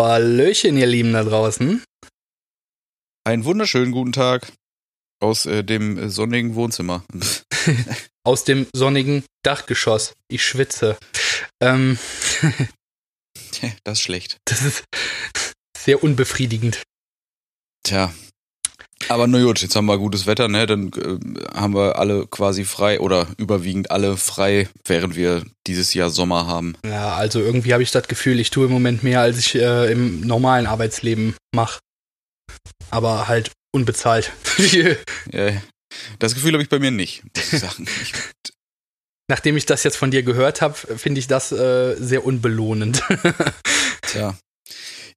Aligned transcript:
Hallöchen, 0.00 0.76
ihr 0.76 0.86
Lieben 0.86 1.12
da 1.12 1.24
draußen. 1.24 1.82
Einen 3.24 3.44
wunderschönen 3.44 3.90
guten 3.90 4.12
Tag 4.12 4.52
aus 5.20 5.44
äh, 5.46 5.64
dem 5.64 6.08
sonnigen 6.08 6.54
Wohnzimmer. 6.54 7.04
Aus 8.24 8.44
dem 8.44 8.66
sonnigen 8.74 9.24
Dachgeschoss. 9.42 10.12
Ich 10.28 10.44
schwitze. 10.44 10.98
Ähm, 11.62 11.98
das 13.84 13.94
ist 13.94 14.02
schlecht. 14.02 14.36
das 14.44 14.62
ist 14.62 14.84
sehr 15.76 16.02
unbefriedigend. 16.04 16.82
Tja. 17.84 18.12
Aber 19.08 19.26
na 19.26 19.42
gut, 19.42 19.62
jetzt 19.62 19.74
haben 19.74 19.86
wir 19.86 19.98
gutes 19.98 20.26
Wetter, 20.26 20.48
ne? 20.48 20.66
Dann 20.66 20.90
äh, 20.92 21.56
haben 21.56 21.74
wir 21.74 21.98
alle 21.98 22.26
quasi 22.26 22.64
frei 22.64 23.00
oder 23.00 23.26
überwiegend 23.38 23.90
alle 23.90 24.16
frei, 24.16 24.68
während 24.84 25.16
wir 25.16 25.44
dieses 25.66 25.94
Jahr 25.94 26.10
Sommer 26.10 26.46
haben. 26.46 26.74
Ja, 26.84 27.14
also 27.14 27.40
irgendwie 27.40 27.72
habe 27.72 27.82
ich 27.82 27.90
das 27.90 28.08
Gefühl, 28.08 28.38
ich 28.40 28.50
tue 28.50 28.66
im 28.66 28.72
Moment 28.72 29.02
mehr, 29.02 29.20
als 29.20 29.38
ich 29.38 29.54
äh, 29.54 29.90
im 29.90 30.20
normalen 30.20 30.66
Arbeitsleben 30.66 31.34
mache. 31.54 31.80
Aber 32.90 33.28
halt 33.28 33.52
unbezahlt. 33.72 34.32
Äh, 35.30 35.58
das 36.18 36.34
Gefühl 36.34 36.52
habe 36.52 36.62
ich 36.62 36.68
bei 36.68 36.78
mir 36.78 36.90
nicht, 36.90 37.22
muss 37.36 37.52
ich 37.52 37.60
sagen. 37.60 37.86
Ich, 38.02 38.12
Nachdem 39.30 39.56
ich 39.58 39.66
das 39.66 39.84
jetzt 39.84 39.96
von 39.96 40.10
dir 40.10 40.22
gehört 40.22 40.62
habe, 40.62 40.74
finde 40.74 41.18
ich 41.18 41.26
das 41.26 41.52
äh, 41.52 41.96
sehr 41.96 42.24
unbelohnend. 42.24 43.02
tja. 44.02 44.38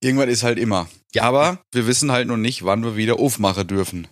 Irgendwann 0.04 0.30
ist 0.30 0.44
halt 0.44 0.58
immer. 0.60 0.90
Ja. 1.14 1.24
Aber 1.24 1.62
wir 1.74 1.88
wissen 1.88 2.12
halt 2.12 2.28
noch 2.28 2.38
nicht, 2.38 2.64
wann 2.66 2.84
wir 2.84 2.96
wieder 2.96 3.20
aufmachen 3.20 3.68
dürfen. 3.68 4.08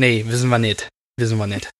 nee, 0.00 0.24
wissen 0.26 0.48
wir 0.48 0.58
nicht. 0.58 0.88
Wissen 1.18 1.38
wir 1.38 1.46
nicht. 1.46 1.70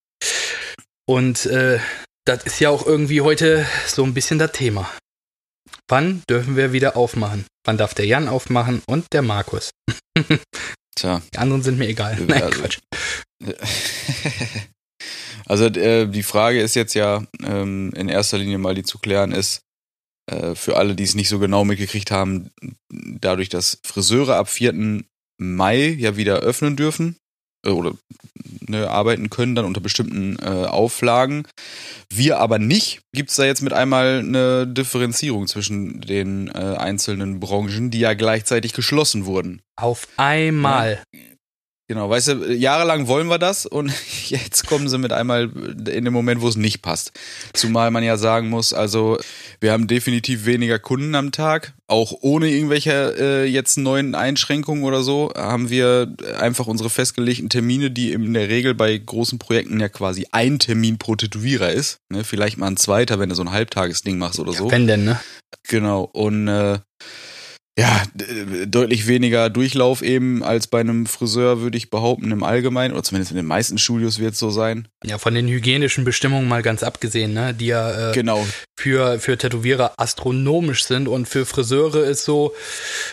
Und 1.07 1.47
äh, 1.47 1.79
das 2.27 2.45
ist 2.45 2.61
ja 2.61 2.69
auch 2.71 2.85
irgendwie 2.87 3.21
heute 3.23 3.67
so 3.87 4.05
ein 4.05 4.13
bisschen 4.15 4.39
das 4.39 4.53
Thema. 4.53 4.91
Wann 5.89 6.23
dürfen 6.29 6.57
wir 6.57 6.73
wieder 6.73 6.97
aufmachen? 6.97 7.47
Wann 7.65 7.79
darf 7.79 7.95
der 7.95 8.05
Jan 8.07 8.29
aufmachen 8.29 8.83
und 8.87 9.07
der 9.13 9.23
Markus? 9.23 9.71
Tja. 10.97 11.23
Die 11.33 11.39
anderen 11.39 11.63
sind 11.63 11.79
mir 11.79 11.89
egal. 11.89 12.17
Nein, 12.27 12.43
Also- 12.43 12.61
Quatsch. 12.61 12.79
Also 15.47 15.65
äh, 15.67 16.07
die 16.07 16.23
Frage 16.23 16.61
ist 16.61 16.75
jetzt 16.75 16.93
ja 16.95 17.25
ähm, 17.43 17.91
in 17.97 18.11
erster 18.11 18.37
Linie 18.37 18.59
mal, 18.59 18.75
die 18.75 18.83
zu 18.83 18.99
klären 18.99 19.33
ist, 19.33 19.61
äh, 20.29 20.55
für 20.55 20.77
alle, 20.77 20.95
die 20.95 21.05
es 21.05 21.15
nicht 21.15 21.29
so 21.29 21.39
genau 21.39 21.65
mitgekriegt 21.65 22.11
haben, 22.11 22.51
dadurch, 22.91 23.49
dass 23.49 23.81
Friseure 23.85 24.37
ab 24.37 24.49
4. 24.49 25.03
Mai 25.39 25.89
ja 25.99 26.17
wieder 26.17 26.39
öffnen 26.41 26.77
dürfen 26.77 27.17
äh, 27.65 27.71
oder 27.71 27.93
ne, 28.67 28.91
arbeiten 28.91 29.31
können 29.31 29.55
dann 29.55 29.65
unter 29.65 29.81
bestimmten 29.81 30.37
äh, 30.41 30.67
Auflagen. 30.67 31.47
Wir 32.11 32.39
aber 32.39 32.59
nicht, 32.59 33.03
gibt 33.13 33.31
es 33.31 33.37
da 33.37 33.45
jetzt 33.45 33.63
mit 33.63 33.73
einmal 33.73 34.19
eine 34.19 34.67
Differenzierung 34.67 35.47
zwischen 35.47 36.01
den 36.01 36.49
äh, 36.49 36.77
einzelnen 36.77 37.41
Branchen, 37.41 37.91
die 37.91 38.01
ja 38.01 38.15
gleichzeitig 38.15 38.73
geschlossen 38.73 39.27
wurden. 39.27 39.63
Auf 39.77 40.09
einmal. 40.17 41.03
Genau, 41.91 42.11
weißt 42.11 42.29
du, 42.29 42.53
jahrelang 42.53 43.09
wollen 43.09 43.29
wir 43.29 43.39
das 43.39 43.65
und 43.65 43.91
jetzt 44.27 44.67
kommen 44.67 44.91
sie 44.91 44.99
mit 44.99 45.11
einmal 45.11 45.51
in 45.91 46.05
dem 46.05 46.13
Moment, 46.13 46.43
wo 46.43 46.49
es 46.49 46.57
nicht 46.57 46.83
passt. 46.83 47.13
Zumal 47.55 47.91
man 47.91 48.05
ja 48.05 48.19
sagen 48.19 48.51
muss, 48.51 48.75
also 48.75 49.19
wir 49.61 49.73
haben 49.73 49.87
definitiv 49.87 50.45
weniger 50.45 50.79
Kunden 50.79 51.15
am 51.15 51.33
Tag, 51.33 51.73
auch 51.87 52.13
ohne 52.21 52.51
irgendwelche 52.51 53.15
äh, 53.19 53.45
jetzt 53.47 53.79
neuen 53.79 54.15
Einschränkungen 54.15 54.85
oder 54.85 55.03
so, 55.03 55.33
haben 55.35 55.71
wir 55.71 56.15
einfach 56.39 56.67
unsere 56.67 56.91
festgelegten 56.91 57.49
Termine, 57.49 57.91
die 57.91 58.13
in 58.13 58.35
der 58.35 58.51
Regel 58.51 58.75
bei 58.75 58.95
großen 58.99 59.39
Projekten 59.39 59.81
ja 59.81 59.89
quasi 59.89 60.27
ein 60.31 60.59
Termin 60.59 60.99
pro 60.99 61.17
Tätowierer 61.17 61.73
ist. 61.73 62.01
Ne? 62.11 62.23
Vielleicht 62.23 62.59
mal 62.59 62.67
ein 62.67 62.77
zweiter, 62.77 63.19
wenn 63.19 63.31
du 63.31 63.35
so 63.35 63.43
ein 63.43 63.53
Halbtagesding 63.53 64.19
machst 64.19 64.39
oder 64.39 64.53
so. 64.53 64.71
Wenn 64.71 64.87
denn, 64.87 65.05
ne? 65.05 65.19
Genau. 65.63 66.03
Und 66.13 66.49
äh, 66.49 66.81
ja, 67.79 68.03
d- 68.13 68.67
deutlich 68.67 69.07
weniger 69.07 69.49
Durchlauf 69.51 70.03
eben 70.03 70.43
als 70.43 70.67
bei 70.67 70.81
einem 70.81 71.07
Friseur, 71.07 71.61
würde 71.61 71.79
ich 71.79 71.91
behaupten, 71.91 72.33
im 72.33 72.43
Allgemeinen, 72.43 72.93
oder 72.93 73.05
zumindest 73.05 73.31
in 73.31 73.37
den 73.37 73.47
meisten 73.47 73.79
Studios 73.79 74.19
wird 74.19 74.33
es 74.35 74.39
so 74.41 74.51
sein. 74.51 74.89
Ja, 75.05 75.19
von 75.19 75.33
den 75.35 75.47
hygienischen 75.47 76.05
Bestimmungen 76.05 76.49
mal 76.49 76.63
ganz 76.63 76.83
abgesehen, 76.83 77.33
ne? 77.33 77.55
Die 77.55 77.67
ja 77.67 78.11
äh, 78.11 78.13
Genau. 78.15 78.45
für, 78.79 79.21
für 79.21 79.39
Tätowierer 79.39 79.93
astronomisch 79.97 80.85
sind 80.85 81.07
und 81.07 81.29
für 81.29 81.47
Friseure 81.47 82.05
ist 82.05 82.25
so, 82.25 82.53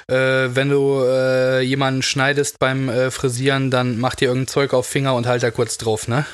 äh, 0.09 0.15
wenn 0.15 0.69
du 0.69 1.03
äh, 1.05 1.61
jemanden 1.61 2.01
schneidest 2.01 2.57
beim 2.59 2.89
äh, 2.89 3.11
Frisieren, 3.11 3.69
dann 3.69 3.99
mach 3.99 4.15
dir 4.15 4.29
irgendein 4.29 4.47
Zeug 4.47 4.73
auf 4.73 4.87
Finger 4.87 5.13
und 5.13 5.27
halt 5.27 5.43
da 5.43 5.51
kurz 5.51 5.77
drauf, 5.77 6.07
ne? 6.07 6.25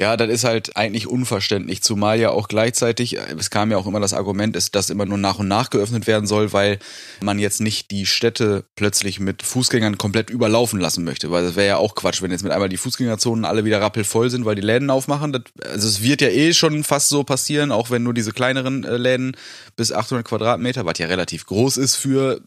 Ja, 0.00 0.16
das 0.16 0.28
ist 0.28 0.42
halt 0.42 0.76
eigentlich 0.76 1.06
unverständlich, 1.06 1.80
zumal 1.80 2.18
ja 2.18 2.30
auch 2.30 2.48
gleichzeitig, 2.48 3.16
äh, 3.16 3.36
es 3.38 3.50
kam 3.50 3.70
ja 3.70 3.76
auch 3.76 3.86
immer 3.86 4.00
das 4.00 4.12
Argument, 4.12 4.56
ist, 4.56 4.74
dass 4.74 4.90
immer 4.90 5.06
nur 5.06 5.18
nach 5.18 5.38
und 5.38 5.46
nach 5.46 5.70
geöffnet 5.70 6.08
werden 6.08 6.26
soll, 6.26 6.52
weil 6.52 6.80
man 7.20 7.38
jetzt 7.38 7.60
nicht 7.60 7.92
die 7.92 8.04
Städte 8.04 8.64
plötzlich 8.74 9.20
mit 9.20 9.44
Fußgängern 9.44 9.96
komplett 9.96 10.30
überlaufen 10.30 10.80
lassen 10.80 11.04
möchte, 11.04 11.30
weil 11.30 11.44
das 11.44 11.54
wäre 11.54 11.68
ja 11.68 11.76
auch 11.76 11.94
Quatsch, 11.94 12.22
wenn 12.22 12.32
jetzt 12.32 12.42
mit 12.42 12.50
einmal 12.50 12.68
die 12.68 12.76
Fußgängerzonen 12.76 13.44
alle 13.44 13.64
wieder 13.64 13.80
rappelvoll 13.80 14.30
sind, 14.30 14.44
weil 14.44 14.56
die 14.56 14.62
Läden 14.62 14.90
aufmachen. 14.90 15.32
Das, 15.32 15.42
also 15.70 15.86
es 15.86 16.02
wird 16.02 16.20
ja 16.20 16.28
eh 16.28 16.52
schon 16.54 16.82
fast 16.82 17.08
so 17.08 17.22
passieren, 17.22 17.70
auch 17.70 17.90
wenn 17.90 18.02
nur 18.02 18.14
diese 18.14 18.32
kleineren 18.32 18.82
äh, 18.82 18.96
Läden 18.96 19.36
bis 19.76 19.92
800 19.92 20.26
Quadratmeter, 20.26 20.84
was 20.84 20.98
ja 20.98 21.06
relativ 21.06 21.46
groß 21.46 21.76
ist 21.76 21.94
für 21.94 22.40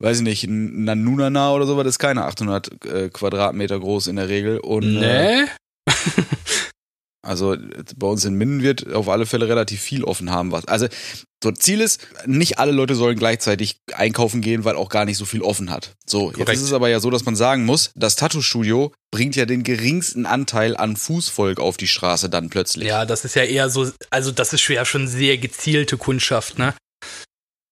weiß 0.00 0.18
ich 0.18 0.22
nicht, 0.22 0.46
Nanunana 0.48 1.50
oder 1.50 1.66
so, 1.66 1.76
das 1.82 1.94
ist 1.94 1.98
keine 1.98 2.24
800 2.24 2.84
äh, 2.84 3.08
Quadratmeter 3.08 3.80
groß 3.80 4.06
in 4.06 4.14
der 4.14 4.28
Regel. 4.28 4.58
Und, 4.58 4.84
äh, 4.98 5.00
Ne? 5.00 5.48
also 7.22 7.56
bei 7.96 8.06
uns 8.06 8.24
in 8.24 8.34
Minden 8.34 8.62
wird 8.62 8.92
auf 8.92 9.08
alle 9.08 9.26
Fälle 9.26 9.48
relativ 9.48 9.80
viel 9.80 10.04
offen 10.04 10.30
haben. 10.30 10.52
Was. 10.52 10.66
Also 10.66 10.88
so 11.42 11.52
Ziel 11.52 11.80
ist, 11.80 12.00
nicht 12.26 12.58
alle 12.58 12.72
Leute 12.72 12.96
sollen 12.96 13.16
gleichzeitig 13.16 13.80
einkaufen 13.92 14.40
gehen, 14.40 14.64
weil 14.64 14.74
auch 14.74 14.88
gar 14.88 15.04
nicht 15.04 15.18
so 15.18 15.24
viel 15.24 15.42
offen 15.42 15.70
hat. 15.70 15.94
So, 16.04 16.28
jetzt 16.28 16.38
Korrekt. 16.38 16.58
ist 16.58 16.64
es 16.64 16.72
aber 16.72 16.88
ja 16.88 16.98
so, 16.98 17.10
dass 17.10 17.24
man 17.24 17.36
sagen 17.36 17.64
muss, 17.64 17.92
das 17.94 18.16
Tattoo-Studio 18.16 18.92
bringt 19.12 19.36
ja 19.36 19.46
den 19.46 19.62
geringsten 19.62 20.26
Anteil 20.26 20.76
an 20.76 20.96
Fußvolk 20.96 21.60
auf 21.60 21.76
die 21.76 21.86
Straße 21.86 22.28
dann 22.28 22.50
plötzlich. 22.50 22.88
Ja, 22.88 23.04
das 23.04 23.24
ist 23.24 23.36
ja 23.36 23.44
eher 23.44 23.70
so, 23.70 23.88
also 24.10 24.32
das 24.32 24.52
ist 24.52 24.66
ja 24.66 24.84
schon 24.84 25.06
sehr 25.06 25.38
gezielte 25.38 25.96
Kundschaft, 25.96 26.58
ne? 26.58 26.74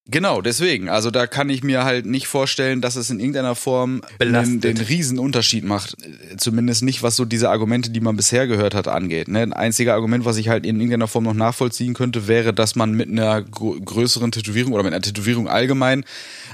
Genau, 0.08 0.40
deswegen. 0.40 0.88
Also 0.88 1.10
da 1.10 1.26
kann 1.26 1.50
ich 1.50 1.64
mir 1.64 1.82
halt 1.82 2.06
nicht 2.06 2.28
vorstellen, 2.28 2.80
dass 2.80 2.94
es 2.94 3.10
in 3.10 3.18
irgendeiner 3.18 3.56
Form 3.56 4.02
den, 4.02 4.18
Belastet. 4.18 4.64
den 4.64 4.76
riesen 4.78 5.18
Unterschied 5.18 5.64
macht. 5.64 5.96
Zumindest 6.36 6.84
nicht, 6.84 7.02
was 7.02 7.16
so 7.16 7.24
diese 7.24 7.50
Argumente, 7.50 7.90
die 7.90 8.00
man 8.00 8.16
bisher 8.16 8.46
gehört 8.46 8.74
hat, 8.74 8.86
angeht. 8.86 9.26
Ne? 9.26 9.40
Ein 9.40 9.52
einziger 9.52 9.94
Argument, 9.94 10.24
was 10.24 10.36
ich 10.36 10.48
halt 10.48 10.64
in 10.64 10.76
irgendeiner 10.76 11.08
Form 11.08 11.24
noch 11.24 11.34
nachvollziehen 11.34 11.94
könnte, 11.94 12.28
wäre, 12.28 12.54
dass 12.54 12.76
man 12.76 12.92
mit 12.92 13.08
einer 13.08 13.42
größeren 13.42 14.30
Tätowierung 14.30 14.74
oder 14.74 14.84
mit 14.84 14.92
einer 14.92 15.02
Tätowierung 15.02 15.48
allgemein 15.48 16.04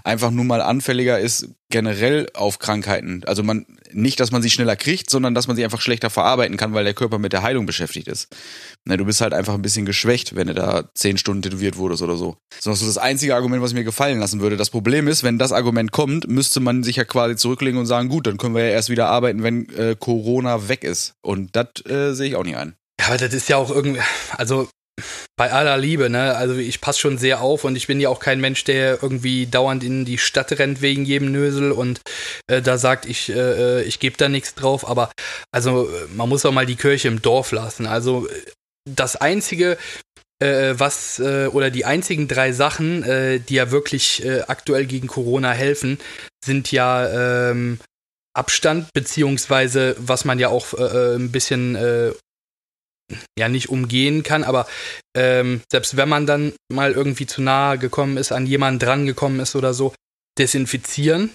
einfach 0.03 0.31
nur 0.31 0.45
mal 0.45 0.63
anfälliger 0.63 1.19
ist 1.19 1.51
generell 1.73 2.29
auf 2.35 2.61
Krankheiten. 2.61 3.23
Also 3.27 3.43
man 3.43 3.67
nicht, 3.91 4.21
dass 4.21 4.31
man 4.31 4.43
sie 4.43 4.51
schneller 4.51 4.77
kriegt, 4.77 5.11
sondern 5.11 5.35
dass 5.35 5.49
man 5.49 5.57
sie 5.57 5.65
einfach 5.65 5.81
schlechter 5.81 6.11
verarbeiten 6.11 6.57
kann, 6.57 6.75
weil 6.75 6.85
der 6.85 6.95
Körper 6.95 7.19
mit 7.19 7.33
der 7.33 7.43
Heilung 7.43 7.67
beschäftigt 7.67 8.07
ist. 8.07 8.29
Ne, 8.85 8.97
du 8.97 9.05
bist 9.05 9.21
halt 9.21 9.35
einfach 9.35 9.55
ein 9.55 9.63
bisschen 9.63 9.87
geschwächt, 9.87 10.37
wenn 10.37 10.47
du 10.47 10.55
da 10.55 10.89
zehn 10.95 11.19
Stunden 11.19 11.43
tätowiert 11.43 11.77
wurdest 11.77 12.03
oder 12.03 12.17
so. 12.17 12.37
Das 12.51 12.61
ist 12.61 12.67
noch 12.67 12.77
so 12.77 12.87
das 12.87 12.99
einzige 12.99 13.35
Argument, 13.35 13.63
was 13.63 13.75
mir 13.75 13.85
gefallen 13.85 14.21
lassen 14.21 14.41
würde. 14.41 14.57
Das 14.57 14.71
Problem 14.71 15.09
ist, 15.09 15.25
wenn 15.25 15.39
das 15.39 15.51
Argument 15.51 15.91
kommt, 15.91 16.29
müsste 16.29 16.61
man 16.61 16.85
sich 16.85 16.97
ja 16.97 17.05
quasi 17.05 17.35
zurücklegen 17.35 17.81
und 17.81 17.87
sagen, 17.87 18.09
gut, 18.09 18.27
dann 18.27 18.37
können 18.37 18.55
wir 18.55 18.65
ja 18.65 18.71
erst 18.71 18.91
wieder 18.91 19.09
arbeiten, 19.09 19.43
wenn 19.43 19.69
äh, 19.71 19.97
Corona 19.99 20.69
weg 20.69 20.85
ist. 20.85 21.15
Und 21.23 21.57
das 21.57 21.85
äh, 21.89 22.13
sehe 22.13 22.29
ich 22.29 22.37
auch 22.37 22.45
nicht 22.45 22.57
ein. 22.57 22.75
Ja, 23.01 23.09
aber 23.09 23.17
das 23.17 23.33
ist 23.33 23.49
ja 23.49 23.57
auch 23.57 23.71
irgendwie, 23.71 24.01
also 24.37 24.69
bei 25.37 25.53
aller 25.53 25.77
Liebe, 25.79 26.11
ne? 26.11 26.35
Also 26.37 26.57
ich 26.57 26.81
passe 26.81 27.01
schon 27.01 27.19
sehr 27.19 27.41
auf 27.41 27.65
und 27.65 27.77
ich 27.77 27.87
bin 27.87 28.01
ja 28.01 28.09
auch 28.09 28.21
kein 28.21 28.41
Mensch, 28.41 28.65
der 28.65 29.03
irgendwie 29.03 29.47
dauernd 29.47 29.85
in 29.85 30.05
die 30.05 30.19
Stadt 30.19 30.53
rennt 30.59 30.83
wegen 30.83 31.05
jedem 31.05 31.33
Nösel 31.33 31.73
und 31.73 32.01
äh, 32.49 32.63
da 32.63 32.79
sagt, 32.79 33.07
ich, 33.07 33.31
äh, 33.31 33.83
ich 33.83 34.01
gebe 34.01 34.17
da 34.17 34.29
nichts 34.29 34.55
drauf. 34.55 34.89
Aber 34.89 35.11
also 35.51 35.89
äh, 35.89 36.07
man 36.15 36.29
muss 36.29 36.45
auch 36.45 36.53
mal 36.53 36.67
die 36.67 36.77
Kirche 36.77 37.09
im 37.09 37.23
Dorf 37.23 37.53
lassen. 37.53 37.87
Also 37.87 38.27
äh, 38.29 38.33
das 38.91 39.17
Einzige, 39.17 39.79
äh, 40.43 40.75
was 40.77 41.19
äh, 41.19 41.47
oder 41.47 41.71
die 41.71 41.85
einzigen 41.85 42.29
drei 42.29 42.53
Sachen, 42.53 43.03
äh, 43.05 43.39
die 43.39 43.55
ja 43.55 43.71
wirklich 43.71 44.25
äh, 44.25 44.43
aktuell 44.49 44.87
gegen 44.87 45.07
Corona 45.07 45.53
helfen, 45.53 45.99
sind 46.45 46.73
ja 46.73 47.51
ähm, 47.51 47.79
Abstand, 48.35 48.93
beziehungsweise 48.95 49.95
was 49.99 50.25
man 50.25 50.39
ja 50.39 50.49
auch 50.49 50.75
äh, 50.75 50.83
äh, 50.83 51.17
ein 51.17 51.31
bisschen 51.31 51.77
äh, 51.77 52.13
ja 53.39 53.49
nicht 53.49 53.69
umgehen 53.69 54.23
kann, 54.23 54.45
aber 54.45 54.67
ähm, 55.17 55.63
selbst 55.71 55.97
wenn 55.97 56.09
man 56.09 56.27
dann 56.27 56.53
mal 56.73 56.93
irgendwie 56.93 57.27
zu 57.27 57.43
nahe 57.43 57.79
gekommen 57.79 58.17
ist, 58.17 58.33
an 58.33 58.47
jemanden 58.47 58.79
dran 58.79 59.07
gekommen 59.07 59.41
ist 59.41 59.55
oder 59.57 59.75
so, 59.75 59.95
desinfizieren, 60.39 61.33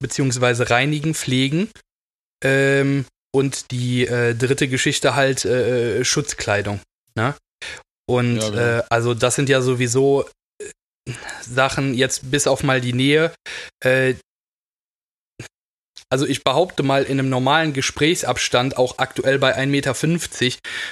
beziehungsweise 0.00 0.70
reinigen, 0.70 1.14
pflegen. 1.14 1.70
Ähm, 2.44 3.04
und 3.34 3.70
die 3.70 4.06
äh, 4.06 4.34
dritte 4.34 4.68
Geschichte 4.68 5.14
halt 5.14 5.44
äh, 5.44 6.04
Schutzkleidung. 6.04 6.80
Ne? 7.14 7.34
Und 8.06 8.36
Ja, 8.36 8.50
genau. 8.50 8.60
äh, 8.60 8.82
also 8.90 9.14
das 9.14 9.36
sind 9.36 9.48
ja 9.48 9.62
sowieso 9.62 10.28
äh, 10.60 11.12
Sachen, 11.40 11.94
jetzt 11.94 12.30
bis 12.30 12.46
auf 12.46 12.62
mal 12.62 12.80
die 12.80 12.92
Nähe, 12.92 13.32
äh, 13.82 14.14
also 16.12 16.26
ich 16.26 16.44
behaupte 16.44 16.82
mal, 16.82 17.04
in 17.04 17.18
einem 17.18 17.30
normalen 17.30 17.72
Gesprächsabstand, 17.72 18.76
auch 18.76 18.98
aktuell 18.98 19.38
bei 19.38 19.56
1,50 19.56 19.66
Meter, 19.66 19.94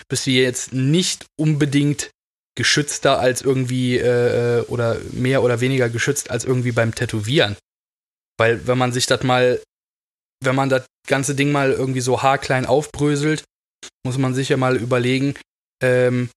bist 0.09 0.27
du 0.27 0.31
jetzt 0.31 0.73
nicht 0.73 1.27
unbedingt 1.39 2.11
geschützter 2.57 3.21
als 3.21 3.43
irgendwie 3.43 3.99
äh, 3.99 4.63
oder 4.69 4.97
mehr 5.13 5.43
oder 5.43 5.61
weniger 5.61 5.91
geschützt 5.91 6.31
als 6.31 6.47
irgendwie 6.47 6.73
beim 6.73 6.95
Tätowieren. 6.95 7.59
Weil 8.39 8.67
wenn 8.67 8.79
man 8.79 8.93
sich 8.93 9.05
das 9.05 9.23
mal, 9.23 9.61
wenn 10.43 10.57
man 10.57 10.71
das 10.71 10.87
ganze 11.07 11.35
Ding 11.35 11.53
mal 11.53 11.71
irgendwie 11.71 12.01
so 12.01 12.23
haarklein 12.23 12.65
aufbröselt, 12.65 13.45
muss 14.07 14.17
man 14.17 14.33
sich 14.33 14.49
ja 14.49 14.57
mal 14.57 14.79
überlegen, 14.79 15.35
ähm, 15.83 16.31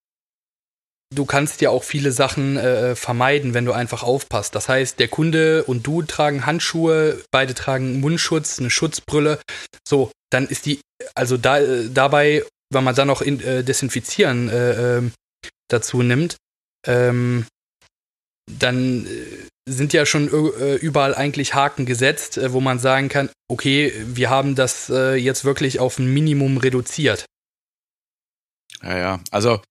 du 1.14 1.26
kannst 1.26 1.62
ja 1.62 1.70
auch 1.70 1.84
viele 1.84 2.12
Sachen 2.12 2.58
äh, 2.58 2.96
vermeiden, 2.96 3.54
wenn 3.54 3.66
du 3.66 3.72
einfach 3.72 4.04
aufpasst. 4.04 4.56
Das 4.56 4.70
heißt, 4.70 5.00
der 5.00 5.08
Kunde 5.08 5.64
und 5.64 5.86
du 5.86 6.02
tragen 6.02 6.46
Handschuhe, 6.46 7.22
beide 7.32 7.54
tragen 7.54 8.00
Mundschutz, 8.00 8.60
eine 8.60 8.70
Schutzbrille. 8.70 9.40
So, 9.88 10.12
dann 10.30 10.48
ist 10.48 10.66
die, 10.66 10.82
also 11.16 11.38
da, 11.38 11.60
äh, 11.60 11.90
dabei, 11.90 12.44
wenn 12.72 12.84
man 12.84 12.96
dann 12.96 13.08
noch 13.08 13.22
in, 13.22 13.40
äh, 13.42 13.64
Desinfizieren 13.64 14.50
äh, 14.50 14.98
ähm, 14.98 15.12
dazu 15.70 16.02
nimmt, 16.02 16.38
ähm, 16.88 17.46
dann 18.52 19.06
äh, 19.06 19.70
sind 19.70 19.94
ja 19.94 20.06
schon 20.06 20.28
äh, 20.28 20.76
überall 20.76 21.16
eigentlich 21.16 21.54
Haken 21.54 21.86
gesetzt, 21.86 22.40
wo 22.52 22.60
man 22.60 22.80
sagen 22.80 23.08
kann, 23.08 23.30
okay, 23.50 23.94
wir 24.06 24.30
haben 24.30 24.56
das 24.56 24.90
jetzt 24.90 25.46
wirklich 25.46 25.80
auf 25.80 26.00
ein 26.00 26.14
Minimum 26.14 26.58
reduziert. 26.58 27.26
Ja, 28.82 28.98
ja. 28.98 29.20
Also 29.32 29.62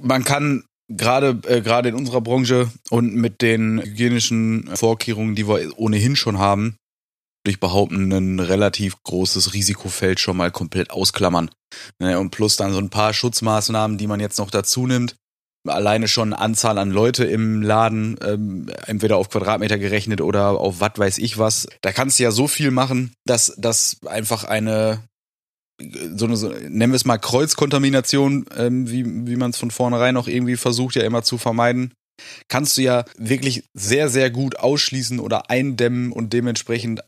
man 0.00 0.24
kann 0.24 0.64
gerade 0.88 1.40
äh, 1.48 1.60
gerade 1.62 1.88
in 1.88 1.94
unserer 1.94 2.20
Branche 2.20 2.70
und 2.90 3.14
mit 3.14 3.42
den 3.42 3.82
hygienischen 3.82 4.70
Vorkehrungen, 4.76 5.34
die 5.34 5.48
wir 5.48 5.78
ohnehin 5.78 6.16
schon 6.16 6.38
haben, 6.38 6.76
ich 7.48 7.60
behaupten, 7.60 8.12
ein 8.12 8.40
relativ 8.40 9.02
großes 9.02 9.54
Risikofeld 9.54 10.20
schon 10.20 10.36
mal 10.36 10.50
komplett 10.50 10.90
ausklammern. 10.90 11.50
Ne, 11.98 12.18
und 12.18 12.30
plus 12.30 12.56
dann 12.56 12.72
so 12.72 12.78
ein 12.78 12.90
paar 12.90 13.12
Schutzmaßnahmen, 13.12 13.98
die 13.98 14.06
man 14.06 14.20
jetzt 14.20 14.38
noch 14.38 14.50
dazu 14.50 14.86
nimmt. 14.86 15.16
Alleine 15.66 16.06
schon 16.06 16.32
Anzahl 16.32 16.78
an 16.78 16.92
Leute 16.92 17.24
im 17.24 17.60
Laden, 17.60 18.16
ähm, 18.22 18.70
entweder 18.86 19.16
auf 19.16 19.30
Quadratmeter 19.30 19.78
gerechnet 19.78 20.20
oder 20.20 20.50
auf 20.60 20.80
was 20.80 20.92
weiß 20.96 21.18
ich 21.18 21.38
was. 21.38 21.66
Da 21.80 21.92
kannst 21.92 22.18
du 22.18 22.22
ja 22.22 22.30
so 22.30 22.46
viel 22.46 22.70
machen, 22.70 23.12
dass 23.24 23.52
das 23.58 23.96
einfach 24.06 24.44
eine 24.44 25.02
so 25.78 26.24
eine, 26.26 26.36
so, 26.36 26.48
nennen 26.48 26.92
wir 26.92 26.96
es 26.96 27.04
mal 27.04 27.18
Kreuzkontamination, 27.18 28.46
ähm, 28.56 28.90
wie, 28.90 29.04
wie 29.26 29.36
man 29.36 29.50
es 29.50 29.58
von 29.58 29.70
vornherein 29.70 30.16
auch 30.16 30.28
irgendwie 30.28 30.56
versucht 30.56 30.94
ja 30.94 31.02
immer 31.02 31.22
zu 31.22 31.38
vermeiden, 31.38 31.92
kannst 32.48 32.76
du 32.76 32.82
ja 32.82 33.04
wirklich 33.18 33.64
sehr, 33.74 34.08
sehr 34.08 34.30
gut 34.30 34.56
ausschließen 34.56 35.20
oder 35.20 35.50
eindämmen 35.50 36.12
und 36.12 36.32
dementsprechend 36.32 37.02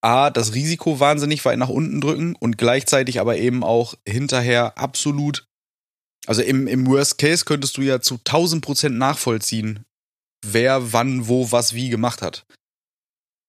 A, 0.00 0.30
das 0.30 0.54
Risiko 0.54 1.00
wahnsinnig 1.00 1.44
weit 1.44 1.58
nach 1.58 1.68
unten 1.68 2.00
drücken 2.00 2.36
und 2.36 2.56
gleichzeitig 2.56 3.20
aber 3.20 3.36
eben 3.36 3.64
auch 3.64 3.94
hinterher 4.06 4.78
absolut, 4.78 5.46
also 6.26 6.42
im, 6.42 6.66
im 6.66 6.86
Worst 6.86 7.18
Case 7.18 7.44
könntest 7.44 7.76
du 7.76 7.82
ja 7.82 8.00
zu 8.00 8.14
1000 8.14 8.64
Prozent 8.64 8.96
nachvollziehen, 8.96 9.84
wer 10.44 10.92
wann, 10.92 11.26
wo, 11.26 11.50
was, 11.50 11.74
wie 11.74 11.88
gemacht 11.88 12.22
hat. 12.22 12.46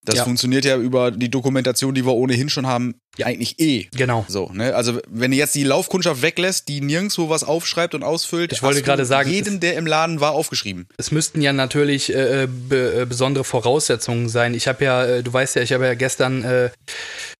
Das 0.06 0.16
ja. 0.16 0.24
funktioniert 0.24 0.64
ja 0.64 0.78
über 0.78 1.12
die 1.12 1.30
Dokumentation, 1.30 1.94
die 1.94 2.06
wir 2.06 2.14
ohnehin 2.14 2.50
schon 2.50 2.66
haben, 2.66 2.96
ja 3.18 3.26
eigentlich 3.26 3.60
eh. 3.60 3.90
Genau. 3.96 4.26
So, 4.30 4.50
ne? 4.54 4.74
Also, 4.74 5.00
wenn 5.10 5.32
du 5.32 5.38
jetzt 5.38 5.56
die 5.56 5.66
Laufkundschaft 5.66 6.22
weglässt, 6.22 6.70
die 6.70 6.80
nirgendwo 6.80 7.30
was 7.30 7.44
aufschreibt 7.44 7.96
und 7.96 8.04
ausfüllt, 8.04 8.54
ich 8.54 8.64
wollte 8.64 8.82
gerade 8.82 9.06
sagen, 9.06 9.30
jeden, 9.30 9.60
der 9.60 9.76
im 9.76 9.86
Laden 9.86 10.22
war, 10.22 10.32
aufgeschrieben. 10.32 10.88
Es 10.98 11.12
müssten 11.12 11.42
ja 11.42 11.52
natürlich 11.52 12.14
äh, 12.14 12.48
be 12.48 13.02
äh, 13.02 13.06
besondere 13.06 13.44
Voraussetzungen 13.44 14.30
sein. 14.30 14.54
Ich 14.54 14.70
habe 14.70 14.86
ja, 14.86 15.06
äh, 15.06 15.24
du 15.24 15.34
weißt 15.34 15.58
ja, 15.58 15.62
ich 15.62 15.74
habe 15.74 15.86
ja 15.86 15.96
gestern 15.96 16.44
äh, 16.46 16.70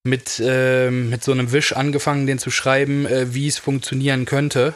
mit, 0.04 0.38
äh, 0.38 0.90
mit 0.90 1.24
so 1.24 1.32
einem 1.32 1.52
Wisch 1.52 1.72
angefangen, 1.72 2.26
den 2.26 2.38
zu 2.38 2.50
schreiben, 2.50 3.06
äh, 3.06 3.32
wie 3.34 3.48
es 3.48 3.58
funktionieren 3.58 4.26
könnte. 4.26 4.74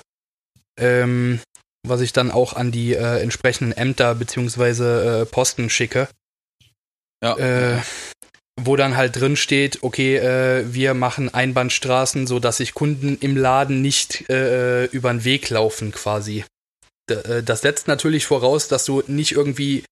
Ähm, 0.81 1.41
was 1.87 2.01
ich 2.01 2.13
dann 2.15 2.31
auch 2.31 2.55
an 2.55 2.73
die 2.73 2.95
äh, 2.95 3.21
entsprechenden 3.21 3.73
Ämter 3.73 4.15
beziehungsweise 4.15 5.23
äh, 5.23 5.27
Posten 5.27 5.69
schicke. 5.69 6.09
Ja. 7.25 7.37
Äh, 7.39 7.81
wo 8.61 8.77
dann 8.77 8.97
halt 8.97 9.17
drin 9.17 9.37
steht, 9.37 9.83
okay, 9.83 10.17
äh, 10.17 10.73
wir 10.73 10.95
machen 10.95 11.33
Einbahnstraßen, 11.33 12.27
so 12.27 12.39
dass 12.39 12.59
sich 12.59 12.75
Kunden 12.75 13.19
im 13.21 13.37
Laden 13.37 13.83
nicht 13.83 14.29
äh, 14.31 14.85
über 14.87 15.11
den 15.11 15.25
Weg 15.25 15.51
laufen 15.51 15.91
quasi. 15.91 16.45
D 17.11 17.15
äh, 17.15 17.43
das 17.43 17.63
setzt 17.63 17.89
natürlich 17.89 18.27
voraus, 18.27 18.69
dass 18.69 18.85
du 18.85 19.03
nicht 19.07 19.33
irgendwie 19.33 19.85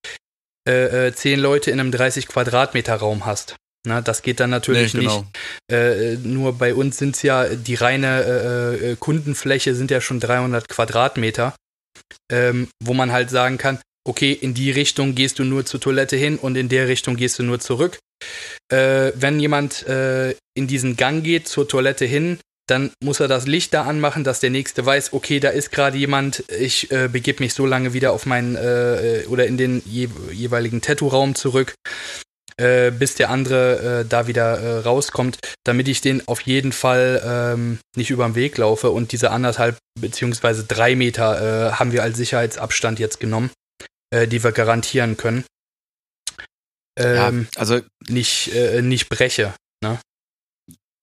äh, 0.67 1.07
äh, 1.07 1.13
zehn 1.13 1.39
Leute 1.39 1.71
in 1.71 1.79
einem 1.79 1.91
30 1.91 2.27
Quadratmeter 2.27 2.95
Raum 2.95 3.25
hast. 3.25 3.55
Na, 3.85 3.99
das 3.99 4.21
geht 4.21 4.39
dann 4.39 4.49
natürlich 4.49 4.93
nee, 4.93 5.01
genau. 5.01 5.19
nicht. 5.19 5.29
Äh, 5.69 6.15
nur 6.23 6.53
bei 6.57 6.73
uns 6.73 6.97
sind 6.97 7.15
es 7.17 7.21
ja, 7.21 7.49
die 7.49 7.75
reine 7.75 8.95
Kundenfläche 8.99 9.75
sind 9.75 9.91
ja 9.91 9.99
schon 9.99 10.21
300 10.21 10.69
Quadratmeter, 10.69 11.53
ähm, 12.31 12.69
wo 12.81 12.93
man 12.93 13.11
halt 13.11 13.29
sagen 13.29 13.57
kann, 13.57 13.79
okay, 14.05 14.33
in 14.33 14.53
die 14.53 14.71
Richtung 14.71 15.15
gehst 15.15 15.39
du 15.39 15.43
nur 15.43 15.65
zur 15.65 15.79
Toilette 15.79 16.15
hin 16.15 16.37
und 16.37 16.55
in 16.55 16.69
der 16.69 16.87
Richtung 16.87 17.15
gehst 17.15 17.39
du 17.39 17.43
nur 17.43 17.59
zurück. 17.59 17.99
Äh, 18.71 19.11
wenn 19.15 19.39
jemand 19.39 19.87
äh, 19.87 20.31
in 20.55 20.67
diesen 20.67 20.95
Gang 20.95 21.23
geht, 21.23 21.47
zur 21.47 21.67
Toilette 21.67 22.05
hin, 22.05 22.39
dann 22.67 22.91
muss 23.03 23.19
er 23.19 23.27
das 23.27 23.45
Licht 23.45 23.73
da 23.73 23.83
anmachen, 23.83 24.23
dass 24.23 24.39
der 24.39 24.49
Nächste 24.49 24.85
weiß, 24.85 25.11
okay, 25.13 25.39
da 25.39 25.49
ist 25.49 25.71
gerade 25.71 25.97
jemand, 25.97 26.45
ich 26.49 26.91
äh, 26.91 27.09
begebe 27.11 27.43
mich 27.43 27.53
so 27.53 27.65
lange 27.65 27.93
wieder 27.93 28.13
auf 28.13 28.25
meinen 28.25 28.55
äh, 28.55 29.25
oder 29.27 29.45
in 29.47 29.57
den 29.57 29.81
je 29.85 30.07
jeweiligen 30.31 30.81
Tattoo-Raum 30.81 31.35
zurück, 31.35 31.75
äh, 32.55 32.91
bis 32.91 33.15
der 33.15 33.29
andere 33.29 34.01
äh, 34.01 34.05
da 34.07 34.27
wieder 34.27 34.83
rauskommt, 34.83 35.39
damit 35.65 35.89
ich 35.89 35.99
den 35.99 36.25
auf 36.27 36.39
jeden 36.41 36.71
Fall 36.71 37.21
ähm, 37.25 37.79
nicht 37.97 38.11
über 38.11 38.25
den 38.25 38.35
Weg 38.35 38.57
laufe. 38.57 38.91
Und 38.91 39.11
diese 39.11 39.31
anderthalb 39.31 39.77
beziehungsweise 39.99 40.63
drei 40.63 40.95
Meter 40.95 41.77
haben 41.77 41.91
wir 41.91 42.01
als 42.01 42.17
Sicherheitsabstand 42.17 42.97
jetzt 42.97 43.19
genommen 43.19 43.51
äh, 44.13 44.27
die 44.27 44.43
wir 44.43 44.51
garantieren 44.51 45.17
können. 45.17 45.43
Ähm, 46.97 47.47
ja, 47.55 47.59
also 47.59 47.79
nicht, 48.07 48.53
äh, 48.53 48.83
nicht 48.83 49.09
breche. 49.09 49.55
Ne? 49.83 49.99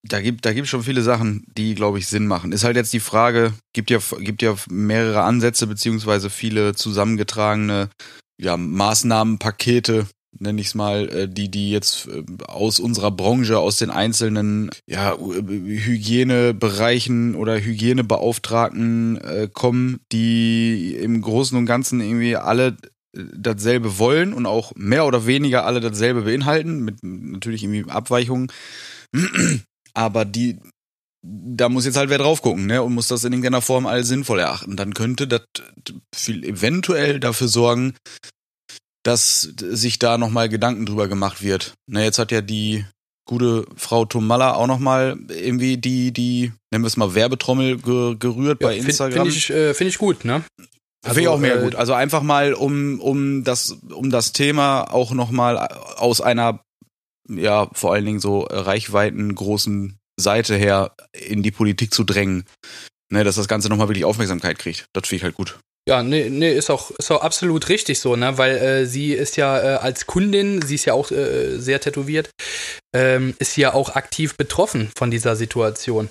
Da 0.06 0.20
gibt 0.20 0.46
da 0.46 0.52
gibt 0.52 0.68
schon 0.68 0.84
viele 0.84 1.02
Sachen, 1.02 1.44
die 1.56 1.74
glaube 1.74 1.98
ich 1.98 2.06
Sinn 2.06 2.26
machen. 2.26 2.52
Ist 2.52 2.64
halt 2.64 2.76
jetzt 2.76 2.92
die 2.92 3.00
Frage, 3.00 3.52
gibt 3.74 3.90
ja 3.90 3.98
gibt 4.20 4.42
ja 4.42 4.54
mehrere 4.70 5.22
Ansätze 5.22 5.66
beziehungsweise 5.66 6.30
viele 6.30 6.74
zusammengetragene 6.74 7.90
ja, 8.40 8.56
Maßnahmenpakete, 8.56 10.06
nenne 10.38 10.60
ich 10.60 10.68
es 10.68 10.74
mal, 10.74 11.08
äh, 11.10 11.28
die 11.28 11.50
die 11.50 11.70
jetzt 11.70 12.06
äh, 12.06 12.22
aus 12.46 12.78
unserer 12.78 13.10
Branche, 13.10 13.58
aus 13.58 13.76
den 13.76 13.90
einzelnen 13.90 14.70
ja, 14.86 15.18
Hygienebereichen 15.18 17.34
oder 17.34 17.60
Hygienebeauftragten 17.60 19.20
äh, 19.20 19.48
kommen, 19.52 20.00
die 20.12 20.94
im 20.94 21.20
Großen 21.20 21.58
und 21.58 21.66
Ganzen 21.66 22.00
irgendwie 22.00 22.36
alle 22.36 22.76
dasselbe 23.12 23.98
wollen 23.98 24.32
und 24.32 24.46
auch 24.46 24.72
mehr 24.76 25.06
oder 25.06 25.26
weniger 25.26 25.64
alle 25.64 25.80
dasselbe 25.80 26.22
beinhalten, 26.22 26.80
mit 26.80 27.02
natürlich 27.02 27.62
irgendwie 27.64 27.90
Abweichungen. 27.90 28.52
Aber 29.94 30.24
die, 30.24 30.58
da 31.22 31.68
muss 31.68 31.84
jetzt 31.84 31.96
halt 31.96 32.10
wer 32.10 32.18
drauf 32.18 32.42
gucken, 32.42 32.66
ne? 32.66 32.82
Und 32.82 32.94
muss 32.94 33.08
das 33.08 33.24
in 33.24 33.32
irgendeiner 33.32 33.62
Form 33.62 33.86
all 33.86 34.04
sinnvoll 34.04 34.38
erachten. 34.38 34.76
Dann 34.76 34.94
könnte 34.94 35.26
das 35.26 35.42
viel 36.14 36.44
eventuell 36.44 37.20
dafür 37.20 37.48
sorgen, 37.48 37.94
dass 39.02 39.42
sich 39.58 39.98
da 39.98 40.18
nochmal 40.18 40.48
Gedanken 40.48 40.86
drüber 40.86 41.08
gemacht 41.08 41.42
wird. 41.42 41.74
Na, 41.86 42.02
jetzt 42.02 42.18
hat 42.18 42.32
ja 42.32 42.42
die 42.42 42.84
gute 43.26 43.64
Frau 43.76 44.04
Tomalla 44.04 44.54
auch 44.54 44.66
nochmal 44.66 45.18
irgendwie 45.28 45.76
die, 45.76 46.12
die, 46.12 46.52
nennen 46.72 46.84
wir 46.84 46.88
es 46.88 46.96
mal, 46.96 47.14
Werbetrommel 47.14 47.78
gerührt 47.78 48.60
ja, 48.60 48.66
bei 48.66 48.76
Instagram. 48.76 49.26
Finde 49.26 49.30
ich, 49.30 49.50
äh, 49.50 49.74
find 49.74 49.90
ich 49.90 49.98
gut, 49.98 50.24
ne? 50.24 50.44
Also, 51.02 51.14
Finde 51.14 51.20
ich 51.20 51.28
auch 51.28 51.38
mehr 51.38 51.60
äh, 51.60 51.64
gut. 51.64 51.74
Also 51.76 51.94
einfach 51.94 52.22
mal, 52.22 52.52
um, 52.52 53.00
um 53.00 53.42
das, 53.44 53.78
um 53.90 54.10
das 54.10 54.32
Thema 54.32 54.92
auch 54.92 55.12
nochmal 55.12 55.56
aus 55.96 56.20
einer, 56.20 56.62
ja, 57.28 57.68
vor 57.72 57.94
allen 57.94 58.04
Dingen 58.04 58.20
so 58.20 58.40
reichweiten 58.40 59.34
großen 59.34 59.98
Seite 60.18 60.56
her 60.56 60.92
in 61.12 61.42
die 61.42 61.50
Politik 61.50 61.94
zu 61.94 62.04
drängen. 62.04 62.44
Ne, 63.12 63.24
dass 63.24 63.34
das 63.34 63.48
Ganze 63.48 63.68
nochmal 63.68 63.88
wirklich 63.88 64.04
Aufmerksamkeit 64.04 64.58
kriegt. 64.58 64.86
Das 64.92 65.08
finde 65.08 65.16
ich 65.16 65.24
halt 65.24 65.34
gut. 65.34 65.58
Ja, 65.88 66.02
nee, 66.02 66.28
nee, 66.28 66.54
ist 66.54 66.70
auch, 66.70 66.92
ist 66.92 67.10
auch 67.10 67.22
absolut 67.22 67.68
richtig 67.68 67.98
so, 67.98 68.14
ne? 68.14 68.38
Weil 68.38 68.56
äh, 68.58 68.86
sie 68.86 69.12
ist 69.12 69.36
ja 69.36 69.58
äh, 69.58 69.76
als 69.78 70.06
Kundin, 70.06 70.62
sie 70.62 70.76
ist 70.76 70.84
ja 70.84 70.94
auch 70.94 71.10
äh, 71.10 71.58
sehr 71.58 71.80
tätowiert, 71.80 72.30
ähm, 72.94 73.34
ist 73.38 73.56
ja 73.56 73.74
auch 73.74 73.96
aktiv 73.96 74.36
betroffen 74.36 74.90
von 74.96 75.10
dieser 75.10 75.34
Situation. 75.34 76.08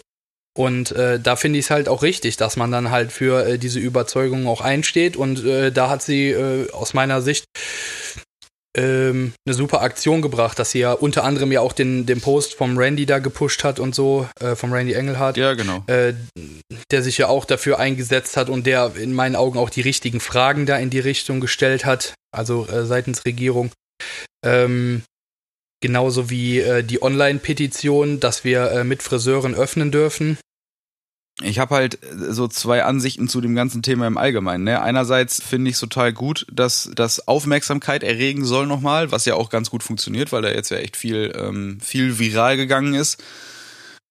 Und 0.60 0.92
äh, 0.92 1.22
da 1.22 1.38
finde 1.38 1.58
ich 1.58 1.66
es 1.66 1.72
halt 1.72 1.88
auch 1.88 2.04
richtig, 2.04 2.36
dass 2.36 2.58
man 2.58 2.70
dann 2.70 2.92
halt 2.92 3.14
für 3.14 3.48
äh, 3.48 3.58
diese 3.58 3.80
Überzeugung 3.80 4.46
auch 4.46 4.60
einsteht. 4.60 5.16
Und 5.16 5.46
äh, 5.46 5.72
da 5.72 5.90
hat 5.90 6.02
sie 6.02 6.32
äh, 6.32 6.70
aus 6.74 6.94
meiner 6.94 7.22
Sicht 7.22 7.46
ähm, 8.76 9.32
eine 9.48 9.54
super 9.54 9.82
Aktion 9.82 10.22
gebracht, 10.22 10.60
dass 10.60 10.72
sie 10.72 10.80
ja 10.80 10.92
unter 10.92 11.24
anderem 11.24 11.54
ja 11.54 11.62
auch 11.62 11.72
den, 11.72 12.06
den 12.06 12.20
Post 12.20 12.56
vom 12.56 12.78
Randy 12.78 13.06
da 13.06 13.20
gepusht 13.20 13.64
hat 13.64 13.80
und 13.80 13.96
so, 13.96 14.28
äh, 14.42 14.58
vom 14.58 14.74
Randy 14.74 14.92
Engelhardt. 14.92 15.38
Ja, 15.38 15.54
genau. 15.54 15.82
Äh, 15.88 16.16
der 16.92 17.04
sich 17.04 17.18
ja 17.18 17.30
auch 17.30 17.46
dafür 17.46 17.80
eingesetzt 17.80 18.36
hat 18.36 18.50
und 18.50 18.68
der 18.68 18.98
in 18.98 19.14
meinen 19.14 19.38
Augen 19.38 19.58
auch 19.58 19.70
die 19.70 19.80
richtigen 19.80 20.20
Fragen 20.20 20.66
da 20.66 20.76
in 20.76 20.90
die 20.90 21.00
Richtung 21.00 21.40
gestellt 21.40 21.86
hat, 21.86 22.16
also 22.36 22.68
seitens 22.84 23.24
Regierung. 23.26 23.72
Ähm, 24.46 25.04
Genauso 25.82 26.30
wie 26.30 26.60
äh, 26.60 26.84
die 26.84 27.02
Online-Petition, 27.02 28.20
dass 28.20 28.44
wir 28.44 28.72
äh, 28.72 28.84
mit 28.84 29.02
Friseuren 29.02 29.56
öffnen 29.56 29.92
dürfen. 29.92 30.38
Ich 31.42 31.60
habe 31.60 31.76
halt 31.76 32.00
so 32.14 32.48
zwei 32.50 32.84
Ansichten 32.84 33.30
zu 33.30 33.40
dem 33.40 33.56
ganzen 33.56 33.82
Thema 33.82 34.08
im 34.08 34.18
Allgemeinen. 34.18 34.66
Ne? 34.66 34.82
Einerseits 34.82 35.42
finde 35.42 35.70
ich 35.70 35.76
es 35.76 35.80
total 35.80 36.12
gut, 36.12 36.46
dass 36.52 36.92
das 36.94 37.28
Aufmerksamkeit 37.28 38.04
erregen 38.04 38.44
soll 38.44 38.68
nochmal, 38.68 39.12
was 39.12 39.26
ja 39.26 39.36
auch 39.36 39.50
ganz 39.50 39.70
gut 39.70 39.82
funktioniert, 39.82 40.34
weil 40.34 40.42
da 40.42 40.50
jetzt 40.50 40.70
ja 40.70 40.78
echt 40.78 40.98
viel, 40.98 41.34
ähm, 41.36 41.80
viel 41.80 42.20
viral 42.20 42.58
gegangen 42.58 42.94
ist. 42.94 43.24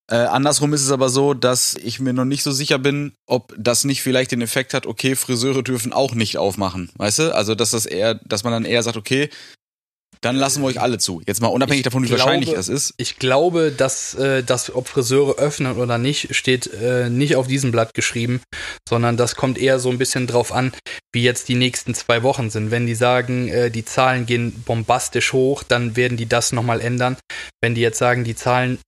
Äh, 0.09 0.15
andersrum 0.15 0.73
ist 0.73 0.81
es 0.81 0.91
aber 0.91 1.09
so, 1.09 1.35
dass 1.35 1.75
ich 1.75 1.99
mir 1.99 2.13
noch 2.13 2.25
nicht 2.25 2.41
so 2.41 2.51
sicher 2.51 2.79
bin, 2.79 3.13
ob 3.27 3.53
das 3.59 3.83
nicht 3.83 4.01
vielleicht 4.01 4.31
den 4.31 4.41
Effekt 4.41 4.73
hat, 4.73 4.87
okay, 4.87 5.15
Friseure 5.15 5.61
dürfen 5.61 5.93
auch 5.93 6.15
nicht 6.15 6.39
aufmachen, 6.39 6.89
weißt 6.95 7.19
du? 7.19 7.35
Also, 7.35 7.53
dass 7.53 7.71
das 7.71 7.85
eher, 7.85 8.15
dass 8.15 8.43
man 8.43 8.51
dann 8.51 8.65
eher 8.65 8.81
sagt, 8.81 8.97
okay, 8.97 9.29
dann 10.21 10.35
lassen 10.35 10.61
wir 10.61 10.67
euch 10.67 10.81
alle 10.81 10.97
zu. 10.97 11.21
Jetzt 11.25 11.41
mal 11.41 11.47
unabhängig 11.47 11.79
ich 11.79 11.83
davon, 11.83 12.03
wie 12.03 12.07
glaube, 12.07 12.23
wahrscheinlich 12.23 12.51
das 12.51 12.67
ist. 12.67 12.93
Ich 12.97 13.19
glaube, 13.19 13.71
dass, 13.71 14.15
äh, 14.15 14.43
dass 14.43 14.73
ob 14.73 14.87
Friseure 14.87 15.37
öffnen 15.37 15.77
oder 15.77 15.97
nicht, 15.97 16.35
steht 16.35 16.69
äh, 16.73 17.09
nicht 17.09 17.35
auf 17.35 17.47
diesem 17.47 17.71
Blatt 17.71 17.93
geschrieben, 17.93 18.41
sondern 18.87 19.15
das 19.15 19.35
kommt 19.35 19.57
eher 19.57 19.79
so 19.79 19.89
ein 19.89 19.97
bisschen 19.97 20.27
drauf 20.27 20.51
an, 20.51 20.73
wie 21.13 21.23
jetzt 21.23 21.47
die 21.47 21.55
nächsten 21.55 21.93
zwei 21.93 22.21
Wochen 22.23 22.49
sind. 22.49 22.71
Wenn 22.71 22.85
die 22.85 22.95
sagen, 22.95 23.47
äh, 23.47 23.71
die 23.71 23.85
Zahlen 23.85 24.25
gehen 24.25 24.63
bombastisch 24.65 25.31
hoch, 25.31 25.63
dann 25.63 25.95
werden 25.95 26.17
die 26.17 26.27
das 26.27 26.51
nochmal 26.51 26.81
ändern. 26.81 27.17
Wenn 27.61 27.75
die 27.75 27.81
jetzt 27.81 27.97
sagen, 27.97 28.23
die 28.23 28.35
Zahlen 28.35 28.79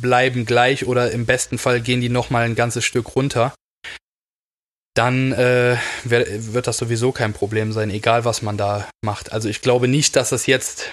bleiben 0.00 0.46
gleich 0.46 0.86
oder 0.86 1.10
im 1.10 1.26
besten 1.26 1.58
Fall 1.58 1.80
gehen 1.80 2.00
die 2.00 2.08
nochmal 2.08 2.44
ein 2.44 2.54
ganzes 2.54 2.84
Stück 2.84 3.14
runter, 3.14 3.52
dann 4.98 5.30
äh, 5.32 5.76
wird 6.02 6.66
das 6.66 6.76
sowieso 6.76 7.12
kein 7.12 7.32
Problem 7.32 7.72
sein, 7.72 7.88
egal 7.88 8.24
was 8.24 8.42
man 8.42 8.56
da 8.56 8.90
macht. 9.00 9.30
Also 9.30 9.48
ich 9.48 9.62
glaube 9.62 9.86
nicht, 9.86 10.16
dass 10.16 10.30
das 10.30 10.46
jetzt 10.46 10.92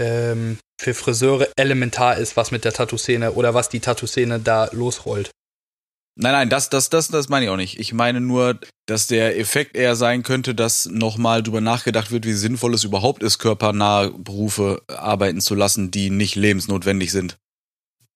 ähm, 0.00 0.58
für 0.80 0.92
Friseure 0.92 1.48
elementar 1.56 2.16
ist, 2.16 2.36
was 2.36 2.50
mit 2.50 2.64
der 2.64 2.72
Tattoo-Szene 2.72 3.32
oder 3.32 3.54
was 3.54 3.68
die 3.68 3.78
Tattoo-Szene 3.78 4.40
da 4.40 4.68
losrollt. 4.72 5.30
Nein, 6.20 6.32
nein, 6.32 6.50
das, 6.50 6.68
das, 6.68 6.90
das, 6.90 7.08
das 7.08 7.28
meine 7.28 7.44
ich 7.44 7.50
auch 7.52 7.56
nicht. 7.56 7.78
Ich 7.78 7.92
meine 7.92 8.20
nur, 8.20 8.58
dass 8.86 9.06
der 9.06 9.38
Effekt 9.38 9.76
eher 9.76 9.94
sein 9.94 10.24
könnte, 10.24 10.52
dass 10.52 10.86
nochmal 10.86 11.44
drüber 11.44 11.60
nachgedacht 11.60 12.10
wird, 12.10 12.26
wie 12.26 12.32
sinnvoll 12.32 12.74
es 12.74 12.82
überhaupt 12.82 13.22
ist, 13.22 13.38
körpernahe 13.38 14.10
Berufe 14.10 14.82
arbeiten 14.88 15.40
zu 15.40 15.54
lassen, 15.54 15.92
die 15.92 16.10
nicht 16.10 16.34
lebensnotwendig 16.34 17.12
sind. 17.12 17.38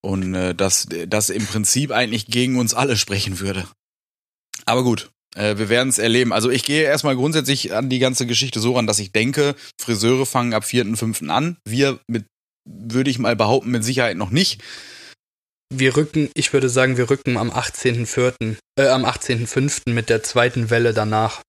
Und 0.00 0.34
äh, 0.34 0.52
dass 0.52 0.88
das 1.06 1.30
im 1.30 1.46
Prinzip 1.46 1.92
eigentlich 1.92 2.26
gegen 2.26 2.58
uns 2.58 2.74
alle 2.74 2.96
sprechen 2.96 3.38
würde. 3.38 3.68
Aber 4.64 4.82
gut, 4.82 5.11
äh, 5.34 5.56
wir 5.58 5.68
werden 5.68 5.88
es 5.88 5.98
erleben. 5.98 6.32
Also 6.32 6.50
ich 6.50 6.64
gehe 6.64 6.84
erstmal 6.84 7.16
grundsätzlich 7.16 7.74
an 7.74 7.88
die 7.88 7.98
ganze 7.98 8.26
Geschichte 8.26 8.60
so 8.60 8.74
ran, 8.74 8.86
dass 8.86 8.98
ich 8.98 9.12
denke, 9.12 9.54
Friseure 9.80 10.26
fangen 10.26 10.54
ab 10.54 10.64
4.5. 10.64 11.28
an. 11.28 11.56
Wir 11.66 11.98
mit, 12.06 12.24
würde 12.64 13.10
ich 13.10 13.18
mal 13.18 13.36
behaupten, 13.36 13.70
mit 13.70 13.84
Sicherheit 13.84 14.16
noch 14.16 14.30
nicht. 14.30 14.62
Wir 15.74 15.96
rücken, 15.96 16.30
ich 16.34 16.52
würde 16.52 16.68
sagen, 16.68 16.98
wir 16.98 17.08
rücken 17.08 17.38
am 17.38 17.50
18.4., 17.50 18.56
äh, 18.78 18.88
am 18.88 19.04
18.5. 19.04 19.90
mit 19.90 20.10
der 20.10 20.22
zweiten 20.22 20.68
Welle 20.68 20.92
danach. 20.92 21.40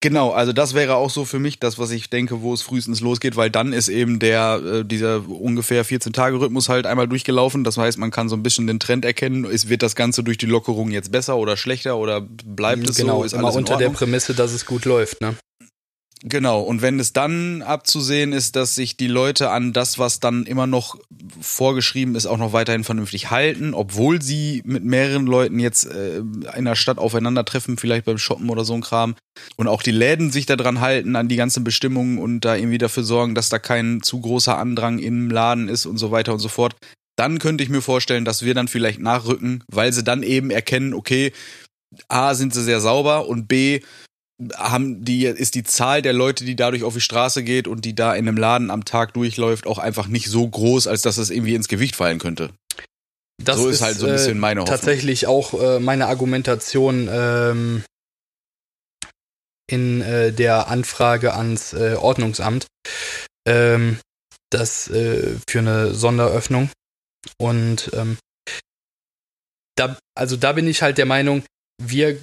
Genau, 0.00 0.30
also 0.30 0.52
das 0.52 0.74
wäre 0.74 0.94
auch 0.94 1.10
so 1.10 1.24
für 1.24 1.40
mich 1.40 1.58
das, 1.58 1.76
was 1.76 1.90
ich 1.90 2.08
denke, 2.08 2.40
wo 2.40 2.54
es 2.54 2.62
frühestens 2.62 3.00
losgeht, 3.00 3.36
weil 3.36 3.50
dann 3.50 3.72
ist 3.72 3.88
eben 3.88 4.20
der 4.20 4.60
äh, 4.64 4.84
dieser 4.84 5.28
ungefähr 5.28 5.84
14 5.84 6.12
Tage 6.12 6.38
Rhythmus 6.40 6.68
halt 6.68 6.86
einmal 6.86 7.08
durchgelaufen. 7.08 7.64
Das 7.64 7.78
heißt, 7.78 7.98
man 7.98 8.12
kann 8.12 8.28
so 8.28 8.36
ein 8.36 8.44
bisschen 8.44 8.68
den 8.68 8.78
Trend 8.78 9.04
erkennen. 9.04 9.44
Ist, 9.44 9.68
wird 9.68 9.82
das 9.82 9.96
Ganze 9.96 10.22
durch 10.22 10.38
die 10.38 10.46
Lockerung 10.46 10.92
jetzt 10.92 11.10
besser 11.10 11.36
oder 11.36 11.56
schlechter 11.56 11.96
oder 11.96 12.20
bleibt 12.20 12.88
es 12.88 12.96
genau, 12.96 13.18
so? 13.18 13.24
Ist 13.24 13.32
immer 13.32 13.52
unter 13.52 13.76
der 13.76 13.90
Prämisse, 13.90 14.34
dass 14.34 14.52
es 14.52 14.66
gut 14.66 14.84
läuft, 14.84 15.20
ne? 15.20 15.34
Genau, 16.24 16.60
und 16.62 16.82
wenn 16.82 16.98
es 16.98 17.12
dann 17.12 17.62
abzusehen 17.62 18.32
ist, 18.32 18.56
dass 18.56 18.74
sich 18.74 18.96
die 18.96 19.06
Leute 19.06 19.50
an 19.50 19.72
das, 19.72 20.00
was 20.00 20.18
dann 20.18 20.46
immer 20.46 20.66
noch 20.66 20.98
vorgeschrieben 21.40 22.16
ist, 22.16 22.26
auch 22.26 22.38
noch 22.38 22.52
weiterhin 22.52 22.82
vernünftig 22.82 23.30
halten, 23.30 23.72
obwohl 23.72 24.20
sie 24.20 24.62
mit 24.64 24.84
mehreren 24.84 25.26
Leuten 25.26 25.60
jetzt 25.60 25.84
äh, 25.86 26.18
in 26.56 26.64
der 26.64 26.74
Stadt 26.74 26.98
aufeinandertreffen, 26.98 27.78
vielleicht 27.78 28.04
beim 28.04 28.18
Shoppen 28.18 28.50
oder 28.50 28.64
so 28.64 28.74
ein 28.74 28.80
Kram, 28.80 29.14
und 29.56 29.68
auch 29.68 29.80
die 29.80 29.92
Läden 29.92 30.32
sich 30.32 30.46
daran 30.46 30.80
halten, 30.80 31.14
an 31.14 31.28
die 31.28 31.36
ganzen 31.36 31.62
Bestimmungen 31.62 32.18
und 32.18 32.40
da 32.40 32.56
irgendwie 32.56 32.78
dafür 32.78 33.04
sorgen, 33.04 33.36
dass 33.36 33.48
da 33.48 33.60
kein 33.60 34.02
zu 34.02 34.20
großer 34.20 34.58
Andrang 34.58 34.98
im 34.98 35.30
Laden 35.30 35.68
ist 35.68 35.86
und 35.86 35.98
so 35.98 36.10
weiter 36.10 36.32
und 36.32 36.40
so 36.40 36.48
fort, 36.48 36.74
dann 37.14 37.38
könnte 37.38 37.62
ich 37.62 37.70
mir 37.70 37.82
vorstellen, 37.82 38.24
dass 38.24 38.44
wir 38.44 38.54
dann 38.54 38.66
vielleicht 38.66 38.98
nachrücken, 38.98 39.62
weil 39.68 39.92
sie 39.92 40.02
dann 40.02 40.24
eben 40.24 40.50
erkennen, 40.50 40.94
okay, 40.94 41.32
A, 42.08 42.34
sind 42.34 42.52
sie 42.52 42.62
sehr 42.62 42.80
sauber 42.80 43.28
und 43.28 43.46
B, 43.46 43.80
haben 44.54 45.04
die, 45.04 45.24
ist 45.24 45.54
die 45.54 45.64
Zahl 45.64 46.02
der 46.02 46.12
Leute, 46.12 46.44
die 46.44 46.56
dadurch 46.56 46.84
auf 46.84 46.94
die 46.94 47.00
Straße 47.00 47.42
geht 47.42 47.66
und 47.66 47.84
die 47.84 47.94
da 47.94 48.14
in 48.14 48.28
einem 48.28 48.36
Laden 48.36 48.70
am 48.70 48.84
Tag 48.84 49.14
durchläuft, 49.14 49.66
auch 49.66 49.78
einfach 49.78 50.06
nicht 50.06 50.28
so 50.28 50.46
groß, 50.46 50.86
als 50.86 51.02
dass 51.02 51.18
es 51.18 51.30
irgendwie 51.30 51.54
ins 51.54 51.68
Gewicht 51.68 51.96
fallen 51.96 52.18
könnte. 52.18 52.50
Das 53.42 53.56
so 53.58 53.68
ist, 53.68 53.76
ist, 53.76 53.82
halt 53.82 53.96
so 53.96 54.06
ein 54.06 54.12
bisschen 54.12 54.36
äh, 54.36 54.40
meine 54.40 54.60
Hoffnung. 54.60 54.76
Tatsächlich 54.76 55.26
auch 55.26 55.54
äh, 55.60 55.80
meine 55.80 56.06
Argumentation 56.06 57.08
ähm, 57.10 57.84
in 59.70 60.00
äh, 60.00 60.32
der 60.32 60.68
Anfrage 60.68 61.34
ans 61.34 61.72
äh, 61.72 61.94
Ordnungsamt. 61.94 62.66
Ähm, 63.46 63.98
das 64.50 64.88
äh, 64.88 65.36
für 65.48 65.58
eine 65.58 65.94
Sonderöffnung. 65.94 66.70
Und 67.38 67.90
ähm, 67.94 68.18
da, 69.76 69.96
also 70.14 70.36
da 70.36 70.52
bin 70.52 70.66
ich 70.66 70.82
halt 70.82 70.98
der 70.98 71.06
Meinung, 71.06 71.44
wir 71.80 72.20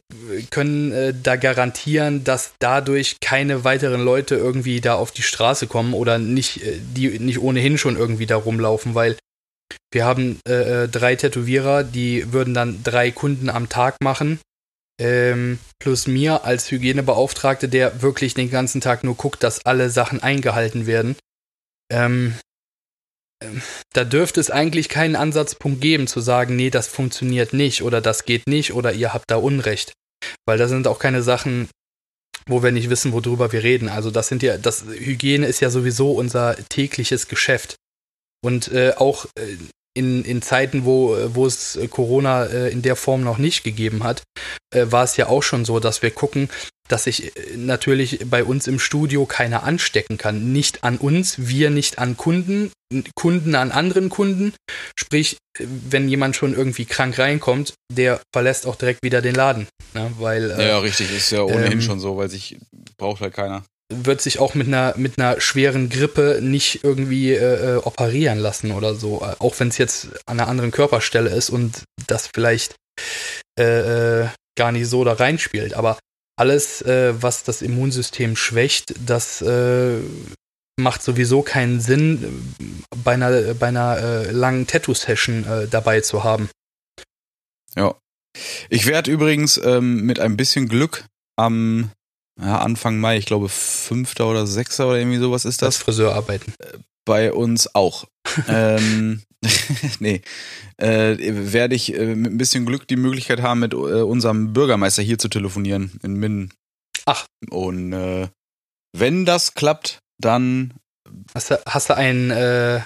können 0.50 0.92
äh, 0.92 1.14
da 1.14 1.38
garantieren, 1.38 2.24
dass 2.24 2.54
dadurch 2.60 3.18
keine 3.22 3.64
weiteren 3.64 4.04
Leute 4.04 4.36
irgendwie 4.36 4.82
da 4.82 4.96
auf 4.96 5.12
die 5.12 5.22
Straße 5.22 5.68
kommen 5.68 5.94
oder 5.94 6.18
nicht, 6.18 6.64
äh, 6.64 6.78
die 6.80 7.20
nicht 7.20 7.40
ohnehin 7.40 7.78
schon 7.78 7.96
irgendwie 7.96 8.26
da 8.26 8.36
rumlaufen, 8.36 8.96
weil 8.96 9.18
wir 9.92 10.06
haben 10.06 10.40
äh, 10.48 10.84
äh, 10.84 10.88
drei 10.90 11.16
Tätowierer, 11.16 11.84
die 11.84 12.34
würden 12.34 12.54
dann 12.54 12.84
drei 12.84 13.12
Kunden 13.12 13.50
am 13.50 13.70
Tag 13.70 14.02
machen. 14.02 14.40
Ähm, 15.00 15.60
plus 15.80 16.08
mir 16.08 16.46
als 16.46 16.72
Hygienebeauftragte, 16.72 17.68
der 17.68 18.02
wirklich 18.02 18.34
den 18.34 18.50
ganzen 18.50 18.82
Tag 18.82 19.04
nur 19.04 19.16
guckt, 19.16 19.44
dass 19.44 19.66
alle 19.66 19.90
Sachen 19.90 20.24
eingehalten 20.24 20.86
werden. 20.86 21.16
Ähm, 21.92 22.36
da 23.94 24.04
dürfte 24.04 24.40
es 24.40 24.50
eigentlich 24.50 24.90
keinen 24.90 25.16
Ansatzpunkt 25.16 25.82
geben, 25.82 26.08
zu 26.08 26.20
sagen, 26.20 26.56
nee, 26.56 26.70
das 26.70 26.88
funktioniert 26.88 27.54
nicht 27.54 27.82
oder 27.82 28.02
das 28.02 28.26
geht 28.26 28.48
nicht 28.48 28.74
oder 28.74 28.94
ihr 28.94 29.14
habt 29.14 29.32
da 29.32 29.38
Unrecht. 29.38 29.94
Weil 30.46 30.58
das 30.58 30.70
sind 30.70 30.88
auch 30.88 31.00
keine 31.00 31.22
Sachen, 31.22 31.70
wo 32.48 32.64
wir 32.64 32.72
nicht 32.72 32.90
wissen, 32.90 33.12
worüber 33.12 33.52
wir 33.52 33.64
reden. 33.64 33.90
Also 33.90 34.12
das 34.12 34.28
sind 34.28 34.44
ja, 34.44 34.58
das 34.58 34.86
Hygiene 34.86 35.48
ist 35.48 35.60
ja 35.60 35.70
sowieso 35.70 36.12
unser 36.12 36.56
tägliches 36.70 37.28
Geschäft. 37.28 37.76
Und 38.44 38.68
äh, 38.68 38.94
auch 38.98 39.26
äh, 39.36 39.58
in, 39.96 40.24
in 40.24 40.42
Zeiten, 40.42 40.86
wo, 40.86 41.18
wo 41.34 41.46
es 41.46 41.80
Corona 41.90 42.46
äh, 42.46 42.70
in 42.70 42.82
der 42.82 42.96
Form 42.96 43.24
noch 43.24 43.38
nicht 43.38 43.64
gegeben 43.64 44.04
hat, 44.04 44.24
äh, 44.74 44.86
war 44.90 45.04
es 45.04 45.18
ja 45.18 45.28
auch 45.28 45.42
schon 45.42 45.66
so, 45.66 45.80
dass 45.80 46.02
wir 46.02 46.12
gucken, 46.12 46.50
dass 46.88 47.06
sich 47.06 47.36
äh, 47.36 47.58
natürlich 47.58 48.20
bei 48.30 48.44
uns 48.44 48.68
im 48.68 48.80
Studio 48.80 49.26
keiner 49.26 49.64
anstecken 49.64 50.18
kann. 50.18 50.52
Nicht 50.52 50.84
an 50.84 50.98
uns, 50.98 51.48
wir 51.48 51.70
nicht 51.70 51.98
an 51.98 52.18
Kunden, 52.18 52.72
Kunden 53.16 53.56
an 53.56 53.72
anderen 53.72 54.10
Kunden. 54.10 54.54
Sprich, 55.00 55.38
wenn 55.58 56.10
jemand 56.10 56.36
schon 56.36 56.54
irgendwie 56.54 56.86
krank 56.86 57.18
reinkommt, 57.18 57.74
der 57.92 58.22
verlässt 58.34 58.68
auch 58.68 58.76
direkt 58.76 59.00
wieder 59.04 59.22
den 59.22 59.36
Laden. 59.36 59.68
Ne? 59.94 60.12
Weil, 60.20 60.52
äh, 60.52 60.68
ja, 60.68 60.80
richtig, 60.80 61.16
ist 61.16 61.32
ja 61.32 61.42
ohnehin 61.42 61.74
ähm, 61.74 61.82
schon 61.82 62.00
so, 62.00 62.18
weil 62.18 62.30
sich 62.30 62.58
braucht 62.98 63.22
halt 63.22 63.34
keiner. 63.34 63.64
Wird 63.94 64.22
sich 64.22 64.40
auch 64.40 64.56
mit 64.56 64.68
einer, 64.68 64.96
mit 64.98 65.20
einer 65.20 65.40
schweren 65.40 65.90
Grippe 65.90 66.40
nicht 66.42 66.84
irgendwie 66.84 67.34
äh, 67.34 67.74
äh 67.74 67.78
operieren 67.78 68.40
lassen 68.40 68.72
oder 68.72 68.96
so. 68.96 69.22
Auch 69.22 69.60
wenn 69.60 69.68
es 69.68 69.78
jetzt 69.78 70.08
an 70.26 70.40
einer 70.40 70.50
anderen 70.50 70.72
Körperstelle 70.72 71.30
ist 71.30 71.50
und 71.50 71.84
das 72.08 72.30
vielleicht 72.34 72.76
äh, 73.60 74.24
äh 74.24 74.28
gar 74.58 74.72
nicht 74.72 74.88
so 74.88 75.04
da 75.04 75.14
reinspielt. 75.14 75.74
Aber 75.74 76.00
alles, 76.38 76.82
äh, 76.82 77.14
was 77.22 77.44
das 77.44 77.62
Immunsystem 77.62 78.36
schwächt, 78.36 78.96
das 79.06 79.42
äh, 79.42 80.00
macht 80.78 81.02
sowieso 81.02 81.42
keinen 81.42 81.80
Sinn, 81.80 82.54
bei 83.04 83.14
einer, 83.14 83.54
bei 83.54 83.68
einer 83.68 83.98
äh, 83.98 84.32
langen 84.32 84.68
Tattoo-Session 84.68 85.46
äh, 85.46 85.68
dabei 85.68 86.02
zu 86.02 86.24
haben. 86.24 86.50
Ja. 87.76 87.96
Ich 88.70 88.86
werde 88.86 89.12
übrigens 89.12 89.58
ähm, 89.64 90.02
mit 90.02 90.20
ein 90.20 90.36
bisschen 90.36 90.68
Glück 90.68 91.06
am 91.38 91.92
ja, 92.40 92.60
Anfang 92.60 93.00
Mai, 93.00 93.18
ich 93.18 93.26
glaube 93.26 93.50
5. 93.50 94.20
oder 94.20 94.46
6. 94.46 94.82
oder 94.82 94.98
irgendwie 94.98 95.20
sowas 95.20 95.46
ist 95.46 95.62
das. 95.62 95.76
Das 95.76 95.84
Friseur 95.84 96.16
arbeiten. 96.16 96.54
Äh, 96.60 96.80
bei 97.06 97.32
uns 97.32 97.74
auch. 97.76 98.06
ähm, 98.48 99.22
nee, 100.00 100.22
äh, 100.78 101.16
werde 101.20 101.76
ich 101.76 101.94
äh, 101.94 102.16
mit 102.16 102.34
ein 102.34 102.38
bisschen 102.38 102.66
Glück 102.66 102.88
die 102.88 102.96
Möglichkeit 102.96 103.42
haben, 103.42 103.60
mit 103.60 103.74
äh, 103.74 103.78
unserem 103.78 104.54
Bürgermeister 104.54 105.04
hier 105.04 105.20
zu 105.20 105.30
telefonieren 105.30 106.00
in 106.04 106.16
Minden. 106.16 106.52
Ach. 107.06 107.26
Und 107.50 107.94
äh, 107.94 108.28
wenn 108.98 109.26
das 109.26 109.54
klappt, 109.54 110.00
dann. 110.20 110.74
Hast 111.34 111.52
du, 111.52 111.62
hast 111.68 111.90
du 111.90 111.96
ein, 111.96 112.32
äh, 112.32 112.82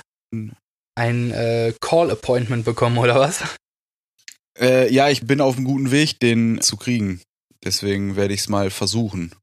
ein 0.95 1.31
äh, 1.31 1.73
Call-Appointment 1.79 2.65
bekommen 2.65 2.97
oder 2.97 3.15
was? 3.15 3.43
Äh, 4.59 4.91
ja, 4.93 5.09
ich 5.09 5.25
bin 5.25 5.39
auf 5.39 5.55
einem 5.55 5.65
guten 5.65 5.91
Weg, 5.91 6.19
den 6.19 6.59
zu 6.61 6.75
kriegen. 6.75 7.21
Deswegen 7.63 8.15
werde 8.15 8.33
ich 8.33 8.41
es 8.41 8.49
mal 8.49 8.69
versuchen. 8.69 9.33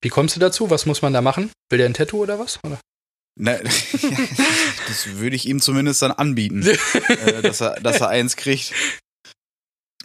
Wie 0.00 0.08
kommst 0.08 0.36
du 0.36 0.40
dazu? 0.40 0.70
Was 0.70 0.86
muss 0.86 1.02
man 1.02 1.12
da 1.12 1.20
machen? 1.20 1.50
Will 1.70 1.78
der 1.78 1.86
ein 1.86 1.94
Tattoo 1.94 2.22
oder 2.22 2.38
was? 2.38 2.58
Oder? 2.64 2.78
Ne, 3.38 3.60
das 4.88 5.06
würde 5.18 5.36
ich 5.36 5.46
ihm 5.46 5.60
zumindest 5.60 6.00
dann 6.00 6.12
anbieten, 6.12 6.62
äh, 7.08 7.42
dass, 7.42 7.60
er, 7.60 7.80
dass 7.80 8.00
er 8.00 8.08
eins 8.08 8.36
kriegt. 8.36 8.72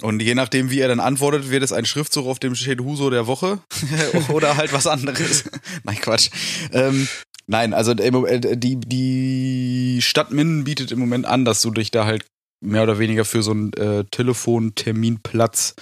Und 0.01 0.21
je 0.21 0.35
nachdem, 0.35 0.69
wie 0.71 0.79
er 0.79 0.87
dann 0.87 0.99
antwortet, 0.99 1.49
wird 1.49 1.63
es 1.63 1.71
ein 1.71 1.85
Schriftzug, 1.85 2.25
auf 2.25 2.39
dem 2.39 2.55
steht 2.55 2.81
Huso 2.81 3.09
der 3.09 3.27
Woche 3.27 3.59
oder 4.29 4.57
halt 4.57 4.73
was 4.73 4.87
anderes. 4.87 5.43
Nein, 5.83 6.01
Quatsch. 6.01 6.29
Ähm, 6.73 7.07
nein, 7.47 7.73
also 7.73 7.91
äh, 7.91 8.57
die, 8.57 8.77
die 8.77 10.01
Stadt 10.01 10.31
Minden 10.31 10.63
bietet 10.63 10.91
im 10.91 10.99
Moment 10.99 11.25
an, 11.25 11.45
dass 11.45 11.61
du 11.61 11.71
dich 11.71 11.91
da 11.91 12.05
halt 12.05 12.25
mehr 12.61 12.83
oder 12.83 12.99
weniger 12.99 13.25
für 13.25 13.43
so 13.43 13.51
einen 13.51 13.73
äh, 13.73 14.03
Telefonterminplatz 14.11 15.75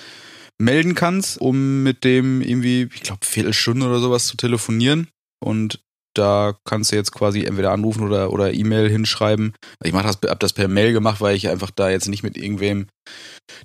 melden 0.60 0.94
kannst, 0.94 1.40
um 1.40 1.84
mit 1.84 2.04
dem 2.04 2.42
irgendwie, 2.42 2.90
ich 2.94 3.02
glaube, 3.02 3.26
Viertelstunde 3.26 3.88
oder 3.88 4.00
sowas 4.00 4.28
zu 4.28 4.38
telefonieren. 4.38 5.08
Und 5.44 5.80
da 6.14 6.58
kannst 6.66 6.92
du 6.92 6.96
jetzt 6.96 7.12
quasi 7.12 7.44
entweder 7.44 7.72
anrufen 7.72 8.04
oder, 8.04 8.34
oder 8.34 8.54
E-Mail 8.54 8.90
hinschreiben. 8.90 9.54
Ich 9.84 9.94
mach 9.94 10.04
das, 10.04 10.20
hab 10.30 10.40
das 10.40 10.54
per 10.54 10.68
Mail 10.68 10.92
gemacht, 10.92 11.22
weil 11.22 11.36
ich 11.36 11.48
einfach 11.48 11.72
da 11.72 11.90
jetzt 11.90 12.10
nicht 12.10 12.24
mit 12.24 12.38
irgendwem, 12.38 12.88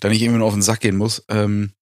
da 0.01 0.09
nicht 0.09 0.23
irgendwann 0.23 0.43
auf 0.43 0.53
den 0.53 0.63
Sack 0.63 0.81
gehen 0.81 0.97
muss. 0.97 1.25
Ähm, 1.29 1.73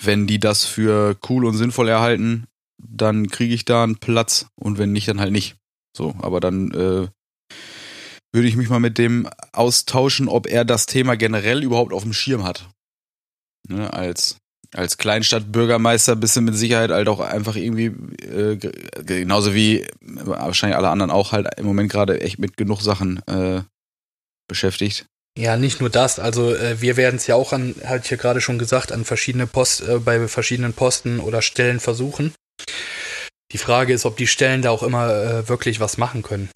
wenn 0.00 0.26
die 0.26 0.38
das 0.38 0.64
für 0.64 1.16
cool 1.28 1.44
und 1.44 1.56
sinnvoll 1.56 1.88
erhalten, 1.88 2.46
dann 2.80 3.28
kriege 3.28 3.54
ich 3.54 3.64
da 3.64 3.84
einen 3.84 3.96
Platz 3.96 4.46
und 4.56 4.78
wenn 4.78 4.92
nicht, 4.92 5.08
dann 5.08 5.20
halt 5.20 5.32
nicht. 5.32 5.56
So, 5.96 6.14
aber 6.20 6.40
dann 6.40 6.70
äh, 6.72 7.08
würde 8.32 8.48
ich 8.48 8.56
mich 8.56 8.68
mal 8.68 8.80
mit 8.80 8.98
dem 8.98 9.28
austauschen, 9.52 10.28
ob 10.28 10.46
er 10.46 10.64
das 10.64 10.86
Thema 10.86 11.16
generell 11.16 11.62
überhaupt 11.62 11.92
auf 11.92 12.02
dem 12.02 12.12
Schirm 12.12 12.44
hat. 12.44 12.68
Ne, 13.68 13.92
als 13.92 14.38
als 14.74 14.98
Kleinstadtbürgermeister 14.98 16.16
bist 16.16 16.36
du 16.36 16.42
mit 16.42 16.54
Sicherheit 16.54 16.90
halt 16.90 17.08
auch 17.08 17.20
einfach 17.20 17.56
irgendwie, 17.56 17.86
äh, 18.22 18.56
genauso 19.02 19.54
wie 19.54 19.86
wahrscheinlich 20.00 20.76
alle 20.76 20.90
anderen 20.90 21.10
auch 21.10 21.32
halt 21.32 21.48
im 21.56 21.64
Moment 21.64 21.90
gerade 21.90 22.20
echt 22.20 22.38
mit 22.38 22.56
genug 22.56 22.82
Sachen 22.82 23.26
äh, 23.26 23.62
beschäftigt. 24.46 25.06
Ja, 25.38 25.56
nicht 25.56 25.80
nur 25.80 25.88
das. 25.88 26.18
Also 26.18 26.54
äh, 26.54 26.80
wir 26.80 26.96
werden 26.96 27.16
es 27.16 27.26
ja 27.26 27.36
auch 27.36 27.52
an, 27.52 27.76
hatte 27.84 28.02
ich 28.04 28.10
ja 28.10 28.16
gerade 28.16 28.40
schon 28.40 28.58
gesagt, 28.58 28.92
an 28.92 29.04
verschiedene 29.04 29.46
Post, 29.46 29.88
äh, 29.88 29.98
bei 30.00 30.26
verschiedenen 30.28 30.72
Posten 30.72 31.20
oder 31.20 31.42
Stellen 31.42 31.80
versuchen. 31.80 32.34
Die 33.52 33.58
Frage 33.58 33.94
ist, 33.94 34.04
ob 34.04 34.16
die 34.16 34.26
Stellen 34.26 34.62
da 34.62 34.70
auch 34.70 34.82
immer 34.82 35.08
äh, 35.08 35.48
wirklich 35.48 35.80
was 35.80 35.96
machen 35.96 36.22
können. 36.22 36.50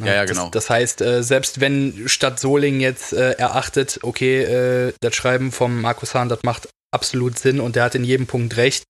Ja, 0.00 0.14
ja, 0.14 0.24
genau. 0.24 0.44
Das, 0.50 0.64
das 0.64 0.70
heißt, 0.70 1.00
äh, 1.00 1.22
selbst 1.22 1.60
wenn 1.60 2.08
Stadt 2.08 2.38
Solingen 2.38 2.80
jetzt 2.80 3.12
äh, 3.12 3.32
erachtet, 3.32 4.00
okay, 4.02 4.42
äh, 4.42 4.92
das 5.00 5.14
Schreiben 5.14 5.52
vom 5.52 5.80
Markus 5.80 6.14
Hahn, 6.14 6.28
das 6.28 6.42
macht 6.42 6.68
absolut 6.94 7.38
Sinn 7.38 7.60
und 7.60 7.76
der 7.76 7.84
hat 7.84 7.94
in 7.94 8.04
jedem 8.04 8.26
Punkt 8.26 8.56
recht, 8.56 8.84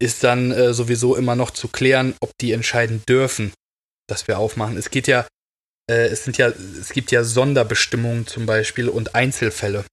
ist 0.00 0.24
dann 0.24 0.52
äh, 0.52 0.74
sowieso 0.74 1.16
immer 1.16 1.34
noch 1.34 1.50
zu 1.50 1.68
klären, 1.68 2.14
ob 2.20 2.30
die 2.40 2.52
entscheiden 2.52 3.02
dürfen, 3.08 3.52
dass 4.06 4.28
wir 4.28 4.38
aufmachen. 4.38 4.76
Es 4.76 4.90
geht 4.90 5.06
ja, 5.06 5.26
äh, 5.90 6.06
es 6.08 6.24
sind 6.24 6.36
ja, 6.36 6.48
es 6.48 6.90
gibt 6.90 7.10
ja 7.10 7.24
Sonderbestimmungen 7.24 8.26
zum 8.26 8.46
Beispiel 8.46 8.88
und 8.88 9.14
Einzelfälle. 9.14 9.84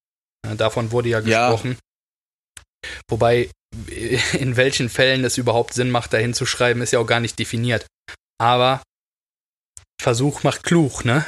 Davon 0.57 0.91
wurde 0.91 1.09
ja 1.09 1.21
gesprochen. 1.21 1.71
Ja. 1.71 2.91
Wobei, 3.09 3.49
in 4.33 4.57
welchen 4.57 4.89
Fällen 4.89 5.23
es 5.23 5.37
überhaupt 5.37 5.73
Sinn 5.73 5.89
macht, 5.89 6.13
da 6.13 6.17
hinzuschreiben, 6.17 6.83
ist 6.83 6.91
ja 6.91 6.99
auch 6.99 7.07
gar 7.07 7.19
nicht 7.19 7.39
definiert. 7.39 7.87
Aber 8.37 8.83
Versuch 10.05 10.43
macht 10.43 10.61
klug, 10.61 11.03
ne? 11.03 11.25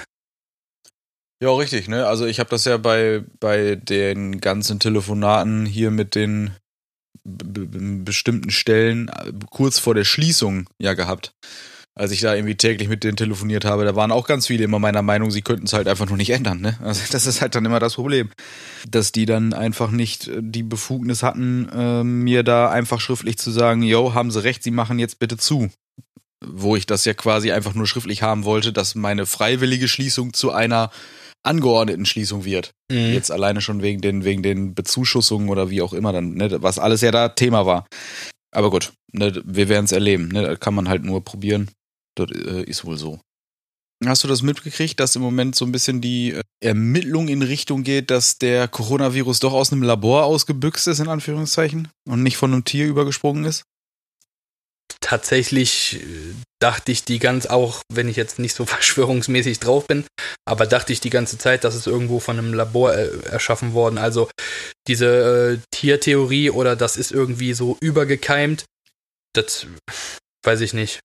Ja, 1.41 1.49
richtig, 1.49 1.87
ne? 1.87 2.05
Also 2.05 2.27
ich 2.27 2.39
habe 2.39 2.51
das 2.51 2.63
ja 2.65 2.77
bei, 2.77 3.23
bei 3.39 3.73
den 3.73 4.39
ganzen 4.39 4.79
Telefonaten 4.79 5.65
hier 5.65 5.89
mit 5.89 6.13
den 6.13 6.51
bestimmten 7.25 8.51
Stellen 8.51 9.07
äh, 9.07 9.33
kurz 9.49 9.79
vor 9.79 9.95
der 9.95 10.03
Schließung 10.03 10.69
ja 10.79 10.93
gehabt. 10.93 11.31
Als 11.95 12.11
ich 12.11 12.21
da 12.21 12.35
irgendwie 12.35 12.53
täglich 12.53 12.87
mit 12.87 13.03
denen 13.03 13.17
telefoniert 13.17 13.65
habe, 13.65 13.83
da 13.83 13.95
waren 13.95 14.11
auch 14.11 14.27
ganz 14.27 14.45
viele 14.45 14.65
immer 14.65 14.77
meiner 14.77 15.01
Meinung, 15.01 15.31
sie 15.31 15.41
könnten 15.41 15.65
es 15.65 15.73
halt 15.73 15.87
einfach 15.87 16.07
nur 16.07 16.17
nicht 16.17 16.29
ändern, 16.29 16.61
ne? 16.61 16.77
Also 16.83 17.01
das 17.11 17.25
ist 17.25 17.41
halt 17.41 17.55
dann 17.55 17.65
immer 17.65 17.79
das 17.79 17.95
Problem. 17.95 18.29
Dass 18.87 19.11
die 19.11 19.25
dann 19.25 19.53
einfach 19.53 19.89
nicht 19.89 20.27
äh, 20.27 20.37
die 20.39 20.61
Befugnis 20.61 21.23
hatten, 21.23 21.67
äh, 21.73 22.03
mir 22.03 22.43
da 22.43 22.69
einfach 22.69 23.01
schriftlich 23.01 23.39
zu 23.39 23.49
sagen, 23.49 23.81
yo, 23.81 24.13
haben 24.13 24.29
sie 24.29 24.43
recht, 24.43 24.61
sie 24.61 24.69
machen 24.69 24.99
jetzt 24.99 25.17
bitte 25.17 25.37
zu 25.37 25.71
wo 26.45 26.75
ich 26.75 26.85
das 26.85 27.05
ja 27.05 27.13
quasi 27.13 27.51
einfach 27.51 27.73
nur 27.73 27.87
schriftlich 27.87 28.21
haben 28.21 28.43
wollte, 28.45 28.71
dass 28.73 28.95
meine 28.95 29.25
freiwillige 29.25 29.87
Schließung 29.87 30.33
zu 30.33 30.51
einer 30.51 30.91
angeordneten 31.43 32.05
Schließung 32.05 32.45
wird. 32.45 32.71
Mhm. 32.91 33.13
Jetzt 33.13 33.31
alleine 33.31 33.61
schon 33.61 33.81
wegen 33.81 34.01
den, 34.01 34.23
wegen 34.23 34.43
den 34.43 34.75
Bezuschussungen 34.75 35.49
oder 35.49 35.69
wie 35.69 35.81
auch 35.81 35.93
immer 35.93 36.11
dann, 36.11 36.33
ne, 36.33 36.61
was 36.61 36.79
alles 36.79 37.01
ja 37.01 37.11
da 37.11 37.29
Thema 37.29 37.65
war. 37.65 37.87
Aber 38.51 38.69
gut, 38.69 38.93
ne, 39.11 39.41
wir 39.45 39.69
werden 39.69 39.85
es 39.85 39.91
erleben. 39.91 40.27
Ne, 40.29 40.43
da 40.43 40.55
kann 40.55 40.73
man 40.73 40.89
halt 40.89 41.03
nur 41.03 41.23
probieren. 41.23 41.69
Das 42.15 42.29
äh, 42.31 42.63
ist 42.63 42.85
wohl 42.85 42.97
so. 42.97 43.19
Hast 44.05 44.23
du 44.23 44.27
das 44.27 44.43
mitgekriegt, 44.43 44.99
dass 44.99 45.15
im 45.15 45.23
Moment 45.23 45.55
so 45.55 45.65
ein 45.65 45.71
bisschen 45.71 46.01
die 46.01 46.33
äh, 46.33 46.41
Ermittlung 46.59 47.27
in 47.29 47.41
Richtung 47.41 47.83
geht, 47.83 48.11
dass 48.11 48.37
der 48.37 48.67
Coronavirus 48.67 49.39
doch 49.39 49.53
aus 49.53 49.71
einem 49.71 49.83
Labor 49.83 50.25
ausgebüxt 50.25 50.87
ist, 50.87 50.99
in 50.99 51.07
Anführungszeichen, 51.07 51.87
und 52.07 52.23
nicht 52.23 52.37
von 52.37 52.53
einem 52.53 52.63
Tier 52.63 52.85
übergesprungen 52.85 53.45
ist? 53.45 53.63
Tatsächlich 55.01 56.01
äh, 56.01 56.33
dachte 56.59 56.91
ich 56.91 57.03
die 57.03 57.19
ganz, 57.19 57.45
auch 57.45 57.81
wenn 57.91 58.07
ich 58.07 58.15
jetzt 58.15 58.39
nicht 58.39 58.53
so 58.53 58.65
verschwörungsmäßig 58.65 59.59
drauf 59.59 59.87
bin, 59.87 60.05
aber 60.45 60.65
dachte 60.65 60.93
ich 60.93 60.99
die 60.99 61.09
ganze 61.09 61.37
Zeit, 61.37 61.63
dass 61.63 61.75
es 61.75 61.87
irgendwo 61.87 62.19
von 62.19 62.37
einem 62.37 62.53
Labor 62.53 62.93
äh, 62.93 63.09
erschaffen 63.25 63.73
worden. 63.73 63.97
Also 63.97 64.29
diese 64.87 65.59
äh, 65.59 65.65
Tiertheorie 65.71 66.49
oder 66.49 66.75
das 66.75 66.97
ist 66.97 67.11
irgendwie 67.11 67.53
so 67.53 67.77
übergekeimt, 67.81 68.65
das 69.33 69.67
weiß 70.43 70.61
ich 70.61 70.73
nicht. 70.73 70.99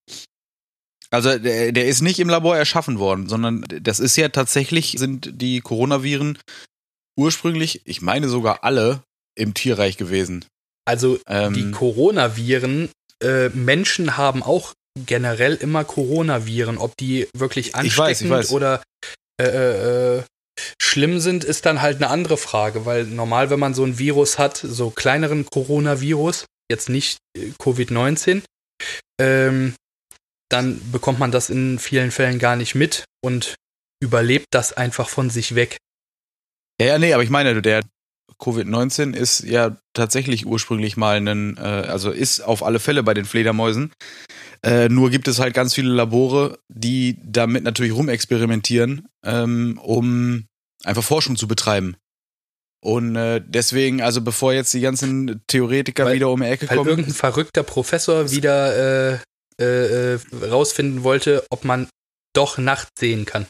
Also 1.10 1.38
der, 1.38 1.72
der 1.72 1.86
ist 1.86 2.00
nicht 2.00 2.20
im 2.20 2.30
Labor 2.30 2.56
erschaffen 2.56 2.98
worden, 2.98 3.28
sondern 3.28 3.64
das 3.68 4.00
ist 4.00 4.16
ja 4.16 4.30
tatsächlich, 4.30 4.94
sind 4.98 5.30
die 5.42 5.60
Coronaviren 5.60 6.38
ursprünglich, 7.18 7.82
ich 7.84 8.00
meine 8.00 8.28
sogar 8.28 8.64
alle, 8.64 9.02
im 9.34 9.54
Tierreich 9.54 9.96
gewesen. 9.96 10.44
Also 10.84 11.18
ähm, 11.26 11.54
die 11.54 11.70
Coronaviren 11.70 12.90
äh, 13.22 13.48
Menschen 13.50 14.16
haben 14.16 14.42
auch 14.42 14.72
generell 15.06 15.54
immer 15.54 15.85
Coronaviren. 15.85 16.78
Ob 16.78 16.96
die 16.96 17.28
wirklich 17.37 17.74
ansteckend 17.74 17.87
ich 17.87 17.98
weiß, 17.98 18.20
ich 18.22 18.30
weiß. 18.30 18.52
oder 18.52 18.82
äh, 19.40 19.44
äh, 19.44 20.18
äh, 20.18 20.22
schlimm 20.80 21.20
sind, 21.20 21.44
ist 21.44 21.66
dann 21.66 21.82
halt 21.82 21.96
eine 21.96 22.08
andere 22.08 22.37
Frage, 22.37 22.85
weil 22.85 23.04
normal, 23.04 23.50
wenn 23.50 23.61
man 23.61 23.74
so 23.74 23.85
ein 23.85 23.98
Virus 23.98 24.38
hat, 24.38 24.56
so 24.56 24.90
kleineren 24.90 25.46
Coronavirus, 25.46 26.46
jetzt 26.70 26.88
nicht 26.88 27.18
äh, 27.37 27.50
Covid-19, 27.58 28.42
ähm, 29.20 29.74
dann 30.50 30.80
bekommt 30.92 31.18
man 31.18 31.32
das 31.32 31.48
in 31.48 31.78
vielen 31.78 32.11
Fällen 32.11 32.38
gar 32.38 32.56
nicht 32.56 32.74
mit 32.74 33.04
und 33.22 33.54
überlebt 34.02 34.46
das 34.50 34.72
einfach 34.72 35.08
von 35.08 35.30
sich 35.30 35.54
weg. 35.54 35.78
Ja, 36.80 36.88
ja, 36.88 36.98
nee, 36.98 37.14
aber 37.14 37.22
ich 37.22 37.30
meine, 37.30 37.62
der 37.62 37.82
Covid-19 38.38 39.14
ist 39.14 39.40
ja 39.44 39.76
tatsächlich 39.92 40.46
ursprünglich 40.46 40.96
mal 40.96 41.16
ein, 41.16 41.56
äh, 41.56 41.61
also 41.61 42.11
ist 42.11 42.40
auf 42.40 42.62
alle 42.62 42.80
Fälle 42.80 43.02
bei 43.02 43.14
den 43.14 43.24
Fledermäusen. 43.24 43.92
Äh, 44.64 44.88
nur 44.88 45.11
gibt 45.11 45.28
es 45.28 45.38
halt 45.38 45.54
ganz 45.54 45.74
viele 45.74 45.90
Labore, 45.90 46.58
die 46.68 47.18
damit 47.24 47.64
natürlich 47.64 47.92
rumexperimentieren, 47.92 49.06
ähm, 49.24 49.78
um 49.82 50.46
einfach 50.85 51.04
Forschung 51.04 51.37
zu 51.37 51.48
betreiben. 51.48 51.96
Und 52.85 53.14
äh, 53.14 53.40
deswegen, 53.44 54.02
also 54.02 54.20
bevor 54.20 54.52
jetzt 54.52 54.74
die 54.74 54.80
ganzen 54.80 55.40
Theoretiker 55.46 56.04
weil, 56.04 56.16
wieder 56.16 56.30
um 56.30 56.40
die 56.40 56.46
Ecke 56.46 56.68
weil 56.68 56.76
kommen. 56.76 56.87
Weil 56.87 56.90
irgendein 56.90 57.14
verrückter 57.14 57.62
Professor 57.62 58.30
wieder 58.32 59.14
äh, 59.14 59.18
äh, 59.61 60.14
äh, 60.14 60.18
rausfinden 60.42 61.04
wollte, 61.04 61.44
ob 61.50 61.64
man 61.64 61.88
doch 62.35 62.58
nachts 62.58 62.90
sehen 62.98 63.24
kann. 63.24 63.46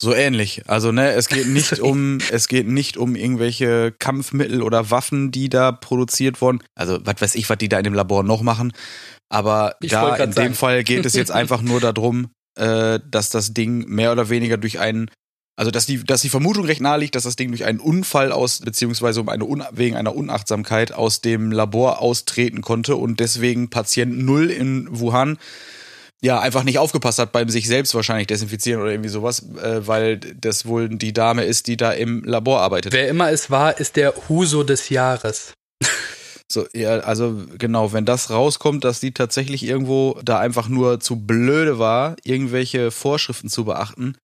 So 0.00 0.14
ähnlich. 0.14 0.62
Also, 0.66 0.92
ne, 0.92 1.12
es 1.12 1.28
geht 1.28 1.48
nicht 1.48 1.78
um, 1.80 2.18
es 2.30 2.48
geht 2.48 2.68
nicht 2.68 2.96
um 2.96 3.16
irgendwelche 3.16 3.92
Kampfmittel 3.92 4.62
oder 4.62 4.90
Waffen, 4.90 5.30
die 5.30 5.48
da 5.48 5.72
produziert 5.72 6.40
wurden. 6.40 6.62
Also, 6.74 6.98
was 7.04 7.20
weiß 7.20 7.34
ich, 7.34 7.48
was 7.48 7.58
die 7.58 7.68
da 7.68 7.78
in 7.78 7.84
dem 7.84 7.94
Labor 7.94 8.22
noch 8.22 8.42
machen. 8.42 8.72
Aber 9.28 9.74
ich 9.80 9.90
da 9.90 10.14
in 10.16 10.32
sagen. 10.32 10.48
dem 10.48 10.54
Fall 10.54 10.84
geht 10.84 11.06
es 11.06 11.14
jetzt 11.14 11.30
einfach 11.32 11.62
nur 11.62 11.80
darum, 11.80 12.28
äh, 12.58 13.00
dass 13.10 13.30
das 13.30 13.54
Ding 13.54 13.86
mehr 13.88 14.12
oder 14.12 14.28
weniger 14.28 14.58
durch 14.58 14.78
einen, 14.78 15.10
also 15.58 15.70
dass 15.70 15.86
die, 15.86 16.04
dass 16.04 16.20
die 16.20 16.28
Vermutung 16.28 16.66
recht 16.66 16.82
nahe 16.82 16.98
liegt, 16.98 17.14
dass 17.14 17.24
das 17.24 17.36
Ding 17.36 17.48
durch 17.48 17.64
einen 17.64 17.80
Unfall 17.80 18.32
aus, 18.32 18.60
beziehungsweise 18.60 19.20
um 19.20 19.30
eine 19.30 19.44
Un 19.44 19.64
wegen 19.72 19.96
einer 19.96 20.14
Unachtsamkeit 20.14 20.92
aus 20.92 21.22
dem 21.22 21.50
Labor 21.50 22.00
austreten 22.00 22.60
konnte 22.60 22.96
und 22.96 23.18
deswegen 23.18 23.70
Patient 23.70 24.18
Null 24.18 24.50
in 24.50 24.88
Wuhan 24.90 25.38
ja 26.22 26.40
einfach 26.40 26.64
nicht 26.64 26.78
aufgepasst 26.78 27.18
hat 27.18 27.32
beim 27.32 27.48
sich 27.48 27.66
selbst 27.66 27.94
wahrscheinlich 27.94 28.26
desinfizieren 28.26 28.80
oder 28.80 28.90
irgendwie 28.90 29.10
sowas, 29.10 29.42
äh, 29.62 29.86
weil 29.86 30.18
das 30.18 30.66
wohl 30.66 30.88
die 30.88 31.12
Dame 31.12 31.44
ist, 31.44 31.66
die 31.66 31.76
da 31.76 31.92
im 31.92 32.24
Labor 32.24 32.60
arbeitet. 32.60 32.92
Wer 32.92 33.08
immer 33.08 33.30
es 33.30 33.50
war, 33.50 33.78
ist 33.78 33.96
der 33.96 34.14
Huso 34.28 34.62
des 34.62 34.88
Jahres. 34.88 35.52
So, 36.50 36.66
ja, 36.72 37.00
also 37.00 37.42
genau, 37.58 37.92
wenn 37.92 38.04
das 38.04 38.30
rauskommt, 38.30 38.84
dass 38.84 39.00
die 39.00 39.12
tatsächlich 39.12 39.64
irgendwo 39.64 40.18
da 40.24 40.38
einfach 40.38 40.68
nur 40.68 41.00
zu 41.00 41.16
blöde 41.16 41.80
war, 41.80 42.14
irgendwelche 42.22 42.92
Vorschriften 42.92 43.48
zu 43.48 43.64
beachten. 43.64 44.16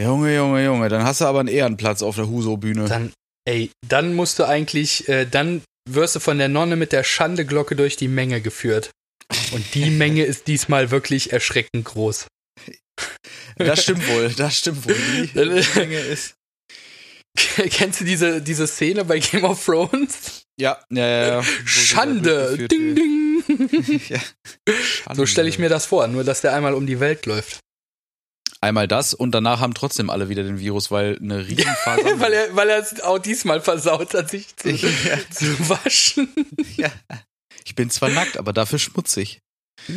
Junge, 0.00 0.36
Junge, 0.36 0.64
Junge, 0.64 0.88
dann 0.88 1.02
hast 1.02 1.20
du 1.20 1.24
aber 1.24 1.40
einen 1.40 1.48
Ehrenplatz 1.48 2.02
auf 2.02 2.14
der 2.14 2.28
Huso-Bühne. 2.28 2.84
Dann, 2.84 3.12
ey, 3.44 3.72
dann 3.88 4.14
musst 4.14 4.38
du 4.38 4.44
eigentlich, 4.46 5.08
äh, 5.08 5.26
dann 5.26 5.62
wirst 5.90 6.14
du 6.14 6.20
von 6.20 6.38
der 6.38 6.48
Nonne 6.48 6.76
mit 6.76 6.92
der 6.92 7.02
Schandeglocke 7.02 7.74
durch 7.74 7.96
die 7.96 8.06
Menge 8.06 8.40
geführt. 8.40 8.90
Und 9.52 9.74
die 9.74 9.90
Menge 9.90 10.24
ist 10.24 10.46
diesmal 10.46 10.90
wirklich 10.90 11.32
erschreckend 11.32 11.84
groß. 11.84 12.26
Das 13.56 13.82
stimmt 13.82 14.06
wohl, 14.08 14.30
das 14.30 14.58
stimmt 14.58 14.86
wohl. 14.86 14.94
Die, 14.94 15.26
die 15.32 15.78
Menge 15.78 15.98
ist. 15.98 16.34
Kennst 17.70 18.00
du 18.00 18.04
diese, 18.04 18.40
diese 18.42 18.66
Szene 18.66 19.04
bei 19.04 19.18
Game 19.18 19.44
of 19.44 19.64
Thrones? 19.64 20.42
Ja, 20.58 20.78
ja, 20.90 21.06
ja. 21.06 21.26
ja. 21.26 21.42
Schande! 21.64 22.68
Ding, 22.68 22.94
ding! 22.94 23.42
ja. 24.08 24.18
Schande. 24.72 25.16
So 25.16 25.26
stelle 25.26 25.48
ich 25.48 25.58
mir 25.58 25.68
das 25.68 25.86
vor, 25.86 26.08
nur 26.08 26.24
dass 26.24 26.40
der 26.40 26.54
einmal 26.54 26.74
um 26.74 26.86
die 26.86 27.00
Welt 27.00 27.26
läuft. 27.26 27.60
Einmal 28.60 28.88
das 28.88 29.14
und 29.14 29.32
danach 29.32 29.60
haben 29.60 29.74
trotzdem 29.74 30.10
alle 30.10 30.28
wieder 30.28 30.42
den 30.42 30.58
Virus, 30.58 30.90
weil 30.90 31.16
eine 31.18 31.46
Riesenfaser. 31.46 32.18
weil 32.18 32.32
er, 32.32 32.56
weil 32.56 32.68
er 32.68 32.78
es 32.80 33.00
auch 33.00 33.20
diesmal 33.20 33.60
versaut 33.60 34.14
hat, 34.14 34.30
sich 34.30 34.56
zu, 34.56 34.70
ja. 34.70 35.18
zu 35.30 35.68
waschen. 35.68 36.28
Ja. 36.76 36.90
Ich 37.68 37.74
bin 37.74 37.90
zwar 37.90 38.08
nackt, 38.08 38.38
aber 38.38 38.54
dafür 38.54 38.78
schmutzig. 38.78 39.40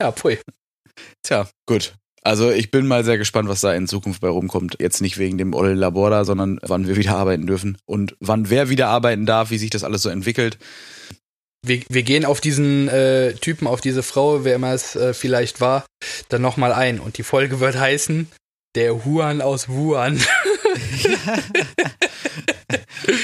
ja, 0.00 0.12
pui. 0.12 0.38
Tja, 1.24 1.48
gut. 1.66 1.94
Also 2.22 2.52
ich 2.52 2.70
bin 2.70 2.86
mal 2.86 3.04
sehr 3.04 3.18
gespannt, 3.18 3.48
was 3.48 3.62
da 3.62 3.74
in 3.74 3.88
Zukunft 3.88 4.20
bei 4.20 4.28
rumkommt. 4.28 4.76
Jetzt 4.78 5.00
nicht 5.00 5.18
wegen 5.18 5.38
dem 5.38 5.54
Olle 5.54 5.74
Labor 5.74 6.10
da, 6.10 6.24
sondern 6.24 6.60
wann 6.62 6.86
wir 6.86 6.94
wieder 6.94 7.16
arbeiten 7.16 7.48
dürfen 7.48 7.78
und 7.84 8.14
wann 8.20 8.48
wer 8.48 8.68
wieder 8.68 8.86
arbeiten 8.86 9.26
darf, 9.26 9.50
wie 9.50 9.58
sich 9.58 9.70
das 9.70 9.82
alles 9.82 10.02
so 10.02 10.08
entwickelt. 10.08 10.56
Wir, 11.66 11.82
wir 11.88 12.04
gehen 12.04 12.24
auf 12.24 12.40
diesen 12.40 12.86
äh, 12.86 13.34
Typen, 13.34 13.66
auf 13.66 13.80
diese 13.80 14.04
Frau, 14.04 14.44
wer 14.44 14.54
immer 14.54 14.72
es 14.72 14.94
äh, 14.94 15.14
vielleicht 15.14 15.60
war, 15.60 15.84
dann 16.28 16.42
nochmal 16.42 16.72
ein. 16.72 17.00
Und 17.00 17.18
die 17.18 17.24
Folge 17.24 17.58
wird 17.58 17.76
heißen 17.76 18.28
Der 18.76 19.04
Huan 19.04 19.40
aus 19.40 19.68
Wuhan. 19.68 20.20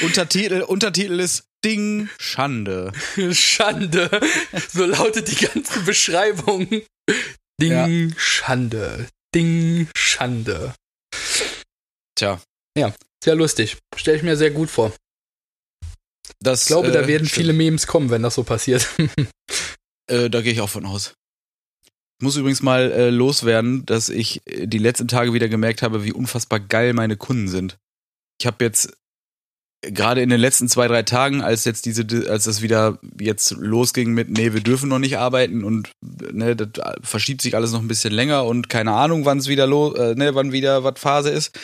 Untertitel, 0.02 0.62
Untertitel 0.62 1.20
ist 1.20 1.44
Ding 1.64 2.08
Schande. 2.18 2.92
Schande. 3.32 4.10
So 4.68 4.84
lautet 4.84 5.28
die 5.28 5.46
ganze 5.46 5.80
Beschreibung. 5.80 6.68
Ding 7.60 8.08
ja. 8.10 8.16
Schande. 8.16 9.08
Ding 9.34 9.88
Schande. 9.96 10.74
Tja. 12.16 12.40
Ja, 12.76 12.94
sehr 13.22 13.34
lustig. 13.34 13.76
Stelle 13.96 14.16
ich 14.16 14.22
mir 14.22 14.36
sehr 14.36 14.50
gut 14.50 14.70
vor. 14.70 14.92
Das, 16.40 16.62
ich 16.62 16.66
glaube, 16.66 16.88
äh, 16.88 16.92
da 16.92 17.06
werden 17.06 17.26
stimmt. 17.26 17.30
viele 17.30 17.52
Memes 17.52 17.86
kommen, 17.86 18.10
wenn 18.10 18.22
das 18.22 18.34
so 18.34 18.42
passiert. 18.42 18.88
äh, 20.10 20.28
da 20.28 20.40
gehe 20.40 20.52
ich 20.52 20.60
auch 20.60 20.68
von 20.68 20.86
aus. 20.86 21.14
Ich 22.18 22.24
muss 22.24 22.36
übrigens 22.36 22.62
mal 22.62 22.90
äh, 22.92 23.10
loswerden, 23.10 23.86
dass 23.86 24.08
ich 24.08 24.40
äh, 24.46 24.66
die 24.66 24.78
letzten 24.78 25.08
Tage 25.08 25.32
wieder 25.32 25.48
gemerkt 25.48 25.82
habe, 25.82 26.04
wie 26.04 26.12
unfassbar 26.12 26.60
geil 26.60 26.92
meine 26.92 27.16
Kunden 27.16 27.48
sind. 27.48 27.78
Ich 28.40 28.46
habe 28.46 28.64
jetzt 28.64 28.92
gerade 29.82 30.22
in 30.22 30.30
den 30.30 30.40
letzten 30.40 30.68
zwei, 30.68 30.86
drei 30.86 31.02
Tagen, 31.02 31.42
als 31.42 31.64
jetzt 31.64 31.86
diese, 31.86 32.06
als 32.30 32.44
das 32.44 32.62
wieder 32.62 32.98
jetzt 33.20 33.50
losging 33.58 34.12
mit, 34.12 34.30
nee, 34.30 34.52
wir 34.52 34.60
dürfen 34.60 34.88
noch 34.88 34.98
nicht 34.98 35.18
arbeiten 35.18 35.64
und 35.64 35.90
ne, 36.00 36.54
das 36.54 36.68
verschiebt 37.02 37.42
sich 37.42 37.56
alles 37.56 37.72
noch 37.72 37.80
ein 37.80 37.88
bisschen 37.88 38.12
länger 38.12 38.44
und 38.44 38.68
keine 38.68 38.92
Ahnung, 38.92 39.24
wann 39.24 39.38
es 39.38 39.48
wieder 39.48 39.66
los, 39.66 39.98
äh, 39.98 40.14
ne, 40.14 40.34
wann 40.34 40.52
wieder 40.52 40.84
was 40.84 40.98
Phase 40.98 41.30
ist. 41.30 41.58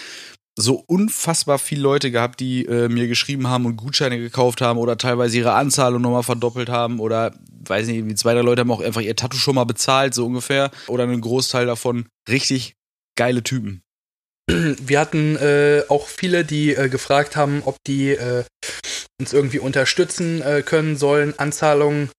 So 0.60 0.82
unfassbar 0.86 1.60
viele 1.60 1.82
Leute 1.82 2.10
gehabt, 2.10 2.40
die 2.40 2.66
äh, 2.66 2.88
mir 2.88 3.06
geschrieben 3.06 3.46
haben 3.46 3.64
und 3.64 3.76
Gutscheine 3.76 4.18
gekauft 4.18 4.60
haben 4.60 4.80
oder 4.80 4.98
teilweise 4.98 5.38
ihre 5.38 5.52
Anzahlung 5.52 6.02
nochmal 6.02 6.24
verdoppelt 6.24 6.68
haben 6.68 6.98
oder 6.98 7.32
weiß 7.68 7.86
nicht, 7.86 8.04
wie 8.04 8.14
zwei, 8.16 8.34
drei 8.34 8.40
Leute 8.40 8.62
haben 8.62 8.72
auch 8.72 8.80
einfach 8.80 9.00
ihr 9.00 9.14
Tattoo 9.14 9.36
schon 9.36 9.54
mal 9.54 9.64
bezahlt, 9.64 10.14
so 10.14 10.26
ungefähr. 10.26 10.72
Oder 10.88 11.04
einen 11.04 11.20
Großteil 11.20 11.66
davon. 11.66 12.06
Richtig 12.28 12.74
geile 13.14 13.44
Typen 13.44 13.82
wir 14.48 14.98
hatten 14.98 15.36
äh, 15.36 15.82
auch 15.88 16.08
viele, 16.08 16.44
die 16.44 16.74
äh, 16.74 16.88
gefragt 16.88 17.36
haben, 17.36 17.62
ob 17.64 17.76
die 17.86 18.10
äh, 18.10 18.44
uns 19.20 19.32
irgendwie 19.32 19.58
unterstützen 19.58 20.42
äh, 20.42 20.62
können 20.62 20.96
sollen, 20.96 21.38
Anzahlungen, 21.38 22.10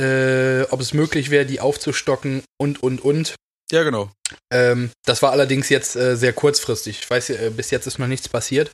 äh, 0.00 0.62
ob 0.70 0.80
es 0.80 0.92
möglich 0.92 1.30
wäre, 1.30 1.46
die 1.46 1.60
aufzustocken 1.60 2.42
und, 2.58 2.82
und, 2.82 3.02
und. 3.02 3.34
Ja, 3.72 3.82
genau. 3.82 4.10
Ähm, 4.52 4.90
das 5.04 5.22
war 5.22 5.32
allerdings 5.32 5.68
jetzt 5.70 5.96
äh, 5.96 6.16
sehr 6.16 6.32
kurzfristig. 6.32 7.00
Ich 7.00 7.10
weiß, 7.10 7.32
bis 7.56 7.70
jetzt 7.70 7.86
ist 7.86 7.98
noch 7.98 8.06
nichts 8.06 8.28
passiert. 8.28 8.70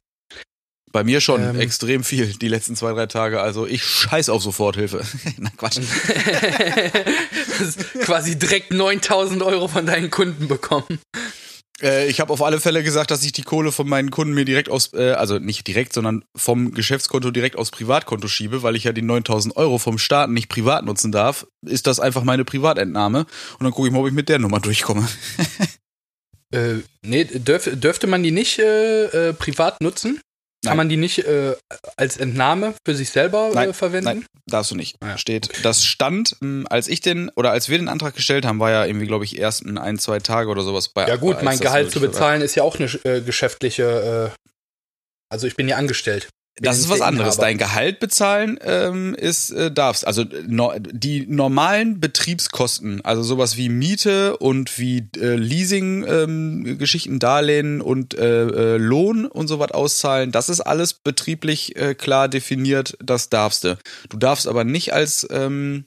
Bei 0.91 1.05
mir 1.05 1.23
schon 1.23 1.43
ähm, 1.43 1.61
extrem 1.61 2.05
viel 2.05 2.35
die 2.35 2.49
letzten 2.49 2.77
zwei, 2.77 2.93
drei 2.93 3.07
Tage. 3.07 3.41
Also 3.41 3.67
ich 3.67 3.83
scheiß 3.83 4.29
auf 4.29 4.43
Soforthilfe. 4.43 5.03
Na 5.39 5.51
Quatsch. 5.57 5.81
quasi 8.03 8.39
direkt 8.39 8.73
9000 8.73 9.43
Euro 9.43 9.69
von 9.69 9.87
deinen 9.87 10.11
Kunden 10.11 10.49
bekommen. 10.49 11.01
Äh, 11.83 12.09
ich 12.09 12.21
habe 12.21 12.33
auf 12.33 12.43
alle 12.43 12.61
Fälle 12.61 12.83
gesagt, 12.83 13.11
dass 13.11 13.25
ich 13.25 13.33
die 13.33 13.43
Kohle 13.43 13.73
von 13.73 13.89
meinen 13.89 14.11
Kunden 14.11 14.35
mir 14.35 14.45
direkt 14.45 14.69
aus, 14.69 14.93
äh, 14.95 15.13
also 15.13 15.39
nicht 15.39 15.67
direkt, 15.67 15.93
sondern 15.93 16.25
vom 16.37 16.73
Geschäftskonto 16.73 17.31
direkt 17.31 17.57
aufs 17.57 17.71
Privatkonto 17.71 18.29
schiebe, 18.29 18.63
weil 18.63 18.77
ich 18.77 18.85
ja 18.85 18.93
die 18.93 19.03
9000 19.03 19.57
Euro 19.57 19.79
vom 19.79 19.99
Staat 19.99 20.31
nicht 20.31 20.49
privat 20.49 20.85
nutzen 20.85 21.13
darf. 21.13 21.47
Ist 21.67 21.87
das 21.87 22.01
einfach 22.01 22.23
meine 22.23 22.45
Privatentnahme 22.45 23.27
und 23.59 23.65
dann 23.65 23.73
gucke 23.73 23.89
ich 23.89 23.93
mal, 23.93 24.01
ob 24.01 24.07
ich 24.07 24.13
mit 24.13 24.29
der 24.29 24.39
Nummer 24.39 24.61
durchkomme. 24.61 25.09
äh, 26.55 26.77
nee, 27.03 27.25
dürf, 27.25 27.69
dürfte 27.73 28.07
man 28.07 28.23
die 28.23 28.33
nicht 28.33 28.59
äh, 28.59 29.29
äh 29.29 29.33
privat 29.33 29.81
nutzen? 29.81 30.21
Kann 30.65 30.77
man 30.77 30.89
die 30.89 30.97
nicht 30.97 31.19
äh, 31.19 31.57
als 31.97 32.17
Entnahme 32.17 32.75
für 32.87 32.95
sich 32.95 33.11
selber 33.11 33.51
nein, 33.53 33.71
äh, 33.71 33.73
verwenden? 33.73 34.05
Nein, 34.05 34.27
darfst 34.47 34.71
du 34.71 34.77
nicht. 34.77 34.97
Ja, 35.03 35.19
Steht. 35.19 35.51
Okay. 35.51 35.61
Das 35.63 35.85
stand, 35.85 36.37
ähm, 36.41 36.67
als 36.71 36.87
ich 36.87 37.01
den 37.01 37.31
oder 37.31 37.51
als 37.51 37.69
wir 37.69 37.79
den 37.79 37.89
Antrag 37.89 38.15
gestellt 38.15 38.47
haben, 38.47 38.61
war 38.61 38.71
ja 38.71 38.85
irgendwie, 38.85 39.07
glaube 39.07 39.25
ich, 39.25 39.39
erst 39.39 39.63
in 39.63 39.77
ein, 39.77 39.99
zwei 39.99 40.21
Tage 40.21 40.49
oder 40.49 40.63
sowas 40.63 40.89
bei. 40.89 41.09
Ja 41.09 41.17
gut, 41.17 41.43
mein 41.43 41.59
Gehalt 41.59 41.91
zu 41.91 42.01
bezahlen 42.01 42.43
ist 42.43 42.55
ja 42.55 42.63
auch 42.63 42.79
eine 42.79 42.87
äh, 43.05 43.21
geschäftliche. 43.23 44.31
Äh, 44.33 44.39
also 45.29 45.47
ich 45.47 45.57
bin 45.57 45.67
ja 45.67 45.77
angestellt. 45.77 46.29
Das 46.57 46.79
ist 46.79 46.91
was 46.91 47.01
anderes. 47.01 47.39
Dein 47.39 47.57
Gehalt 47.57 47.99
bezahlen 47.99 48.59
ähm, 48.63 49.15
ist 49.15 49.51
äh, 49.51 49.71
darfst. 49.71 50.07
Also 50.07 50.25
no, 50.47 50.73
die 50.79 51.27
normalen 51.27 51.99
Betriebskosten, 51.99 53.03
also 53.05 53.23
sowas 53.23 53.57
wie 53.57 53.71
Miete 53.71 54.37
und 54.37 54.79
wie 54.79 55.09
äh, 55.17 55.35
Leasing 55.35 56.05
ähm, 56.07 56.79
Geschichten, 56.79 57.19
Darlehen 57.19 57.81
und 57.81 58.15
äh, 58.15 58.75
äh, 58.75 58.77
Lohn 58.77 59.25
und 59.25 59.49
sowas 59.49 59.71
auszahlen, 59.71 60.31
das 60.31 60.51
ist 60.51 60.61
alles 60.61 60.93
betrieblich 60.93 61.75
äh, 61.77 61.95
klar 61.95 62.29
definiert. 62.29 62.99
Das 63.03 63.31
darfst 63.31 63.65
du. 63.65 63.79
Du 64.11 64.19
darfst 64.19 64.47
aber 64.47 64.65
nicht 64.65 64.93
als 64.93 65.27
ähm, 65.31 65.87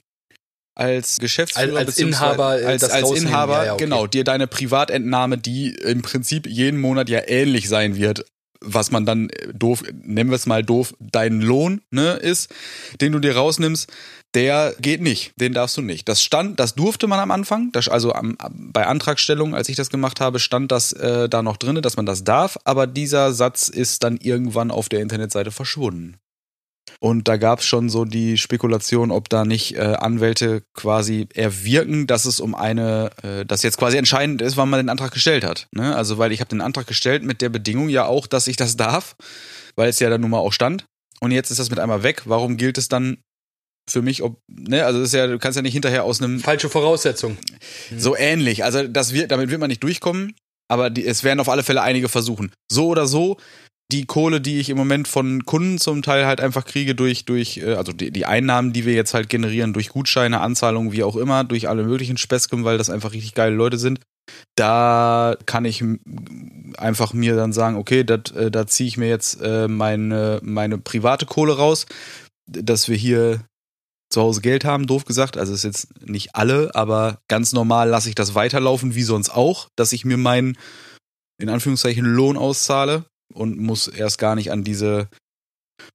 als 0.73 1.19
Geschäftsführer 1.19 1.78
als, 1.78 1.88
als 1.88 1.97
Inhaber 1.99 2.45
als, 2.47 2.84
als 2.84 3.12
Inhaber 3.12 3.58
ja, 3.60 3.65
ja, 3.65 3.73
okay. 3.75 3.84
genau 3.86 4.08
dir 4.08 4.23
deine 4.23 4.47
Privatentnahme, 4.47 5.38
die 5.38 5.69
im 5.69 6.01
Prinzip 6.01 6.47
jeden 6.47 6.82
Monat 6.82 7.08
ja 7.08 7.21
ähnlich 7.28 7.69
sein 7.69 7.95
wird, 7.95 8.25
was 8.65 8.91
man 8.91 9.06
dann 9.06 9.30
äh, 9.30 9.54
doof, 9.54 9.84
nennen 10.04 10.30
wir 10.30 10.36
es 10.36 10.45
mal 10.45 10.63
doof, 10.63 10.93
dein 10.99 11.41
Lohn 11.41 11.82
ne, 11.91 12.13
ist, 12.13 12.54
den 13.01 13.12
du 13.12 13.19
dir 13.19 13.36
rausnimmst, 13.36 13.91
der 14.34 14.75
geht 14.80 15.01
nicht, 15.01 15.32
den 15.38 15.54
darfst 15.54 15.78
du 15.78 15.82
nicht. 15.82 16.10
Das 16.10 16.21
stand, 16.21 16.60
das 16.60 16.75
durfte 16.75 17.08
man 17.08 17.19
am 17.19 17.32
Anfang, 17.32 17.71
das, 17.71 17.88
also 17.88 18.12
am, 18.13 18.38
bei 18.51 18.86
Antragstellung, 18.86 19.56
als 19.56 19.69
ich 19.69 19.78
das 19.78 19.89
gemacht 19.89 20.19
habe, 20.19 20.39
stand 20.39 20.71
das 20.71 20.91
äh, 20.91 21.30
da 21.30 21.41
noch 21.41 21.58
drin, 21.58 21.82
dass 21.82 21.95
man 21.95 22.06
das 22.06 22.23
darf, 22.23 22.58
aber 22.65 22.86
dieser 22.88 23.32
Satz 23.32 23.69
ist 23.69 24.04
dann 24.04 24.17
irgendwann 24.17 24.71
auf 24.71 24.89
der 24.89 24.99
Internetseite 24.99 25.51
verschwunden. 25.51 26.17
Und 27.00 27.28
da 27.28 27.38
gab 27.38 27.60
es 27.60 27.65
schon 27.65 27.89
so 27.89 28.06
die 28.06 28.38
Spekulation, 28.38 29.12
ob 29.12 29.30
da 29.30 29.45
nicht 29.45 29.76
äh, 29.76 29.80
Anwälte 29.80 30.63
quasi 30.74 31.28
erwirken, 31.34 32.08
dass 32.08 32.26
es 32.26 32.39
um 32.39 32.56
eine, 32.56 33.12
äh, 33.24 33.45
das 33.45 33.63
jetzt 33.63 33.78
quasi 33.78 33.98
entscheidend 33.98 34.41
ist, 34.41 34.58
wann 34.58 34.69
man 34.69 34.80
den 34.80 34.89
Antrag 34.89 35.12
gestellt 35.12 35.43
hat. 35.43 35.67
Ne? 35.71 35.95
Also 35.95 36.17
weil 36.17 36.32
ich 36.32 36.39
habe 36.39 36.50
den 36.50 36.62
Antrag 36.62 36.88
gestellt 36.88 37.24
mit 37.24 37.41
der 37.41 37.50
Bedingung 37.50 37.89
ja 37.89 38.06
auch, 38.06 38.28
dass 38.28 38.48
ich 38.48 38.56
das 38.56 38.78
darf, 38.78 39.15
weil 39.76 39.89
es 39.89 40.00
ja 40.00 40.10
dann 40.10 40.21
nun 40.21 40.32
mal 40.32 40.39
auch 40.39 40.54
stand. 40.54 40.86
Und 41.19 41.32
jetzt 41.32 41.52
ist 41.52 41.60
das 41.60 41.69
mit 41.69 41.80
einmal 41.80 42.04
weg. 42.04 42.24
Warum 42.26 42.58
gilt 42.58 42.78
es 42.78 42.88
dann 42.88 43.17
für 43.89 44.02
mich, 44.02 44.24
ob, 44.24 44.39
ne, 44.48 44.86
also 44.86 45.00
das 45.00 45.10
ist 45.10 45.13
ja, 45.13 45.28
du 45.28 45.38
kannst 45.38 45.56
ja 45.56 45.62
nicht 45.62 45.74
hinterher 45.74 46.04
aus 46.04 46.21
einem. 46.21 46.39
Falsche 46.39 46.69
Voraussetzung. 46.69 47.38
So 47.95 48.15
ähnlich. 48.15 48.63
Also 48.63 48.88
das 48.88 49.13
wird, 49.13 49.32
damit 49.32 49.50
wird 49.50 49.60
man 49.60 49.69
nicht 49.69 49.84
durchkommen, 49.84 50.36
aber 50.67 50.89
die, 50.89 51.06
es 51.06 51.24
werden 51.24 51.39
auf 51.39 51.50
alle 51.50 51.63
Fälle 51.63 51.82
einige 51.82 52.10
versuchen. 52.10 52.52
So 52.71 52.88
oder 52.88 53.06
so 53.06 53.38
die 53.91 54.06
Kohle, 54.06 54.41
die 54.41 54.60
ich 54.60 54.69
im 54.69 54.78
Moment 54.78 55.08
von 55.08 55.45
Kunden 55.45 55.78
zum 55.78 56.02
Teil 56.02 56.26
halt 56.26 56.41
einfach 56.41 56.65
kriege 56.65 56.95
durch, 56.95 57.26
durch, 57.26 57.58
äh, 57.58 57.76
also 57.76 57.91
die, 57.91 58.12
die 58.12 58.26
Einnahmen, 58.26 58.74
die 58.74 58.86
wir 58.86 58.93
jetzt 58.93 59.13
halt 59.13 59.30
generieren 59.30 59.74
durch 59.74 59.89
Gutscheine, 59.89 60.41
Anzahlungen, 60.41 60.91
wie 60.91 61.04
auch 61.04 61.15
immer, 61.15 61.43
durch 61.43 61.69
alle 61.69 61.84
möglichen 61.84 62.17
Späßchen, 62.17 62.63
weil 62.63 62.78
das 62.78 62.89
einfach 62.89 63.13
richtig 63.13 63.36
geile 63.36 63.56
Leute 63.56 63.78
sind. 63.78 64.00
Da 64.56 65.38
kann 65.45 65.65
ich 65.65 65.84
einfach 66.78 67.13
mir 67.13 67.36
dann 67.36 67.54
sagen, 67.54 67.78
okay, 67.78 68.04
dat, 68.04 68.32
äh, 68.32 68.50
da 68.50 68.65
ziehe 68.65 68.88
ich 68.88 68.98
mir 68.98 69.08
jetzt 69.08 69.39
äh, 69.41 69.67
meine, 69.67 70.39
meine 70.41 70.80
private 70.80 71.28
Kohle 71.28 71.56
raus, 71.56 71.86
dass 72.48 72.89
wir 72.89 72.98
hier 72.98 73.41
zu 74.10 74.21
Hause 74.21 74.41
Geld 74.41 74.65
haben, 74.65 74.88
doof 74.88 75.06
gesagt. 75.06 75.38
Also 75.38 75.54
ist 75.54 75.63
jetzt 75.63 76.02
nicht 76.08 76.36
alle, 76.36 76.74
aber 76.74 77.19
ganz 77.28 77.54
normal 77.54 77.89
lasse 77.89 78.10
ich 78.10 78.15
das 78.15 78.34
weiterlaufen, 78.34 78.95
wie 78.95 79.04
sonst 79.04 79.30
auch, 79.30 79.69
dass 79.76 79.93
ich 79.93 80.06
mir 80.06 80.17
meinen, 80.17 80.58
in 81.39 81.50
Anführungszeichen, 81.50 82.06
Lohn 82.06 82.38
auszahle 82.38 83.06
und 83.36 83.58
muss 83.58 83.88
erst 83.88 84.17
gar 84.17 84.36
nicht 84.36 84.52
an 84.52 84.63
diese 84.63 85.10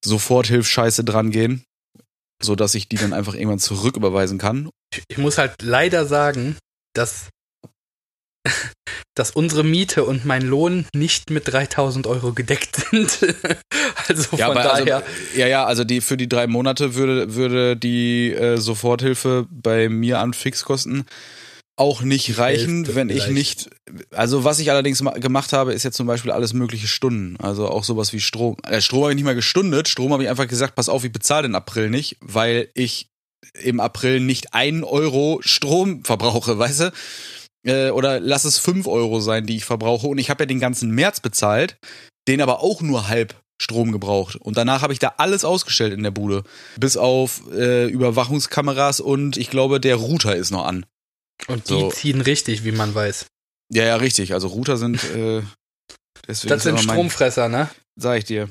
Soforthilfscheiße 0.04 1.04
drangehen, 1.04 1.64
so 2.42 2.54
dass 2.54 2.74
ich 2.74 2.88
die 2.88 2.96
dann 2.96 3.12
einfach 3.12 3.34
irgendwann 3.34 3.58
zurücküberweisen 3.58 4.38
kann. 4.38 4.70
Ich 5.08 5.18
muss 5.18 5.38
halt 5.38 5.62
leider 5.62 6.06
sagen, 6.06 6.56
dass, 6.94 7.28
dass 9.14 9.30
unsere 9.30 9.64
Miete 9.64 10.04
und 10.04 10.24
mein 10.24 10.42
Lohn 10.42 10.86
nicht 10.94 11.30
mit 11.30 11.48
3000 11.48 12.06
Euro 12.06 12.32
gedeckt 12.32 12.76
sind. 12.90 13.18
also 14.08 14.36
ja, 14.36 14.48
von 14.48 14.58
also, 14.58 14.84
daher. 14.84 14.96
Also, 14.96 15.08
ja, 15.36 15.46
ja, 15.46 15.64
also 15.64 15.84
die, 15.84 16.00
für 16.00 16.16
die 16.16 16.28
drei 16.28 16.46
Monate 16.46 16.94
würde, 16.94 17.34
würde 17.34 17.76
die 17.76 18.32
äh, 18.32 18.56
Soforthilfe 18.58 19.46
bei 19.50 19.88
mir 19.88 20.18
an 20.18 20.34
Fixkosten 20.34 21.06
auch 21.80 22.02
nicht 22.02 22.38
reichen, 22.38 22.84
Hälfte 22.84 22.94
wenn 22.94 23.08
ich 23.08 23.24
vielleicht. 23.24 23.32
nicht. 23.32 23.70
Also 24.12 24.44
was 24.44 24.58
ich 24.58 24.70
allerdings 24.70 25.02
ma- 25.02 25.12
gemacht 25.18 25.52
habe, 25.52 25.72
ist 25.72 25.82
jetzt 25.82 25.96
zum 25.96 26.06
Beispiel 26.06 26.30
alles 26.30 26.52
mögliche 26.52 26.86
Stunden. 26.86 27.36
Also 27.38 27.68
auch 27.68 27.84
sowas 27.84 28.12
wie 28.12 28.20
Strom. 28.20 28.56
Äh, 28.66 28.80
Strom 28.80 29.02
habe 29.02 29.12
ich 29.12 29.16
nicht 29.16 29.24
mal 29.24 29.34
gestundet. 29.34 29.88
Strom 29.88 30.12
habe 30.12 30.22
ich 30.22 30.28
einfach 30.28 30.46
gesagt, 30.46 30.74
pass 30.74 30.88
auf, 30.88 31.04
ich 31.04 31.12
bezahle 31.12 31.48
den 31.48 31.54
April 31.54 31.90
nicht, 31.90 32.16
weil 32.20 32.68
ich 32.74 33.08
im 33.62 33.80
April 33.80 34.20
nicht 34.20 34.52
einen 34.54 34.84
Euro 34.84 35.40
Strom 35.42 36.04
verbrauche, 36.04 36.58
weißt 36.58 36.80
du? 36.80 36.92
Äh, 37.66 37.90
oder 37.90 38.20
lass 38.20 38.44
es 38.44 38.58
fünf 38.58 38.86
Euro 38.86 39.20
sein, 39.20 39.46
die 39.46 39.56
ich 39.56 39.64
verbrauche. 39.64 40.06
Und 40.06 40.18
ich 40.18 40.30
habe 40.30 40.42
ja 40.42 40.46
den 40.46 40.60
ganzen 40.60 40.90
März 40.90 41.20
bezahlt, 41.20 41.76
den 42.28 42.40
aber 42.42 42.62
auch 42.62 42.82
nur 42.82 43.08
halb 43.08 43.34
Strom 43.60 43.92
gebraucht. 43.92 44.36
Und 44.36 44.56
danach 44.56 44.82
habe 44.82 44.92
ich 44.92 44.98
da 44.98 45.14
alles 45.18 45.44
ausgestellt 45.44 45.92
in 45.92 46.02
der 46.02 46.10
Bude. 46.10 46.44
Bis 46.78 46.96
auf 46.96 47.42
äh, 47.52 47.86
Überwachungskameras 47.88 49.00
und 49.00 49.36
ich 49.36 49.50
glaube, 49.50 49.80
der 49.80 49.96
Router 49.96 50.36
ist 50.36 50.50
noch 50.50 50.64
an. 50.64 50.86
Und 51.48 51.68
die 51.68 51.74
So. 51.74 51.90
ziehen 51.90 52.20
richtig, 52.20 52.64
wie 52.64 52.72
man 52.72 52.94
weiß. 52.94 53.26
Ja, 53.72 53.84
ja, 53.84 53.96
richtig. 53.96 54.34
Also 54.34 54.48
Router 54.48 54.76
sind 54.76 55.02
äh, 55.14 55.42
deswegen 56.26 56.48
Das 56.50 56.62
sind 56.62 56.74
immer 56.74 56.82
mein- 56.84 56.94
Stromfresser, 56.94 57.48
ne? 57.48 57.70
Sag 57.96 58.18
ich 58.18 58.24
dir. 58.24 58.48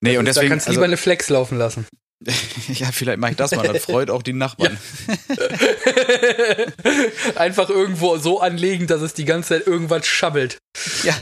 Nee, 0.00 0.18
und 0.18 0.24
da 0.24 0.32
deswegen, 0.32 0.50
kannst 0.50 0.66
du 0.66 0.70
lieber 0.72 0.82
also, 0.82 0.90
eine 0.90 0.96
Flex 0.96 1.28
laufen 1.28 1.58
lassen. 1.58 1.86
ja, 2.68 2.90
vielleicht 2.90 3.18
mache 3.18 3.32
ich 3.32 3.36
das 3.36 3.52
mal, 3.52 3.66
das 3.66 3.84
freut 3.84 4.10
auch 4.10 4.22
die 4.22 4.32
Nachbarn. 4.32 4.76
Einfach 7.36 7.70
irgendwo 7.70 8.16
so 8.18 8.40
anlegen, 8.40 8.86
dass 8.86 9.02
es 9.02 9.14
die 9.14 9.24
ganze 9.24 9.50
Zeit 9.50 9.66
irgendwas 9.66 10.06
schabbelt. 10.06 10.58
Ja. 11.04 11.14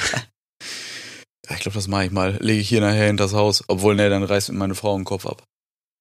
Ich 1.51 1.61
glaube, 1.61 1.75
das 1.77 1.87
mache 1.87 2.07
ich 2.07 2.11
mal. 2.11 2.37
Lege 2.41 2.61
ich 2.61 2.69
hier 2.69 2.81
nachher 2.81 3.07
hinter 3.07 3.25
das 3.25 3.35
Haus. 3.35 3.63
Obwohl, 3.69 3.95
ne, 3.95 4.09
dann 4.09 4.25
reißt 4.25 4.51
mir 4.51 4.59
meine 4.59 4.75
Frau 4.75 4.97
den 4.97 5.05
Kopf 5.05 5.27
ab. 5.27 5.43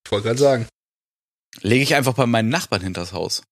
Ich 0.06 0.12
wollte 0.12 0.28
gerade 0.28 0.40
sagen. 0.40 0.68
Lege 1.62 1.84
ich 1.84 1.96
einfach 1.96 2.14
bei 2.14 2.26
meinen 2.26 2.50
Nachbarn 2.50 2.82
hinter 2.82 3.02
das 3.02 3.14
Haus. 3.14 3.44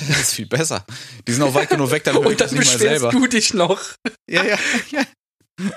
das 0.08 0.20
ist 0.20 0.34
viel 0.34 0.46
besser. 0.46 0.84
Die 1.26 1.32
sind 1.32 1.42
auch 1.42 1.54
weit 1.54 1.70
genug 1.70 1.90
weg, 1.90 2.04
dann 2.04 2.14
höre 2.22 2.30
ich 2.30 2.36
das 2.36 2.52
nicht 2.52 2.72
mal 2.72 2.78
selber. 2.78 3.10
du 3.10 3.26
dich 3.26 3.54
noch. 3.54 3.80
Ja, 4.28 4.44
ja, 4.44 4.58
ja. 4.90 5.04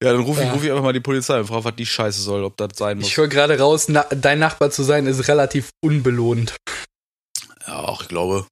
Ja, 0.00 0.12
dann 0.12 0.20
rufe 0.20 0.40
ich, 0.42 0.46
Ja. 0.46 0.52
ruf 0.52 0.62
ich 0.62 0.70
einfach 0.70 0.84
mal 0.84 0.92
die 0.92 1.00
Polizei 1.00 1.40
und 1.40 1.46
frage, 1.48 1.64
was 1.64 1.74
die 1.74 1.84
Scheiße 1.84 2.22
soll, 2.22 2.44
ob 2.44 2.56
das 2.56 2.68
sein 2.76 2.98
muss. 2.98 3.08
Ich 3.08 3.16
höre 3.16 3.26
gerade 3.26 3.58
raus, 3.58 3.88
na, 3.88 4.04
dein 4.04 4.38
Nachbar 4.38 4.70
zu 4.70 4.84
sein 4.84 5.08
ist 5.08 5.26
relativ 5.26 5.70
unbelohnt. 5.82 6.54
Ja, 7.66 7.80
auch 7.80 8.02
ich 8.02 8.08
glaube, 8.08 8.46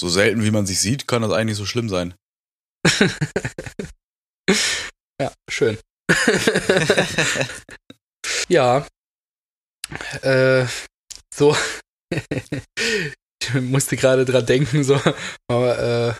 so 0.00 0.08
selten 0.08 0.42
wie 0.42 0.50
man 0.50 0.64
sich 0.64 0.80
sieht, 0.80 1.06
kann 1.06 1.20
das 1.20 1.32
eigentlich 1.32 1.58
so 1.58 1.66
schlimm 1.66 1.90
sein. 1.90 2.14
Ja, 5.20 5.32
schön. 5.50 5.76
ja. 8.48 8.86
Äh, 10.22 10.64
so. 11.34 11.54
Ich 13.42 13.54
musste 13.60 13.96
gerade 13.96 14.24
dran 14.24 14.46
denken, 14.46 14.84
so, 14.84 15.00
aber, 15.48 15.78
äh, 15.78 16.14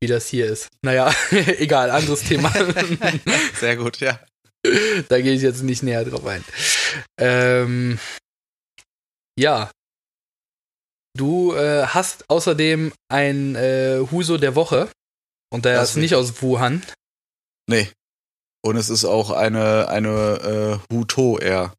wie 0.00 0.06
das 0.06 0.28
hier 0.28 0.46
ist. 0.46 0.68
Naja, 0.82 1.12
egal, 1.30 1.90
anderes 1.90 2.22
Thema. 2.22 2.52
Sehr 3.60 3.76
gut, 3.76 4.00
ja. 4.00 4.20
da 5.08 5.20
gehe 5.20 5.34
ich 5.34 5.42
jetzt 5.42 5.62
nicht 5.62 5.82
näher 5.82 6.04
drauf 6.04 6.26
ein. 6.26 6.44
Ähm, 7.18 7.98
ja. 9.38 9.70
Du 11.16 11.54
äh, 11.54 11.86
hast 11.86 12.28
außerdem 12.28 12.92
ein 13.08 13.54
äh, 13.54 14.00
Huso 14.10 14.36
der 14.36 14.56
Woche. 14.56 14.90
Und 15.52 15.64
der 15.64 15.76
Das 15.76 15.90
ist 15.90 15.96
nicht 15.96 16.16
aus 16.16 16.42
Wuhan. 16.42 16.82
Nee. 17.68 17.88
Und 18.64 18.76
es 18.76 18.90
ist 18.90 19.04
auch 19.04 19.30
eine, 19.30 19.88
eine 19.88 20.80
äh, 20.90 20.92
Huto 20.92 21.38
eher. 21.38 21.74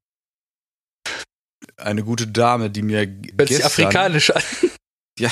Eine 1.78 2.04
gute 2.04 2.28
Dame, 2.28 2.70
die 2.70 2.82
mir 2.82 3.00
Hört 3.00 3.50
gestern, 3.50 3.66
afrikanisch 3.66 4.32
an. 4.32 4.42
Ja. 5.18 5.32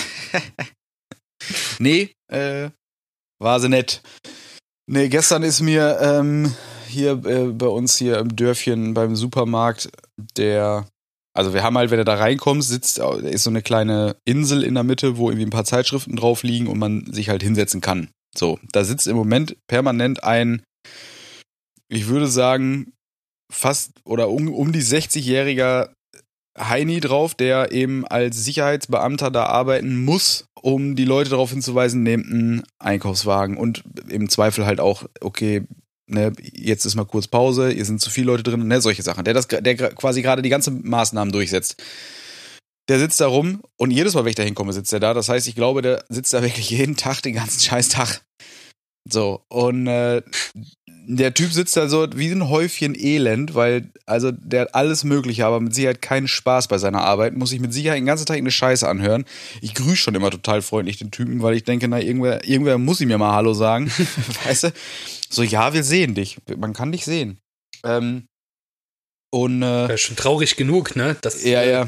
nee, 1.78 2.16
äh, 2.32 2.70
war 3.38 3.60
sie 3.60 3.68
nett. 3.68 4.02
Nee, 4.90 5.10
gestern 5.10 5.44
ist 5.44 5.60
mir 5.60 6.00
ähm, 6.02 6.56
hier 6.88 7.12
äh, 7.26 7.48
bei 7.48 7.68
uns 7.68 7.98
hier 7.98 8.18
im 8.20 8.34
Dörfchen 8.34 8.94
beim 8.94 9.18
Supermarkt 9.18 9.90
der, 10.38 10.88
also 11.36 11.54
wir 11.54 11.64
haben 11.64 11.78
halt, 11.78 11.92
wenn 11.92 11.98
du 11.98 12.06
da 12.06 12.16
reinkommst, 12.16 12.70
sitzt, 12.70 13.00
da 13.00 13.14
ist 13.16 13.44
so 13.44 13.50
eine 13.50 13.62
kleine 13.62 14.16
Insel 14.24 14.64
in 14.64 14.76
der 14.76 14.84
Mitte, 14.84 15.18
wo 15.18 15.30
irgendwie 15.30 15.48
ein 15.48 15.52
paar 15.52 15.66
Zeitschriften 15.66 16.16
drauf 16.16 16.44
liegen 16.44 16.68
und 16.68 16.80
man 16.80 17.12
sich 17.12 17.28
halt 17.28 17.44
hinsetzen 17.44 17.82
kann. 17.82 18.10
So, 18.36 18.60
da 18.72 18.84
sitzt 18.84 19.08
im 19.08 19.16
Moment 19.16 19.58
permanent 19.68 20.24
ein, 20.24 20.64
ich 21.90 22.08
würde 22.08 22.28
sagen, 22.28 22.94
fast 23.52 23.92
oder 24.06 24.30
um, 24.30 24.52
um 24.54 24.72
die 24.72 24.82
60-jähriger 24.82 25.90
Heini 26.58 27.00
drauf, 27.00 27.34
der 27.34 27.72
eben 27.72 28.06
als 28.06 28.44
Sicherheitsbeamter 28.44 29.32
da 29.32 29.46
arbeiten 29.46 30.04
muss, 30.04 30.48
um 30.62 30.96
die 30.96 31.06
Leute 31.06 31.32
darauf 31.32 31.50
hinzuweisen, 31.50 32.04
nehmt 32.04 32.26
einen 32.28 32.64
Einkaufswagen 32.80 33.58
und 33.58 33.84
im 34.10 34.30
Zweifel 34.30 34.66
halt 34.66 34.80
auch, 34.80 35.04
okay, 35.22 35.64
ne, 36.08 36.32
jetzt 36.42 36.86
ist 36.86 36.96
mal 36.96 37.06
kurz 37.06 37.28
Pause, 37.28 37.70
hier 37.70 37.86
sind 37.86 38.02
zu 38.02 38.10
viele 38.10 38.28
Leute 38.28 38.44
drin, 38.44 38.68
ne, 38.68 38.82
solche 38.82 39.04
Sachen. 39.04 39.24
Der 39.24 39.34
das, 39.34 39.48
der 39.48 39.76
quasi 39.76 40.22
gerade 40.22 40.42
die 40.42 40.50
ganzen 40.50 40.88
Maßnahmen 40.88 41.32
durchsetzt. 41.32 41.82
Der 42.90 43.00
sitzt 43.00 43.22
da 43.22 43.28
rum 43.28 43.64
und 43.78 43.92
jedes 43.92 44.14
Mal, 44.14 44.26
wenn 44.26 44.30
ich 44.30 44.36
da 44.36 44.44
hinkomme, 44.44 44.74
sitzt 44.74 44.92
er 44.94 45.00
da. 45.00 45.14
Das 45.14 45.30
heißt, 45.30 45.48
ich 45.48 45.56
glaube, 45.56 45.82
der 45.82 46.04
sitzt 46.10 46.34
da 46.34 46.42
wirklich 46.42 46.70
jeden 46.70 46.98
Tag, 46.98 47.22
den 47.22 47.36
ganzen 47.36 47.62
scheiß 47.62 47.90
Tag. 47.90 48.22
So, 49.10 49.42
und 49.50 49.88
äh, 49.88 50.22
der 51.06 51.34
Typ 51.34 51.52
sitzt 51.52 51.76
da 51.78 51.88
so 51.88 52.08
wie 52.16 52.32
ein 52.32 52.50
Häufchen 52.50 52.96
Elend, 52.98 53.56
weil, 53.56 53.90
also, 54.06 54.32
der 54.32 54.62
hat 54.62 54.76
alles 54.76 55.04
Mögliche, 55.04 55.46
aber 55.46 55.60
mit 55.60 55.74
Sicherheit 55.76 56.02
keinen 56.02 56.28
Spaß 56.28 56.68
bei 56.68 56.78
seiner 56.78 57.02
Arbeit, 57.02 57.36
muss 57.36 57.50
sich 57.50 57.60
mit 57.60 57.74
Sicherheit 57.74 57.98
den 57.98 58.06
ganzen 58.06 58.26
Tag 58.26 58.38
eine 58.38 58.52
Scheiße 58.52 58.88
anhören. 58.88 59.26
Ich 59.62 59.74
grüße 59.74 59.98
schon 59.98 60.16
immer 60.16 60.32
total 60.32 60.62
freundlich 60.62 60.98
den 60.98 61.12
Typen, 61.12 61.42
weil 61.42 61.56
ich 61.56 61.64
denke, 61.64 61.88
na, 61.88 62.00
irgendwer, 62.00 62.48
irgendwer 62.48 62.78
muss 62.78 63.02
ihm 63.02 63.10
ja 63.10 63.18
mal 63.18 63.34
Hallo 63.34 63.54
sagen. 63.54 63.92
weißt 64.46 64.66
du? 64.66 64.74
So, 65.30 65.44
ja, 65.44 65.74
wir 65.74 65.84
sehen 65.84 66.16
dich. 66.16 66.38
Man 66.58 66.74
kann 66.74 66.92
dich 66.92 67.06
sehen. 67.06 67.40
Ähm, 67.84 68.28
und, 69.34 69.64
äh, 69.64 69.90
Ja, 69.90 69.98
schon 69.98 70.16
traurig 70.16 70.56
genug, 70.58 70.96
ne? 70.96 71.18
Das, 71.22 71.44
ja, 71.44 71.64
ja. 71.64 71.88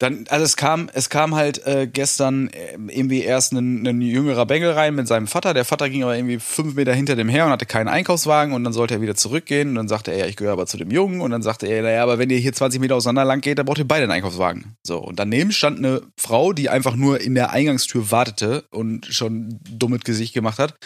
Dann, 0.00 0.24
also 0.30 0.46
es 0.46 0.56
kam, 0.56 0.88
es 0.94 1.10
kam 1.10 1.34
halt 1.34 1.66
äh, 1.66 1.86
gestern 1.86 2.48
äh, 2.48 2.78
irgendwie 2.88 3.22
erst 3.22 3.52
ein, 3.52 3.86
ein 3.86 4.00
jüngerer 4.00 4.46
Bengel 4.46 4.72
rein 4.72 4.94
mit 4.94 5.06
seinem 5.06 5.26
Vater. 5.26 5.52
Der 5.52 5.66
Vater 5.66 5.90
ging 5.90 6.02
aber 6.02 6.16
irgendwie 6.16 6.38
fünf 6.38 6.74
Meter 6.74 6.94
hinter 6.94 7.16
dem 7.16 7.28
her 7.28 7.44
und 7.44 7.52
hatte 7.52 7.66
keinen 7.66 7.88
Einkaufswagen 7.88 8.54
und 8.54 8.64
dann 8.64 8.72
sollte 8.72 8.94
er 8.94 9.02
wieder 9.02 9.14
zurückgehen 9.14 9.68
und 9.68 9.74
dann 9.74 9.88
sagte 9.88 10.10
er, 10.10 10.20
ja, 10.20 10.26
ich 10.26 10.36
gehöre 10.36 10.54
aber 10.54 10.66
zu 10.66 10.78
dem 10.78 10.90
Jungen 10.90 11.20
und 11.20 11.30
dann 11.30 11.42
sagte 11.42 11.66
er, 11.66 11.82
naja, 11.82 12.02
aber 12.02 12.18
wenn 12.18 12.30
ihr 12.30 12.38
hier 12.38 12.54
20 12.54 12.80
Meter 12.80 12.96
auseinander 12.96 13.26
lang 13.26 13.42
geht, 13.42 13.58
dann 13.58 13.66
braucht 13.66 13.76
ihr 13.76 13.86
beide 13.86 14.04
einen 14.04 14.12
Einkaufswagen. 14.12 14.74
So, 14.82 14.96
und 14.98 15.18
daneben 15.18 15.52
stand 15.52 15.76
eine 15.78 16.00
Frau, 16.16 16.54
die 16.54 16.70
einfach 16.70 16.96
nur 16.96 17.20
in 17.20 17.34
der 17.34 17.50
Eingangstür 17.50 18.10
wartete 18.10 18.64
und 18.70 19.04
schon 19.04 19.60
dummes 19.70 20.00
Gesicht 20.00 20.32
gemacht 20.32 20.58
hat 20.58 20.76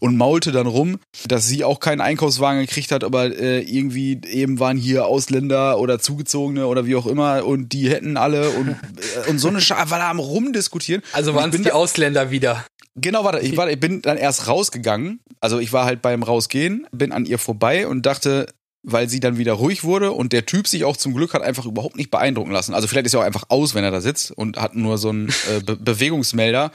und 0.00 0.16
maulte 0.16 0.50
dann 0.50 0.66
rum, 0.66 0.98
dass 1.28 1.46
sie 1.46 1.62
auch 1.62 1.78
keinen 1.78 2.00
Einkaufswagen 2.00 2.62
gekriegt 2.62 2.90
hat, 2.90 3.04
aber 3.04 3.26
äh, 3.26 3.60
irgendwie 3.60 4.20
eben 4.26 4.58
waren 4.58 4.76
hier 4.76 5.06
Ausländer 5.06 5.78
oder 5.78 6.00
Zugezogene 6.00 6.66
oder 6.66 6.86
wie 6.86 6.96
auch 6.96 7.06
immer 7.06 7.44
und 7.44 7.72
die 7.72 7.88
hätten 7.88 8.16
alle 8.16 8.50
und, 8.50 8.63
äh, 8.68 9.30
und 9.30 9.38
so 9.38 9.48
eine 9.48 9.60
Schar 9.60 9.90
war 9.90 9.98
da 9.98 10.10
am 10.10 10.18
rumdiskutieren. 10.18 11.02
Also 11.12 11.30
Und 11.32 11.36
waren 11.36 11.50
es 11.50 11.56
die 11.56 11.62
da- 11.64 11.72
Ausländer 11.74 12.30
wieder. 12.30 12.64
Genau, 12.96 13.24
warte, 13.24 13.40
ich, 13.40 13.56
war, 13.56 13.70
ich 13.70 13.80
bin 13.80 14.02
dann 14.02 14.16
erst 14.16 14.46
rausgegangen. 14.48 15.20
Also 15.40 15.58
ich 15.58 15.72
war 15.72 15.84
halt 15.84 16.00
beim 16.02 16.22
Rausgehen, 16.22 16.86
bin 16.92 17.12
an 17.12 17.26
ihr 17.26 17.38
vorbei 17.38 17.86
und 17.86 18.06
dachte, 18.06 18.46
weil 18.86 19.08
sie 19.08 19.18
dann 19.20 19.38
wieder 19.38 19.54
ruhig 19.54 19.82
wurde 19.82 20.12
und 20.12 20.32
der 20.34 20.44
Typ 20.46 20.68
sich 20.68 20.84
auch 20.84 20.96
zum 20.98 21.14
Glück 21.14 21.32
hat 21.32 21.40
einfach 21.42 21.64
überhaupt 21.64 21.96
nicht 21.96 22.10
beeindrucken 22.10 22.50
lassen. 22.50 22.74
Also 22.74 22.86
vielleicht 22.86 23.06
ist 23.06 23.14
er 23.14 23.20
auch 23.20 23.24
einfach 23.24 23.44
aus, 23.48 23.74
wenn 23.74 23.82
er 23.82 23.90
da 23.90 24.00
sitzt 24.02 24.30
und 24.30 24.58
hat 24.58 24.74
nur 24.76 24.98
so 24.98 25.08
einen 25.08 25.28
äh, 25.50 25.60
Be 25.64 25.76
Bewegungsmelder. 25.76 26.70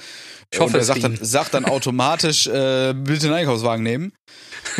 Ich 0.51 0.59
hoffe, 0.59 0.73
und 0.73 0.79
er 0.79 0.85
sagt 0.85 1.03
dann, 1.03 1.17
sagt 1.21 1.53
dann 1.53 1.65
automatisch, 1.65 2.47
äh, 2.47 2.93
bitte 2.95 3.27
einen 3.27 3.35
Einkaufswagen 3.35 3.83
nehmen. 3.83 4.13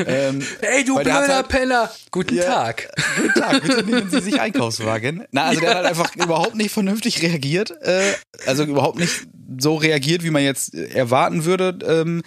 ähm, 0.04 0.42
Ey, 0.62 0.84
du 0.84 0.96
blöder 0.96 1.28
halt- 1.28 1.48
Penner! 1.48 1.92
Guten 2.12 2.36
Ja. 2.36 2.44
Tag. 2.46 2.90
Guten 3.22 3.34
Tag, 3.40 3.62
bitte 3.62 3.84
nehmen 3.84 4.10
Sie 4.10 4.20
sich 4.22 4.42
Einkaufswagen. 4.42 5.26
Na, 5.32 5.44
also 5.44 5.62
der 5.62 5.70
hat 5.70 5.76
halt 5.78 5.86
einfach 5.86 6.16
überhaupt 6.16 6.56
nicht 6.56 6.72
vernünftig 6.72 7.22
reagiert. 7.22 7.72
Äh, 7.84 8.02
also 8.48 8.64
überhaupt 8.64 8.98
nicht 8.98 9.28
so 9.60 9.76
reagiert, 9.76 10.24
wie 10.24 10.32
man 10.32 10.44
jetzt 10.44 10.74
erwarten 10.74 11.46
würde. 11.46 11.78
Ähm, 11.86 12.18
und 12.18 12.24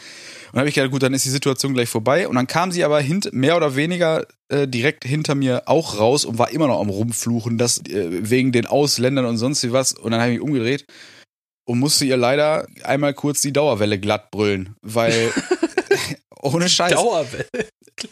dann 0.52 0.60
habe 0.60 0.68
ich 0.68 0.74
gedacht, 0.76 0.92
gut, 0.92 1.02
dann 1.02 1.14
ist 1.14 1.24
die 1.24 1.30
Situation 1.30 1.74
gleich 1.74 1.88
vorbei. 1.88 2.28
Und 2.28 2.36
dann 2.36 2.46
kam 2.46 2.70
sie 2.70 2.84
aber 2.84 3.00
hint, 3.00 3.32
mehr 3.32 3.56
oder 3.56 3.74
weniger 3.74 4.24
äh, 4.50 4.68
direkt 4.68 5.04
hinter 5.04 5.34
mir 5.34 5.62
auch 5.66 5.98
raus 5.98 6.24
und 6.24 6.38
war 6.38 6.50
immer 6.52 6.68
noch 6.68 6.80
am 6.80 6.90
Rumfluchen, 6.90 7.58
dass 7.58 7.78
äh, 7.78 8.06
wegen 8.30 8.52
den 8.52 8.66
Ausländern 8.66 9.24
und 9.24 9.36
sonst 9.38 9.64
wie 9.64 9.72
was. 9.72 9.92
Und 9.92 10.12
dann 10.12 10.20
habe 10.20 10.30
ich 10.32 10.38
mich 10.38 10.46
umgedreht 10.46 10.84
und 11.64 11.78
musste 11.78 12.04
ihr 12.04 12.16
leider 12.16 12.66
einmal 12.84 13.14
kurz 13.14 13.40
die 13.40 13.52
Dauerwelle 13.52 13.98
glatt 13.98 14.30
brüllen, 14.30 14.76
weil 14.82 15.32
ohne 16.42 16.68
Scheiß. 16.68 16.92
Dauerwelle. 16.92 17.46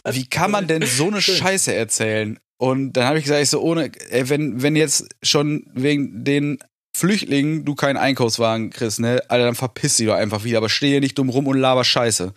Wie 0.09 0.27
kann 0.27 0.51
man 0.51 0.67
denn 0.67 0.85
so 0.85 1.07
eine. 1.07 1.21
Scheiße 1.21 1.73
erzählen? 1.73 2.39
Und 2.57 2.93
dann 2.93 3.05
habe 3.05 3.17
ich 3.17 3.23
gesagt, 3.23 3.41
ich 3.41 3.49
so 3.49 3.61
ohne, 3.61 3.91
ey, 4.09 4.29
wenn, 4.29 4.61
wenn 4.61 4.75
jetzt 4.75 5.07
schon 5.23 5.65
wegen 5.73 6.23
den 6.23 6.59
Flüchtlingen 6.95 7.65
du 7.65 7.73
keinen 7.73 7.97
Einkaufswagen 7.97 8.69
kriegst, 8.69 8.99
ne, 8.99 9.23
Alter, 9.29 9.45
dann 9.45 9.55
verpiss 9.55 9.97
dich 9.97 10.07
doch 10.07 10.15
einfach 10.15 10.43
wieder, 10.43 10.59
aber 10.59 10.69
stehe 10.69 10.99
nicht 10.99 11.17
dumm 11.17 11.29
rum 11.29 11.47
und 11.47 11.57
laber 11.57 11.83
Scheiße. 11.83 12.33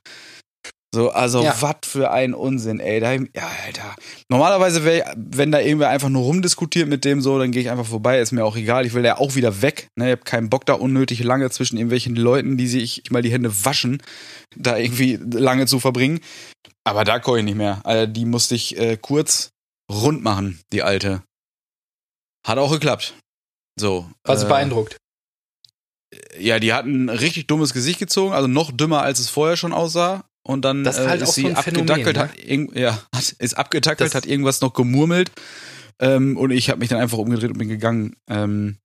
So, 0.94 1.11
also 1.11 1.42
Ja. 1.42 1.57
was 1.61 1.76
für 1.85 2.12
ein 2.12 2.35
Unsinn, 2.35 2.78
ey. 2.78 3.00
Da, 3.00 3.14
ja, 3.14 3.50
Alter. 3.66 3.96
Normalerweise 4.28 4.85
wäre, 4.85 5.12
wenn 5.16 5.50
da 5.50 5.59
irgendwer 5.59 5.88
einfach 5.88 6.09
nur 6.09 6.22
rumdiskutiert 6.22 6.88
mit 6.88 7.04
dem 7.04 7.20
so, 7.20 7.37
dann 7.37 7.50
gehe 7.50 7.62
ich 7.62 7.70
einfach 7.70 7.85
vorbei, 7.85 8.20
ist 8.20 8.30
mir 8.30 8.44
auch 8.44 8.54
egal. 8.57 8.87
Ich 8.87 8.94
will 8.94 9.04
ja 9.04 9.18
auch 9.18 9.35
wieder 9.35 9.61
weg. 9.61 9.88
Ne? 9.96 10.07
Ich 10.07 10.12
habe 10.12 10.22
keinen 10.22 10.50
Bock 10.50 10.66
da 10.66 10.74
unnötig 10.74 11.22
lange 11.24 11.50
zwischen 11.50 11.78
irgendwelchen 11.78 12.14
Leuten, 12.14 12.57
die 12.57 12.68
sich 12.68 13.02
mal 13.11 13.22
die 13.22 13.33
Hände 13.33 13.52
waschen, 13.64 14.02
da 14.54 14.76
irgendwie 14.78 15.16
lange 15.16 15.66
zu 15.66 15.80
verbringen. 15.80 16.20
Aber 16.85 17.02
da 17.02 17.18
komme 17.18 17.38
ich 17.40 17.44
nicht 17.44 17.57
mehr. 17.57 17.80
Also, 17.83 18.07
die 18.07 18.24
musste 18.24 18.54
ich 18.54 18.78
äh, 18.78 18.96
kurz 18.96 19.50
rund 19.90 20.22
machen, 20.22 20.61
die 20.72 20.85
alte. 20.85 21.22
Hat 22.46 22.59
auch 22.59 22.70
geklappt. 22.70 23.14
So. 23.80 24.09
Was 24.22 24.44
äh, 24.44 24.46
beeindruckt. 24.46 24.96
Ja, 26.38 26.61
die 26.61 26.72
hat 26.72 26.85
ein 26.85 27.09
richtig 27.09 27.48
dummes 27.48 27.72
Gesicht 27.72 27.98
gezogen, 27.98 28.33
also 28.33 28.46
noch 28.46 28.70
dümmer, 28.70 29.02
als 29.02 29.18
es 29.18 29.28
vorher 29.28 29.57
schon 29.57 29.72
aussah. 29.72 30.24
Und 30.46 30.64
dann 30.64 30.85
Das 30.85 30.98
ist 30.98 31.07
halt 31.09 31.20
äh, 31.22 31.24
ist 31.24 31.35
sie 31.35 31.48
so 31.48 31.54
Phänomen, 31.62 31.90
abgedackelt, 31.90 32.16
ne? 32.16 32.22
hat, 32.22 32.38
irgend, 32.38 32.76
ja, 32.76 33.02
hat, 33.14 33.30
ist 33.38 33.54
abgetackelt, 33.57 34.09
Das- 34.11 34.14
hat 34.14 34.26
irgendwas 34.26 34.61
noch 34.61 34.74
gemurmelt. 34.74 35.30
Ähm, 36.00 36.37
und 36.37 36.50
ich 36.50 36.70
habe 36.70 36.80
mich 36.80 36.88
dann 36.88 37.00
einfach 37.00 37.18
umgedreht 37.18 37.50
und 37.50 37.59
bin 37.59 37.68
gegangen. 37.68 38.16
Ähm, 38.28 38.78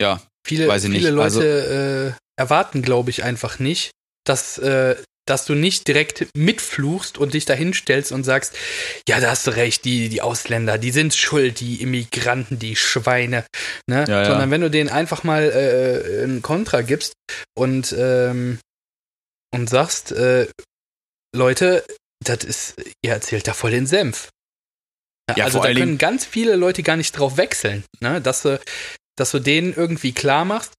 ja, 0.00 0.20
Viele, 0.46 0.68
weiß 0.68 0.84
ich 0.84 0.90
viele 0.92 1.10
nicht, 1.12 1.20
also- 1.20 1.40
Leute 1.40 2.14
äh, 2.16 2.40
erwarten, 2.40 2.82
glaube 2.82 3.10
ich, 3.10 3.22
einfach 3.24 3.58
nicht, 3.58 3.90
dass, 4.24 4.58
äh, 4.58 4.96
dass 5.26 5.44
du 5.46 5.54
nicht 5.54 5.88
direkt 5.88 6.26
mitfluchst 6.36 7.18
und 7.18 7.34
dich 7.34 7.46
dahinstellst 7.46 8.12
und 8.12 8.24
sagst, 8.24 8.54
ja, 9.08 9.18
da 9.20 9.30
hast 9.30 9.46
du 9.46 9.52
recht, 9.52 9.84
die, 9.84 10.08
die 10.08 10.22
Ausländer, 10.22 10.76
die 10.78 10.90
sind 10.92 11.14
schuld, 11.14 11.58
die 11.60 11.80
Immigranten, 11.82 12.58
die 12.58 12.76
Schweine. 12.76 13.44
Ne? 13.88 14.04
Ja, 14.06 14.22
ja. 14.22 14.24
Sondern 14.26 14.50
wenn 14.50 14.60
du 14.60 14.70
denen 14.70 14.88
einfach 14.90 15.24
mal 15.24 15.42
äh, 15.44 16.24
ein 16.24 16.42
Kontra 16.42 16.82
gibst 16.82 17.14
und, 17.56 17.94
ähm, 17.98 18.58
und 19.52 19.68
sagst, 19.68 20.12
äh, 20.12 20.48
Leute, 21.34 21.84
das 22.24 22.44
ist, 22.44 22.76
ihr 23.02 23.12
erzählt 23.12 23.46
da 23.46 23.54
voll 23.54 23.70
den 23.70 23.86
Senf. 23.86 24.30
Ja, 25.30 25.36
Ja, 25.36 25.44
also 25.44 25.60
da 25.60 25.72
können 25.72 25.98
ganz 25.98 26.24
viele 26.24 26.56
Leute 26.56 26.82
gar 26.82 26.96
nicht 26.96 27.12
drauf 27.12 27.36
wechseln, 27.36 27.84
ne? 28.00 28.20
dass, 28.20 28.42
du, 28.42 28.60
dass 29.16 29.32
du 29.32 29.38
denen 29.38 29.74
irgendwie 29.74 30.12
klar 30.12 30.44
machst, 30.44 30.72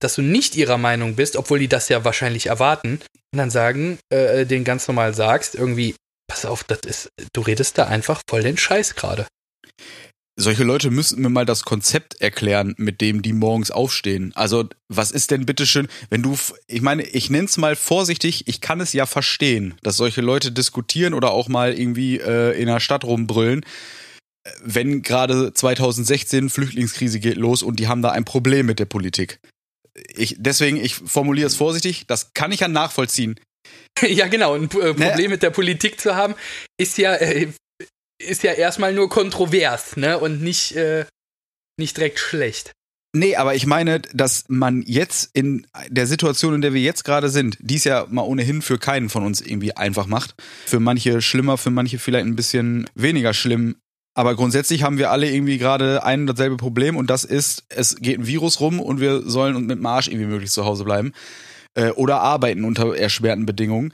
dass 0.00 0.16
du 0.16 0.22
nicht 0.22 0.56
ihrer 0.56 0.78
Meinung 0.78 1.16
bist, 1.16 1.36
obwohl 1.36 1.58
die 1.58 1.68
das 1.68 1.88
ja 1.88 2.04
wahrscheinlich 2.04 2.46
erwarten, 2.46 3.00
und 3.32 3.38
dann 3.38 3.50
sagen, 3.50 3.98
äh, 4.10 4.46
den 4.46 4.64
ganz 4.64 4.86
normal 4.88 5.14
sagst, 5.14 5.54
irgendwie, 5.54 5.96
pass 6.28 6.44
auf, 6.44 6.64
das 6.64 6.80
ist, 6.80 7.08
du 7.32 7.40
redest 7.40 7.78
da 7.78 7.86
einfach 7.86 8.20
voll 8.28 8.42
den 8.42 8.56
Scheiß 8.56 8.94
gerade. 8.96 9.26
Solche 10.36 10.64
Leute 10.64 10.90
müssten 10.90 11.22
mir 11.22 11.28
mal 11.28 11.46
das 11.46 11.64
Konzept 11.64 12.20
erklären, 12.20 12.74
mit 12.76 13.00
dem 13.00 13.22
die 13.22 13.32
morgens 13.32 13.70
aufstehen. 13.70 14.32
Also, 14.34 14.68
was 14.88 15.10
ist 15.10 15.30
denn 15.30 15.46
bitteschön, 15.46 15.88
wenn 16.10 16.22
du, 16.22 16.36
ich 16.66 16.82
meine, 16.82 17.02
ich 17.02 17.30
nenn's 17.30 17.56
mal 17.56 17.76
vorsichtig, 17.76 18.48
ich 18.48 18.60
kann 18.60 18.80
es 18.80 18.92
ja 18.92 19.06
verstehen, 19.06 19.74
dass 19.82 19.96
solche 19.96 20.20
Leute 20.20 20.50
diskutieren 20.50 21.14
oder 21.14 21.30
auch 21.30 21.48
mal 21.48 21.78
irgendwie 21.78 22.18
äh, 22.18 22.60
in 22.60 22.66
der 22.66 22.80
Stadt 22.80 23.04
rumbrüllen, 23.04 23.64
äh, 24.44 24.50
wenn 24.62 25.02
gerade 25.02 25.54
2016 25.54 26.50
Flüchtlingskrise 26.50 27.20
geht 27.20 27.36
los 27.36 27.62
und 27.62 27.78
die 27.78 27.86
haben 27.86 28.02
da 28.02 28.10
ein 28.10 28.24
Problem 28.24 28.66
mit 28.66 28.80
der 28.80 28.86
Politik. 28.86 29.38
Ich, 30.16 30.36
deswegen, 30.38 30.76
ich 30.76 30.96
formuliere 30.96 31.46
es 31.46 31.54
vorsichtig, 31.54 32.06
das 32.08 32.34
kann 32.34 32.50
ich 32.50 32.60
ja 32.60 32.68
nachvollziehen. 32.68 33.38
ja, 34.02 34.26
genau, 34.26 34.54
ein 34.54 34.68
äh, 34.70 34.92
Ne? 34.92 34.94
Problem 34.94 35.30
mit 35.30 35.42
der 35.42 35.50
Politik 35.50 36.00
zu 36.00 36.16
haben, 36.16 36.34
ist 36.76 36.98
ja, 36.98 37.14
äh, 37.14 37.48
ist 38.24 38.42
ja 38.42 38.52
erstmal 38.52 38.94
nur 38.94 39.08
kontrovers, 39.08 39.96
ne? 39.96 40.18
Und 40.18 40.42
nicht, 40.42 40.76
äh, 40.76 41.04
nicht 41.78 41.96
direkt 41.96 42.18
schlecht. 42.18 42.72
Nee, 43.16 43.36
aber 43.36 43.54
ich 43.54 43.64
meine, 43.64 44.00
dass 44.12 44.44
man 44.48 44.82
jetzt 44.82 45.30
in 45.34 45.68
der 45.88 46.08
Situation, 46.08 46.52
in 46.54 46.62
der 46.62 46.74
wir 46.74 46.80
jetzt 46.80 47.04
gerade 47.04 47.28
sind, 47.28 47.56
die 47.60 47.76
es 47.76 47.84
ja 47.84 48.06
mal 48.10 48.22
ohnehin 48.22 48.60
für 48.60 48.76
keinen 48.76 49.08
von 49.08 49.24
uns 49.24 49.40
irgendwie 49.40 49.76
einfach 49.76 50.06
macht. 50.06 50.34
Für 50.66 50.80
manche 50.80 51.22
schlimmer, 51.22 51.56
für 51.56 51.70
manche 51.70 52.00
vielleicht 52.00 52.26
ein 52.26 52.34
bisschen 52.34 52.90
weniger 52.96 53.32
schlimm. 53.32 53.76
Aber 54.16 54.34
grundsätzlich 54.34 54.82
haben 54.82 54.98
wir 54.98 55.12
alle 55.12 55.30
irgendwie 55.30 55.58
gerade 55.58 56.02
ein 56.02 56.22
und 56.22 56.26
dasselbe 56.26 56.56
Problem 56.56 56.96
und 56.96 57.08
das 57.08 57.22
ist, 57.22 57.62
es 57.68 57.96
geht 57.96 58.18
ein 58.18 58.26
Virus 58.26 58.58
rum 58.58 58.80
und 58.80 59.00
wir 59.00 59.22
sollen 59.22 59.54
uns 59.54 59.66
mit 59.66 59.78
dem 59.78 59.86
Arsch 59.86 60.08
irgendwie 60.08 60.26
möglichst 60.26 60.54
zu 60.54 60.64
Hause 60.64 60.82
bleiben. 60.82 61.12
Äh, 61.74 61.90
oder 61.90 62.20
arbeiten 62.20 62.64
unter 62.64 62.96
erschwerten 62.96 63.46
Bedingungen. 63.46 63.92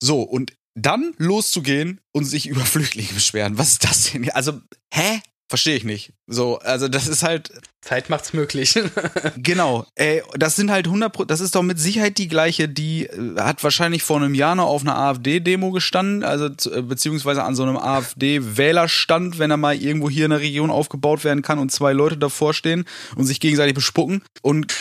So, 0.00 0.22
und 0.22 0.52
dann 0.76 1.14
loszugehen 1.16 2.00
und 2.12 2.24
sich 2.24 2.46
über 2.46 2.60
Flüchtlinge 2.60 3.12
beschweren. 3.12 3.58
Was 3.58 3.72
ist 3.72 3.84
das 3.84 4.12
denn? 4.12 4.30
Also, 4.30 4.60
hä? 4.92 5.20
Verstehe 5.48 5.76
ich 5.76 5.84
nicht. 5.84 6.12
So, 6.26 6.58
also 6.58 6.88
das 6.88 7.06
ist 7.06 7.22
halt, 7.22 7.52
Zeit 7.80 8.10
macht's 8.10 8.32
möglich. 8.32 8.74
Genau, 9.36 9.86
ey, 9.94 10.22
das 10.34 10.56
sind 10.56 10.72
halt 10.72 10.86
100 10.86 11.12
Pro 11.12 11.24
das 11.24 11.40
ist 11.40 11.54
doch 11.54 11.62
mit 11.62 11.78
Sicherheit 11.78 12.18
die 12.18 12.26
gleiche, 12.26 12.68
die 12.68 13.06
äh, 13.06 13.38
hat 13.38 13.62
wahrscheinlich 13.62 14.02
vor 14.02 14.16
einem 14.16 14.34
Jahr 14.34 14.56
noch 14.56 14.66
auf 14.66 14.82
einer 14.82 14.96
AfD-Demo 14.96 15.70
gestanden, 15.70 16.24
also 16.24 16.46
äh, 16.46 16.82
beziehungsweise 16.82 17.44
an 17.44 17.54
so 17.54 17.62
einem 17.62 17.76
AfD-Wählerstand, 17.76 19.38
wenn 19.38 19.52
er 19.52 19.56
mal 19.56 19.76
irgendwo 19.76 20.10
hier 20.10 20.24
in 20.24 20.32
der 20.32 20.40
Region 20.40 20.70
aufgebaut 20.70 21.22
werden 21.22 21.42
kann 21.42 21.60
und 21.60 21.70
zwei 21.70 21.92
Leute 21.92 22.16
davor 22.16 22.54
stehen 22.54 22.84
und 23.14 23.24
sich 23.24 23.38
gegenseitig 23.38 23.74
bespucken 23.74 24.22
und 24.42 24.74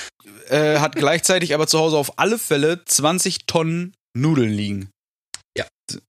äh, 0.49 0.79
hat 0.79 0.95
gleichzeitig 0.95 1.53
aber 1.53 1.67
zu 1.67 1.77
Hause 1.77 1.97
auf 1.97 2.17
alle 2.17 2.39
Fälle 2.39 2.83
20 2.85 3.45
Tonnen 3.45 3.93
Nudeln 4.15 4.51
liegen. 4.51 4.89
Ja. 5.57 5.65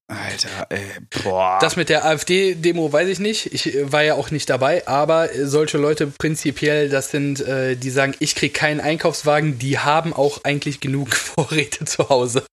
Alter, 0.09 0.67
ey, 0.71 0.87
boah. 1.23 1.59
Das 1.61 1.77
mit 1.77 1.89
der 1.89 2.05
AfD-Demo 2.05 2.93
weiß 2.93 3.09
ich 3.09 3.19
nicht. 3.19 3.53
Ich 3.53 3.75
äh, 3.75 3.93
war 3.93 4.03
ja 4.03 4.15
auch 4.15 4.31
nicht 4.31 4.49
dabei, 4.49 4.87
aber 4.87 5.35
äh, 5.35 5.47
solche 5.47 5.79
Leute 5.79 6.07
prinzipiell, 6.07 6.89
das 6.89 7.11
sind, 7.11 7.41
äh, 7.41 7.77
die 7.77 7.91
sagen, 7.91 8.15
ich 8.19 8.35
krieg 8.35 8.55
keinen 8.55 8.81
Einkaufswagen, 8.81 9.59
die 9.59 9.79
haben 9.79 10.13
auch 10.13 10.45
eigentlich 10.45 10.81
genug 10.81 11.15
Vorräte 11.15 11.85
zu 11.85 12.09
Hause. 12.09 12.47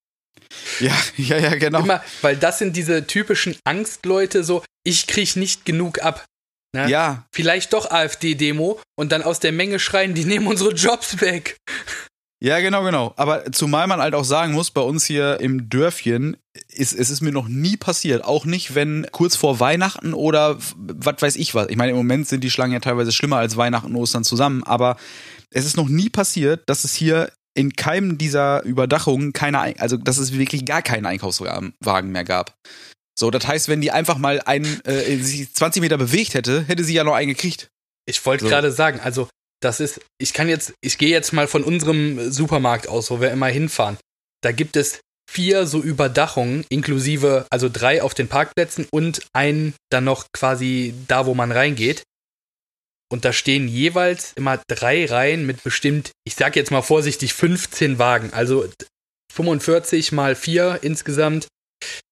ja, 0.79 0.95
ja, 1.17 1.37
ja, 1.37 1.55
genau. 1.55 1.79
Immer, 1.79 2.03
weil 2.21 2.35
das 2.35 2.59
sind 2.59 2.75
diese 2.75 3.07
typischen 3.07 3.55
Angstleute, 3.63 4.43
so, 4.43 4.63
ich 4.83 5.07
krieg 5.07 5.35
nicht 5.35 5.65
genug 5.65 6.03
ab. 6.03 6.25
Ne? 6.75 6.89
Ja, 6.89 7.25
Vielleicht 7.31 7.73
doch 7.73 7.91
AfD-Demo 7.91 8.81
und 8.95 9.11
dann 9.11 9.21
aus 9.21 9.39
der 9.39 9.51
Menge 9.51 9.79
schreien, 9.79 10.15
die 10.15 10.25
nehmen 10.25 10.47
unsere 10.47 10.73
Jobs 10.73 11.21
weg. 11.21 11.57
Ja, 12.43 12.59
genau, 12.59 12.83
genau. 12.83 13.13
Aber 13.15 13.51
zumal 13.53 13.87
man 13.87 14.01
halt 14.01 14.13
auch 14.15 14.25
sagen 14.25 14.51
muss, 14.51 14.69
bei 14.69 14.81
uns 14.81 15.05
hier 15.05 15.39
im 15.39 15.69
Dörfchen 15.69 16.35
ist 16.67 16.91
es 16.91 17.09
ist 17.09 17.21
mir 17.21 17.31
noch 17.31 17.47
nie 17.47 17.77
passiert. 17.77 18.23
Auch 18.25 18.43
nicht, 18.43 18.75
wenn 18.75 19.07
kurz 19.13 19.37
vor 19.37 19.61
Weihnachten 19.61 20.13
oder 20.13 20.57
was 20.75 21.21
weiß 21.21 21.35
ich 21.37 21.55
was. 21.55 21.69
Ich 21.69 21.77
meine, 21.77 21.91
im 21.91 21.97
Moment 21.97 22.27
sind 22.27 22.43
die 22.43 22.51
Schlangen 22.51 22.73
ja 22.73 22.79
teilweise 22.81 23.13
schlimmer 23.13 23.37
als 23.37 23.55
Weihnachten 23.55 23.87
und 23.87 23.95
Ostern 23.95 24.25
zusammen. 24.25 24.61
Aber 24.63 24.97
es 25.51 25.63
ist 25.65 25.77
noch 25.77 25.87
nie 25.87 26.09
passiert, 26.09 26.63
dass 26.65 26.83
es 26.83 26.93
hier 26.93 27.31
in 27.53 27.77
keinem 27.77 28.17
dieser 28.17 28.61
Überdachungen 28.63 29.31
keine, 29.31 29.61
Ein- 29.61 29.79
also 29.79 29.95
dass 29.95 30.17
es 30.17 30.33
wirklich 30.37 30.65
gar 30.65 30.81
keinen 30.81 31.05
Einkaufswagen 31.05 32.11
mehr 32.11 32.25
gab. 32.25 32.55
So, 33.17 33.31
das 33.31 33.47
heißt, 33.47 33.69
wenn 33.69 33.79
die 33.79 33.91
einfach 33.91 34.17
mal 34.17 34.41
einen, 34.41 34.81
äh, 34.85 35.15
sich 35.17 35.53
20 35.53 35.81
Meter 35.81 35.97
bewegt 35.97 36.33
hätte, 36.33 36.63
hätte 36.67 36.83
sie 36.83 36.93
ja 36.95 37.05
noch 37.05 37.13
einen 37.13 37.29
gekriegt. 37.29 37.69
Ich 38.05 38.25
wollte 38.25 38.43
So. 38.43 38.49
gerade 38.49 38.71
sagen, 38.73 38.99
also 39.01 39.29
das 39.63 39.79
ist, 39.79 40.01
ich 40.17 40.33
kann 40.33 40.49
jetzt, 40.49 40.73
ich 40.81 40.97
gehe 40.97 41.09
jetzt 41.09 41.33
mal 41.33 41.47
von 41.47 41.63
unserem 41.63 42.31
Supermarkt 42.31 42.87
aus, 42.87 43.09
wo 43.11 43.21
wir 43.21 43.31
immer 43.31 43.47
hinfahren. 43.47 43.97
Da 44.41 44.51
gibt 44.51 44.75
es 44.75 44.99
vier 45.29 45.65
so 45.65 45.81
Überdachungen, 45.81 46.65
inklusive, 46.69 47.47
also 47.49 47.69
drei 47.69 48.01
auf 48.01 48.13
den 48.13 48.27
Parkplätzen 48.27 48.87
und 48.91 49.21
einen 49.33 49.73
dann 49.89 50.03
noch 50.03 50.25
quasi 50.33 50.93
da, 51.07 51.25
wo 51.25 51.33
man 51.33 51.51
reingeht. 51.51 52.03
Und 53.11 53.25
da 53.25 53.33
stehen 53.33 53.67
jeweils 53.67 54.33
immer 54.33 54.61
drei 54.67 55.05
Reihen 55.05 55.45
mit 55.45 55.63
bestimmt, 55.63 56.11
ich 56.25 56.35
sag 56.35 56.55
jetzt 56.55 56.71
mal 56.71 56.81
vorsichtig, 56.81 57.33
15 57.33 57.99
Wagen. 57.99 58.33
Also 58.33 58.67
45 59.31 60.11
mal 60.11 60.35
vier 60.35 60.79
insgesamt. 60.81 61.47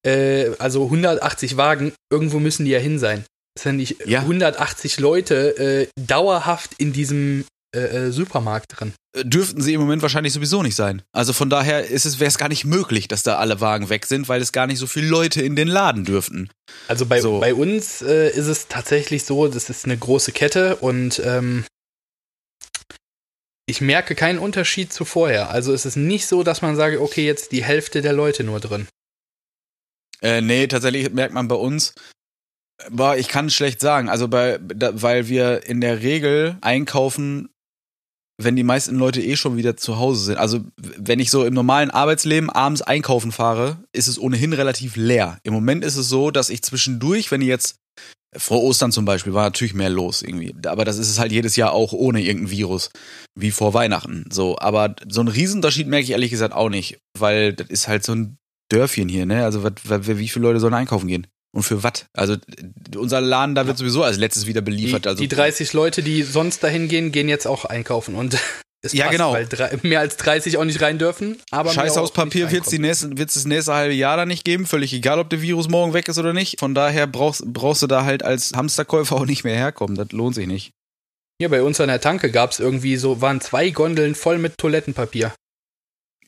Äh, 0.05 0.51
also 0.59 0.85
180 0.85 1.57
Wagen. 1.57 1.93
Irgendwo 2.11 2.39
müssen 2.39 2.65
die 2.65 2.71
ja 2.71 2.79
hin 2.79 2.99
sein. 2.99 3.25
Das 3.55 3.63
sind 3.63 3.77
nicht 3.77 4.05
Ja. 4.07 4.19
180 4.21 4.99
Leute 4.99 5.57
äh, 5.57 5.87
dauerhaft 5.99 6.71
in 6.77 6.93
diesem 6.93 7.45
äh, 7.75 7.79
äh, 8.07 8.11
Supermarkt 8.11 8.79
drin. 8.79 8.93
Äh, 9.15 9.25
dürften 9.25 9.61
sie 9.61 9.73
im 9.73 9.81
Moment 9.81 10.01
wahrscheinlich 10.01 10.33
sowieso 10.33 10.63
nicht 10.63 10.75
sein. 10.75 11.01
Also 11.13 11.33
von 11.33 11.49
daher 11.49 11.87
ist 11.87 12.05
es, 12.05 12.19
wäre 12.19 12.27
es 12.29 12.37
gar 12.37 12.49
nicht 12.49 12.65
möglich, 12.65 13.07
dass 13.07 13.23
da 13.23 13.37
alle 13.37 13.59
Wagen 13.61 13.89
weg 13.89 14.05
sind, 14.05 14.29
weil 14.29 14.41
es 14.41 14.51
gar 14.51 14.67
nicht 14.67 14.79
so 14.79 14.87
viele 14.87 15.07
Leute 15.07 15.41
in 15.41 15.55
den 15.55 15.67
Laden 15.67 16.05
dürften. 16.05 16.49
Also 16.87 17.05
bei, 17.05 17.21
So. 17.21 17.39
bei 17.39 17.53
uns 17.53 18.01
äh, 18.01 18.29
ist 18.29 18.47
es 18.47 18.67
tatsächlich 18.67 19.23
so, 19.25 19.47
das 19.47 19.69
ist 19.69 19.85
eine 19.85 19.97
große 19.97 20.31
Kette 20.31 20.77
und 20.77 21.21
ähm, 21.25 21.65
ich 23.65 23.79
merke 23.81 24.15
keinen 24.15 24.39
Unterschied 24.39 24.91
zu 24.91 25.05
vorher. 25.05 25.49
Also 25.49 25.73
es 25.73 25.85
ist 25.85 25.95
nicht 25.95 26.27
so, 26.27 26.43
dass 26.43 26.61
man 26.61 26.75
sage, 26.75 27.01
okay, 27.01 27.25
jetzt 27.25 27.51
die 27.51 27.63
Hälfte 27.63 28.01
der 28.01 28.13
Leute 28.13 28.43
nur 28.43 28.59
drin. 28.59 28.87
Äh, 30.21 30.41
nee, 30.41 30.67
tatsächlich 30.67 31.11
merkt 31.11 31.33
man 31.33 31.47
bei 31.47 31.55
uns, 31.55 31.93
boah, 32.89 33.15
ich 33.15 33.27
kann 33.27 33.47
es 33.47 33.53
schlecht 33.53 33.79
sagen. 33.81 34.09
Also 34.09 34.27
bei, 34.27 34.59
da, 34.61 35.01
weil 35.01 35.27
wir 35.27 35.65
in 35.65 35.81
der 35.81 36.01
Regel 36.01 36.57
einkaufen, 36.61 37.49
wenn 38.37 38.55
die 38.55 38.63
meisten 38.63 38.95
Leute 38.95 39.21
eh 39.21 39.35
schon 39.35 39.57
wieder 39.57 39.77
zu 39.77 39.97
Hause 39.99 40.23
sind. 40.25 40.37
Also 40.37 40.61
wenn 40.77 41.19
ich 41.19 41.29
so 41.29 41.45
im 41.45 41.53
normalen 41.53 41.91
Arbeitsleben 41.91 42.49
abends 42.49 42.81
einkaufen 42.81 43.31
fahre, 43.31 43.83
ist 43.93 44.07
es 44.07 44.19
ohnehin 44.19 44.53
relativ 44.53 44.95
leer. 44.95 45.39
Im 45.43 45.53
Moment 45.53 45.83
ist 45.83 45.97
es 45.97 46.09
so, 46.09 46.31
dass 46.31 46.49
ich 46.49 46.63
zwischendurch, 46.63 47.31
wenn 47.31 47.41
ich 47.41 47.47
jetzt 47.47 47.75
vor 48.37 48.63
Ostern 48.63 48.93
zum 48.93 49.03
Beispiel 49.03 49.33
war 49.33 49.43
natürlich 49.43 49.73
mehr 49.73 49.89
los 49.89 50.21
irgendwie. 50.21 50.55
Aber 50.65 50.85
das 50.85 50.97
ist 50.97 51.09
es 51.09 51.19
halt 51.19 51.31
jedes 51.31 51.57
Jahr 51.57 51.73
auch 51.73 51.91
ohne 51.91 52.21
irgendein 52.21 52.51
Virus. 52.51 52.89
Wie 53.37 53.51
vor 53.51 53.73
Weihnachten. 53.73 54.25
So. 54.31 54.57
Aber 54.57 54.95
so 55.07 55.19
einen 55.19 55.27
Riesenunterschied 55.27 55.87
merke 55.87 56.05
ich 56.05 56.11
ehrlich 56.11 56.31
gesagt 56.31 56.53
auch 56.53 56.69
nicht. 56.69 56.97
Weil 57.17 57.53
das 57.53 57.67
ist 57.67 57.87
halt 57.87 58.05
so 58.05 58.15
ein 58.15 58.37
Dörfchen 58.69 59.09
hier, 59.09 59.25
ne? 59.25 59.43
Also 59.43 59.63
wie 59.65 60.29
viele 60.29 60.43
Leute 60.43 60.61
sollen 60.61 60.73
einkaufen 60.73 61.07
gehen? 61.07 61.27
Und 61.53 61.63
für 61.63 61.83
was? 61.83 62.05
Also 62.13 62.37
unser 62.95 63.19
Laden 63.19 63.55
da 63.55 63.67
wird 63.67 63.77
sowieso 63.77 64.03
als 64.03 64.17
letztes 64.17 64.47
wieder 64.47 64.61
beliefert. 64.61 65.05
Die, 65.05 65.09
also 65.09 65.21
die 65.21 65.27
30 65.27 65.73
Leute, 65.73 66.01
die 66.01 66.23
sonst 66.23 66.63
dahin 66.63 66.87
gehen, 66.87 67.11
gehen 67.11 67.27
jetzt 67.27 67.45
auch 67.45 67.65
einkaufen 67.65 68.15
und 68.15 68.37
es 68.81 68.93
Ja, 68.93 69.05
passt, 69.05 69.17
genau. 69.17 69.33
weil 69.33 69.47
drei, 69.47 69.77
mehr 69.83 69.99
als 69.99 70.15
30 70.17 70.57
auch 70.57 70.63
nicht 70.63 70.81
rein 70.81 70.97
dürfen. 70.97 71.37
Aber 71.51 71.71
Scheiß 71.71 71.97
aus 71.97 72.13
Papier 72.13 72.49
wird 72.51 72.67
es 72.67 73.33
das 73.33 73.45
nächste 73.45 73.73
halbe 73.73 73.93
Jahr 73.93 74.15
da 74.17 74.25
nicht 74.25 74.45
geben. 74.45 74.65
Völlig 74.65 74.93
egal, 74.93 75.19
ob 75.19 75.29
der 75.29 75.41
Virus 75.41 75.67
morgen 75.67 75.93
weg 75.93 76.07
ist 76.07 76.17
oder 76.17 76.33
nicht. 76.33 76.59
Von 76.59 76.73
daher 76.73 77.05
brauchst, 77.05 77.43
brauchst 77.45 77.81
du 77.81 77.87
da 77.87 78.05
halt 78.05 78.23
als 78.23 78.53
Hamsterkäufer 78.55 79.17
auch 79.17 79.25
nicht 79.25 79.43
mehr 79.43 79.55
herkommen. 79.55 79.97
Das 79.97 80.11
lohnt 80.13 80.35
sich 80.35 80.47
nicht. 80.47 80.71
Hier 81.41 81.49
bei 81.49 81.63
uns 81.63 81.81
an 81.81 81.87
der 81.87 81.99
Tanke 81.99 82.31
gab 82.31 82.51
es 82.51 82.59
irgendwie 82.59 82.95
so, 82.97 83.19
waren 83.19 83.41
zwei 83.41 83.71
Gondeln 83.71 84.15
voll 84.15 84.37
mit 84.37 84.57
Toilettenpapier. 84.57 85.33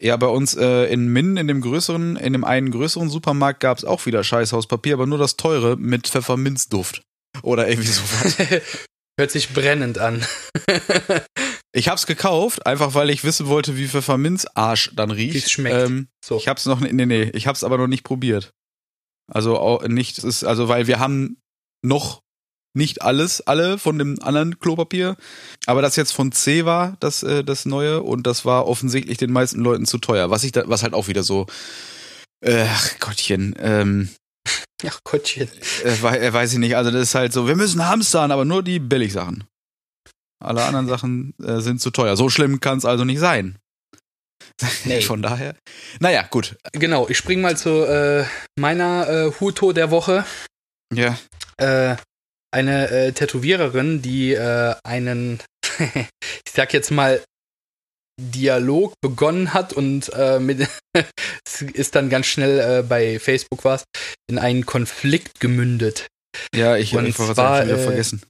Ja, 0.04 0.18
bei 0.18 0.28
uns 0.28 0.54
äh, 0.56 0.92
in 0.92 1.08
Minden, 1.08 1.38
in 1.38 1.48
dem 1.48 1.62
größeren, 1.62 2.18
in 2.18 2.34
dem 2.34 2.44
einen 2.44 2.72
größeren 2.72 3.10
Supermarkt 3.10 3.62
gab 3.62 3.78
es 3.78 3.86
auch 3.86 4.06
wieder 4.06 4.22
Scheißhauspapier, 4.22 4.96
aber 4.96 5.06
nur 5.06 5.18
das 5.18 5.38
teure 5.38 5.78
mit 5.78 6.08
Pfefferminzduft. 6.08 7.04
Oder 7.42 7.70
irgendwie 7.70 7.90
sowas. 7.90 8.38
Hört 9.20 9.32
sich 9.32 9.54
brennend 9.54 10.00
an. 10.00 10.26
ich 11.72 11.88
hab's 11.88 12.06
gekauft, 12.06 12.66
einfach 12.66 12.96
weil 12.96 13.12
ich 13.12 13.24
wissen 13.24 13.48
wollte, 13.48 13.78
wie 13.78 13.88
Pfefferminzarsch 13.88 14.92
dann 14.94 15.10
riecht. 15.10 15.36
Wie's 15.36 15.52
schmeckt. 15.52 15.88
Ähm, 15.88 16.08
So. 16.24 16.36
Ich 16.36 16.50
hab's 16.50 16.66
noch, 16.66 16.82
nee, 16.82 17.06
nee, 17.06 17.32
ich 17.34 17.48
hab's 17.48 17.64
aber 17.64 17.78
noch 17.78 17.88
nicht 17.88 18.04
probiert. 18.04 18.52
Also 19.32 19.58
auch 19.58 19.88
nicht, 19.88 20.18
es 20.18 20.26
ist, 20.26 20.44
also 20.44 20.68
weil 20.68 20.88
wir 20.88 21.00
haben 21.00 21.38
noch 21.82 22.23
nicht 22.74 23.02
alles, 23.02 23.42
alle 23.42 23.78
von 23.78 23.98
dem 24.00 24.22
anderen 24.22 24.60
Klopapier, 24.60 25.16
aber 25.66 25.82
das 25.82 25.96
jetzt 25.96 26.12
von 26.12 26.32
C 26.32 26.66
war, 26.66 26.98
das, 27.00 27.24
äh, 27.24 27.44
das 27.44 27.66
neue, 27.66 28.02
und 28.02 28.26
das 28.28 28.46
war 28.46 28.68
offensichtlich 28.68 29.18
den 29.18 29.32
meisten 29.32 29.60
Leuten 29.62 29.86
zu 29.86 29.98
teuer. 30.00 30.30
Was 30.30 30.44
ich 30.44 30.52
da, 30.52 30.64
was 30.68 30.84
halt 30.84 30.94
auch 30.94 31.08
wieder 31.08 31.24
so, 31.24 31.46
äh, 32.44 32.66
ach 32.68 33.00
Gottchen, 33.00 33.56
ähm, 33.60 34.10
Ach 34.86 35.00
Gottchen. 35.04 35.50
äh, 35.86 35.90
äh, 35.90 36.34
weiß 36.34 36.54
ich 36.54 36.60
nicht, 36.60 36.76
also 36.76 36.92
das 36.92 37.02
ist 37.04 37.16
halt 37.16 37.32
so, 37.32 37.48
wir 37.48 37.56
müssen 37.56 37.86
hamstern, 37.88 38.32
aber 38.32 38.44
nur 38.46 38.64
die 38.64 38.80
Billigsachen. 38.80 39.46
Alle 40.44 40.66
anderen 40.66 40.90
Sachen 40.90 41.34
äh, 41.42 41.62
sind 41.62 41.80
zu 41.80 41.90
teuer. 41.90 42.18
So 42.18 42.30
schlimm 42.30 42.60
kann's 42.60 42.84
also 42.86 43.06
nicht 43.06 43.20
sein. 43.20 43.58
Nee. 44.86 45.02
Von 45.02 45.22
daher. 45.22 45.56
Naja, 46.00 46.24
gut. 46.30 46.58
Genau, 46.74 47.08
ich 47.08 47.18
spring 47.18 47.42
mal 47.42 47.58
zu 47.58 47.70
äh, 47.86 48.26
meiner 48.60 49.08
äh, 49.08 49.32
Huto 49.40 49.72
der 49.72 49.90
Woche. 49.90 50.26
Ja. 50.94 51.18
Äh, 51.58 51.96
eine 52.54 52.90
äh, 52.90 53.12
Tätowiererin, 53.12 54.02
die 54.02 54.34
äh, 54.34 54.76
einen, 54.84 55.42
ich 55.80 56.52
sag 56.54 56.74
jetzt 56.74 56.92
mal, 56.92 57.22
Dialog 58.22 58.94
begonnen 59.02 59.54
hat 59.54 59.74
und 59.74 60.12
äh, 60.14 60.40
mit, 60.40 60.68
es 61.46 61.62
ist 61.62 61.96
dann 61.96 62.10
ganz 62.10 62.28
schnell 62.28 62.60
äh, 62.60 62.84
bei 62.84 63.20
Facebook 63.20 63.66
was, 63.66 63.86
in 64.30 64.38
einen 64.38 64.66
Konflikt 64.66 65.40
gemündet. 65.40 66.08
Ja, 66.56 66.78
ich, 66.78 66.90
ich 66.90 66.94
wollte 66.94 67.14
zwar, 67.14 67.66
wieder 67.66 67.80
äh, 67.80 67.84
vergessen. 67.84 68.22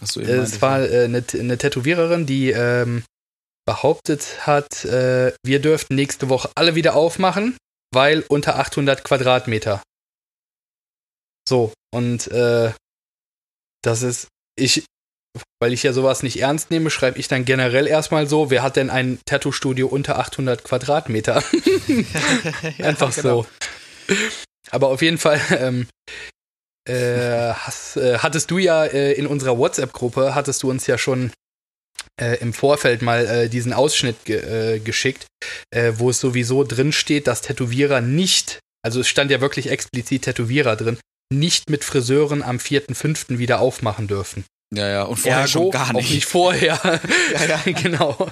Was 0.00 0.12
du 0.12 0.20
eben 0.20 0.30
Es 0.30 0.62
war 0.62 0.80
äh, 0.80 1.04
eine, 1.04 1.24
eine 1.32 1.58
Tätowiererin, 1.58 2.26
die 2.26 2.50
ähm, 2.50 3.02
behauptet 3.66 4.46
hat, 4.46 4.84
äh, 4.84 5.32
wir 5.44 5.60
dürften 5.60 5.96
nächste 5.96 6.28
Woche 6.28 6.50
alle 6.54 6.76
wieder 6.76 6.94
aufmachen, 6.94 7.56
weil 7.92 8.24
unter 8.28 8.58
800 8.58 9.02
Quadratmeter. 9.02 9.82
So, 11.48 11.72
und 11.92 12.28
äh, 12.28 12.72
das 13.86 14.02
ist, 14.02 14.28
ich, 14.58 14.84
weil 15.60 15.72
ich 15.72 15.82
ja 15.82 15.92
sowas 15.92 16.22
nicht 16.22 16.40
ernst 16.40 16.70
nehme, 16.70 16.90
schreibe 16.90 17.18
ich 17.18 17.28
dann 17.28 17.44
generell 17.44 17.86
erstmal 17.86 18.26
so, 18.26 18.50
wer 18.50 18.62
hat 18.62 18.76
denn 18.76 18.90
ein 18.90 19.20
Tattoo-Studio 19.24 19.86
unter 19.86 20.18
800 20.18 20.64
Quadratmeter? 20.64 21.42
Einfach 22.78 23.12
so. 23.12 23.46
Aber 24.70 24.88
auf 24.88 25.02
jeden 25.02 25.18
Fall 25.18 25.40
ähm, 25.50 25.86
äh, 26.88 27.52
hast, 27.52 27.96
äh, 27.96 28.18
hattest 28.18 28.50
du 28.50 28.58
ja 28.58 28.84
äh, 28.84 29.12
in 29.12 29.26
unserer 29.26 29.58
WhatsApp-Gruppe, 29.58 30.34
hattest 30.34 30.62
du 30.62 30.70
uns 30.70 30.86
ja 30.86 30.98
schon 30.98 31.30
äh, 32.20 32.38
im 32.40 32.52
Vorfeld 32.52 33.02
mal 33.02 33.26
äh, 33.26 33.48
diesen 33.48 33.72
Ausschnitt 33.72 34.24
ge 34.24 34.74
äh, 34.76 34.80
geschickt, 34.80 35.26
wo 35.92 36.10
es 36.10 36.20
sowieso 36.20 36.64
drin 36.64 36.92
steht, 36.92 37.26
dass 37.26 37.42
Tätowierer 37.42 38.00
nicht, 38.00 38.60
also 38.82 39.00
es 39.00 39.08
stand 39.08 39.30
ja 39.30 39.40
wirklich 39.40 39.70
explizit 39.70 40.22
Tätowierer 40.22 40.76
drin, 40.76 40.98
nicht 41.32 41.70
mit 41.70 41.84
Friseuren 41.84 42.42
am 42.42 42.58
4.5. 42.58 43.38
wieder 43.38 43.60
aufmachen 43.60 44.08
dürfen. 44.08 44.44
Ja, 44.74 44.88
ja, 44.88 45.02
und 45.04 45.16
vorher 45.16 45.46
schon 45.46 45.70
gar 45.70 45.90
Auch 45.90 46.00
nicht. 46.00 46.12
nicht 46.12 46.26
vorher. 46.26 46.80
Ja, 47.32 47.44
ja. 47.44 47.62
genau. 47.72 48.30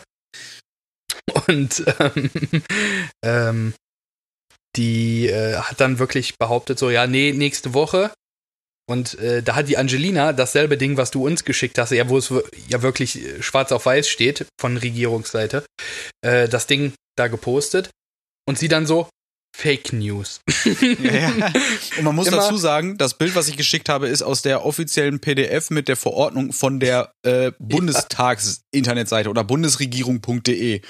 Und 1.47 1.84
ähm, 2.01 2.30
ähm, 3.24 3.74
die 4.76 5.28
äh, 5.28 5.57
hat 5.57 5.80
dann 5.80 5.99
wirklich 5.99 6.36
behauptet, 6.38 6.78
so, 6.78 6.90
ja, 6.90 7.07
nee, 7.07 7.32
nächste 7.32 7.74
Woche. 7.74 8.12
Und 8.86 9.18
äh, 9.18 9.42
da 9.42 9.55
hat 9.55 9.68
die 9.68 9.78
Angelina 9.78 10.32
dasselbe 10.32 10.76
Ding, 10.76 10.97
was 10.97 11.11
du 11.11 11.24
uns 11.24 11.45
geschickt 11.45 11.78
hast, 11.78 11.90
ja, 11.90 12.09
wo 12.09 12.18
es 12.18 12.32
ja 12.68 12.82
wirklich 12.82 13.24
äh, 13.24 13.42
schwarz 13.42 13.72
auf 13.72 13.86
weiß 13.86 14.09
steht 14.09 14.47
von 14.61 14.76
Regierungsseite, 14.76 15.64
äh, 16.22 16.49
das 16.49 16.66
Ding 16.66 16.92
da 17.16 17.28
gepostet. 17.28 17.90
Und 18.47 18.59
sie 18.59 18.68
dann 18.68 18.86
so, 18.86 19.09
Fake 19.57 19.92
News. 19.92 20.40
Ja, 20.64 21.30
ja. 21.30 21.52
Und 21.96 22.05
man 22.05 22.16
muss 22.16 22.26
Immer- 22.26 22.38
dazu 22.38 22.57
sagen, 22.57 22.98
das 22.98 23.14
Bild, 23.14 23.36
was 23.36 23.46
ich 23.46 23.57
geschickt 23.57 23.88
habe, 23.88 24.09
ist 24.09 24.22
aus 24.22 24.42
der 24.42 24.64
offiziellen 24.64 25.20
PDF 25.20 25.70
mit 25.70 25.86
der 25.86 25.94
Verordnung 25.96 26.52
von 26.52 26.80
der 26.80 27.12
äh, 27.22 27.52
Bundestags-Internetseite 27.61 29.30
oder 29.30 29.44
bundesregierung.de. 29.44 30.82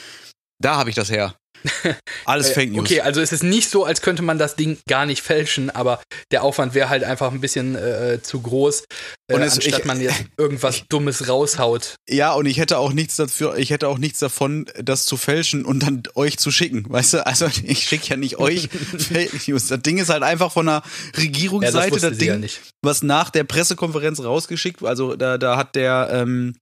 Da 0.62 0.76
habe 0.76 0.88
ich 0.88 0.96
das 0.96 1.10
her. 1.10 1.36
Alles 2.24 2.50
Fake 2.50 2.70
News. 2.72 2.80
Okay, 2.80 3.00
also 3.00 3.20
es 3.20 3.32
ist 3.32 3.42
nicht 3.42 3.68
so, 3.70 3.84
als 3.84 4.02
könnte 4.02 4.22
man 4.22 4.38
das 4.38 4.56
Ding 4.56 4.78
gar 4.88 5.06
nicht 5.06 5.22
fälschen, 5.22 5.70
aber 5.70 6.00
der 6.30 6.42
Aufwand 6.42 6.74
wäre 6.74 6.88
halt 6.88 7.04
einfach 7.04 7.32
ein 7.32 7.40
bisschen 7.40 7.74
äh, 7.74 8.20
zu 8.22 8.40
groß, 8.40 8.84
äh, 9.28 9.34
Und 9.34 9.42
es- 9.42 9.54
anstatt 9.56 9.80
ich- 9.80 9.84
man 9.84 10.00
jetzt 10.00 10.24
irgendwas 10.38 10.82
Dummes 10.88 11.28
raushaut. 11.28 11.96
Ja, 12.08 12.32
und 12.34 12.46
ich 12.46 12.58
hätte 12.58 12.78
auch 12.78 12.92
nichts 12.92 13.16
dafür, 13.16 13.56
ich 13.56 13.70
hätte 13.70 13.88
auch 13.88 13.98
nichts 13.98 14.18
davon, 14.18 14.66
das 14.82 15.06
zu 15.06 15.16
fälschen 15.16 15.64
und 15.64 15.80
dann 15.82 16.02
euch 16.14 16.38
zu 16.38 16.50
schicken. 16.50 16.84
Weißt 16.88 17.14
du, 17.14 17.26
also 17.26 17.46
ich 17.64 17.84
schicke 17.84 18.08
ja 18.08 18.16
nicht 18.16 18.38
euch 18.38 18.68
Fake 18.98 19.46
News. 19.48 19.68
Das 19.68 19.80
Ding 19.82 19.98
ist 19.98 20.10
halt 20.10 20.22
einfach 20.22 20.52
von 20.52 20.66
der 20.66 20.74
Ja, 20.74 20.82
das 21.12 21.22
Regierungsseite, 21.22 21.92
wusste 21.92 22.08
das 22.10 22.18
sie 22.18 22.24
Ding, 22.24 22.28
ja 22.34 22.38
nicht. 22.38 22.60
was 22.82 23.02
nach 23.02 23.30
der 23.30 23.44
Pressekonferenz 23.44 24.20
rausgeschickt, 24.22 24.82
also 24.84 25.16
da, 25.16 25.38
da 25.38 25.56
hat 25.56 25.74
der 25.76 26.08
ähm, 26.12 26.56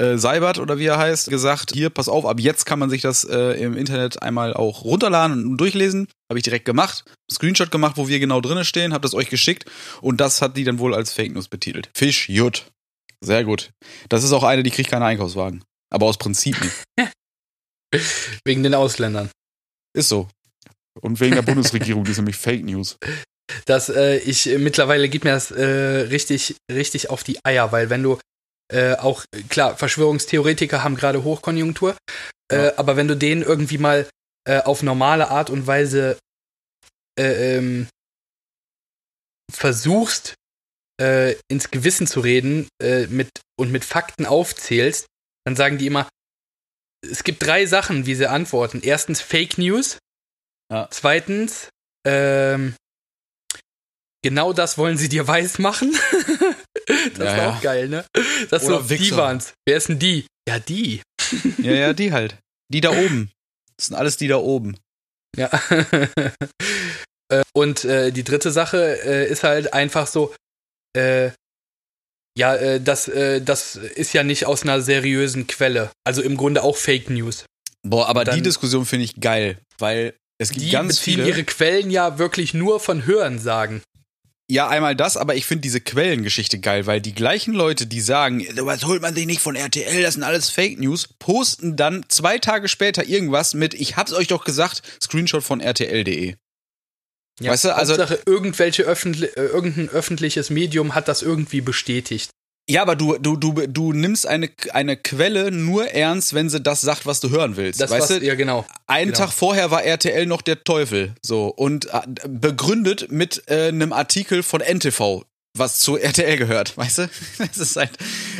äh, 0.00 0.18
Seibert 0.18 0.58
oder 0.58 0.78
wie 0.78 0.86
er 0.86 0.98
heißt, 0.98 1.28
gesagt, 1.28 1.72
hier, 1.72 1.90
pass 1.90 2.08
auf, 2.08 2.24
ab 2.24 2.40
jetzt 2.40 2.64
kann 2.64 2.78
man 2.78 2.90
sich 2.90 3.02
das 3.02 3.24
äh, 3.24 3.62
im 3.62 3.76
Internet 3.76 4.22
einmal 4.22 4.54
auch 4.54 4.84
runterladen 4.84 5.46
und 5.46 5.58
durchlesen. 5.58 6.08
Habe 6.30 6.38
ich 6.38 6.44
direkt 6.44 6.64
gemacht, 6.64 7.04
Screenshot 7.30 7.70
gemacht, 7.70 7.96
wo 7.96 8.08
wir 8.08 8.18
genau 8.18 8.40
drinne 8.40 8.64
stehen, 8.64 8.92
habe 8.92 9.02
das 9.02 9.14
euch 9.14 9.28
geschickt 9.28 9.64
und 10.00 10.20
das 10.20 10.42
hat 10.42 10.56
die 10.56 10.64
dann 10.64 10.78
wohl 10.78 10.94
als 10.94 11.12
Fake 11.12 11.32
News 11.32 11.48
betitelt. 11.48 11.90
Fisch, 11.94 12.28
Jut. 12.28 12.66
Sehr 13.22 13.44
gut. 13.44 13.70
Das 14.08 14.24
ist 14.24 14.32
auch 14.32 14.44
eine, 14.44 14.62
die 14.62 14.70
kriegt 14.70 14.90
keine 14.90 15.04
Einkaufswagen. 15.04 15.62
Aber 15.92 16.06
aus 16.06 16.16
Prinzip 16.16 16.56
nicht. 16.60 17.12
Wegen 18.44 18.62
den 18.62 18.74
Ausländern. 18.74 19.30
Ist 19.92 20.08
so. 20.08 20.28
Und 21.00 21.20
wegen 21.20 21.34
der 21.34 21.42
Bundesregierung, 21.42 22.04
die 22.04 22.12
ist 22.12 22.18
nämlich 22.18 22.36
Fake 22.36 22.64
News. 22.64 22.96
Das, 23.64 23.88
äh, 23.88 24.18
ich, 24.18 24.48
äh, 24.48 24.58
mittlerweile 24.58 25.08
geht 25.08 25.24
mir 25.24 25.32
das 25.32 25.50
äh, 25.50 25.64
richtig, 25.64 26.56
richtig 26.70 27.10
auf 27.10 27.24
die 27.24 27.44
Eier, 27.44 27.72
weil 27.72 27.90
wenn 27.90 28.02
du 28.02 28.18
äh, 28.70 28.94
auch, 28.96 29.24
klar, 29.48 29.76
Verschwörungstheoretiker 29.76 30.82
haben 30.82 30.96
gerade 30.96 31.24
Hochkonjunktur, 31.24 31.96
äh, 32.52 32.66
Ja. 32.66 32.78
aber 32.78 32.96
wenn 32.96 33.08
du 33.08 33.16
denen 33.16 33.42
irgendwie 33.42 33.78
mal 33.78 34.08
äh, 34.48 34.60
auf 34.62 34.82
normale 34.82 35.28
Art 35.28 35.50
und 35.50 35.66
Weise 35.66 36.18
äh, 37.18 37.56
ähm, 37.56 37.88
versuchst, 39.52 40.34
äh, 41.00 41.34
ins 41.48 41.70
Gewissen 41.70 42.06
zu 42.06 42.20
reden 42.20 42.68
mit, 43.08 43.30
und 43.58 43.72
mit 43.72 43.84
Fakten 43.84 44.26
aufzählst, 44.26 45.06
dann 45.44 45.56
sagen 45.56 45.78
die 45.78 45.86
immer, 45.86 46.08
es 47.02 47.24
gibt 47.24 47.42
drei 47.42 47.66
Sachen, 47.66 48.06
wie 48.06 48.14
sie 48.14 48.28
antworten. 48.28 48.80
Erstens 48.82 49.20
Fake 49.22 49.56
News. 49.58 49.98
Ja. 50.70 50.88
Zweitens, 50.90 51.70
ähm, 52.06 52.74
genau 54.22 54.52
das 54.52 54.76
wollen 54.78 54.98
sie 54.98 55.08
dir 55.08 55.26
weiß 55.28 55.58
machen. 55.58 55.96
Das 57.16 57.18
Ja, 57.18 57.24
war 57.24 57.36
ja. 57.36 57.50
auch 57.50 57.60
geil, 57.62 57.88
ne? 57.88 58.04
Das 58.50 58.64
Oder 58.64 58.82
so, 58.82 58.94
die 58.96 59.10
waren's. 59.16 59.52
Wer 59.66 59.76
ist 59.76 59.88
denn 59.88 59.98
die? 59.98 60.26
Ja, 60.48 60.58
die. 60.58 61.02
Ja, 61.58 61.72
ja, 61.72 61.92
die 61.92 62.12
halt. 62.12 62.36
Die 62.72 62.80
da 62.80 62.90
oben. 62.90 63.30
Das 63.76 63.86
sind 63.86 63.96
alles 63.96 64.16
die 64.16 64.28
da 64.28 64.36
oben. 64.36 64.76
Ja. 65.36 65.48
Äh, 67.32 67.42
Und 67.54 67.84
äh, 67.84 68.10
die 68.10 68.24
dritte 68.24 68.50
Sache 68.50 68.98
äh, 69.04 69.30
ist 69.30 69.44
halt 69.44 69.72
einfach 69.72 70.08
so, 70.08 70.34
äh, 70.96 71.30
ja, 72.36 72.56
äh, 72.56 72.80
das, 72.80 73.06
äh, 73.06 73.40
das 73.40 73.76
ist 73.76 74.12
ja 74.12 74.24
nicht 74.24 74.46
aus 74.46 74.64
einer 74.64 74.80
seriösen 74.80 75.46
Quelle. 75.46 75.92
Also 76.04 76.22
im 76.22 76.36
Grunde 76.36 76.64
auch 76.64 76.76
Fake 76.76 77.08
News. 77.08 77.44
Boah, 77.86 78.08
aber 78.08 78.24
Dann- 78.24 78.34
die 78.34 78.42
Diskussion 78.42 78.84
finde 78.84 79.04
ich 79.04 79.20
geil, 79.20 79.58
weil 79.78 80.14
es 80.38 80.50
gibt 80.50 80.62
Die 80.64 80.70
ganz 80.70 80.96
beziehen 80.96 81.14
viele. 81.18 81.28
ihre 81.28 81.44
Quellen 81.44 81.90
ja 81.92 82.18
wirklich 82.18 82.52
nur 82.52 82.80
von 82.80 83.06
Hören 83.06 83.38
sagen. 83.38 83.80
Ja, 84.50 84.66
einmal 84.66 84.96
das, 84.96 85.16
aber 85.16 85.36
ich 85.36 85.46
finde 85.46 85.62
diese 85.62 85.80
Quellengeschichte 85.80 86.58
geil, 86.58 86.84
weil 86.86 87.00
die 87.00 87.14
gleichen 87.14 87.54
Leute, 87.54 87.86
die 87.86 88.00
sagen, 88.00 88.44
was 88.56 88.84
holt 88.84 89.00
man 89.00 89.14
sich 89.14 89.24
nicht 89.24 89.40
von 89.40 89.54
RTL, 89.54 90.02
das 90.02 90.14
sind 90.14 90.24
alles 90.24 90.50
Fake 90.50 90.80
News, 90.80 91.06
posten 91.20 91.76
dann 91.76 92.04
zwei 92.08 92.38
Tage 92.38 92.66
später 92.66 93.06
irgendwas 93.06 93.54
mit, 93.54 93.74
ich 93.74 93.96
hab's 93.96 94.12
euch 94.12 94.26
doch 94.26 94.44
gesagt, 94.44 94.82
Screenshot 95.00 95.44
von 95.44 95.60
RTL.de. 95.60 96.34
Ja, 97.38 97.52
weißt 97.52 97.66
du, 97.66 97.76
also 97.76 97.92
Hauptsache, 97.92 98.22
irgendwelche 98.26 98.82
öffentlich, 98.82 99.36
äh, 99.36 99.44
irgendein 99.44 99.88
öffentliches 99.88 100.50
Medium 100.50 100.96
hat 100.96 101.06
das 101.06 101.22
irgendwie 101.22 101.60
bestätigt. 101.60 102.30
Ja, 102.68 102.82
aber 102.82 102.94
du, 102.94 103.18
du, 103.18 103.36
du, 103.36 103.52
du 103.66 103.92
nimmst 103.92 104.28
eine, 104.28 104.48
eine 104.72 104.96
Quelle 104.96 105.50
nur 105.50 105.88
ernst, 105.88 106.34
wenn 106.34 106.48
sie 106.48 106.60
das 106.60 106.80
sagt, 106.80 107.04
was 107.04 107.18
du 107.18 107.30
hören 107.30 107.56
willst. 107.56 107.80
Das 107.80 107.90
weißt 107.90 108.10
was, 108.10 108.18
du? 108.20 108.24
ja, 108.24 108.36
genau. 108.36 108.64
Einen 108.86 109.12
genau. 109.12 109.24
Tag 109.24 109.32
vorher 109.32 109.72
war 109.72 109.82
RTL 109.82 110.26
noch 110.26 110.40
der 110.40 110.62
Teufel. 110.62 111.14
So. 111.20 111.48
Und 111.48 111.86
äh, 111.86 112.00
begründet 112.28 113.10
mit 113.10 113.42
äh, 113.48 113.68
einem 113.68 113.92
Artikel 113.92 114.44
von 114.44 114.60
NTV, 114.60 115.24
was 115.56 115.80
zu 115.80 115.96
RTL 115.96 116.36
gehört, 116.36 116.76
weißt 116.76 116.98
du? 116.98 117.10
Das 117.38 117.58
ist 117.58 117.74
halt, 117.74 117.90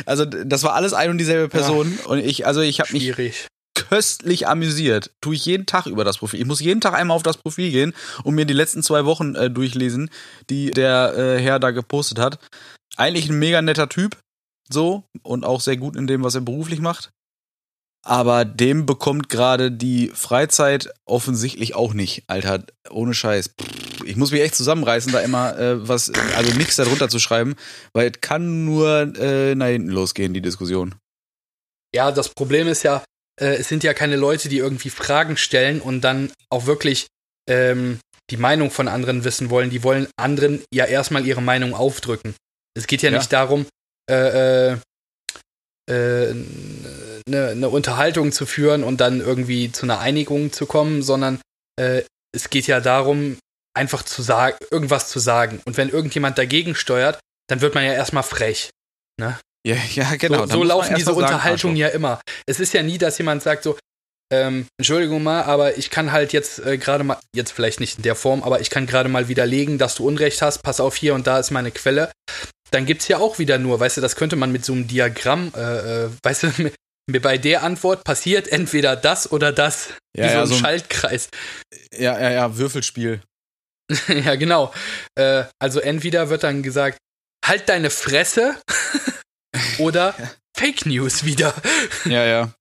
also 0.05 0.23
das 0.23 0.63
war 0.63 0.75
alles 0.75 0.93
ein 0.93 1.09
und 1.09 1.17
dieselbe 1.17 1.49
Person. 1.49 1.99
Und 2.05 2.19
ich, 2.19 2.47
also 2.47 2.61
ich 2.61 2.79
habe 2.79 2.93
mich 2.93 3.03
Schwierig. 3.03 3.47
köstlich 3.75 4.47
amüsiert. 4.47 5.11
Tue 5.19 5.35
ich 5.35 5.45
jeden 5.45 5.65
Tag 5.65 5.87
über 5.87 6.05
das 6.05 6.19
Profil. 6.19 6.39
Ich 6.39 6.47
muss 6.47 6.61
jeden 6.61 6.79
Tag 6.79 6.93
einmal 6.93 7.15
auf 7.15 7.23
das 7.23 7.35
Profil 7.35 7.69
gehen 7.71 7.93
und 8.23 8.35
mir 8.35 8.45
die 8.45 8.53
letzten 8.53 8.81
zwei 8.81 9.03
Wochen 9.03 9.35
äh, 9.35 9.49
durchlesen, 9.49 10.09
die 10.49 10.71
der 10.71 11.17
äh, 11.17 11.41
Herr 11.41 11.59
da 11.59 11.71
gepostet 11.71 12.17
hat. 12.17 12.39
Eigentlich 12.97 13.29
ein 13.29 13.39
mega 13.39 13.61
netter 13.61 13.89
Typ, 13.89 14.17
so 14.69 15.03
und 15.23 15.45
auch 15.45 15.61
sehr 15.61 15.77
gut 15.77 15.95
in 15.95 16.07
dem, 16.07 16.23
was 16.23 16.35
er 16.35 16.41
beruflich 16.41 16.79
macht. 16.79 17.11
Aber 18.03 18.45
dem 18.45 18.87
bekommt 18.87 19.29
gerade 19.29 19.71
die 19.71 20.11
Freizeit 20.13 20.91
offensichtlich 21.05 21.75
auch 21.75 21.93
nicht, 21.93 22.23
Alter. 22.27 22.65
Ohne 22.89 23.13
Scheiß. 23.13 23.51
Ich 24.05 24.15
muss 24.15 24.31
mich 24.31 24.41
echt 24.41 24.55
zusammenreißen, 24.55 25.11
da 25.11 25.19
immer 25.19 25.57
äh, 25.57 25.87
was, 25.87 26.11
also 26.35 26.57
nichts 26.57 26.77
darunter 26.77 27.09
zu 27.09 27.19
schreiben, 27.19 27.55
weil 27.93 28.09
es 28.09 28.21
kann 28.21 28.65
nur 28.65 29.13
äh, 29.17 29.53
nach 29.53 29.67
hinten 29.67 29.89
losgehen, 29.89 30.33
die 30.33 30.41
Diskussion. 30.41 30.95
Ja, 31.93 32.11
das 32.11 32.29
Problem 32.29 32.67
ist 32.67 32.81
ja, 32.81 33.03
äh, 33.39 33.57
es 33.57 33.67
sind 33.67 33.83
ja 33.83 33.93
keine 33.93 34.15
Leute, 34.15 34.49
die 34.49 34.57
irgendwie 34.57 34.89
Fragen 34.89 35.37
stellen 35.37 35.79
und 35.79 36.01
dann 36.01 36.31
auch 36.49 36.65
wirklich 36.65 37.05
ähm, 37.47 37.99
die 38.31 38.37
Meinung 38.37 38.71
von 38.71 38.87
anderen 38.87 39.23
wissen 39.23 39.51
wollen. 39.51 39.69
Die 39.69 39.83
wollen 39.83 40.07
anderen 40.17 40.63
ja 40.73 40.85
erstmal 40.85 41.27
ihre 41.27 41.41
Meinung 41.41 41.75
aufdrücken. 41.75 42.33
Es 42.77 42.87
geht 42.87 43.01
ja, 43.01 43.11
Ja. 43.11 43.17
nicht 43.17 43.31
darum, 43.33 43.65
äh, 44.09 44.71
äh, 44.71 44.77
äh, 45.89 46.35
eine, 47.27 47.47
eine 47.49 47.69
Unterhaltung 47.69 48.31
zu 48.31 48.45
führen 48.45 48.83
und 48.83 49.01
dann 49.01 49.19
irgendwie 49.19 49.71
zu 49.71 49.83
einer 49.83 49.99
Einigung 49.99 50.51
zu 50.51 50.65
kommen, 50.65 51.01
sondern 51.03 51.39
äh, 51.79 52.03
es 52.33 52.49
geht 52.49 52.67
ja 52.67 52.79
darum, 52.79 53.37
einfach 53.77 54.03
zu 54.03 54.21
sagen, 54.21 54.57
irgendwas 54.69 55.09
zu 55.09 55.19
sagen. 55.19 55.61
Und 55.65 55.77
wenn 55.77 55.89
irgendjemand 55.89 56.37
dagegen 56.37 56.75
steuert, 56.75 57.19
dann 57.47 57.61
wird 57.61 57.75
man 57.75 57.83
ja 57.83 57.93
erstmal 57.93 58.23
frech. 58.23 58.69
Ja, 59.65 59.75
ja, 59.93 60.15
genau. 60.15 60.45
So, 60.45 60.53
so 60.53 60.63
laufen 60.63 60.95
diese 60.95 61.13
Unterhaltungen 61.13 61.75
Arschloch. 61.75 61.89
ja 61.91 61.95
immer. 61.95 62.21
Es 62.47 62.59
ist 62.59 62.73
ja 62.73 62.81
nie, 62.83 62.97
dass 62.97 63.17
jemand 63.17 63.43
sagt 63.43 63.63
so, 63.63 63.77
ähm, 64.33 64.65
Entschuldigung 64.77 65.21
mal, 65.21 65.43
aber 65.43 65.77
ich 65.77 65.89
kann 65.89 66.11
halt 66.11 66.33
jetzt 66.33 66.59
äh, 66.65 66.77
gerade 66.77 67.03
mal, 67.03 67.19
jetzt 67.35 67.51
vielleicht 67.51 67.79
nicht 67.79 67.97
in 67.97 68.03
der 68.03 68.15
Form, 68.15 68.43
aber 68.43 68.61
ich 68.61 68.69
kann 68.69 68.87
gerade 68.87 69.09
mal 69.09 69.27
widerlegen, 69.27 69.77
dass 69.77 69.95
du 69.95 70.07
Unrecht 70.07 70.41
hast, 70.41 70.63
pass 70.63 70.79
auf 70.79 70.95
hier 70.95 71.13
und 71.13 71.27
da 71.27 71.37
ist 71.37 71.51
meine 71.51 71.71
Quelle. 71.71 72.11
Dann 72.71 72.85
gibt's 72.85 73.07
ja 73.07 73.17
auch 73.17 73.37
wieder 73.39 73.57
nur, 73.57 73.79
weißt 73.79 73.97
du, 73.97 74.01
das 74.01 74.15
könnte 74.15 74.35
man 74.35 74.51
mit 74.51 74.63
so 74.65 74.73
einem 74.73 74.87
Diagramm, 74.87 75.51
äh, 75.55 76.05
äh, 76.05 76.09
weißt 76.23 76.43
du, 76.43 76.71
bei 77.21 77.37
der 77.37 77.63
Antwort 77.63 78.03
passiert 78.03 78.47
entweder 78.47 78.95
das 78.95 79.31
oder 79.31 79.51
das. 79.51 79.89
Ja, 80.15 80.23
wie 80.25 80.33
ja, 80.33 80.45
so 80.45 80.53
so 80.53 80.53
ein 80.53 80.57
ein- 80.57 80.61
Schaltkreis. 80.79 81.29
Ja, 81.93 82.19
ja, 82.19 82.31
ja, 82.31 82.57
Würfelspiel. 82.57 83.21
ja, 84.07 84.35
genau. 84.35 84.73
Äh, 85.15 85.43
also 85.59 85.79
entweder 85.81 86.29
wird 86.29 86.43
dann 86.43 86.63
gesagt, 86.63 86.97
halt 87.45 87.67
deine 87.67 87.89
Fresse 87.89 88.55
oder 89.79 90.15
Fake 90.57 90.85
News 90.85 91.25
wieder. 91.25 91.53
Ja, 92.05 92.25
ja. 92.25 92.53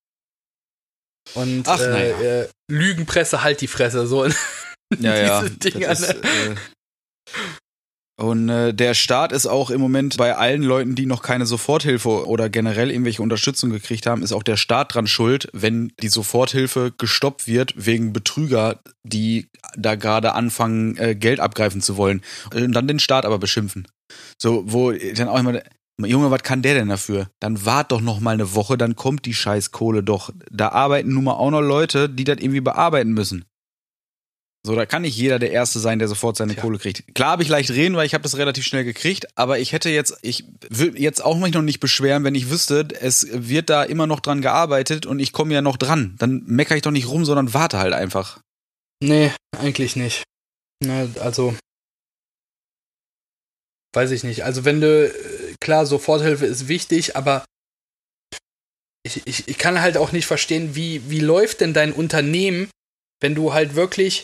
Und 1.34 1.68
Ach, 1.68 1.78
äh, 1.80 1.88
naja. 1.88 2.20
äh, 2.42 2.48
Lügenpresse, 2.68 3.42
halt 3.44 3.60
die 3.60 3.68
Fresse. 3.68 4.06
So. 4.08 4.26
Ja, 4.98 5.14
ja. 5.16 5.42
Diese 5.42 5.56
Dinger, 5.58 5.86
Das 5.88 6.00
ist, 6.00 6.14
ne? 6.24 6.28
äh, 6.28 6.54
und 8.20 8.50
äh, 8.50 8.74
der 8.74 8.92
Staat 8.92 9.32
ist 9.32 9.46
auch 9.46 9.70
im 9.70 9.80
Moment 9.80 10.18
bei 10.18 10.36
allen 10.36 10.62
Leuten, 10.62 10.94
die 10.94 11.06
noch 11.06 11.22
keine 11.22 11.46
Soforthilfe 11.46 12.26
oder 12.26 12.50
generell 12.50 12.90
irgendwelche 12.90 13.22
Unterstützung 13.22 13.70
gekriegt 13.70 14.06
haben, 14.06 14.22
ist 14.22 14.32
auch 14.32 14.42
der 14.42 14.58
Staat 14.58 14.94
dran 14.94 15.06
schuld, 15.06 15.48
wenn 15.54 15.92
die 16.02 16.08
Soforthilfe 16.08 16.92
gestoppt 16.98 17.46
wird 17.46 17.72
wegen 17.76 18.12
Betrüger, 18.12 18.80
die 19.04 19.48
da 19.74 19.94
gerade 19.94 20.34
anfangen, 20.34 20.98
äh, 20.98 21.14
Geld 21.14 21.40
abgreifen 21.40 21.80
zu 21.80 21.96
wollen. 21.96 22.20
Und 22.54 22.72
dann 22.72 22.86
den 22.86 22.98
Staat 22.98 23.24
aber 23.24 23.38
beschimpfen. 23.38 23.88
So, 24.36 24.64
wo 24.66 24.92
dann 24.92 25.28
auch 25.28 25.38
immer, 25.38 25.62
Junge, 25.98 26.30
was 26.30 26.42
kann 26.42 26.60
der 26.60 26.74
denn 26.74 26.88
dafür? 26.88 27.28
Dann 27.40 27.64
wart 27.64 27.90
doch 27.90 28.02
noch 28.02 28.20
mal 28.20 28.32
eine 28.32 28.54
Woche, 28.54 28.76
dann 28.76 28.96
kommt 28.96 29.24
die 29.24 29.34
Scheißkohle 29.34 30.02
doch. 30.02 30.30
Da 30.50 30.68
arbeiten 30.68 31.14
nun 31.14 31.24
mal 31.24 31.32
auch 31.32 31.50
noch 31.50 31.62
Leute, 31.62 32.10
die 32.10 32.24
das 32.24 32.36
irgendwie 32.40 32.60
bearbeiten 32.60 33.12
müssen. 33.12 33.46
So, 34.66 34.74
da 34.74 34.84
kann 34.84 35.02
nicht 35.02 35.16
jeder 35.16 35.38
der 35.38 35.52
Erste 35.52 35.80
sein, 35.80 35.98
der 35.98 36.08
sofort 36.08 36.36
seine 36.36 36.52
Tja. 36.52 36.62
Kohle 36.62 36.78
kriegt. 36.78 37.14
Klar 37.14 37.30
habe 37.30 37.42
ich 37.42 37.48
leicht 37.48 37.70
reden, 37.70 37.96
weil 37.96 38.04
ich 38.04 38.12
habe 38.12 38.22
das 38.22 38.36
relativ 38.36 38.64
schnell 38.66 38.84
gekriegt, 38.84 39.26
aber 39.38 39.58
ich 39.58 39.72
hätte 39.72 39.88
jetzt, 39.88 40.18
ich 40.20 40.44
würde 40.68 40.98
jetzt 40.98 41.24
auch 41.24 41.38
mich 41.38 41.54
noch 41.54 41.62
nicht 41.62 41.80
beschweren, 41.80 42.24
wenn 42.24 42.34
ich 42.34 42.50
wüsste, 42.50 42.86
es 43.00 43.26
wird 43.30 43.70
da 43.70 43.82
immer 43.84 44.06
noch 44.06 44.20
dran 44.20 44.42
gearbeitet 44.42 45.06
und 45.06 45.18
ich 45.18 45.32
komme 45.32 45.54
ja 45.54 45.62
noch 45.62 45.78
dran. 45.78 46.14
Dann 46.18 46.42
meckere 46.44 46.76
ich 46.76 46.82
doch 46.82 46.90
nicht 46.90 47.08
rum, 47.08 47.24
sondern 47.24 47.54
warte 47.54 47.78
halt 47.78 47.94
einfach. 47.94 48.40
Nee, 49.02 49.32
eigentlich 49.56 49.96
nicht. 49.96 50.24
Also. 51.18 51.54
Weiß 53.94 54.10
ich 54.10 54.24
nicht. 54.24 54.44
Also, 54.44 54.64
wenn 54.64 54.80
du. 54.80 55.08
äh, 55.08 55.54
Klar, 55.60 55.84
Soforthilfe 55.86 56.46
ist 56.46 56.68
wichtig, 56.68 57.16
aber. 57.16 57.44
Ich, 59.02 59.26
ich, 59.26 59.48
ich 59.48 59.58
kann 59.58 59.80
halt 59.80 59.96
auch 59.96 60.12
nicht 60.12 60.26
verstehen, 60.26 60.74
wie, 60.74 61.08
wie 61.10 61.20
läuft 61.20 61.62
denn 61.62 61.72
dein 61.72 61.92
Unternehmen, 61.92 62.68
wenn 63.20 63.34
du 63.34 63.54
halt 63.54 63.74
wirklich. 63.74 64.22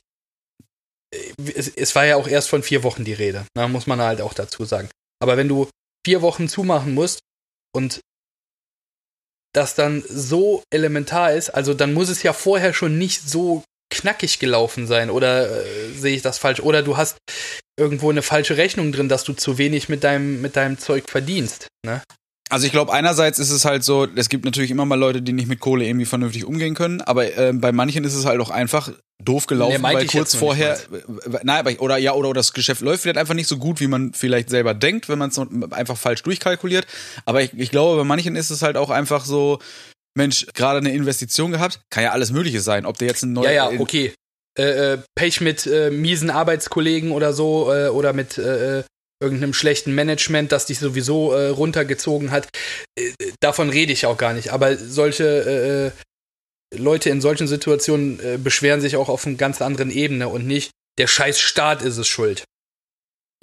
Es, 1.54 1.68
es 1.68 1.94
war 1.94 2.04
ja 2.04 2.16
auch 2.16 2.28
erst 2.28 2.48
von 2.48 2.62
vier 2.62 2.82
Wochen 2.82 3.04
die 3.04 3.12
Rede, 3.12 3.46
ne, 3.56 3.68
muss 3.68 3.86
man 3.86 4.00
halt 4.00 4.20
auch 4.20 4.34
dazu 4.34 4.64
sagen. 4.64 4.88
Aber 5.22 5.36
wenn 5.36 5.48
du 5.48 5.68
vier 6.04 6.22
Wochen 6.22 6.48
zumachen 6.48 6.94
musst 6.94 7.20
und 7.74 8.00
das 9.54 9.74
dann 9.74 10.04
so 10.06 10.62
elementar 10.70 11.32
ist, 11.32 11.50
also 11.50 11.74
dann 11.74 11.94
muss 11.94 12.08
es 12.08 12.22
ja 12.22 12.32
vorher 12.32 12.74
schon 12.74 12.98
nicht 12.98 13.28
so 13.28 13.64
knackig 13.90 14.38
gelaufen 14.38 14.86
sein 14.86 15.10
oder 15.10 15.64
äh, 15.64 15.92
sehe 15.92 16.16
ich 16.16 16.22
das 16.22 16.38
falsch 16.38 16.60
oder 16.60 16.82
du 16.82 16.96
hast 16.96 17.18
irgendwo 17.78 18.10
eine 18.10 18.22
falsche 18.22 18.56
Rechnung 18.56 18.92
drin, 18.92 19.08
dass 19.08 19.24
du 19.24 19.32
zu 19.32 19.58
wenig 19.58 19.88
mit 19.88 20.04
deinem 20.04 20.40
mit 20.40 20.56
deinem 20.56 20.78
Zeug 20.78 21.04
verdienst, 21.08 21.68
ne? 21.84 22.02
Also 22.48 22.66
ich 22.66 22.72
glaube, 22.72 22.92
einerseits 22.92 23.40
ist 23.40 23.50
es 23.50 23.64
halt 23.64 23.82
so, 23.82 24.06
es 24.14 24.28
gibt 24.28 24.44
natürlich 24.44 24.70
immer 24.70 24.84
mal 24.84 24.94
Leute, 24.94 25.20
die 25.20 25.32
nicht 25.32 25.48
mit 25.48 25.58
Kohle 25.58 25.84
irgendwie 25.84 26.06
vernünftig 26.06 26.44
umgehen 26.44 26.76
können, 26.76 27.00
aber 27.00 27.36
äh, 27.36 27.52
bei 27.52 27.72
manchen 27.72 28.04
ist 28.04 28.14
es 28.14 28.24
halt 28.24 28.40
auch 28.40 28.50
einfach 28.50 28.92
doof 29.26 29.46
gelaufen, 29.46 29.74
Nee, 29.74 29.78
meinte 29.78 29.98
weil 29.98 30.06
ich 30.06 30.12
kurz 30.12 30.34
vorher, 30.34 30.78
nein, 31.42 31.58
aber 31.58 31.80
oder 31.80 31.98
ja, 31.98 32.14
oder 32.14 32.32
das 32.32 32.52
Geschäft 32.52 32.80
läuft 32.80 33.02
vielleicht 33.02 33.18
einfach 33.18 33.34
nicht 33.34 33.48
so 33.48 33.58
gut, 33.58 33.80
wie 33.80 33.86
man 33.86 34.12
vielleicht 34.14 34.48
selber 34.50 34.72
denkt, 34.72 35.08
wenn 35.08 35.18
man 35.18 35.30
es 35.30 35.38
einfach 35.72 35.96
falsch 35.96 36.22
durchkalkuliert. 36.22 36.86
Aber 37.24 37.42
ich, 37.42 37.52
ich 37.54 37.70
glaube, 37.70 37.98
bei 37.98 38.04
manchen 38.04 38.36
ist 38.36 38.50
es 38.50 38.62
halt 38.62 38.76
auch 38.76 38.90
einfach 38.90 39.24
so, 39.24 39.58
Mensch, 40.16 40.46
gerade 40.54 40.78
eine 40.78 40.92
Investition 40.92 41.52
gehabt, 41.52 41.80
kann 41.90 42.02
ja 42.02 42.12
alles 42.12 42.32
Mögliche 42.32 42.60
sein, 42.60 42.86
ob 42.86 42.98
der 42.98 43.08
jetzt 43.08 43.22
ein 43.22 43.34
neues, 43.34 43.50
Ja, 43.50 43.70
ja, 43.70 43.80
okay. 43.80 44.14
Äh, 44.58 44.94
äh, 44.94 44.98
Pech 45.14 45.42
mit 45.42 45.66
äh, 45.66 45.90
miesen 45.90 46.30
Arbeitskollegen 46.30 47.12
oder 47.12 47.34
so 47.34 47.70
äh, 47.72 47.88
oder 47.88 48.14
mit 48.14 48.38
äh, 48.38 48.78
äh, 48.78 48.84
irgendeinem 49.22 49.52
schlechten 49.52 49.94
Management, 49.94 50.50
das 50.52 50.66
dich 50.66 50.78
sowieso 50.78 51.34
runtergezogen 51.34 52.30
hat. 52.32 52.48
Davon 53.40 53.70
rede 53.70 53.90
ich 53.90 54.04
auch 54.04 54.18
gar 54.18 54.34
nicht. 54.34 54.50
Aber 54.50 54.76
solche 54.76 55.90
Leute 56.74 57.10
in 57.10 57.20
solchen 57.20 57.46
Situationen 57.46 58.18
äh, 58.20 58.38
beschweren 58.42 58.80
sich 58.80 58.96
auch 58.96 59.08
auf 59.08 59.26
einer 59.26 59.36
ganz 59.36 59.62
anderen 59.62 59.90
Ebene 59.90 60.28
und 60.28 60.46
nicht, 60.46 60.70
der 60.98 61.06
scheiß 61.06 61.38
Staat 61.40 61.82
ist 61.82 61.96
es 61.98 62.08
schuld. 62.08 62.44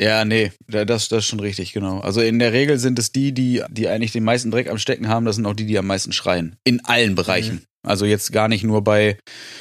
Ja, 0.01 0.25
nee, 0.25 0.51
da- 0.67 0.85
das, 0.85 1.07
das 1.07 1.19
ist 1.19 1.29
schon 1.29 1.39
richtig, 1.39 1.71
genau. 1.71 1.99
Also 1.99 2.19
in 2.21 2.39
der 2.39 2.51
Regel 2.51 2.79
sind 2.79 2.97
es 2.97 3.11
die, 3.11 3.31
die, 3.31 3.63
die 3.69 3.87
eigentlich 3.87 4.11
den 4.11 4.23
meisten 4.23 4.49
Dreck 4.51 4.69
am 4.69 4.79
Stecken 4.79 5.07
haben, 5.07 5.25
das 5.25 5.35
sind 5.35 5.45
auch 5.45 5.53
die, 5.53 5.65
die 5.67 5.77
am 5.77 5.85
meisten 5.87 6.11
schreien. 6.13 6.55
In 6.63 6.83
allen 6.85 7.15
Bereichen. 7.15 7.63
Also 7.85 8.05
jetzt 8.05 8.31
gar 8.31 8.47
nicht 8.47 8.63
nur 8.63 8.81
bei 8.83 9.17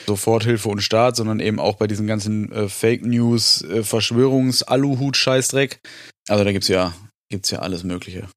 Soforthilfe 0.06 0.68
und 0.68 0.80
Staat, 0.80 1.16
sondern 1.16 1.40
eben 1.40 1.58
auch 1.60 1.76
bei 1.76 1.86
diesen 1.86 2.06
ganzen 2.06 2.50
äh, 2.52 2.68
Fake 2.68 3.04
News, 3.04 3.62
äh, 3.62 3.82
Verschwörungs, 3.82 4.62
Aluhut, 4.62 5.16
Scheißdreck. 5.16 5.80
Also 6.28 6.44
da 6.44 6.52
gibt's 6.52 6.68
ja, 6.68 6.94
gibt's 7.28 7.50
ja 7.50 7.58
alles 7.58 7.82
Mögliche. 7.84 8.28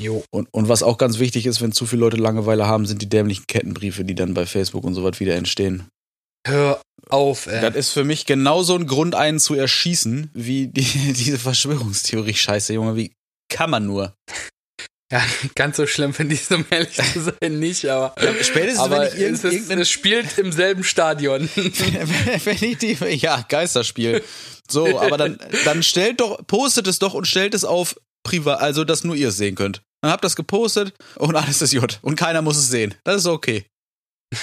Jo. 0.00 0.24
Und, 0.30 0.48
und 0.52 0.68
was 0.68 0.82
auch 0.82 0.98
ganz 0.98 1.18
wichtig 1.18 1.46
ist, 1.46 1.60
wenn 1.60 1.72
zu 1.72 1.86
viele 1.86 2.00
Leute 2.00 2.16
Langeweile 2.16 2.66
haben, 2.66 2.86
sind 2.86 3.02
die 3.02 3.08
dämlichen 3.08 3.46
Kettenbriefe, 3.46 4.04
die 4.04 4.14
dann 4.14 4.34
bei 4.34 4.46
Facebook 4.46 4.84
und 4.84 4.94
so 4.94 5.02
was 5.04 5.18
wieder 5.20 5.34
entstehen. 5.36 5.88
Hör 6.46 6.80
auf, 7.08 7.46
ey. 7.46 7.60
Das 7.60 7.74
ist 7.74 7.90
für 7.90 8.04
mich 8.04 8.24
genauso 8.26 8.74
ein 8.76 8.86
Grund, 8.86 9.14
einen 9.14 9.40
zu 9.40 9.54
erschießen, 9.54 10.30
wie 10.34 10.68
die, 10.68 10.82
diese 11.12 11.38
Verschwörungstheorie-Scheiße, 11.38 12.72
Junge. 12.74 12.96
Wie 12.96 13.12
kann 13.52 13.70
man 13.70 13.86
nur? 13.86 14.14
Ja, 15.10 15.22
ganz 15.54 15.78
so 15.78 15.86
schlimm 15.86 16.12
finde 16.12 16.34
ich 16.34 16.42
es, 16.42 16.50
um 16.50 16.66
ehrlich 16.68 16.92
zu 16.94 17.32
sein, 17.40 17.58
nicht, 17.58 17.86
aber. 17.86 18.14
Spätestens, 18.42 18.78
aber 18.78 19.00
wenn 19.00 19.08
ich 19.08 19.14
irgend- 19.18 19.38
es, 19.38 19.44
ist, 19.44 19.52
irgendeinen- 19.54 19.80
es 19.80 19.88
spielt 19.88 20.36
im 20.36 20.52
selben 20.52 20.84
Stadion. 20.84 21.48
wenn 21.56 22.56
ich 22.60 22.76
die, 22.76 22.92
ja, 23.16 23.42
Geisterspiel. 23.48 24.22
So, 24.70 25.00
aber 25.00 25.16
dann, 25.16 25.38
dann 25.64 25.82
stellt 25.82 26.20
doch, 26.20 26.46
postet 26.46 26.86
es 26.88 26.98
doch 26.98 27.14
und 27.14 27.26
stellt 27.26 27.54
es 27.54 27.64
auf 27.64 27.96
privat, 28.22 28.60
also 28.60 28.84
dass 28.84 29.02
nur 29.02 29.16
ihr 29.16 29.28
es 29.28 29.38
sehen 29.38 29.54
könnt. 29.54 29.80
Dann 30.02 30.12
habt 30.12 30.24
das 30.24 30.36
gepostet 30.36 30.94
und 31.16 31.34
alles 31.34 31.60
ist 31.62 31.74
gut. 31.78 31.98
Und 32.02 32.16
keiner 32.16 32.42
muss 32.42 32.56
es 32.56 32.68
sehen. 32.68 32.94
Das 33.04 33.16
ist 33.16 33.26
okay. 33.26 33.66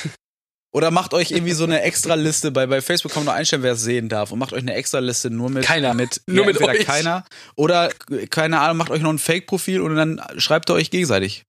Oder 0.75 0.91
macht 0.91 1.13
euch 1.13 1.31
irgendwie 1.31 1.53
so 1.53 1.63
eine 1.63 1.83
Extra-Liste, 1.83 2.51
bei, 2.51 2.65
bei 2.67 2.81
Facebook 2.81 3.13
kann 3.13 3.21
man 3.23 3.33
nur 3.33 3.39
einstellen, 3.39 3.63
wer 3.63 3.71
es 3.73 3.81
sehen 3.81 4.09
darf. 4.09 4.33
Und 4.33 4.39
macht 4.39 4.51
euch 4.51 4.61
eine 4.61 4.73
Extra-Liste 4.73 5.29
nur 5.29 5.49
mit. 5.49 5.63
Keiner. 5.63 5.93
Mit, 5.93 6.21
Nur 6.27 6.45
mit 6.45 6.57
entweder 6.57 6.77
euch. 6.77 6.85
keiner. 6.85 7.23
Oder, 7.55 7.93
keine 8.29 8.59
Ahnung, 8.59 8.75
macht 8.75 8.89
euch 8.89 9.01
noch 9.01 9.09
ein 9.11 9.17
Fake-Profil 9.19 9.79
und 9.79 9.95
dann 9.95 10.21
schreibt 10.35 10.69
ihr 10.69 10.73
euch 10.73 10.91
gegenseitig. 10.91 11.43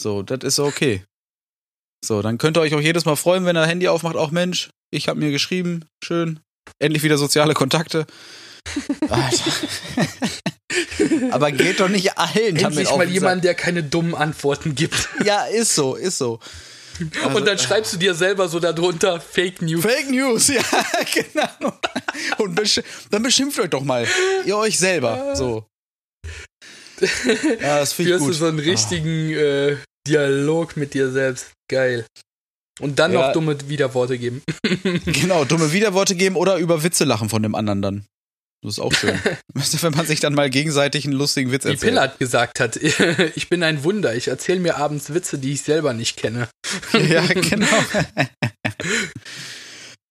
So, 0.00 0.22
das 0.22 0.38
ist 0.42 0.58
okay. 0.58 1.04
So, 2.02 2.22
dann 2.22 2.38
könnt 2.38 2.56
ihr 2.56 2.62
euch 2.62 2.74
auch 2.74 2.80
jedes 2.80 3.04
Mal 3.04 3.16
freuen, 3.16 3.44
wenn 3.44 3.58
ihr 3.58 3.66
Handy 3.66 3.88
aufmacht, 3.88 4.16
auch 4.16 4.30
Mensch, 4.30 4.70
ich 4.90 5.06
habe 5.08 5.20
mir 5.20 5.30
geschrieben, 5.30 5.84
schön. 6.02 6.40
Endlich 6.78 7.02
wieder 7.02 7.18
soziale 7.18 7.52
Kontakte. 7.52 8.06
Alter. 9.08 9.52
Aber 11.32 11.52
geht 11.52 11.80
doch 11.80 11.88
nicht 11.88 12.16
allen 12.18 12.54
damit 12.56 12.64
Endlich 12.64 12.88
auf 12.88 12.98
mal 12.98 13.08
jemand, 13.08 13.44
der 13.44 13.54
keine 13.54 13.82
dummen 13.82 14.14
Antworten 14.14 14.74
gibt. 14.74 15.08
Ja, 15.24 15.44
ist 15.44 15.74
so, 15.74 15.94
ist 15.94 16.18
so. 16.18 16.40
Also, 17.24 17.36
und 17.36 17.46
dann 17.46 17.58
schreibst 17.58 17.92
du 17.92 17.96
dir 17.96 18.14
selber 18.14 18.48
so 18.48 18.60
darunter 18.60 19.20
Fake 19.20 19.60
News. 19.62 19.82
Fake 19.82 20.10
News, 20.10 20.48
ja, 20.48 20.62
genau. 21.12 21.72
Und 22.38 22.54
besch 22.54 22.80
dann 23.10 23.22
beschimpft 23.22 23.58
euch 23.58 23.70
doch 23.70 23.82
mal. 23.82 24.06
Ihr 24.44 24.56
euch 24.56 24.78
selber. 24.78 25.34
So. 25.34 25.66
Ja, 27.60 27.78
das 27.80 27.92
finde 27.94 28.14
ich 28.14 28.18
gut. 28.18 28.34
so 28.34 28.46
einen 28.46 28.58
richtigen 28.60 29.30
äh, 29.32 29.76
Dialog 30.06 30.76
mit 30.76 30.94
dir 30.94 31.10
selbst. 31.10 31.50
Geil. 31.68 32.06
Und 32.80 32.98
dann 32.98 33.12
Ja. 33.12 33.26
noch 33.26 33.32
dumme 33.32 33.56
Widerworte 33.68 34.18
geben. 34.18 34.42
Genau, 35.04 35.44
dumme 35.44 35.72
Widerworte 35.72 36.14
geben 36.14 36.36
oder 36.36 36.56
über 36.56 36.82
Witze 36.82 37.04
lachen 37.04 37.28
von 37.28 37.42
dem 37.42 37.54
anderen 37.54 37.82
dann. 37.82 38.06
Das 38.62 38.74
ist 38.74 38.78
auch 38.78 38.92
schön. 38.92 39.18
Wenn 39.54 39.92
man 39.92 40.06
sich 40.06 40.20
dann 40.20 40.34
mal 40.34 40.48
gegenseitig 40.48 41.04
einen 41.04 41.14
lustigen 41.14 41.50
Witz 41.50 41.64
Wie 41.64 41.70
erzählt. 41.70 41.90
Pillard 41.90 42.18
gesagt 42.18 42.60
hat, 42.60 42.76
ich 43.34 43.48
bin 43.48 43.62
ein 43.64 43.82
Wunder. 43.82 44.14
Ich 44.14 44.28
erzähle 44.28 44.60
mir 44.60 44.76
abends 44.76 45.12
Witze, 45.12 45.38
die 45.38 45.52
ich 45.52 45.62
selber 45.62 45.92
nicht 45.94 46.16
kenne. 46.16 46.48
Ja, 46.92 47.26
genau. 47.26 47.66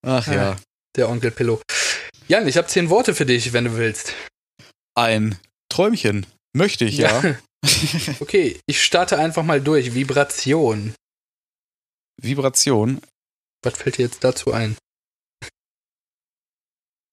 Ach 0.06 0.28
ja. 0.28 0.58
Der 0.98 1.10
Onkel 1.10 1.32
Pillow. 1.32 1.62
Jan, 2.28 2.48
ich 2.48 2.58
habe 2.58 2.68
zehn 2.68 2.90
Worte 2.90 3.16
für 3.16 3.26
dich, 3.26 3.54
wenn 3.54 3.66
du 3.66 3.78
willst. 3.78 4.14
Ein 4.96 5.38
Träumchen. 5.70 6.26
Möchte 6.54 6.84
ich, 6.84 6.98
ja. 6.98 7.36
Okay, 8.20 8.60
ich 8.66 8.84
starte 8.84 9.18
einfach 9.18 9.44
mal 9.44 9.62
durch. 9.62 9.94
Vibration. 9.94 10.94
Vibration. 12.22 13.02
Was 13.64 13.78
fällt 13.78 13.98
dir 13.98 14.04
jetzt 14.04 14.26
dazu 14.26 14.52
ein? 14.52 14.76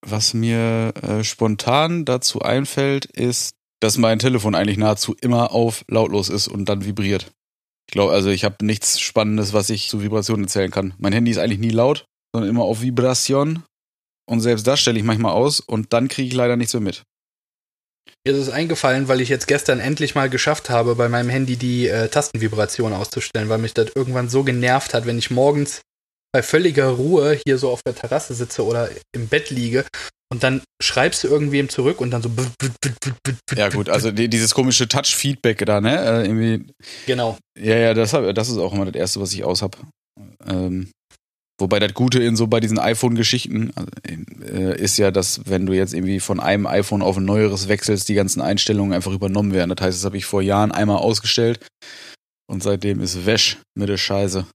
Was 0.07 0.35
mir 0.35 0.93
äh, 1.03 1.25
spontan 1.25 2.05
dazu 2.05 2.41
einfällt, 2.41 3.05
ist, 3.07 3.55
dass 3.81 3.99
mein 3.99 4.19
Telefon 4.19 4.55
eigentlich 4.55 4.79
nahezu 4.79 5.15
immer 5.21 5.53
auf 5.53 5.85
lautlos 5.89 6.29
ist 6.29 6.49
und 6.49 6.67
dann 6.67 6.85
vibriert. 6.85 7.31
Ich 7.89 7.93
glaube, 7.93 8.13
also 8.13 8.29
ich 8.29 8.45
habe 8.45 8.65
nichts 8.65 9.01
Spannendes, 9.01 9.53
was 9.53 9.71
ich 9.71 9.89
zu 9.89 10.03
Vibrationen 10.03 10.45
erzählen 10.45 10.71
kann. 10.71 10.95
Mein 10.99 11.13
Handy 11.13 11.31
ist 11.31 11.39
eigentlich 11.39 11.59
nie 11.59 11.71
laut, 11.71 12.05
sondern 12.35 12.51
immer 12.51 12.65
auf 12.65 12.83
Vibration. 12.83 13.65
Und 14.29 14.41
selbst 14.41 14.67
das 14.67 14.81
stelle 14.81 14.99
ich 14.99 15.05
manchmal 15.05 15.33
aus 15.33 15.61
und 15.61 15.93
dann 15.93 16.09
kriege 16.09 16.29
ich 16.29 16.35
leider 16.35 16.57
nichts 16.57 16.75
mehr 16.75 16.83
mit. 16.83 17.03
Mir 18.27 18.35
ist 18.35 18.41
es 18.41 18.51
eingefallen, 18.51 19.09
weil 19.09 19.21
ich 19.21 19.31
jetzt 19.31 19.49
gestern 19.49 19.81
endlich 19.81 20.15
mal 20.15 20.29
geschafft 20.29 20.71
habe, 20.71 20.97
bei 20.97 21.09
meinem 21.09 21.31
Handy 21.31 21.57
die 21.57 21.89
äh, 21.89 22.09
Tastenvibration 22.09 22.93
auszustellen, 22.93 23.49
weil 23.49 23.59
mich 23.59 23.75
das 23.75 23.91
irgendwann 23.95 24.29
so 24.29 24.45
genervt 24.45 24.93
hat, 24.93 25.07
wenn 25.07 25.19
ich 25.19 25.31
morgens 25.31 25.81
bei 26.33 26.43
völliger 26.43 26.89
Ruhe 26.89 27.41
hier 27.47 27.59
so 27.59 27.71
auf 27.71 27.81
der 27.83 27.95
Terrasse 27.95 28.35
sitze 28.35 28.65
oder 28.65 28.91
im 29.15 29.29
Bett 29.29 29.51
liege 29.51 29.85
und 30.31 30.43
dann 30.43 30.63
schreibst 30.83 31.25
du 31.25 31.29
irgendwem 31.29 31.69
zurück 31.69 32.01
und 32.01 32.11
dann 32.11 32.23
so. 32.23 32.31
Ja 33.57 33.71
gut, 33.71 33.89
also 33.89 34.11
die, 34.11 34.29
dieses 34.29 34.55
komische 34.55 34.87
Touch-Feedback 34.87 35.65
da, 35.65 35.81
ne? 35.81 35.99
Äh, 35.99 36.27
irgendwie, 36.27 36.67
Genau. 37.07 37.39
ja, 37.59 37.77
ja, 37.77 37.95
das, 37.95 38.13
hab, 38.13 38.35
das 38.35 38.49
ist 38.49 38.59
auch 38.59 38.75
immer 38.75 38.85
das 38.87 38.95
Erste, 38.95 39.21
was 39.21 39.33
ich 39.33 39.43
aus 39.45 39.63
hab. 39.63 39.79
Ähm, 40.47 40.91
wobei 41.59 41.79
das 41.79 41.95
Gute 41.95 42.23
in 42.23 42.37
so 42.37 42.47
bei 42.47 42.61
diesen 42.61 42.79
iPhone-Geschichten 42.79 43.73
also, 43.75 43.91
äh, 44.53 44.79
ist 44.79 44.99
ja, 44.99 45.11
dass 45.11 45.47
wenn 45.47 45.65
du 45.65 45.73
jetzt 45.73 45.95
irgendwie 45.95 46.21
von 46.21 46.41
einem 46.41 46.67
iPhone 46.67 47.03
auf 47.03 47.17
ein 47.17 47.25
neueres 47.25 47.69
wechselst, 47.69 48.09
die 48.09 48.15
ganzen 48.15 48.43
Einstellungen 48.43 48.93
einfach 48.93 49.13
übernommen 49.13 49.55
werden. 49.55 49.75
Das 49.75 49.85
heißt, 49.85 49.99
das 49.99 50.05
habe 50.05 50.19
ich 50.19 50.27
vor 50.27 50.43
Jahren 50.43 50.73
einmal 50.73 50.99
ausgestellt 50.99 51.67
und 52.51 52.63
seitdem 52.63 53.01
ist 53.01 53.25
Wäsch 53.25 53.59
mit 53.75 53.89
der 53.89 53.97
Scheiße. 53.97 54.47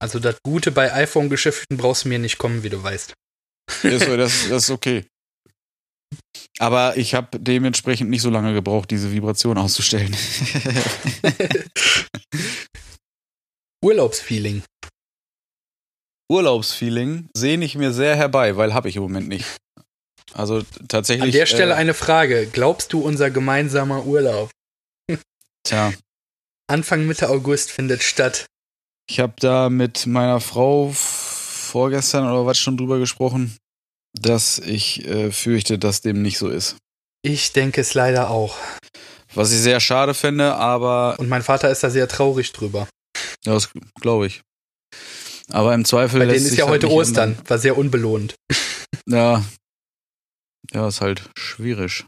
Also 0.00 0.18
das 0.18 0.38
Gute 0.42 0.70
bei 0.70 0.92
iPhone-Geschäften 0.92 1.76
brauchst 1.76 2.04
du 2.04 2.08
mir 2.08 2.18
nicht 2.18 2.38
kommen, 2.38 2.62
wie 2.62 2.70
du 2.70 2.82
weißt. 2.82 3.14
Ist 3.82 4.04
so, 4.04 4.16
das, 4.16 4.48
das 4.48 4.64
ist 4.64 4.70
okay. 4.70 5.04
Aber 6.58 6.96
ich 6.96 7.14
habe 7.14 7.38
dementsprechend 7.38 8.10
nicht 8.10 8.22
so 8.22 8.30
lange 8.30 8.54
gebraucht, 8.54 8.90
diese 8.90 9.12
Vibration 9.12 9.58
auszustellen. 9.58 10.16
Urlaubsfeeling. 13.84 14.62
Urlaubsfeeling 16.30 17.28
sehne 17.36 17.64
ich 17.64 17.74
mir 17.76 17.92
sehr 17.92 18.16
herbei, 18.16 18.56
weil 18.56 18.74
habe 18.74 18.88
ich 18.88 18.96
im 18.96 19.02
Moment 19.02 19.28
nicht. 19.28 19.46
Also 20.32 20.62
tatsächlich. 20.88 21.24
An 21.24 21.32
der 21.32 21.46
Stelle 21.46 21.72
äh, 21.72 21.76
eine 21.76 21.94
Frage. 21.94 22.46
Glaubst 22.46 22.92
du, 22.92 23.00
unser 23.00 23.30
gemeinsamer 23.30 24.04
Urlaub 24.04 24.50
Tja, 25.64 25.92
Anfang 26.66 27.06
Mitte 27.06 27.28
August 27.28 27.70
findet 27.70 28.02
statt? 28.02 28.46
Ich 29.08 29.20
habe 29.20 29.34
da 29.38 29.70
mit 29.70 30.06
meiner 30.06 30.40
Frau 30.40 30.90
vorgestern 30.92 32.30
oder 32.30 32.46
was 32.46 32.58
schon 32.58 32.76
drüber 32.76 32.98
gesprochen, 32.98 33.56
dass 34.18 34.58
ich 34.58 35.06
äh, 35.06 35.30
fürchte, 35.32 35.78
dass 35.78 36.00
dem 36.00 36.22
nicht 36.22 36.38
so 36.38 36.48
ist. 36.48 36.76
Ich 37.22 37.52
denke 37.52 37.80
es 37.80 37.94
leider 37.94 38.30
auch. 38.30 38.56
Was 39.34 39.52
ich 39.52 39.58
sehr 39.58 39.80
schade 39.80 40.14
fände, 40.14 40.54
aber 40.54 41.16
Und 41.18 41.28
mein 41.28 41.42
Vater 41.42 41.70
ist 41.70 41.82
da 41.82 41.90
sehr 41.90 42.08
traurig 42.08 42.52
drüber. 42.52 42.88
ja, 43.44 43.52
das 43.54 43.70
glaube 44.00 44.26
ich. 44.26 44.40
Aber 45.50 45.74
im 45.74 45.84
Zweifel 45.84 46.20
Bei 46.20 46.26
denen 46.26 46.44
ist 46.46 46.56
ja 46.56 46.64
halt 46.66 46.84
heute 46.84 46.90
Ostern. 46.90 47.30
ändern. 47.30 47.48
War 47.48 47.58
sehr 47.58 47.76
unbelohnt. 47.78 48.34
Ja. 49.06 49.44
Ja, 50.72 50.88
ist 50.88 51.00
halt 51.00 51.22
schwierig. 51.38 52.04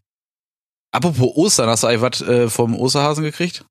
Apropos 0.93 1.35
Ostern, 1.37 1.69
hast 1.71 1.83
du 1.83 1.87
eigentlich 1.87 2.03
was 2.03 2.21
äh, 2.21 2.51
vom 2.51 2.75
Osterhasen 2.79 3.25
gekriegt? 3.25 3.65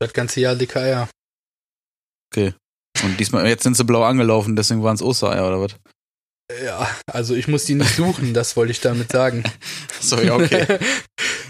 Das 0.00 0.12
ganze 0.12 0.40
Jahr 0.40 0.56
dicke 0.56 0.80
Eier. 0.80 1.08
Und 3.02 3.18
diesmal, 3.18 3.46
jetzt 3.46 3.62
sind 3.62 3.76
sie 3.76 3.84
blau 3.84 4.02
angelaufen, 4.04 4.56
deswegen 4.56 4.82
waren 4.82 4.94
es 4.94 5.02
Ostereier 5.02 5.46
oder 5.46 5.60
was? 5.60 5.74
Ja, 6.64 6.88
also 7.06 7.34
ich 7.34 7.48
muss 7.48 7.64
die 7.64 7.74
nicht 7.74 7.94
suchen, 7.94 8.34
das 8.34 8.56
wollte 8.56 8.72
ich 8.72 8.80
damit 8.80 9.12
sagen. 9.12 9.44
So, 10.00 10.20
ja, 10.20 10.34
okay. 10.34 10.78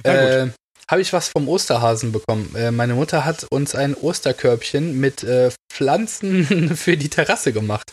Äh, 0.03 0.49
Habe 0.91 1.03
ich 1.03 1.12
was 1.12 1.28
vom 1.28 1.47
Osterhasen 1.47 2.11
bekommen. 2.11 2.55
Äh, 2.57 2.70
meine 2.70 2.95
Mutter 2.95 3.26
hat 3.26 3.47
uns 3.51 3.74
ein 3.74 3.95
Osterkörbchen 3.95 4.99
mit 4.99 5.22
äh, 5.22 5.51
Pflanzen 5.70 6.74
für 6.76 6.97
die 6.97 7.11
Terrasse 7.11 7.53
gemacht. 7.53 7.93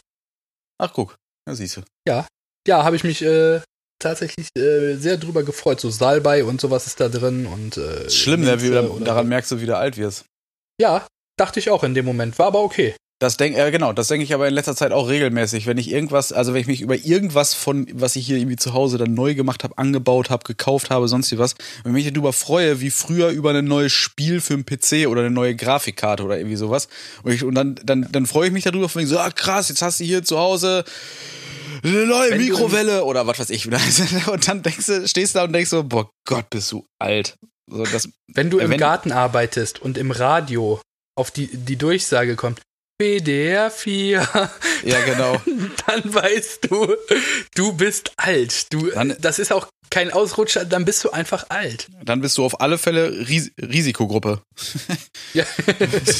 Ach, 0.81 0.93
guck. 0.93 1.17
Ja, 1.45 1.53
siehst 1.53 1.77
du. 1.77 1.81
Ja, 2.07 2.25
habe 2.69 2.95
ich 2.95 3.03
mich 3.03 3.21
äh, 3.23 3.59
tatsächlich 3.99 4.47
äh, 4.57 4.95
sehr 4.95 5.17
drüber 5.17 5.43
gefreut. 5.43 5.81
So 5.81 5.89
Salbei 5.89 6.45
und 6.45 6.61
sowas 6.61 6.87
ist 6.87 6.99
da 7.01 7.09
drin 7.09 7.45
und 7.45 7.77
äh, 7.77 8.09
Schlimm, 8.09 8.41
ne, 8.41 8.61
wie, 8.61 8.69
daran 9.03 9.27
merkst 9.27 9.51
du, 9.51 9.61
wie 9.61 9.65
du 9.65 9.75
alt 9.75 9.97
wirst. 9.97 10.25
Ja, 10.79 11.05
dachte 11.37 11.59
ich 11.59 11.69
auch 11.69 11.83
in 11.83 11.93
dem 11.93 12.05
Moment. 12.05 12.37
War 12.39 12.47
aber 12.47 12.61
okay. 12.61 12.95
Das 13.19 13.35
denk, 13.35 13.57
äh, 13.57 13.71
genau, 13.71 13.93
das 13.93 14.09
denke 14.09 14.23
ich 14.23 14.33
aber 14.35 14.47
in 14.47 14.53
letzter 14.53 14.75
Zeit 14.75 14.91
auch 14.91 15.09
regelmäßig. 15.09 15.65
Wenn 15.65 15.79
ich 15.79 15.91
irgendwas, 15.91 16.31
also 16.31 16.53
wenn 16.53 16.61
ich 16.61 16.67
mich 16.67 16.81
über 16.81 16.95
irgendwas 16.95 17.55
von, 17.55 17.87
was 17.93 18.15
ich 18.15 18.27
hier 18.27 18.37
irgendwie 18.37 18.57
zu 18.57 18.73
Hause 18.73 18.99
dann 18.99 19.15
neu 19.15 19.33
gemacht 19.33 19.63
habe, 19.63 19.75
angebaut 19.79 20.29
habe, 20.29 20.43
gekauft 20.43 20.91
habe, 20.91 21.07
sonst 21.07 21.31
wie 21.31 21.39
was, 21.39 21.55
wenn 21.83 21.95
ich 21.95 22.03
mich 22.05 22.13
darüber 22.13 22.31
freue, 22.31 22.79
wie 22.79 22.91
früher 22.91 23.29
über 23.29 23.55
ein 23.55 23.65
neues 23.65 23.91
Spiel 23.91 24.39
für 24.39 24.53
einen 24.53 24.65
PC 24.67 25.07
oder 25.07 25.21
eine 25.21 25.31
neue 25.31 25.55
Grafikkarte 25.55 26.21
oder 26.23 26.37
irgendwie 26.37 26.57
sowas. 26.57 26.89
Und, 27.23 27.31
ich, 27.31 27.43
und 27.43 27.55
dann, 27.55 27.79
dann, 27.83 28.07
dann 28.11 28.27
freue 28.27 28.47
ich 28.47 28.53
mich 28.53 28.65
darüber, 28.65 28.87
von 28.87 28.99
wegen 28.99 29.09
so, 29.09 29.17
ah 29.17 29.31
krass, 29.31 29.69
jetzt 29.69 29.81
hast 29.81 29.99
du 29.99 30.03
hier 30.03 30.23
zu 30.23 30.37
Hause 30.37 30.83
eine 31.83 32.05
neue 32.05 32.31
Wenn 32.31 32.41
Mikrowelle 32.41 33.03
oder 33.03 33.25
was 33.25 33.39
weiß 33.39 33.49
ich. 33.49 33.65
Und 34.27 34.47
dann 34.47 34.61
denkst 34.61 34.85
du, 34.85 35.07
stehst 35.07 35.33
du 35.35 35.39
da 35.39 35.45
und 35.45 35.53
denkst 35.53 35.69
so, 35.69 35.83
boah 35.83 36.09
Gott, 36.25 36.49
bist 36.49 36.71
du 36.71 36.85
alt. 36.99 37.35
So, 37.69 37.83
das, 37.83 38.09
Wenn 38.27 38.49
du 38.49 38.59
im 38.59 38.69
wenn- 38.69 38.77
Garten 38.79 39.11
arbeitest 39.11 39.81
und 39.81 39.97
im 39.97 40.11
Radio 40.11 40.79
auf 41.17 41.31
die, 41.31 41.47
die 41.47 41.75
Durchsage 41.75 42.35
kommt, 42.35 42.61
BDR 42.99 43.69
4, 43.69 44.27
ja 44.83 45.05
genau. 45.05 45.39
dann 45.87 46.13
weißt 46.13 46.69
du, 46.69 46.95
du 47.55 47.73
bist 47.73 48.11
alt. 48.17 48.73
Du, 48.73 48.89
Dann- 48.89 49.15
das 49.19 49.37
ist 49.39 49.51
auch 49.51 49.67
kein 49.89 50.11
Ausrutscher, 50.11 50.65
dann 50.65 50.83
bist 50.83 51.03
du 51.03 51.11
einfach 51.11 51.45
alt. 51.49 51.87
Dann 52.03 52.21
bist 52.21 52.37
du 52.37 52.43
auf 52.43 52.59
alle 52.59 52.77
Fälle 52.77 53.27
Ris 53.29 53.51
Risikogruppe. 53.61 54.41
Ja. 55.33 55.45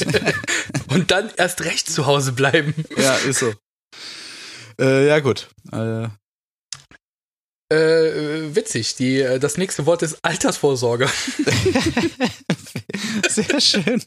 und 0.88 1.10
dann 1.10 1.30
erst 1.36 1.64
recht 1.64 1.90
zu 1.90 2.06
Hause 2.06 2.32
bleiben. 2.32 2.74
Ja, 2.96 3.16
ist 3.16 3.40
so. 3.40 3.52
Äh, 4.80 5.08
ja, 5.08 5.18
gut. 5.20 5.48
Äh, 5.72 6.08
Äh, 7.70 7.76
äh, 7.76 8.56
witzig, 8.56 8.96
die, 8.96 9.20
äh, 9.20 9.38
das 9.38 9.58
nächste 9.58 9.84
Wort 9.84 10.02
ist 10.02 10.18
Altersvorsorge. 10.22 11.06
sehr 13.28 13.60
schön. 13.60 14.02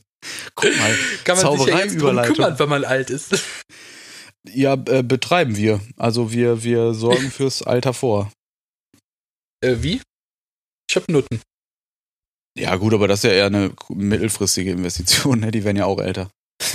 Guck 0.56 0.76
mal. 0.78 0.98
Kann 1.24 1.38
man 1.38 1.58
sich 1.58 1.68
ja 1.68 1.80
jetzt 1.80 2.02
drum 2.02 2.20
kümmern, 2.22 2.58
wenn 2.58 2.70
man 2.70 2.86
alt 2.86 3.12
ist. 3.12 3.40
Ja, 4.50 4.74
äh, 4.74 5.04
betreiben 5.04 5.58
wir. 5.58 5.80
Also 5.98 6.32
wir, 6.32 6.64
wir 6.64 6.96
sorgen 6.96 7.30
fürs 7.32 7.62
Alter 7.62 7.94
vor. 7.94 8.32
Äh, 9.64 9.76
wie? 9.82 10.02
Ich 10.90 10.96
hab 10.96 11.08
Nutten. 11.08 11.40
Ja, 12.58 12.76
gut, 12.78 12.94
aber 12.94 13.08
das 13.08 13.20
ist 13.20 13.30
ja 13.30 13.32
eher 13.32 13.46
eine 13.46 13.74
mittelfristige 13.90 14.72
Investition, 14.72 15.40
ne? 15.40 15.52
Die 15.52 15.64
werden 15.64 15.78
ja 15.78 15.86
auch 15.86 16.00
älter. 16.00 16.32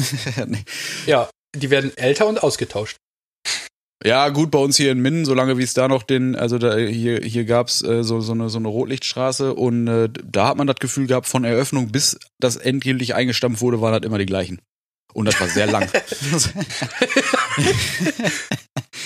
nee. 0.46 0.64
Ja, 1.06 1.28
die 1.54 1.70
werden 1.70 1.96
älter 1.96 2.26
und 2.26 2.42
ausgetauscht. 2.42 2.96
Ja, 4.04 4.28
gut, 4.28 4.50
bei 4.50 4.58
uns 4.58 4.76
hier 4.76 4.92
in 4.92 5.00
Minden, 5.00 5.24
solange 5.24 5.56
wie 5.56 5.62
es 5.62 5.72
da 5.72 5.88
noch 5.88 6.02
den, 6.02 6.36
also 6.36 6.58
da, 6.58 6.76
hier, 6.76 7.20
hier 7.22 7.44
gab's 7.46 7.82
äh, 7.82 8.04
so, 8.04 8.20
so, 8.20 8.32
eine, 8.32 8.50
so 8.50 8.58
eine 8.58 8.68
Rotlichtstraße 8.68 9.54
und 9.54 9.88
äh, 9.88 10.10
da 10.22 10.48
hat 10.48 10.58
man 10.58 10.66
das 10.66 10.76
Gefühl 10.76 11.06
gehabt, 11.06 11.26
von 11.26 11.44
Eröffnung 11.44 11.90
bis 11.90 12.18
das 12.38 12.56
endgültig 12.56 13.14
eingestampft 13.14 13.62
wurde, 13.62 13.80
waren 13.80 13.94
das 13.94 14.06
immer 14.06 14.18
die 14.18 14.26
gleichen. 14.26 14.60
Und 15.16 15.24
das 15.24 15.40
war 15.40 15.48
sehr 15.48 15.66
lang. 15.66 15.88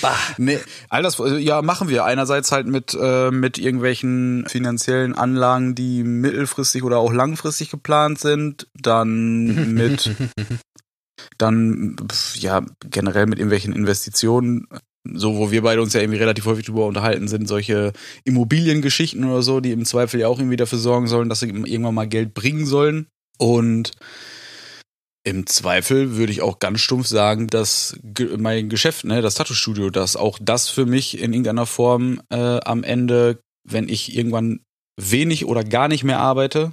bah. 0.03 0.17
Nee, 0.39 0.59
all 0.89 1.05
das, 1.05 1.23
ja, 1.39 1.63
machen 1.63 1.89
wir. 1.89 2.05
Einerseits 2.05 2.51
halt 2.51 2.67
mit, 2.67 2.99
äh, 3.01 3.31
mit 3.31 3.59
irgendwelchen 3.59 4.45
finanziellen 4.49 5.15
Anlagen, 5.15 5.77
die 5.77 6.03
mittelfristig 6.03 6.83
oder 6.83 6.99
auch 6.99 7.13
langfristig 7.13 7.71
geplant 7.71 8.19
sind. 8.19 8.67
Dann 8.75 9.73
mit 9.75 10.11
dann 11.39 11.97
ja 12.35 12.65
generell 12.89 13.27
mit 13.27 13.39
irgendwelchen 13.39 13.73
Investitionen, 13.73 14.67
so 15.05 15.37
wo 15.37 15.51
wir 15.51 15.63
beide 15.63 15.83
uns 15.83 15.93
ja 15.93 16.01
irgendwie 16.01 16.19
relativ 16.19 16.47
häufig 16.47 16.67
drüber 16.67 16.87
unterhalten 16.87 17.29
sind, 17.29 17.49
solche 17.49 17.93
Immobiliengeschichten 18.25 19.25
oder 19.25 19.43
so, 19.43 19.61
die 19.61 19.73
im 19.73 19.85
Zweifel 19.85 20.21
ja 20.21 20.29
auch 20.29 20.39
irgendwie 20.39 20.57
dafür 20.57 20.79
sorgen 20.79 21.07
sollen, 21.07 21.29
dass 21.29 21.41
sie 21.41 21.49
irgendwann 21.49 21.95
mal 21.95 22.09
Geld 22.09 22.35
bringen 22.35 22.67
sollen. 22.67 23.07
Und 23.39 23.93
im 25.23 25.47
Zweifel 25.47 26.17
würde 26.17 26.33
ich 26.33 26.43
auch 26.43 26.59
ganz 26.59 26.81
stumpf 26.81 27.07
sagen, 27.07 27.47
dass 27.47 27.99
mein 28.39 28.69
Geschäft, 28.69 29.05
ne, 29.05 29.23
das 29.23 29.35
Tattoo-Studio, 29.35 29.91
dass 29.91 30.17
auch 30.17 30.39
das 30.41 30.69
für 30.69 30.87
mich 30.87 31.19
in 31.19 31.33
irgendeiner 31.33 31.67
Form 31.67 32.23
äh, 32.31 32.61
am 32.65 32.83
Ende, 32.83 33.41
wenn 33.69 33.89
ich 33.89 34.17
irgendwann 34.17 34.61
wenig 34.99 35.45
oder 35.45 35.63
gar 35.63 35.89
nicht 35.89 36.05
mehr 36.05 36.21
arbeite, 36.21 36.73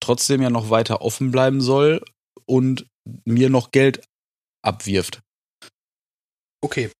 trotzdem 0.00 0.42
ja 0.42 0.50
noch 0.50 0.70
weiter 0.70 1.02
offen 1.02 1.30
bleiben 1.30 1.60
soll 1.60 2.02
und 2.46 2.86
mir 3.24 3.50
noch 3.50 3.70
Geld 3.70 4.02
abwirft. 4.62 5.20
Okay. 6.60 6.90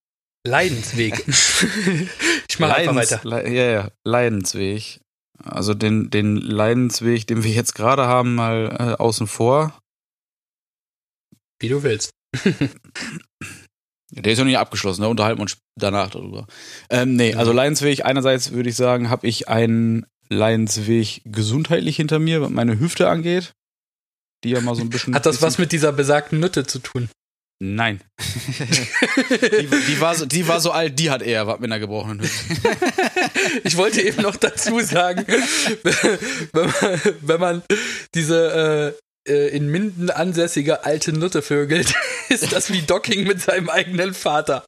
Leidensweg. 0.47 1.25
ich 2.49 2.59
mache 2.59 2.77
einfach 2.77 2.95
weiter. 2.95 3.21
Le 3.25 3.53
ja, 3.53 3.71
ja, 3.71 3.91
Leidensweg. 4.05 5.01
Also 5.45 5.75
den, 5.75 6.11
den 6.11 6.37
Leidensweg, 6.37 7.27
den 7.27 7.45
wir 7.45 7.51
jetzt 7.51 7.75
gerade 7.75 8.07
haben, 8.07 8.35
mal 8.35 8.77
äh, 8.79 9.03
außen 9.03 9.27
vor. 9.27 9.79
Wie 11.61 11.69
du 11.69 11.83
willst. 11.83 12.11
Der 14.11 14.33
ist 14.33 14.39
noch 14.39 14.47
nicht 14.47 14.59
abgeschlossen, 14.59 15.03
da 15.03 15.09
unterhalten 15.09 15.39
wir 15.39 15.43
uns 15.43 15.59
danach 15.79 16.11
darüber. 16.11 16.47
Ähm, 16.89 17.15
nee, 17.15 17.35
also 17.35 17.53
Leidensweg, 17.53 18.05
einerseits 18.05 18.53
würde 18.53 18.71
ich 18.71 18.77
sagen, 18.77 19.11
habe 19.11 19.27
ich 19.27 19.49
einen 19.49 20.07
Leidensweg 20.29 21.21
gesundheitlich 21.25 21.97
hinter 21.97 22.19
mir, 22.19 22.41
was 22.41 22.51
meine 22.51 22.81
Hüfte 22.81 23.09
angeht 23.09 23.55
die 24.45 24.51
ja 24.51 24.61
mal 24.61 24.75
so 24.75 24.83
ein 24.83 24.91
bisschen. 24.91 25.15
Hat 25.15 25.27
das 25.27 25.43
was 25.43 25.59
mit 25.59 25.73
dieser 25.73 25.93
besagten 25.93 26.41
Nütte 26.41 26.67
zu 26.67 26.79
tun? 26.79 27.09
Nein. 27.61 28.01
die, 29.31 29.67
die, 29.89 30.01
war 30.01 30.15
so, 30.15 30.27
die 30.27 30.47
war 30.47 30.61
so 30.61 30.71
alt, 30.71 30.99
die 30.99 31.11
hat 31.11 31.23
eher 31.23 31.49
was 31.49 31.59
mit 31.59 31.71
einer 31.71 31.81
gebrochenen 31.81 32.21
Hüfte. 32.21 32.55
ich 33.65 33.77
wollte 33.77 34.01
eben 34.01 34.23
noch 34.23 34.37
dazu 34.37 34.79
sagen, 34.81 35.27
wenn 36.53 36.67
man, 36.81 37.01
wenn 37.21 37.41
man 37.41 37.63
diese 38.15 38.95
äh, 39.27 39.33
äh, 39.33 39.49
in 39.49 39.69
Minden 39.69 40.11
ansässige 40.11 40.85
alte 40.85 41.13
Nutte 41.13 41.43
vögelt, 41.43 41.95
ist 42.29 42.53
das 42.53 42.73
wie 42.73 42.83
Docking 42.83 43.27
mit 43.27 43.41
seinem 43.41 43.69
eigenen 43.69 44.15
Vater. 44.15 44.65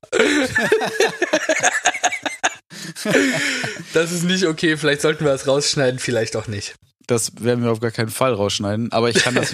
das 3.94 4.10
ist 4.10 4.24
nicht 4.24 4.46
okay, 4.46 4.76
vielleicht 4.76 5.00
sollten 5.00 5.24
wir 5.24 5.30
das 5.30 5.46
rausschneiden, 5.46 6.00
vielleicht 6.00 6.34
auch 6.34 6.48
nicht. 6.48 6.74
Das 7.10 7.32
werden 7.42 7.64
wir 7.64 7.72
auf 7.72 7.80
gar 7.80 7.90
keinen 7.90 8.08
Fall 8.08 8.32
rausschneiden. 8.32 8.92
Aber 8.92 9.10
ich 9.10 9.16
kann 9.16 9.34
das, 9.34 9.52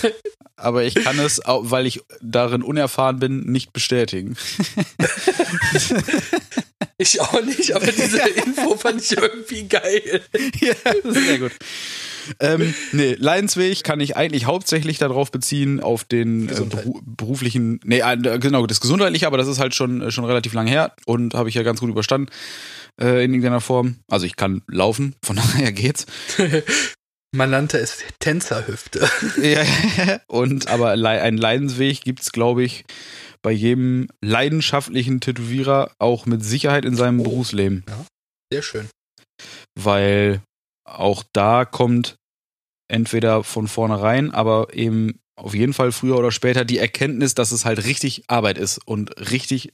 aber 0.56 0.82
ich 0.82 0.96
kann 0.96 1.16
es, 1.20 1.40
weil 1.46 1.86
ich 1.86 2.00
darin 2.20 2.62
unerfahren 2.62 3.20
bin, 3.20 3.46
nicht 3.46 3.72
bestätigen. 3.72 4.36
Ich 7.00 7.20
auch 7.20 7.40
nicht, 7.44 7.76
aber 7.76 7.86
diese 7.86 8.18
Info 8.44 8.76
fand 8.76 9.00
ich 9.00 9.16
irgendwie 9.16 9.68
geil. 9.68 10.20
Ja, 10.60 10.72
das 10.84 11.16
ist 11.16 11.26
sehr 11.26 11.38
gut. 11.38 11.52
Ähm, 12.40 12.74
nee, 12.90 13.14
Leidensweg 13.16 13.84
kann 13.84 14.00
ich 14.00 14.16
eigentlich 14.16 14.46
hauptsächlich 14.46 14.98
darauf 14.98 15.30
beziehen, 15.30 15.80
auf 15.80 16.02
den 16.02 16.48
äh, 16.48 16.60
beru 16.62 17.00
beruflichen, 17.04 17.78
nee, 17.84 18.00
äh, 18.00 18.38
genau, 18.40 18.66
das 18.66 18.80
gesundheitliche, 18.80 19.28
aber 19.28 19.38
das 19.38 19.46
ist 19.46 19.60
halt 19.60 19.76
schon, 19.76 20.02
äh, 20.02 20.10
schon 20.10 20.24
relativ 20.24 20.54
lang 20.54 20.66
her 20.66 20.92
und 21.06 21.34
habe 21.34 21.48
ich 21.48 21.54
ja 21.54 21.62
ganz 21.62 21.78
gut 21.78 21.88
überstanden 21.88 22.30
äh, 23.00 23.24
in 23.24 23.32
irgendeiner 23.32 23.60
Form. 23.60 23.96
Also 24.08 24.26
ich 24.26 24.36
kann 24.36 24.62
laufen, 24.66 25.14
von 25.22 25.36
daher 25.54 25.72
geht's. 25.72 26.06
Man 27.34 27.50
nannte 27.50 27.78
es 27.78 27.98
Tänzerhüfte. 28.20 29.06
ja, 29.42 30.20
und 30.28 30.68
aber 30.68 30.92
ein 30.92 31.36
Leidensweg 31.36 32.00
gibt's, 32.00 32.32
glaube 32.32 32.64
ich, 32.64 32.86
bei 33.42 33.50
jedem 33.52 34.08
leidenschaftlichen 34.22 35.20
Tätowierer 35.20 35.92
auch 35.98 36.24
mit 36.24 36.42
Sicherheit 36.42 36.86
in 36.86 36.96
seinem 36.96 37.20
oh. 37.20 37.24
Berufsleben. 37.24 37.84
Ja, 37.86 38.06
sehr 38.50 38.62
schön. 38.62 38.88
Weil 39.78 40.40
auch 40.84 41.22
da 41.34 41.66
kommt 41.66 42.16
entweder 42.90 43.44
von 43.44 43.68
vornherein, 43.68 44.32
aber 44.32 44.72
eben 44.72 45.20
auf 45.36 45.54
jeden 45.54 45.74
Fall 45.74 45.92
früher 45.92 46.16
oder 46.16 46.32
später 46.32 46.64
die 46.64 46.78
Erkenntnis, 46.78 47.34
dass 47.34 47.52
es 47.52 47.64
halt 47.64 47.84
richtig 47.84 48.24
Arbeit 48.28 48.58
ist 48.58 48.78
und 48.86 49.10
richtig 49.30 49.72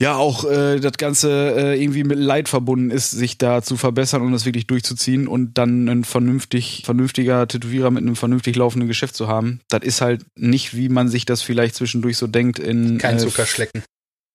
ja 0.00 0.16
auch 0.16 0.44
äh, 0.44 0.78
das 0.78 0.92
Ganze 0.92 1.54
äh, 1.56 1.82
irgendwie 1.82 2.04
mit 2.04 2.18
Leid 2.18 2.48
verbunden 2.48 2.90
ist, 2.90 3.10
sich 3.10 3.38
da 3.38 3.62
zu 3.62 3.76
verbessern 3.76 4.22
und 4.22 4.32
das 4.32 4.44
wirklich 4.44 4.66
durchzuziehen 4.66 5.26
und 5.26 5.58
dann 5.58 5.88
ein 5.88 6.04
vernünftig, 6.04 6.82
vernünftiger 6.84 7.46
Tätowierer 7.48 7.90
mit 7.90 8.02
einem 8.02 8.16
vernünftig 8.16 8.56
laufenden 8.56 8.88
Geschäft 8.88 9.16
zu 9.16 9.28
haben. 9.28 9.60
Das 9.68 9.82
ist 9.82 10.00
halt 10.00 10.24
nicht, 10.36 10.76
wie 10.76 10.88
man 10.88 11.08
sich 11.08 11.24
das 11.24 11.42
vielleicht 11.42 11.74
zwischendurch 11.74 12.16
so 12.16 12.26
denkt 12.26 12.58
in 12.58 12.98
kein 12.98 13.16
äh, 13.16 13.18
Zuckerschlecken. 13.18 13.82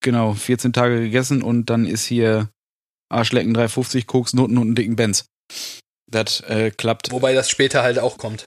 Genau, 0.01 0.33
14 0.33 0.73
Tage 0.73 0.99
gegessen 0.99 1.41
und 1.41 1.69
dann 1.69 1.85
ist 1.85 2.03
hier 2.03 2.49
Arschlecken 3.09 3.53
350, 3.53 4.05
Koks, 4.05 4.33
Noten 4.33 4.57
und 4.57 4.67
einen 4.67 4.75
dicken 4.75 4.97
Benz. 4.97 5.25
Das 6.11 6.41
äh, 6.41 6.71
klappt. 6.71 7.11
Wobei 7.11 7.33
das 7.33 7.49
später 7.49 7.83
halt 7.83 7.99
auch 7.99 8.17
kommt. 8.17 8.43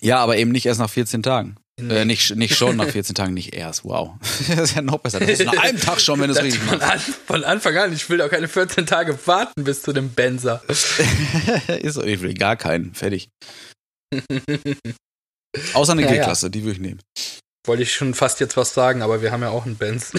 Ja, 0.00 0.18
aber 0.18 0.36
eben 0.36 0.50
nicht 0.50 0.66
erst 0.66 0.80
nach 0.80 0.90
14 0.90 1.22
Tagen. 1.22 1.56
Äh, 1.78 2.06
nicht, 2.06 2.34
nicht 2.36 2.56
schon 2.56 2.76
nach 2.76 2.88
14 2.92 3.14
Tagen, 3.14 3.34
nicht 3.34 3.54
erst. 3.54 3.84
Wow. 3.84 4.14
das 4.48 4.70
ist 4.70 4.76
ja 4.76 4.82
noch 4.82 4.98
besser. 4.98 5.20
Das 5.20 5.28
ist 5.28 5.44
nach 5.44 5.62
einem 5.62 5.78
Tag 5.78 6.00
schon, 6.00 6.18
wenn 6.20 6.28
du 6.28 6.34
es 6.34 6.42
richtig 6.42 6.64
machst. 6.64 6.82
An, 6.82 6.98
von 6.98 7.44
Anfang 7.44 7.76
an. 7.76 7.92
Ich 7.92 8.08
will 8.08 8.22
auch 8.22 8.30
keine 8.30 8.48
14 8.48 8.86
Tage 8.86 9.18
warten 9.26 9.64
bis 9.64 9.82
zu 9.82 9.92
dem 9.92 10.10
Benzer. 10.10 10.62
ist 10.68 11.98
ich 11.98 12.20
will 12.20 12.34
gar 12.34 12.56
keinen. 12.56 12.94
Fertig. 12.94 13.28
Außer 15.74 15.92
eine 15.92 16.02
ja, 16.02 16.08
G-Klasse, 16.12 16.46
ja. 16.46 16.50
die 16.50 16.62
würde 16.62 16.72
ich 16.72 16.80
nehmen. 16.80 17.00
Wollte 17.66 17.82
ich 17.82 17.92
schon 17.92 18.14
fast 18.14 18.40
jetzt 18.40 18.56
was 18.56 18.72
sagen, 18.72 19.02
aber 19.02 19.20
wir 19.22 19.32
haben 19.32 19.42
ja 19.42 19.50
auch 19.50 19.66
einen 19.66 19.76
Benz. 19.76 20.12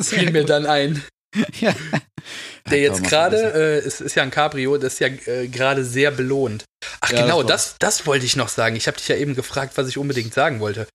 Fiel 0.00 0.32
mir 0.32 0.44
dann 0.44 0.66
ein. 0.66 1.04
Ja. 1.60 1.74
Der 2.70 2.80
jetzt 2.80 3.02
gerade, 3.02 3.36
äh, 3.36 3.78
es 3.78 4.00
ist 4.00 4.14
ja 4.14 4.22
ein 4.22 4.30
Cabrio, 4.30 4.76
das 4.76 4.94
ist 4.94 4.98
ja 5.00 5.08
äh, 5.08 5.48
gerade 5.48 5.84
sehr 5.84 6.10
belohnt. 6.10 6.64
Ach 7.00 7.10
ja, 7.10 7.22
genau, 7.22 7.42
das, 7.42 7.76
das, 7.78 8.06
wollte 8.06 8.26
ich 8.26 8.36
noch 8.36 8.48
sagen. 8.48 8.76
Ich 8.76 8.86
habe 8.86 8.98
dich 8.98 9.08
ja 9.08 9.16
eben 9.16 9.34
gefragt, 9.34 9.72
was 9.76 9.88
ich 9.88 9.98
unbedingt 9.98 10.34
sagen 10.34 10.60
wollte. 10.60 10.86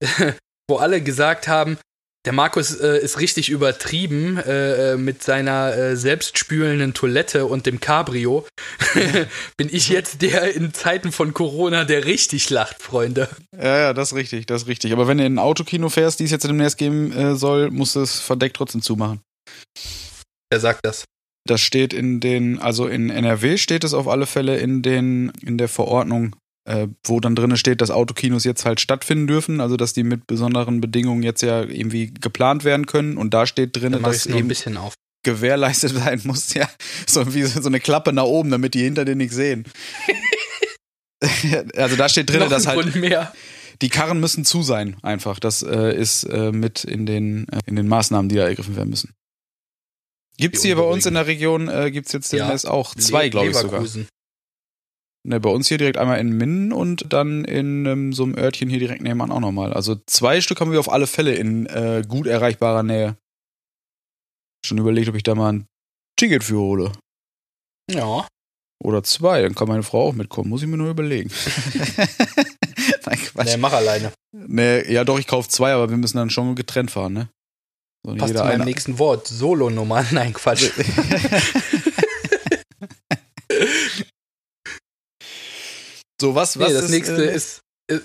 Wo 0.68 0.76
alle 0.76 1.00
gesagt 1.00 1.48
haben, 1.48 1.78
der 2.26 2.34
Markus 2.34 2.78
äh, 2.78 2.98
ist 2.98 3.18
richtig 3.18 3.48
übertrieben 3.48 4.36
äh, 4.36 4.92
äh 4.92 4.96
mit 4.98 5.22
seiner 5.22 5.74
äh, 5.74 5.96
selbstspülenden 5.96 6.92
Toilette 6.92 7.46
und 7.46 7.64
dem 7.64 7.80
Cabrio. 7.80 8.46
Bin 9.56 9.70
ich 9.72 9.88
jetzt 9.88 10.20
der 10.20 10.54
in 10.54 10.74
Zeiten 10.74 11.12
von 11.12 11.32
Corona, 11.32 11.84
der 11.84 12.04
richtig 12.04 12.50
lacht, 12.50 12.82
Freunde. 12.82 13.28
Ja, 13.56 13.78
ja, 13.78 13.94
das 13.94 14.12
ist 14.12 14.16
richtig, 14.16 14.46
das 14.46 14.62
ist 14.62 14.68
richtig. 14.68 14.92
Aber 14.92 15.08
wenn 15.08 15.16
du 15.16 15.24
in 15.24 15.34
ein 15.36 15.38
Autokino 15.38 15.88
fährst, 15.88 16.20
die 16.20 16.24
es 16.24 16.30
jetzt 16.30 16.44
demnächst 16.44 16.76
geben 16.76 17.10
äh, 17.12 17.36
soll, 17.36 17.70
musst 17.70 17.96
du 17.96 18.02
es 18.02 18.20
verdeckt 18.20 18.54
trotzdem 18.54 18.82
zumachen. 18.82 19.22
Wer 20.50 20.60
sagt 20.60 20.84
das? 20.84 21.04
Das 21.46 21.60
steht 21.60 21.92
in 21.92 22.20
den, 22.20 22.58
also 22.58 22.86
in 22.86 23.10
NRW 23.10 23.56
steht 23.56 23.84
es 23.84 23.94
auf 23.94 24.08
alle 24.08 24.26
Fälle 24.26 24.58
in 24.58 24.82
den, 24.82 25.32
in 25.40 25.58
der 25.58 25.68
Verordnung, 25.68 26.36
äh, 26.68 26.88
wo 27.04 27.20
dann 27.20 27.34
drin 27.34 27.56
steht, 27.56 27.80
dass 27.80 27.90
Autokinos 27.90 28.44
jetzt 28.44 28.64
halt 28.64 28.80
stattfinden 28.80 29.26
dürfen, 29.26 29.60
also 29.60 29.76
dass 29.76 29.92
die 29.92 30.04
mit 30.04 30.26
besonderen 30.26 30.80
Bedingungen 30.80 31.22
jetzt 31.22 31.42
ja 31.42 31.62
irgendwie 31.62 32.12
geplant 32.12 32.64
werden 32.64 32.86
können. 32.86 33.16
Und 33.16 33.32
da 33.32 33.46
steht 33.46 33.76
drin, 33.76 33.98
dass 34.02 34.26
eben 34.26 34.38
ein 34.38 34.48
bisschen 34.48 34.76
auf. 34.76 34.94
gewährleistet 35.24 35.92
sein 35.94 36.20
muss, 36.24 36.52
ja, 36.54 36.68
so 37.06 37.34
wie 37.34 37.44
so 37.44 37.68
eine 37.68 37.80
Klappe 37.80 38.12
nach 38.12 38.24
oben, 38.24 38.50
damit 38.50 38.74
die 38.74 38.82
hinter 38.82 39.04
dir 39.04 39.16
nichts 39.16 39.34
sehen. 39.34 39.64
also 41.76 41.96
da 41.96 42.08
steht 42.08 42.28
drin, 42.30 42.48
dass 42.50 42.66
halt 42.66 42.94
die 43.82 43.88
Karren 43.88 44.20
müssen 44.20 44.44
zu 44.44 44.62
sein, 44.62 44.96
einfach. 45.02 45.38
Das 45.38 45.62
äh, 45.62 45.96
ist 45.96 46.24
äh, 46.24 46.52
mit 46.52 46.84
in 46.84 47.06
den 47.06 47.48
äh, 47.48 47.60
in 47.64 47.76
den 47.76 47.88
Maßnahmen, 47.88 48.28
die 48.28 48.36
da 48.36 48.46
ergriffen 48.46 48.76
werden 48.76 48.90
müssen. 48.90 49.14
Gibt's 50.40 50.62
hier 50.62 50.76
bei 50.76 50.82
uns 50.82 51.06
in 51.06 51.14
der 51.14 51.26
Region, 51.26 51.68
äh, 51.68 51.90
gibt's 51.90 52.12
jetzt 52.12 52.32
demnächst 52.32 52.64
ja. 52.64 52.70
auch 52.70 52.94
zwei, 52.94 53.28
glaube 53.28 53.50
ich 53.50 53.56
sogar. 53.56 53.84
Ne, 55.22 55.38
bei 55.38 55.50
uns 55.50 55.68
hier 55.68 55.76
direkt 55.76 55.98
einmal 55.98 56.18
in 56.18 56.34
Minden 56.34 56.72
und 56.72 57.12
dann 57.12 57.44
in 57.44 57.84
ähm, 57.84 58.12
so 58.14 58.22
einem 58.22 58.38
Örtchen 58.38 58.70
hier 58.70 58.78
direkt 58.78 59.02
nebenan 59.02 59.30
auch 59.30 59.40
nochmal. 59.40 59.74
Also 59.74 59.96
zwei 60.06 60.40
Stück 60.40 60.60
haben 60.60 60.72
wir 60.72 60.80
auf 60.80 60.90
alle 60.90 61.06
Fälle 61.06 61.34
in 61.34 61.66
äh, 61.66 62.02
gut 62.08 62.26
erreichbarer 62.26 62.82
Nähe. 62.82 63.18
Schon 64.64 64.78
überlegt, 64.78 65.10
ob 65.10 65.14
ich 65.16 65.22
da 65.22 65.34
mal 65.34 65.52
ein 65.52 65.66
Ticket 66.16 66.42
für 66.42 66.58
hole. 66.58 66.92
Ja. 67.90 68.26
Oder 68.82 69.02
zwei, 69.02 69.42
dann 69.42 69.54
kann 69.54 69.68
meine 69.68 69.82
Frau 69.82 70.08
auch 70.08 70.14
mitkommen. 70.14 70.48
Muss 70.48 70.62
ich 70.62 70.68
mir 70.68 70.78
nur 70.78 70.90
überlegen. 70.90 71.30
Nein, 73.06 73.18
Quatsch. 73.18 73.46
Nee, 73.46 73.56
mach 73.58 73.74
alleine. 73.74 74.12
Nee, 74.32 74.90
ja 74.90 75.04
doch, 75.04 75.18
ich 75.18 75.26
kaufe 75.26 75.50
zwei, 75.50 75.72
aber 75.72 75.90
wir 75.90 75.98
müssen 75.98 76.16
dann 76.16 76.30
schon 76.30 76.54
getrennt 76.54 76.90
fahren, 76.90 77.12
ne? 77.12 77.28
So, 78.06 78.14
Passt 78.14 78.36
zu 78.36 78.44
meinem 78.44 78.64
nächsten 78.64 78.98
Wort. 78.98 79.28
Solo-Nummer. 79.28 80.06
Nein, 80.12 80.32
Quatsch. 80.32 80.70
so, 86.20 86.34
was, 86.34 86.58
was 86.58 86.68
nee, 86.68 86.74
das 86.74 86.84
ist, 86.84 86.90
nächste 86.90 87.30
äh, 87.30 87.34
ist. 87.34 87.60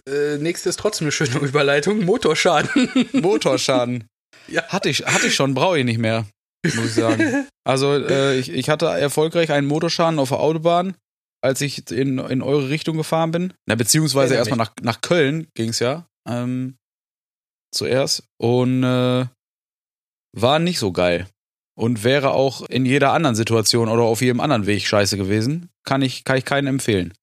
Äh, 0.08 0.38
nächste 0.40 0.70
ist 0.70 0.80
trotzdem 0.80 1.06
eine 1.06 1.12
schöne 1.12 1.38
Überleitung. 1.42 2.04
Motorschaden. 2.04 3.08
Motorschaden. 3.14 4.08
Ja. 4.48 4.64
Hatte 4.68 4.90
ich, 4.90 5.06
hatte 5.06 5.28
ich 5.28 5.36
schon, 5.36 5.54
brauche 5.54 5.80
ich 5.80 5.86
nicht 5.86 6.00
mehr, 6.00 6.26
muss 6.64 6.88
ich 6.88 6.94
sagen. 6.94 7.48
Also, 7.64 7.94
äh, 7.94 8.38
ich, 8.38 8.52
ich 8.52 8.70
hatte 8.70 8.86
erfolgreich 8.86 9.52
einen 9.52 9.68
Motorschaden 9.68 10.20
auf 10.20 10.30
der 10.30 10.40
Autobahn, 10.40 10.96
als 11.42 11.62
ich 11.62 11.90
in, 11.90 12.20
in 12.20 12.42
eure 12.44 12.70
Richtung 12.70 12.98
gefahren 12.98 13.32
bin. 13.32 13.54
Na, 13.66 13.76
beziehungsweise 13.76 14.36
erstmal 14.36 14.58
nach, 14.58 14.74
nach 14.82 15.02
Köln 15.02 15.48
ging's 15.56 15.80
ja. 15.80 16.06
Ähm, 16.28 16.76
zuerst. 17.72 18.24
Und 18.38 18.84
äh, 18.84 19.26
war 20.36 20.60
nicht 20.60 20.80
so 20.80 20.92
geil. 20.92 21.28
Und 21.78 22.04
wäre 22.04 22.32
auch 22.32 22.62
in 22.62 22.86
jeder 22.86 23.12
anderen 23.12 23.36
Situation 23.36 23.90
oder 23.90 24.04
auf 24.04 24.22
jedem 24.22 24.40
anderen 24.40 24.66
Weg 24.66 24.88
scheiße 24.88 25.18
gewesen. 25.18 25.70
Kann 25.84 26.02
ich, 26.02 26.24
kann 26.24 26.38
ich 26.38 26.46
keinen 26.46 26.68
empfehlen. 26.68 27.14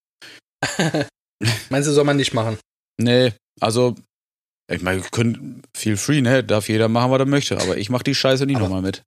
Meinst 1.71 1.89
du, 1.89 1.93
soll 1.93 2.05
man 2.05 2.19
nicht 2.19 2.35
machen? 2.35 2.59
Nee, 3.01 3.33
also, 3.61 3.95
ich 4.71 4.83
meine, 4.83 5.01
können 5.01 5.63
feel 5.75 5.97
free, 5.97 6.21
ne? 6.21 6.45
Darf 6.45 6.69
jeder 6.69 6.89
machen, 6.89 7.11
was 7.11 7.19
er 7.19 7.27
möchte, 7.27 7.61
aber 7.61 7.79
ich 7.79 7.91
mach 7.91 8.03
die 8.03 8.15
Scheiße 8.15 8.47
nie 8.47 8.55
nochmal 8.55 8.83
mit. 8.83 9.03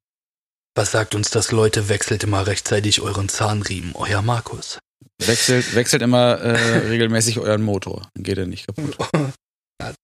Was 0.74 0.90
sagt 0.90 1.14
uns 1.14 1.30
das, 1.30 1.52
Leute? 1.52 1.88
Wechselt 1.88 2.22
immer 2.24 2.46
rechtzeitig 2.46 3.00
euren 3.00 3.28
Zahnriemen. 3.28 3.92
Euer 3.94 4.20
Markus. 4.22 4.78
Wechselt, 5.24 5.74
wechselt 5.74 6.02
immer 6.02 6.40
äh, 6.40 6.78
regelmäßig 6.88 7.38
euren 7.38 7.62
Motor. 7.62 8.08
Dann 8.14 8.24
geht 8.24 8.36
er 8.36 8.46
nicht 8.46 8.66
kaputt. 8.66 8.96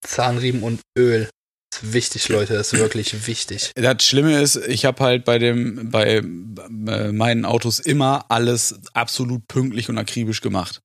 Zahnriemen 0.01 0.63
und 0.63 0.81
Öl. 0.97 1.29
Wichtig, 1.81 2.29
Leute. 2.29 2.55
Das 2.55 2.73
ist 2.73 2.79
wirklich 2.79 3.27
wichtig. 3.27 3.73
Das 3.75 4.05
Schlimme 4.05 4.41
ist, 4.41 4.57
ich 4.57 4.85
habe 4.85 5.03
halt 5.03 5.25
bei 5.25 5.39
dem, 5.39 5.91
bei 5.91 6.17
äh, 6.17 7.13
meinen 7.13 7.45
Autos 7.45 7.79
immer 7.81 8.27
alles 8.31 8.81
absolut 8.93 9.47
pünktlich 9.49 9.89
und 9.89 9.97
akribisch 9.97 10.41
gemacht. 10.41 10.81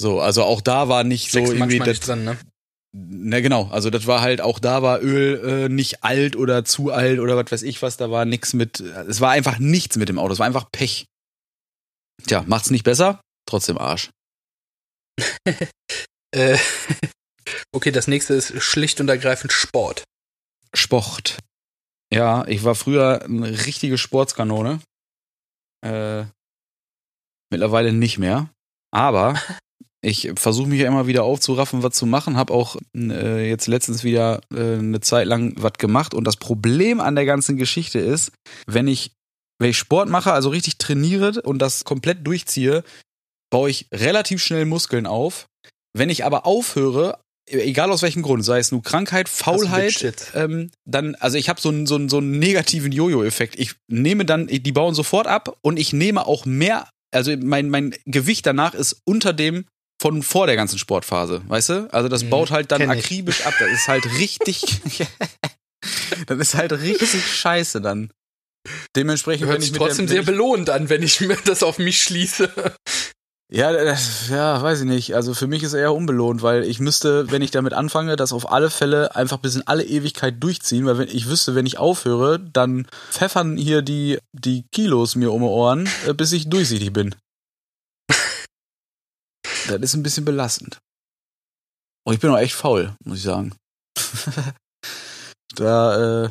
So, 0.00 0.20
also 0.20 0.44
auch 0.44 0.60
da 0.60 0.88
war 0.88 1.04
nicht 1.04 1.30
so 1.30 1.40
irgendwie 1.40 1.78
das, 1.78 2.00
dran, 2.00 2.24
ne? 2.24 2.36
Na 2.92 3.40
genau, 3.40 3.68
also 3.70 3.90
das 3.90 4.06
war 4.06 4.22
halt 4.22 4.40
auch 4.40 4.60
da 4.60 4.82
war 4.82 5.02
Öl 5.02 5.64
äh, 5.64 5.68
nicht 5.68 6.04
alt 6.04 6.36
oder 6.36 6.64
zu 6.64 6.92
alt 6.92 7.18
oder 7.18 7.36
was 7.36 7.50
weiß 7.50 7.62
ich 7.62 7.82
was, 7.82 7.96
da 7.96 8.10
war 8.10 8.24
nix 8.24 8.54
mit, 8.54 8.78
es 8.80 9.20
war 9.20 9.32
einfach 9.32 9.58
nichts 9.58 9.96
mit 9.96 10.08
dem 10.08 10.18
Auto, 10.18 10.32
es 10.32 10.38
war 10.38 10.46
einfach 10.46 10.70
Pech. 10.70 11.06
Tja, 12.24 12.44
macht's 12.46 12.70
nicht 12.70 12.84
besser, 12.84 13.20
trotzdem 13.46 13.78
Arsch. 13.78 14.10
Äh, 16.36 16.58
okay, 17.72 17.90
das 17.90 18.08
nächste 18.08 18.34
ist 18.34 18.62
schlicht 18.62 19.00
und 19.00 19.08
ergreifend 19.08 19.52
Sport. 19.52 20.04
Sport. 20.74 21.38
Ja, 22.12 22.46
ich 22.46 22.64
war 22.64 22.74
früher 22.74 23.22
eine 23.24 23.66
richtige 23.66 23.98
Sportskanone. 23.98 24.80
Äh, 25.84 26.24
mittlerweile 27.50 27.92
nicht 27.92 28.18
mehr. 28.18 28.50
Aber 28.92 29.40
ich 30.02 30.30
versuche 30.36 30.68
mich 30.68 30.80
ja 30.80 30.88
immer 30.88 31.06
wieder 31.06 31.24
aufzuraffen, 31.24 31.82
was 31.82 31.94
zu 31.94 32.06
machen. 32.06 32.36
Hab 32.36 32.50
auch 32.50 32.76
äh, 32.96 33.48
jetzt 33.48 33.66
letztens 33.66 34.04
wieder 34.04 34.40
äh, 34.52 34.78
eine 34.78 35.00
Zeit 35.00 35.26
lang 35.26 35.54
was 35.56 35.74
gemacht. 35.74 36.14
Und 36.14 36.24
das 36.24 36.36
Problem 36.36 37.00
an 37.00 37.14
der 37.14 37.24
ganzen 37.24 37.56
Geschichte 37.56 37.98
ist, 37.98 38.32
wenn 38.66 38.86
ich, 38.86 39.12
wenn 39.58 39.70
ich 39.70 39.78
Sport 39.78 40.08
mache, 40.08 40.32
also 40.32 40.50
richtig 40.50 40.78
trainiere 40.78 41.42
und 41.42 41.58
das 41.58 41.84
komplett 41.84 42.26
durchziehe, 42.26 42.84
baue 43.50 43.70
ich 43.70 43.88
relativ 43.92 44.42
schnell 44.42 44.64
Muskeln 44.64 45.06
auf. 45.06 45.46
Wenn 45.96 46.10
ich 46.10 46.24
aber 46.24 46.44
aufhöre, 46.44 47.20
egal 47.46 47.90
aus 47.90 48.02
welchem 48.02 48.22
Grund, 48.22 48.44
sei 48.44 48.58
es 48.58 48.72
nur 48.72 48.82
Krankheit, 48.82 49.28
Faulheit, 49.28 50.30
ähm, 50.34 50.70
dann, 50.84 51.14
also 51.16 51.36
ich 51.38 51.48
habe 51.48 51.60
so 51.60 51.68
einen 51.68 51.86
so 51.86 51.94
einen- 51.96 52.08
so 52.08 52.18
einen 52.18 52.38
negativen 52.38 52.92
Jojo-Effekt. 52.92 53.58
Ich 53.58 53.74
nehme 53.88 54.24
dann, 54.24 54.46
die 54.46 54.72
bauen 54.72 54.94
sofort 54.94 55.26
ab 55.26 55.56
und 55.62 55.78
ich 55.78 55.92
nehme 55.92 56.26
auch 56.26 56.46
mehr, 56.46 56.88
also 57.12 57.34
mein, 57.36 57.68
mein 57.70 57.94
Gewicht 58.06 58.46
danach 58.46 58.74
ist 58.74 58.96
unter 59.04 59.32
dem 59.32 59.66
von 60.00 60.22
vor 60.22 60.46
der 60.46 60.56
ganzen 60.56 60.78
Sportphase, 60.78 61.42
weißt 61.46 61.68
du? 61.68 61.88
Also 61.92 62.08
das 62.08 62.24
Mhm, 62.24 62.30
baut 62.30 62.50
halt 62.50 62.72
dann 62.72 62.80
kenn 62.80 62.92
ich. 62.98 63.04
akribisch 63.04 63.42
ab. 63.46 63.54
Das 63.58 63.70
ist 63.70 63.88
halt 63.88 64.04
richtig, 64.18 64.64
das 66.26 66.38
ist 66.38 66.54
halt 66.54 66.72
richtig 66.72 67.24
scheiße 67.24 67.80
dann. 67.80 68.10
Dementsprechend, 68.96 69.46
Hört 69.46 69.58
ich 69.62 69.68
sich 69.68 69.76
trotzdem 69.76 70.06
der, 70.06 70.16
sehr 70.16 70.22
belohnt 70.22 70.70
an, 70.70 70.88
wenn 70.88 71.02
ich 71.02 71.20
mir 71.20 71.36
das 71.44 71.62
auf 71.62 71.78
mich 71.78 72.02
schließe. 72.02 72.50
Ja, 73.52 73.72
das, 73.72 74.28
ja, 74.30 74.60
weiß 74.60 74.80
ich 74.80 74.86
nicht. 74.86 75.14
Also 75.14 75.34
für 75.34 75.46
mich 75.46 75.62
ist 75.62 75.74
eher 75.74 75.94
unbelohnt, 75.94 76.42
weil 76.42 76.64
ich 76.64 76.80
müsste, 76.80 77.30
wenn 77.30 77.42
ich 77.42 77.50
damit 77.50 77.72
anfange, 77.72 78.16
das 78.16 78.32
auf 78.32 78.50
alle 78.50 78.70
Fälle 78.70 79.14
einfach 79.14 79.38
bis 79.38 79.54
in 79.56 79.66
alle 79.66 79.84
Ewigkeit 79.84 80.42
durchziehen, 80.42 80.86
weil 80.86 80.98
wenn 80.98 81.08
ich 81.08 81.28
wüsste, 81.28 81.54
wenn 81.54 81.66
ich 81.66 81.78
aufhöre, 81.78 82.40
dann 82.40 82.86
pfeffern 83.10 83.56
hier 83.56 83.82
die, 83.82 84.18
die 84.32 84.64
Kilos 84.72 85.14
mir 85.14 85.32
um 85.32 85.42
die 85.42 85.48
Ohren, 85.48 85.88
äh, 86.06 86.14
bis 86.14 86.32
ich 86.32 86.48
durchsichtig 86.48 86.92
bin. 86.92 87.14
das 89.68 89.80
ist 89.80 89.94
ein 89.94 90.02
bisschen 90.02 90.24
belastend. 90.24 90.78
Und 92.06 92.14
ich 92.14 92.20
bin 92.20 92.30
auch 92.30 92.38
echt 92.38 92.54
faul, 92.54 92.94
muss 93.04 93.18
ich 93.18 93.24
sagen. 93.24 93.54
da, 95.54 96.24
äh, 96.24 96.30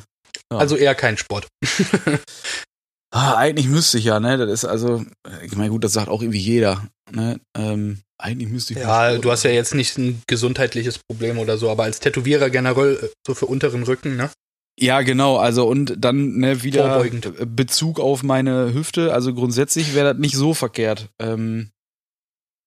Ja. 0.51 0.57
Also 0.57 0.75
eher 0.75 0.95
kein 0.95 1.17
Sport. 1.17 1.47
Ah, 3.15 3.35
eigentlich 3.35 3.67
müsste 3.67 3.99
ich 3.99 4.05
ja, 4.05 4.19
ne? 4.19 4.37
Das 4.37 4.49
ist 4.49 4.65
also, 4.65 5.05
ich 5.43 5.55
meine, 5.55 5.69
gut, 5.69 5.83
das 5.83 5.93
sagt 5.93 6.09
auch 6.09 6.21
irgendwie 6.23 6.39
jeder, 6.39 6.87
ne? 7.11 7.39
Ähm, 7.55 7.99
eigentlich 8.17 8.49
müsste 8.49 8.73
ich. 8.73 8.79
Ja, 8.79 9.17
du 9.17 9.29
hast 9.31 9.43
ja 9.43 9.51
jetzt 9.51 9.75
nicht 9.75 9.97
ein 9.99 10.23
gesundheitliches 10.25 10.97
Problem 10.97 11.37
oder 11.37 11.57
so, 11.57 11.69
aber 11.69 11.83
als 11.83 11.99
Tätowierer 11.99 12.49
generell 12.49 12.97
äh, 13.03 13.09
so 13.27 13.35
für 13.35 13.45
unteren 13.45 13.83
Rücken, 13.83 14.15
ne? 14.15 14.31
Ja, 14.79 15.01
genau, 15.01 15.37
also 15.37 15.67
und 15.67 15.93
dann 15.99 16.37
ne, 16.37 16.63
wieder 16.63 16.89
Vorbeugend. 16.89 17.55
Bezug 17.55 17.99
auf 17.99 18.23
meine 18.23 18.73
Hüfte, 18.73 19.13
also 19.13 19.31
grundsätzlich 19.35 19.93
wäre 19.93 20.13
das 20.13 20.19
nicht 20.19 20.35
so 20.35 20.55
verkehrt. 20.55 21.09
Ähm, 21.19 21.69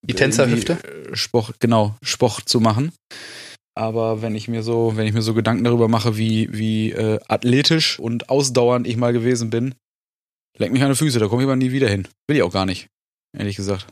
Die 0.04 0.14
Tänzerhüfte? 0.14 0.74
äh, 0.74 1.16
Sport, 1.16 1.58
genau, 1.58 1.96
Sport 2.02 2.48
zu 2.48 2.60
machen. 2.60 2.92
Aber 3.74 4.22
wenn 4.22 4.36
ich 4.36 4.46
mir 4.46 4.62
so, 4.62 4.92
wenn 4.94 5.06
ich 5.08 5.12
mir 5.12 5.22
so 5.22 5.34
Gedanken 5.34 5.64
darüber 5.64 5.88
mache, 5.88 6.16
wie, 6.16 6.48
wie 6.52 6.92
äh, 6.92 7.18
athletisch 7.26 7.98
und 7.98 8.30
ausdauernd 8.30 8.86
ich 8.86 8.96
mal 8.96 9.12
gewesen 9.12 9.50
bin, 9.50 9.74
leck 10.58 10.72
mich 10.72 10.82
an 10.82 10.90
die 10.90 10.96
Füße, 10.96 11.18
da 11.18 11.28
komme 11.28 11.42
ich 11.42 11.46
aber 11.46 11.56
nie 11.56 11.72
wieder 11.72 11.88
hin. 11.88 12.08
Will 12.28 12.36
ich 12.36 12.42
auch 12.42 12.52
gar 12.52 12.66
nicht, 12.66 12.88
ehrlich 13.36 13.56
gesagt. 13.56 13.86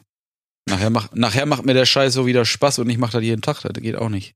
Nachher, 0.68 0.90
mach, 0.90 1.12
nachher 1.12 1.46
macht 1.46 1.64
mir 1.64 1.74
der 1.74 1.86
Scheiß 1.86 2.12
so 2.14 2.26
wieder 2.26 2.44
Spaß 2.44 2.78
und 2.78 2.88
ich 2.90 2.98
mache 2.98 3.12
das 3.12 3.22
jeden 3.22 3.42
Tag, 3.42 3.62
das 3.62 3.82
geht 3.82 3.96
auch 3.96 4.08
nicht. 4.08 4.34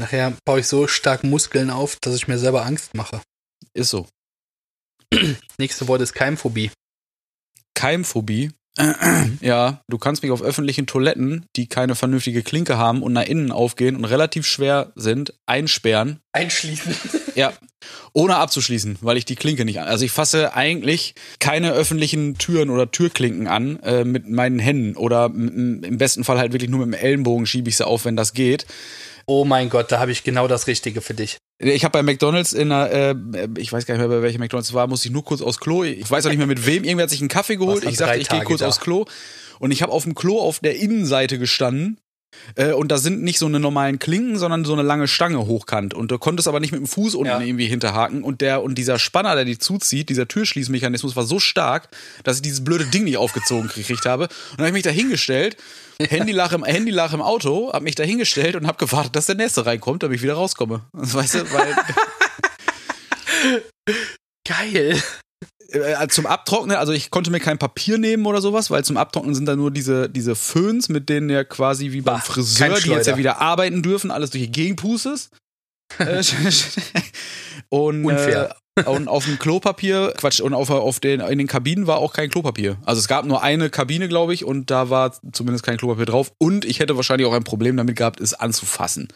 Nachher 0.00 0.36
baue 0.44 0.60
ich 0.60 0.68
so 0.68 0.86
stark 0.86 1.24
Muskeln 1.24 1.70
auf, 1.70 1.96
dass 1.96 2.14
ich 2.14 2.28
mir 2.28 2.38
selber 2.38 2.64
Angst 2.64 2.94
mache. 2.94 3.20
Ist 3.74 3.90
so. 3.90 4.08
Nächste 5.58 5.88
Wort 5.88 6.00
ist 6.00 6.12
Keimphobie. 6.12 6.70
Keimphobie. 7.74 8.52
Ja, 9.40 9.82
du 9.88 9.98
kannst 9.98 10.22
mich 10.22 10.32
auf 10.32 10.42
öffentlichen 10.42 10.86
Toiletten, 10.86 11.46
die 11.56 11.68
keine 11.68 11.94
vernünftige 11.94 12.42
Klinke 12.42 12.76
haben 12.76 13.02
und 13.02 13.12
nach 13.12 13.24
innen 13.24 13.52
aufgehen 13.52 13.96
und 13.96 14.04
relativ 14.04 14.46
schwer 14.46 14.92
sind, 14.94 15.34
einsperren, 15.46 16.20
Einschließen. 16.32 16.94
ja, 17.34 17.52
ohne 18.12 18.36
abzuschließen, 18.36 18.98
weil 19.00 19.16
ich 19.16 19.24
die 19.24 19.36
Klinke 19.36 19.64
nicht 19.64 19.80
an. 19.80 19.88
Also 19.88 20.04
ich 20.04 20.12
fasse 20.12 20.54
eigentlich 20.54 21.14
keine 21.40 21.72
öffentlichen 21.72 22.38
Türen 22.38 22.70
oder 22.70 22.90
Türklinken 22.90 23.48
an 23.48 23.80
äh, 23.82 24.04
mit 24.04 24.28
meinen 24.28 24.58
Händen 24.58 24.96
oder 24.96 25.26
im 25.26 25.98
besten 25.98 26.24
Fall 26.24 26.38
halt 26.38 26.52
wirklich 26.52 26.70
nur 26.70 26.86
mit 26.86 26.94
dem 26.94 27.04
Ellenbogen 27.04 27.46
schiebe 27.46 27.68
ich 27.68 27.76
sie 27.76 27.86
auf, 27.86 28.04
wenn 28.04 28.16
das 28.16 28.32
geht. 28.32 28.66
Oh 29.26 29.44
mein 29.44 29.68
Gott, 29.68 29.92
da 29.92 29.98
habe 29.98 30.12
ich 30.12 30.24
genau 30.24 30.48
das 30.48 30.66
Richtige 30.66 31.00
für 31.00 31.14
dich. 31.14 31.38
Ich 31.60 31.84
habe 31.84 31.92
bei 31.92 32.02
McDonalds 32.04 32.52
in 32.52 32.70
einer, 32.70 32.90
äh, 32.90 33.48
ich 33.58 33.72
weiß 33.72 33.84
gar 33.84 33.94
nicht 33.94 34.06
mehr, 34.06 34.16
bei 34.16 34.22
welchem 34.22 34.40
McDonalds 34.40 34.72
war, 34.74 34.86
musste 34.86 35.08
ich 35.08 35.12
nur 35.12 35.24
kurz 35.24 35.42
aufs 35.42 35.58
Klo. 35.58 35.82
Ich 35.82 36.08
weiß 36.08 36.26
auch 36.26 36.30
nicht 36.30 36.38
mehr 36.38 36.46
mit 36.46 36.64
wem. 36.66 36.84
Irgendwer 36.84 37.04
hat 37.04 37.10
sich 37.10 37.20
einen 37.20 37.28
Kaffee 37.28 37.56
geholt. 37.56 37.84
Ich 37.84 37.96
sagte, 37.96 38.18
ich 38.18 38.28
gehe 38.28 38.42
kurz 38.44 38.60
da. 38.60 38.68
aufs 38.68 38.80
Klo. 38.80 39.06
Und 39.58 39.72
ich 39.72 39.82
habe 39.82 39.90
auf 39.90 40.04
dem 40.04 40.14
Klo 40.14 40.38
auf 40.38 40.60
der 40.60 40.76
Innenseite 40.76 41.38
gestanden. 41.38 41.98
Äh, 42.54 42.72
und 42.72 42.88
da 42.92 42.98
sind 42.98 43.22
nicht 43.22 43.38
so 43.38 43.46
eine 43.46 43.60
normalen 43.60 43.98
Klinken, 43.98 44.38
sondern 44.38 44.64
so 44.64 44.72
eine 44.72 44.82
lange 44.82 45.08
Stange 45.08 45.46
hochkant. 45.46 45.94
Und 45.94 46.10
du 46.10 46.18
konntest 46.18 46.48
aber 46.48 46.60
nicht 46.60 46.72
mit 46.72 46.80
dem 46.80 46.86
Fuß 46.86 47.14
unten 47.14 47.28
Ja. 47.30 47.40
irgendwie 47.40 47.66
hinterhaken. 47.66 48.22
Und 48.22 48.40
der 48.40 48.62
und 48.62 48.76
dieser 48.76 48.98
Spanner, 48.98 49.34
der 49.34 49.44
die 49.44 49.58
zuzieht, 49.58 50.08
dieser 50.08 50.28
Türschließmechanismus 50.28 51.16
war 51.16 51.24
so 51.24 51.38
stark, 51.40 51.88
dass 52.24 52.36
ich 52.36 52.42
dieses 52.42 52.64
blöde 52.64 52.86
Ding 52.86 53.04
nicht 53.04 53.16
aufgezogen 53.16 53.68
gekriegt 53.74 54.06
habe. 54.06 54.24
Und 54.24 54.32
dann 54.58 54.66
habe 54.66 54.68
ich 54.68 54.74
mich 54.74 54.82
da 54.84 54.90
hingestellt, 54.90 55.56
Handy 56.00 56.32
lag 56.32 56.52
im, 56.52 56.64
Handy 56.64 56.92
lag 56.92 57.12
im 57.12 57.20
Auto, 57.20 57.72
habe 57.72 57.84
mich 57.84 57.96
da 57.96 58.04
hingestellt 58.04 58.54
und 58.56 58.66
habe 58.66 58.78
gewartet, 58.78 59.16
dass 59.16 59.26
der 59.26 59.34
nächste 59.34 59.66
reinkommt, 59.66 60.02
damit 60.02 60.16
ich 60.16 60.22
wieder 60.22 60.34
rauskomme. 60.34 60.82
Weißt 60.92 61.34
du, 61.34 61.52
weil 61.52 61.74
Geil. 64.46 65.02
Äh, 65.70 66.08
zum 66.08 66.26
Abtrocknen, 66.26 66.76
also 66.76 66.92
ich 66.92 67.10
konnte 67.10 67.30
mir 67.30 67.40
kein 67.40 67.58
Papier 67.58 67.98
nehmen 67.98 68.24
oder 68.26 68.40
sowas, 68.40 68.70
weil 68.70 68.84
zum 68.84 68.96
Abtrocknen 68.96 69.34
sind 69.34 69.46
da 69.46 69.54
nur 69.54 69.70
diese, 69.70 70.08
diese 70.08 70.34
Föhns, 70.34 70.88
mit 70.88 71.08
denen 71.08 71.28
ja 71.28 71.44
quasi 71.44 71.92
wie 71.92 72.00
beim 72.00 72.16
Bah, 72.16 72.20
Friseur, 72.20 72.80
die 72.80 72.90
jetzt 72.90 73.06
ja 73.06 73.18
wieder 73.18 73.40
arbeiten 73.40 73.82
dürfen, 73.82 74.10
alles 74.10 74.30
durch 74.30 74.44
die 74.44 74.52
Gegend 74.52 74.80
pustest. 74.80 75.30
Äh, 75.98 76.22
und 77.70 78.04
Unfair. 78.04 78.54
und 78.84 79.08
auf 79.08 79.24
dem 79.24 79.38
Klopapier, 79.38 80.12
Quatsch, 80.18 80.38
und 80.38 80.52
auf, 80.52 80.68
auf 80.68 81.00
den, 81.00 81.20
in 81.20 81.38
den 81.38 81.46
Kabinen 81.46 81.86
war 81.86 81.96
auch 81.96 82.12
kein 82.12 82.28
Klopapier. 82.28 82.76
Also 82.84 82.98
es 82.98 83.08
gab 83.08 83.24
nur 83.24 83.42
eine 83.42 83.70
Kabine, 83.70 84.06
glaube 84.06 84.34
ich, 84.34 84.44
und 84.44 84.70
da 84.70 84.90
war 84.90 85.16
zumindest 85.32 85.64
kein 85.64 85.78
Klopapier 85.78 86.04
drauf. 86.04 86.32
Und 86.36 86.66
ich 86.66 86.80
hätte 86.80 86.96
wahrscheinlich 86.96 87.26
auch 87.26 87.32
ein 87.32 87.42
Problem 87.42 87.78
damit 87.78 87.96
gehabt, 87.96 88.20
es 88.20 88.34
anzufassen. 88.34 89.08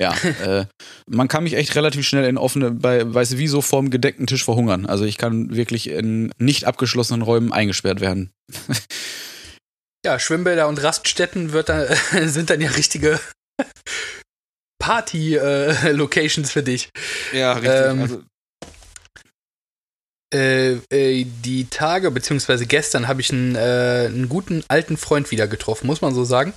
Ja, 0.00 0.14
äh, 0.44 0.66
man 1.06 1.28
kann 1.28 1.44
mich 1.44 1.54
echt 1.54 1.76
relativ 1.76 2.08
schnell 2.08 2.24
in 2.24 2.38
offene, 2.38 2.70
bei, 2.70 3.12
weißt 3.12 3.32
du, 3.32 3.38
wie 3.38 3.48
so 3.48 3.60
vorm 3.60 3.90
gedeckten 3.90 4.26
Tisch 4.26 4.44
verhungern. 4.44 4.86
Also 4.86 5.04
ich 5.04 5.18
kann 5.18 5.54
wirklich 5.54 5.90
in 5.90 6.32
nicht 6.38 6.64
abgeschlossenen 6.64 7.22
Räumen 7.22 7.52
eingesperrt 7.52 8.00
werden. 8.00 8.30
ja, 10.04 10.18
Schwimmbäder 10.18 10.68
und 10.68 10.82
Raststätten 10.82 11.52
wird 11.52 11.68
da, 11.68 11.86
sind 12.26 12.48
dann 12.48 12.62
ja 12.62 12.70
richtige 12.70 13.20
Party-Locations 14.82 16.48
äh, 16.48 16.52
für 16.52 16.62
dich. 16.62 16.88
Ja, 17.34 17.52
richtig. 17.52 17.70
Ähm, 17.70 18.00
also 18.00 18.22
äh, 20.32 20.74
äh, 20.90 21.26
die 21.44 21.66
Tage, 21.68 22.10
beziehungsweise 22.10 22.64
gestern, 22.64 23.08
habe 23.08 23.20
ich 23.20 23.32
einen, 23.32 23.56
äh, 23.56 24.06
einen 24.06 24.28
guten 24.28 24.64
alten 24.68 24.96
Freund 24.96 25.30
wieder 25.30 25.48
getroffen, 25.48 25.86
muss 25.86 26.00
man 26.00 26.14
so 26.14 26.24
sagen. 26.24 26.54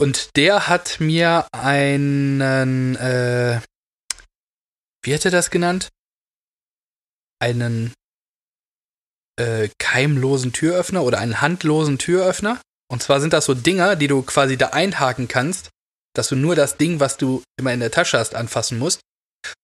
Und 0.00 0.34
der 0.36 0.66
hat 0.66 0.98
mir 0.98 1.46
einen, 1.52 2.96
äh, 2.96 3.60
wie 5.02 5.14
hat 5.14 5.26
er 5.26 5.30
das 5.30 5.50
genannt? 5.50 5.90
Einen 7.38 7.92
äh, 9.38 9.68
keimlosen 9.78 10.54
Türöffner 10.54 11.02
oder 11.02 11.18
einen 11.18 11.42
handlosen 11.42 11.98
Türöffner. 11.98 12.62
Und 12.90 13.02
zwar 13.02 13.20
sind 13.20 13.34
das 13.34 13.44
so 13.44 13.52
Dinger, 13.52 13.94
die 13.94 14.08
du 14.08 14.22
quasi 14.22 14.56
da 14.56 14.68
einhaken 14.68 15.28
kannst, 15.28 15.68
dass 16.14 16.28
du 16.28 16.36
nur 16.36 16.56
das 16.56 16.78
Ding, 16.78 16.98
was 16.98 17.18
du 17.18 17.42
immer 17.58 17.74
in 17.74 17.80
der 17.80 17.90
Tasche 17.90 18.18
hast, 18.18 18.34
anfassen 18.34 18.78
musst. 18.78 19.00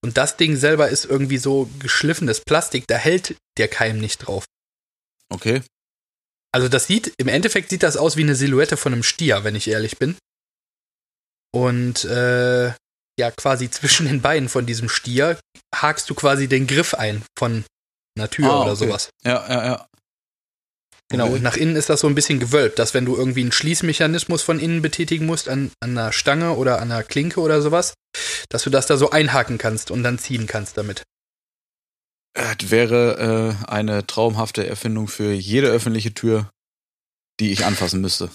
Und 0.04 0.18
das 0.18 0.36
Ding 0.36 0.56
selber 0.56 0.90
ist 0.90 1.06
irgendwie 1.06 1.38
so 1.38 1.70
geschliffenes 1.78 2.42
Plastik, 2.42 2.86
da 2.88 2.96
hält 2.96 3.36
der 3.56 3.68
Keim 3.68 3.98
nicht 3.98 4.18
drauf. 4.18 4.44
Okay. 5.30 5.62
Also 6.56 6.70
das 6.70 6.86
sieht, 6.86 7.12
im 7.18 7.28
Endeffekt 7.28 7.68
sieht 7.68 7.82
das 7.82 7.98
aus 7.98 8.16
wie 8.16 8.22
eine 8.22 8.34
Silhouette 8.34 8.78
von 8.78 8.94
einem 8.94 9.02
Stier, 9.02 9.44
wenn 9.44 9.54
ich 9.54 9.68
ehrlich 9.68 9.98
bin. 9.98 10.16
Und 11.54 12.06
äh, 12.06 12.68
ja, 13.18 13.30
quasi 13.36 13.70
zwischen 13.70 14.06
den 14.06 14.22
Beinen 14.22 14.48
von 14.48 14.64
diesem 14.64 14.88
Stier 14.88 15.38
hakst 15.74 16.08
du 16.08 16.14
quasi 16.14 16.48
den 16.48 16.66
Griff 16.66 16.94
ein 16.94 17.22
von 17.38 17.66
einer 18.16 18.30
Tür 18.30 18.46
ah, 18.46 18.62
oder 18.62 18.72
okay. 18.72 18.86
sowas. 18.86 19.10
Ja, 19.22 19.46
ja, 19.46 19.66
ja. 19.66 19.86
Genau, 21.10 21.26
und 21.26 21.42
nach 21.42 21.58
innen 21.58 21.76
ist 21.76 21.90
das 21.90 22.00
so 22.00 22.06
ein 22.06 22.14
bisschen 22.14 22.40
gewölbt, 22.40 22.78
dass 22.78 22.94
wenn 22.94 23.04
du 23.04 23.16
irgendwie 23.16 23.42
einen 23.42 23.52
Schließmechanismus 23.52 24.40
von 24.40 24.58
innen 24.58 24.80
betätigen 24.80 25.26
musst, 25.26 25.50
an, 25.50 25.70
an 25.80 25.90
einer 25.90 26.10
Stange 26.10 26.54
oder 26.54 26.80
an 26.80 26.90
einer 26.90 27.02
Klinke 27.02 27.40
oder 27.40 27.60
sowas, 27.60 27.92
dass 28.48 28.62
du 28.62 28.70
das 28.70 28.86
da 28.86 28.96
so 28.96 29.10
einhaken 29.10 29.58
kannst 29.58 29.90
und 29.90 30.02
dann 30.02 30.18
ziehen 30.18 30.46
kannst 30.46 30.78
damit. 30.78 31.02
Das 32.36 32.70
wäre 32.70 33.56
äh, 33.66 33.70
eine 33.70 34.06
traumhafte 34.06 34.66
Erfindung 34.66 35.08
für 35.08 35.32
jede 35.32 35.68
öffentliche 35.68 36.12
Tür, 36.12 36.50
die 37.40 37.50
ich 37.50 37.64
anfassen 37.64 38.02
müsste. 38.02 38.28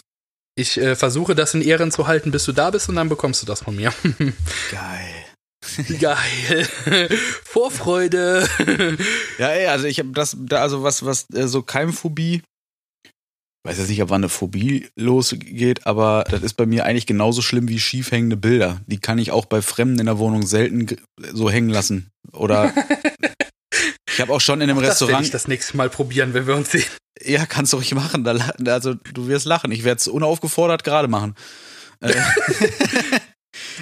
Ich 0.55 0.77
äh, 0.77 0.95
versuche 0.95 1.35
das 1.35 1.53
in 1.53 1.61
Ehren 1.61 1.91
zu 1.91 2.07
halten, 2.07 2.31
bis 2.31 2.45
du 2.45 2.51
da 2.51 2.71
bist 2.71 2.89
und 2.89 2.95
dann 2.95 3.09
bekommst 3.09 3.43
du 3.43 3.45
das 3.45 3.61
von 3.61 3.75
mir. 3.75 3.93
Geil. 4.71 5.99
Geil. 5.99 6.67
Vorfreude. 7.43 8.47
ja, 9.37 9.49
ey, 9.49 9.67
also 9.67 9.85
ich 9.85 9.99
habe 9.99 10.09
das, 10.09 10.35
da, 10.39 10.61
also 10.61 10.81
was, 10.81 11.05
was 11.05 11.27
äh, 11.33 11.47
so 11.47 11.61
Keimphobie 11.61 12.41
weiß 13.63 13.77
jetzt 13.77 13.89
nicht, 13.89 14.01
ob 14.01 14.09
wann 14.09 14.21
eine 14.21 14.29
Phobie 14.29 14.87
losgeht, 14.95 15.85
aber 15.85 16.23
das 16.29 16.41
ist 16.41 16.55
bei 16.55 16.65
mir 16.65 16.85
eigentlich 16.85 17.05
genauso 17.05 17.41
schlimm 17.41 17.67
wie 17.67 17.79
schief 17.79 18.11
hängende 18.11 18.37
Bilder. 18.37 18.81
Die 18.87 18.99
kann 18.99 19.19
ich 19.19 19.31
auch 19.31 19.45
bei 19.45 19.61
Fremden 19.61 19.99
in 19.99 20.07
der 20.07 20.17
Wohnung 20.17 20.45
selten 20.45 20.87
so 21.31 21.49
hängen 21.49 21.69
lassen. 21.69 22.09
Oder 22.31 22.73
ich 24.21 24.27
habe 24.27 24.35
auch 24.35 24.41
schon 24.41 24.61
in 24.61 24.69
einem 24.69 24.77
auch 24.77 24.83
Restaurant. 24.83 25.17
Das 25.17 25.25
ich 25.25 25.31
das 25.31 25.47
nächste 25.47 25.75
Mal 25.75 25.89
probieren, 25.89 26.35
wenn 26.35 26.45
wir 26.45 26.55
uns 26.55 26.69
sehen. 26.69 26.85
Ja, 27.23 27.47
kannst 27.47 27.73
du 27.73 27.77
ruhig 27.77 27.95
machen. 27.95 28.27
Also 28.67 28.93
du 28.93 29.27
wirst 29.27 29.47
lachen. 29.47 29.71
Ich 29.71 29.83
werde 29.83 29.97
es 29.97 30.07
unaufgefordert 30.07 30.83
gerade 30.83 31.07
machen. 31.07 31.33
Äh, 32.01 32.13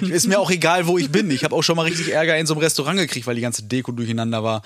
ist 0.00 0.26
mir 0.26 0.40
auch 0.40 0.50
egal, 0.50 0.86
wo 0.86 0.96
ich 0.96 1.10
bin. 1.10 1.30
Ich 1.30 1.44
habe 1.44 1.54
auch 1.54 1.62
schon 1.62 1.76
mal 1.76 1.82
richtig 1.82 2.12
Ärger 2.12 2.38
in 2.38 2.46
so 2.46 2.54
einem 2.54 2.62
Restaurant 2.62 2.98
gekriegt, 2.98 3.26
weil 3.26 3.34
die 3.34 3.42
ganze 3.42 3.64
Deko 3.64 3.92
durcheinander 3.92 4.42
war. 4.42 4.62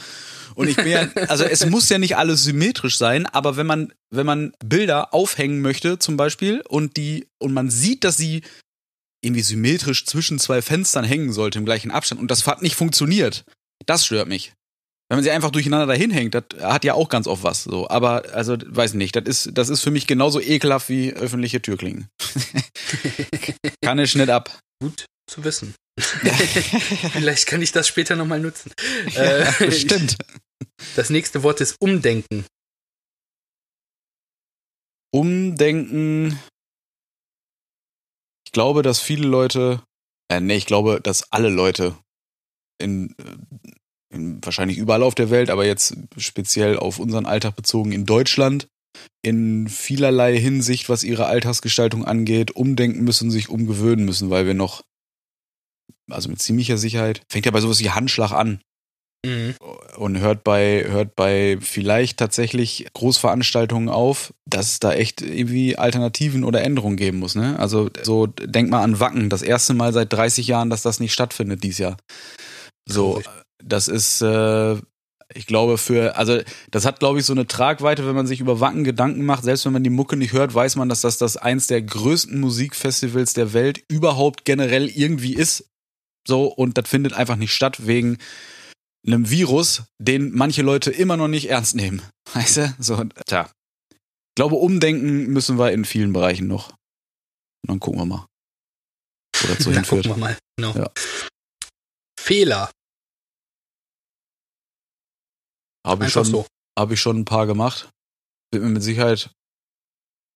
Und 0.55 0.69
ich 0.69 0.77
bin 0.77 0.87
ja, 0.87 1.09
also 1.27 1.43
es 1.43 1.67
muss 1.67 1.89
ja 1.89 1.99
nicht 1.99 2.17
alles 2.17 2.45
symmetrisch 2.45 2.99
sein, 2.99 3.27
aber 3.27 3.57
wenn 3.57 3.67
man, 3.67 3.93
wenn 4.11 4.27
man 4.27 4.53
Bilder 4.65 5.13
aufhängen 5.13 5.61
möchte, 5.61 5.99
zum 5.99 6.17
Beispiel, 6.17 6.63
und 6.69 6.97
die, 6.97 7.27
und 7.39 7.53
man 7.53 7.69
sieht, 7.69 8.05
dass 8.05 8.17
sie 8.17 8.43
irgendwie 9.23 9.43
symmetrisch 9.43 10.07
zwischen 10.07 10.39
zwei 10.39 10.63
Fenstern 10.63 11.05
hängen 11.05 11.33
sollte 11.33 11.59
im 11.59 11.65
gleichen 11.65 11.91
Abstand 11.91 12.21
und 12.21 12.31
das 12.31 12.47
hat 12.47 12.63
nicht 12.63 12.77
funktioniert, 12.77 13.45
das 13.87 14.07
stört 14.07 14.29
mich. 14.29 14.53
Wenn 15.09 15.19
man 15.19 15.25
sie 15.25 15.31
einfach 15.31 15.51
durcheinander 15.51 15.87
dahin 15.87 16.11
hängt, 16.11 16.35
das 16.35 16.45
hat 16.61 16.85
ja 16.85 16.95
auch 16.95 17.09
ganz 17.09 17.27
oft 17.27 17.43
was. 17.43 17.65
So, 17.65 17.89
aber 17.89 18.25
also 18.33 18.57
weiß 18.59 18.95
nicht, 18.95 19.15
das 19.17 19.25
ist 19.25 19.51
das 19.53 19.69
ist 19.69 19.83
für 19.83 19.91
mich 19.91 20.07
genauso 20.07 20.41
ekelhaft 20.41 20.89
wie 20.89 21.13
öffentliche 21.13 21.61
Türklingen. 21.61 22.09
kann 23.83 23.99
ich 23.99 24.15
nicht 24.15 24.31
ab. 24.31 24.59
Gut 24.81 25.07
zu 25.27 25.45
wissen. 25.45 25.75
Vielleicht 25.99 27.47
kann 27.47 27.63
ich 27.63 27.73
das 27.73 27.87
später 27.87 28.17
nochmal 28.17 28.41
nutzen. 28.41 28.73
Ja, 29.13 29.23
äh, 29.23 29.53
bestimmt. 29.59 30.17
Das 30.97 31.11
nächste 31.11 31.43
Wort 31.43 31.61
ist 31.61 31.77
Umdenken. 31.81 32.47
Umdenken. 35.13 36.41
Ich 38.47 38.53
glaube, 38.53 38.83
dass 38.83 39.01
viele 39.01 39.27
Leute, 39.27 39.83
äh, 40.29 40.41
nee, 40.41 40.57
ich 40.57 40.67
glaube, 40.67 41.01
dass 41.01 41.31
alle 41.33 41.49
Leute 41.49 41.97
in, 42.79 43.15
äh, 43.19 43.37
in 43.63 43.75
wahrscheinlich 44.43 44.79
überall 44.79 45.03
auf 45.03 45.15
der 45.15 45.31
Welt, 45.31 45.51
aber 45.51 45.67
jetzt 45.67 45.97
speziell 46.17 46.77
auf 46.79 46.99
unseren 46.99 47.27
Alltag 47.27 47.57
bezogen 47.57 47.93
in 47.93 48.07
Deutschland, 48.07 48.69
in 49.23 49.69
vielerlei 49.69 50.39
Hinsicht, 50.39 50.89
was 50.89 51.03
ihre 51.03 51.27
Alltagsgestaltung 51.27 52.05
angeht, 52.05 52.53
umdenken 52.53 53.05
müssen, 53.05 53.31
sich 53.31 53.49
umgewöhnen 53.49 54.05
müssen, 54.05 54.31
weil 54.31 54.47
wir 54.47 54.55
noch 54.55 54.83
also 56.11 56.29
mit 56.29 56.41
ziemlicher 56.41 56.79
Sicherheit, 56.79 57.23
fängt 57.29 57.47
ja 57.47 57.53
bei 57.53 57.61
sowas 57.61 57.81
wie 57.81 57.91
Handschlag 57.91 58.33
an. 58.33 58.61
Mhm. 59.25 59.55
Und 59.97 60.19
hört 60.19 60.45
bei, 60.45 60.85
hört 60.87 61.15
bei 61.17 61.57
vielleicht 61.61 62.19
tatsächlich 62.19 62.87
Großveranstaltungen 62.93 63.89
auf, 63.89 64.35
dass 64.45 64.73
es 64.73 64.81
da 64.81 64.93
echt 64.93 65.23
irgendwie 65.23 65.79
Alternativen 65.79 66.45
oder 66.45 66.63
Änderungen 66.63 66.97
geben 66.97 67.21
muss. 67.21 67.35
Ne? 67.35 67.59
Also 67.59 67.89
so 68.03 68.27
denk 68.27 68.69
mal 68.69 68.83
an 68.83 69.01
Wacken, 69.01 69.31
das 69.31 69.41
erste 69.41 69.73
Mal 69.73 69.95
seit 69.95 70.13
30 70.13 70.47
Jahren, 70.47 70.69
dass 70.69 70.83
das 70.83 71.01
nicht 71.01 71.15
stattfindet 71.15 71.63
dieses 71.63 71.79
Jahr. 71.79 71.97
So, 72.87 73.23
das 73.63 73.89
ist, 73.89 74.21
äh, 74.21 74.75
ich 75.35 75.47
glaube, 75.47 75.79
für, 75.79 76.17
also 76.17 76.41
das 76.71 76.85
hat, 76.85 77.01
glaube 77.01 77.19
ich, 77.19 77.25
so 77.25 77.33
eine 77.33 77.47
Tragweite, 77.47 78.07
wenn 78.07 78.15
man 78.15 78.27
sich 78.27 78.41
über 78.41 78.61
Wacken 78.61 78.85
Gedanken 78.85 79.25
macht. 79.25 79.45
Selbst 79.45 79.65
wenn 79.65 79.73
man 79.73 79.85
die 79.85 79.91
Mucke 79.91 80.17
nicht 80.17 80.33
hört, 80.33 80.55
weiß 80.55 80.77
man, 80.77 80.89
dass 80.89 81.01
das 81.01 81.19
das 81.19 81.37
eins 81.37 81.67
der 81.67 81.83
größten 81.83 82.39
Musikfestivals 82.39 83.33
der 83.33 83.53
Welt 83.53 83.83
überhaupt 83.89 84.45
generell 84.45 84.89
irgendwie 84.89 85.35
ist. 85.35 85.71
So, 86.27 86.47
und 86.47 86.79
das 86.79 86.89
findet 86.89 87.13
einfach 87.13 87.37
nicht 87.37 87.53
statt 87.53 87.87
wegen 87.87 88.19
einem 89.07 89.29
Virus, 89.29 89.83
den 89.99 90.33
manche 90.35 90.63
Leute 90.63 90.91
immer 90.91 91.17
noch 91.17 91.29
nicht 91.29 91.51
ernst 91.51 91.75
nehmen. 91.75 92.03
Weißt 92.33 92.57
du? 92.59 92.75
So, 92.79 93.03
tja. 93.27 93.51
Ich 93.91 94.37
glaube, 94.37 94.57
umdenken 94.57 95.27
müssen 95.27 95.59
wir 95.59 95.73
in 95.73 95.85
vielen 95.85 96.13
Bereichen 96.13 96.47
noch. 96.49 96.71
Und 96.71 97.69
dann 97.69 97.81
gucken 97.81 98.01
wir 98.01 98.07
mal. 98.07 98.27
Das 99.33 99.59
so 99.59 99.71
hinführt. 99.73 100.07
Gucken 100.07 100.23
wir 100.23 100.29
mal. 100.29 100.39
Genau. 100.57 100.75
Ja. 100.75 100.91
Fehler. 102.19 102.71
Habe 105.87 106.07
ich, 106.07 106.13
schon, 106.13 106.25
so. 106.25 106.47
hab 106.79 106.91
ich 106.91 107.01
schon 107.01 107.19
ein 107.19 107.25
paar 107.25 107.47
gemacht. 107.47 107.91
Wird 108.53 108.65
mir 108.65 108.71
mit 108.71 108.83
Sicherheit 108.83 109.31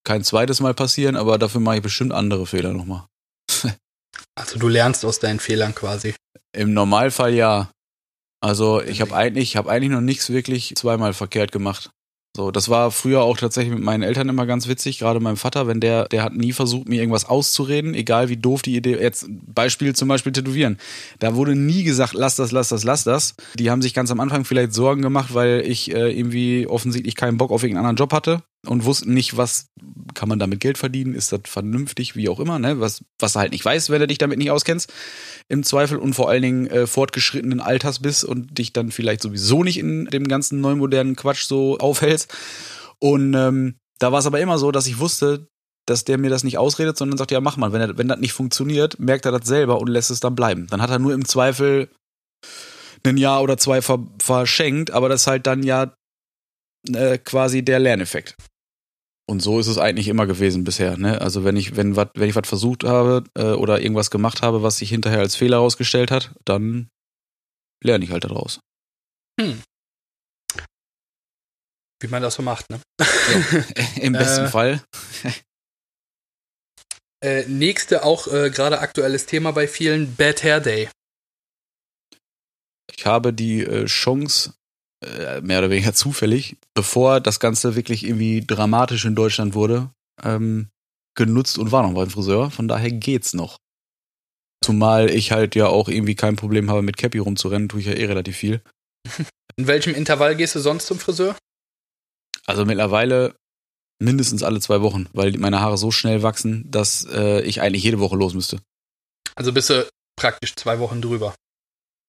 kein 0.05 0.24
zweites 0.24 0.61
Mal 0.61 0.74
passieren, 0.74 1.16
aber 1.16 1.38
dafür 1.38 1.61
mache 1.61 1.76
ich 1.76 1.82
bestimmt 1.82 2.12
andere 2.12 2.46
Fehler 2.46 2.72
nochmal. 2.72 3.07
Also 4.34 4.57
du 4.59 4.68
lernst 4.68 5.05
aus 5.05 5.18
deinen 5.18 5.40
Fehlern 5.40 5.74
quasi. 5.74 6.14
Im 6.53 6.72
Normalfall 6.72 7.34
ja. 7.34 7.72
Also 8.40 8.80
ich 8.80 9.01
habe 9.01 9.14
eigentlich, 9.14 9.51
ich 9.51 9.57
habe 9.57 9.70
eigentlich 9.70 9.90
noch 9.90 10.01
nichts 10.01 10.30
wirklich 10.30 10.74
zweimal 10.76 11.12
verkehrt 11.12 11.51
gemacht. 11.51 11.90
So, 12.39 12.53
das 12.53 12.68
war 12.68 12.93
früher 12.93 13.22
auch 13.22 13.36
tatsächlich 13.36 13.74
mit 13.74 13.82
meinen 13.82 14.05
Eltern 14.05 14.28
immer 14.28 14.47
ganz 14.47 14.68
witzig, 14.68 15.01
gerade 15.01 15.18
meinem 15.18 15.36
Vater, 15.36 15.66
wenn 15.66 15.80
der, 15.80 16.05
der 16.05 16.22
hat 16.22 16.34
nie 16.34 16.53
versucht, 16.53 16.89
mir 16.89 17.01
irgendwas 17.01 17.24
auszureden, 17.24 17.95
egal 17.95 18.28
wie 18.28 18.36
doof 18.36 18.62
die 18.62 18.76
Idee, 18.76 18.97
jetzt 18.97 19.26
Beispiel 19.28 19.93
zum 19.97 20.07
Beispiel 20.07 20.30
Tätowieren. 20.30 20.78
Da 21.18 21.34
wurde 21.34 21.57
nie 21.57 21.82
gesagt, 21.82 22.12
lass 22.14 22.36
das, 22.36 22.53
lass 22.53 22.68
das, 22.68 22.84
lass 22.84 23.03
das. 23.03 23.34
Die 23.59 23.72
haben 23.72 23.82
sich 23.82 23.93
ganz 23.93 24.12
am 24.12 24.20
Anfang 24.20 24.45
vielleicht 24.45 24.72
Sorgen 24.72 25.03
gemacht, 25.03 25.34
weil 25.34 25.64
ich 25.66 25.93
äh, 25.93 26.16
irgendwie 26.16 26.68
offensichtlich 26.68 27.16
keinen 27.16 27.39
Bock 27.39 27.51
auf 27.51 27.64
irgendeinen 27.64 27.86
anderen 27.86 27.97
Job 27.97 28.12
hatte 28.12 28.45
und 28.67 28.85
wussten 28.85 29.15
nicht, 29.15 29.37
was 29.37 29.69
kann 30.15 30.29
man 30.29 30.39
damit 30.39 30.61
Geld 30.61 30.79
verdienen, 30.79 31.15
ist 31.15 31.33
das 31.33 31.43
vernünftig, 31.45 32.17
wie 32.17 32.29
auch 32.29 32.41
immer, 32.41 32.59
ne? 32.59 32.81
Was, 32.81 33.05
was 33.19 33.35
du 33.35 33.39
halt 33.39 33.53
nicht 33.53 33.65
weißt, 33.65 33.91
wenn 33.91 34.01
du 34.01 34.07
dich 34.07 34.19
damit 34.19 34.39
nicht 34.39 34.51
auskennst, 34.51 34.93
im 35.49 35.63
Zweifel 35.63 35.99
und 35.99 36.15
vor 36.15 36.29
allen 36.29 36.43
Dingen 36.43 36.67
äh, 36.67 36.87
fortgeschrittenen 36.87 37.61
Alters 37.61 38.01
bist 38.01 38.25
und 38.25 38.59
dich 38.59 38.73
dann 38.73 38.91
vielleicht 38.91 39.23
sowieso 39.23 39.63
nicht 39.63 39.79
in 39.79 40.07
dem 40.07 40.27
ganzen 40.27 40.61
neumodernen 40.61 41.15
Quatsch 41.15 41.45
so 41.45 41.79
aufhältst. 41.79 42.35
Und 42.99 43.35
ähm, 43.35 43.77
da 43.99 44.11
war 44.11 44.19
es 44.19 44.27
aber 44.27 44.41
immer 44.41 44.59
so, 44.59 44.73
dass 44.73 44.87
ich 44.87 44.99
wusste, 44.99 45.49
dass 45.87 46.05
der 46.05 46.19
mir 46.19 46.31
das 46.31 46.45
nicht 46.45 46.59
ausredet, 46.59 46.99
sondern 46.99 47.17
sagt, 47.17 47.31
ja, 47.31 47.41
mach 47.41 47.57
mal. 47.57 47.73
Wenn, 47.73 47.81
er, 47.81 47.97
wenn 47.97 48.09
das 48.09 48.19
nicht 48.19 48.33
funktioniert, 48.33 48.99
merkt 48.99 49.25
er 49.25 49.33
das 49.33 49.47
selber 49.47 49.81
und 49.81 49.89
lässt 49.89 50.11
es 50.11 50.21
dann 50.21 50.35
bleiben. 50.35 50.67
Dann 50.69 50.83
hat 50.83 50.91
er 50.91 50.99
nur 50.99 51.15
im 51.15 51.25
Zweifel 51.25 51.89
ein 53.07 53.17
Jahr 53.17 53.43
oder 53.43 53.57
zwei 53.57 53.81
ver 53.81 54.07
verschenkt, 54.21 54.91
aber 54.91 55.09
das 55.09 55.23
ist 55.23 55.27
halt 55.29 55.47
dann 55.47 55.63
ja 55.63 55.95
äh, 56.87 57.18
quasi 57.18 57.62
der 57.64 57.79
Lerneffekt. 57.79 58.37
Und 59.29 59.41
so 59.41 59.61
ist 59.61 59.66
es 59.66 59.76
eigentlich 59.76 60.09
immer 60.09 60.26
gewesen 60.26 60.64
bisher. 60.64 60.97
Ne? 60.97 61.20
Also 61.20 61.45
wenn 61.45 61.57
ich, 61.57 61.76
wenn, 61.76 61.97
wat, 61.97 62.12
wenn 62.14 62.29
ich 62.31 62.35
was 62.37 62.49
versucht 62.49 62.85
habe 62.85 63.24
äh, 63.37 63.53
oder 63.53 63.81
irgendwas 63.81 64.11
gemacht 64.11 64.41
habe, 64.41 64.62
was 64.62 64.79
sich 64.79 64.89
hinterher 64.89 65.20
als 65.20 65.37
Fehler 65.37 65.59
herausgestellt 65.59 66.11
hat, 66.11 66.35
dann 66.47 66.89
lerne 67.85 68.05
ich 68.05 68.11
halt 68.11 68.24
daraus. 68.24 68.61
Hm. 69.41 69.62
Wie 72.01 72.09
man 72.09 72.22
das 72.22 72.35
so 72.35 72.43
macht, 72.43 72.70
ne? 72.70 72.81
Ja, 73.01 73.07
Im 74.01 74.12
besten 74.14 74.47
Äh, 74.47 74.49
Fall. 74.49 74.83
Äh, 77.20 77.47
nächste 77.49 78.05
auch 78.05 78.29
äh, 78.29 78.51
gerade 78.51 78.79
aktuelles 78.79 79.26
Thema 79.26 79.51
bei 79.53 79.66
vielen, 79.66 80.14
Bad 80.14 80.43
Hair 80.45 80.61
Day. 80.61 80.89
Ich 82.97 83.05
habe 83.05 83.33
die 83.33 83.62
äh, 83.62 83.87
Chance, 83.87 84.55
mehr 85.03 85.59
oder 85.59 85.70
weniger 85.70 85.94
zufällig, 85.94 86.57
bevor 86.74 87.20
das 87.20 87.40
Ganze 87.40 87.76
wirklich 87.76 88.05
irgendwie 88.05 88.44
dramatisch 88.44 89.05
in 89.05 89.14
Deutschland 89.14 89.55
wurde, 89.55 89.90
ähm, 90.22 90.68
genutzt 91.16 91.59
und 91.59 91.72
war 91.72 91.82
noch 91.82 91.94
beim 91.94 92.11
Friseur. 92.11 92.51
Von 92.51 92.68
daher 92.68 92.90
geht's 92.90 93.32
noch. 93.32 93.59
Zumal 94.64 95.11
ich 95.11 95.30
halt 95.30 95.55
ja 95.55 95.66
auch 95.66 95.88
irgendwie 95.88 96.16
kein 96.16 96.36
Problem 96.36 96.68
habe, 96.70 96.82
mit 96.82 96.96
Cappy 96.96 97.18
rumzurennen, 97.18 97.68
tue 97.68 97.80
ich 97.80 97.86
ja 97.86 97.92
eh 97.92 98.07
relativ 98.07 98.36
viel. 98.36 98.61
In 99.57 99.66
welchem 99.66 99.94
Intervall 99.94 100.36
gehst 100.36 100.55
du 100.55 100.61
sonst 100.61 100.86
zum 100.86 100.99
Friseur? 100.99 101.36
Also 102.46 102.64
mittlerweile 102.64 103.34
mindestens 104.01 104.42
alle 104.42 104.61
zwei 104.61 104.80
Wochen, 104.80 105.09
weil 105.12 105.32
meine 105.38 105.61
Haare 105.61 105.76
so 105.76 105.90
schnell 105.90 106.22
wachsen, 106.22 106.70
dass 106.70 107.07
äh, 107.11 107.42
ich 107.42 107.61
eigentlich 107.61 107.82
jede 107.82 107.99
Woche 107.99 108.16
los 108.16 108.34
müsste. 108.34 108.61
Also 109.34 109.53
bist 109.53 109.70
du 109.70 109.88
praktisch 110.16 110.55
zwei 110.55 110.78
Wochen 110.78 111.01
drüber. 111.01 111.34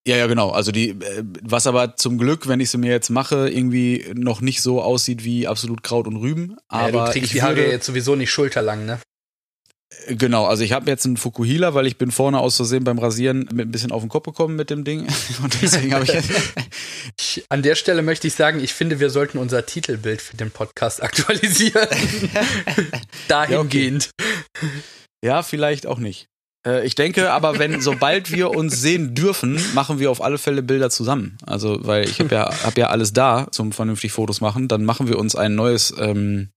Ja, 0.08 0.18
ja, 0.18 0.28
genau. 0.28 0.50
Also 0.50 0.72
die, 0.72 0.90
äh, 0.90 1.24
was 1.44 1.68
aber 1.68 1.96
zum 1.96 2.18
Glück, 2.18 2.48
wenn 2.48 2.60
ich 2.60 2.70
sie 2.72 2.78
mir 2.78 2.92
jetzt 2.92 3.10
mache, 3.10 3.50
irgendwie 3.50 4.06
noch 4.16 4.42
nicht 4.42 4.62
so 4.62 4.82
aussieht 4.82 5.24
wie 5.24 5.48
absolut 5.48 5.84
Kraut 5.84 6.08
und 6.08 6.16
Rüben. 6.18 6.58
Aber 6.68 7.08
ja, 7.08 7.14
du 7.14 7.20
ich 7.20 7.32
die 7.32 7.42
Haare 7.42 7.68
jetzt 7.68 7.86
sowieso 7.86 8.16
nicht 8.16 8.32
schulterlang, 8.32 8.86
ne? 8.86 9.00
Genau, 10.08 10.46
also 10.46 10.64
ich 10.64 10.72
habe 10.72 10.90
jetzt 10.90 11.06
einen 11.06 11.18
Fukuhila, 11.18 11.74
weil 11.74 11.88
ich 11.88 11.98
bin 11.98 12.12
vorne 12.12 12.40
aus 12.40 12.56
Versehen 12.56 12.84
beim 12.84 13.00
Rasieren 13.00 13.50
mit 13.52 13.68
ein 13.68 13.72
bisschen 13.72 13.92
auf 13.92 14.02
den 14.02 14.10
Kopf 14.10 14.26
gekommen 14.26 14.56
mit 14.56 14.70
dem 14.70 14.84
Ding. 14.84 15.02
Und 15.44 15.62
deswegen 15.62 15.94
habe 15.94 16.06
ich 17.20 17.46
an 17.50 17.64
der 17.64 17.76
Stelle 17.76 18.02
möchte 18.02 18.28
ich 18.28 18.34
sagen, 18.36 18.60
ich 18.64 18.74
finde, 18.74 19.00
wir 19.00 19.10
sollten 19.10 19.38
unser 19.38 19.66
Titelbild 19.66 20.22
für 20.22 20.38
den 20.38 20.52
Podcast 20.52 21.02
aktualisieren. 21.04 21.88
Dahingehend. 23.28 24.12
ja, 25.24 25.44
vielleicht 25.44 25.86
auch 25.86 26.00
nicht. 26.00 26.28
Äh, 26.66 26.86
Ich 26.86 26.96
denke 26.96 27.32
aber, 27.32 27.60
wenn, 27.60 27.82
sobald 27.82 28.32
wir 28.32 28.52
uns 28.52 28.80
sehen 28.82 29.16
dürfen, 29.16 29.60
machen 29.74 30.00
wir 30.00 30.12
auf 30.12 30.22
alle 30.22 30.38
Fälle 30.38 30.62
Bilder 30.64 30.90
zusammen. 30.90 31.38
Also, 31.46 31.86
weil 31.86 32.06
ich 32.06 32.20
habe 32.20 32.34
ja, 32.34 32.64
hab 32.64 32.78
ja 32.78 32.88
alles 32.88 33.14
da 33.14 33.48
zum 33.52 33.72
vernünftig 33.72 34.12
Fotos 34.12 34.42
machen. 34.42 34.68
Dann 34.68 34.86
machen 34.86 35.08
wir 35.08 35.18
uns 35.20 35.36
ein 35.36 35.56
neues 35.56 35.94
ähm, 35.98 36.50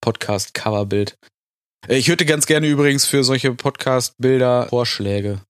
Podcast-Coverbild. 0.00 1.18
Äh, 1.86 1.96
Ich 1.96 2.08
hätte 2.08 2.24
ganz 2.24 2.46
gerne 2.46 2.66
übrigens 2.66 3.06
für 3.06 3.24
solche 3.24 3.52
Podcast-Bilder 3.54 4.66
Vorschläge 4.68 5.40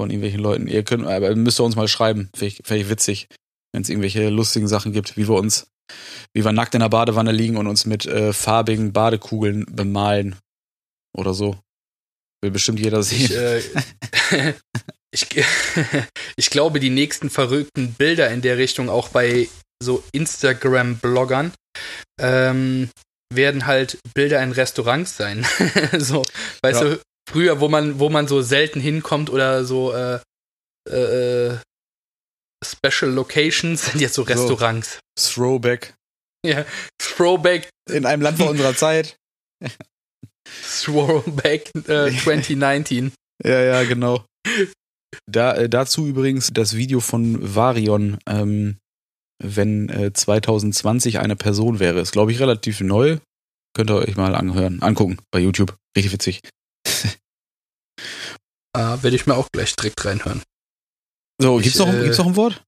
von 0.00 0.10
irgendwelchen 0.10 0.40
Leuten. 0.40 0.66
Ihr 0.68 0.82
könnt, 0.84 1.06
aber 1.06 1.34
müsst 1.34 1.60
ihr 1.60 1.64
uns 1.64 1.76
mal 1.76 1.88
schreiben. 1.88 2.30
Find 2.34 2.60
ich 2.70 2.88
witzig, 2.88 3.28
wenn 3.72 3.82
es 3.82 3.88
irgendwelche 3.88 4.28
lustigen 4.28 4.68
Sachen 4.68 4.92
gibt, 4.92 5.16
wie 5.16 5.28
wir 5.28 5.34
uns, 5.34 5.66
wie 6.32 6.44
wir 6.44 6.52
nackt 6.52 6.74
in 6.74 6.80
der 6.80 6.88
Badewanne 6.88 7.32
liegen 7.32 7.56
und 7.56 7.66
uns 7.66 7.84
mit 7.86 8.06
äh, 8.06 8.32
farbigen 8.32 8.92
Badekugeln 8.92 9.66
bemalen. 9.70 10.36
Oder 11.16 11.34
so. 11.34 11.56
Will 12.42 12.50
bestimmt 12.50 12.80
jeder 12.80 13.02
sehen. 13.02 13.30
Ich, 14.30 14.36
äh, 14.36 14.52
ich, 15.10 15.26
ich 16.36 16.50
glaube, 16.50 16.80
die 16.80 16.90
nächsten 16.90 17.30
verrückten 17.30 17.94
Bilder 17.94 18.30
in 18.30 18.42
der 18.42 18.58
Richtung, 18.58 18.90
auch 18.90 19.08
bei 19.08 19.48
so 19.82 20.04
Instagram-Bloggern, 20.12 21.52
ähm, 22.20 22.90
werden 23.32 23.66
halt 23.66 23.98
Bilder 24.14 24.42
in 24.42 24.52
Restaurants 24.52 25.16
sein. 25.16 25.46
so, 25.98 26.22
weißt 26.62 26.82
Ja. 26.82 26.88
du, 26.90 27.00
früher, 27.30 27.60
wo 27.60 27.68
man, 27.68 27.98
wo 27.98 28.10
man 28.10 28.28
so 28.28 28.42
selten 28.42 28.80
hinkommt 28.80 29.30
oder 29.30 29.64
so 29.64 29.92
äh, 29.94 30.20
äh, 30.90 31.56
Special 32.64 33.10
Locations 33.10 33.86
sind 33.86 34.00
jetzt 34.00 34.14
so 34.14 34.24
So. 34.24 34.32
Restaurants. 34.32 34.98
Throwback. 35.18 35.94
Ja, 36.44 36.64
Throwback, 36.98 37.68
In 37.90 38.04
einem 38.06 38.22
Land 38.22 38.38
vor 38.38 38.50
unserer 38.50 38.74
Zeit. 38.76 39.16
Throwback 40.82 41.70
äh, 41.88 42.10
2019. 42.22 43.12
Ja, 43.44 43.60
ja, 43.60 43.84
genau. 43.84 44.24
Da, 45.26 45.54
äh, 45.54 45.68
dazu 45.68 46.06
übrigens 46.06 46.50
das 46.52 46.76
Video 46.76 47.00
von 47.00 47.54
Varion, 47.54 48.18
ähm, 48.28 48.78
wenn 49.42 49.88
äh, 49.88 50.12
2020 50.12 51.18
eine 51.18 51.36
Person 51.36 51.78
wäre. 51.78 52.00
Ist, 52.00 52.12
glaube 52.12 52.32
ich, 52.32 52.40
relativ 52.40 52.80
neu. 52.80 53.18
Könnt 53.74 53.90
ihr 53.90 53.96
euch 53.96 54.16
mal 54.16 54.34
anhören, 54.34 54.82
angucken 54.82 55.18
bei 55.30 55.38
YouTube. 55.38 55.76
Richtig 55.96 56.12
witzig. 56.12 56.40
Äh, 56.86 57.08
Werde 59.02 59.14
ich 59.14 59.26
mir 59.26 59.34
auch 59.36 59.48
gleich 59.52 59.74
direkt 59.76 60.04
reinhören. 60.04 60.42
So, 61.40 61.58
Ich, 61.58 61.64
gibt's 61.64 61.78
noch, 61.78 61.92
äh, 61.92 62.02
gibt's 62.02 62.18
noch 62.18 62.26
ein 62.26 62.36
Wort? 62.36 62.64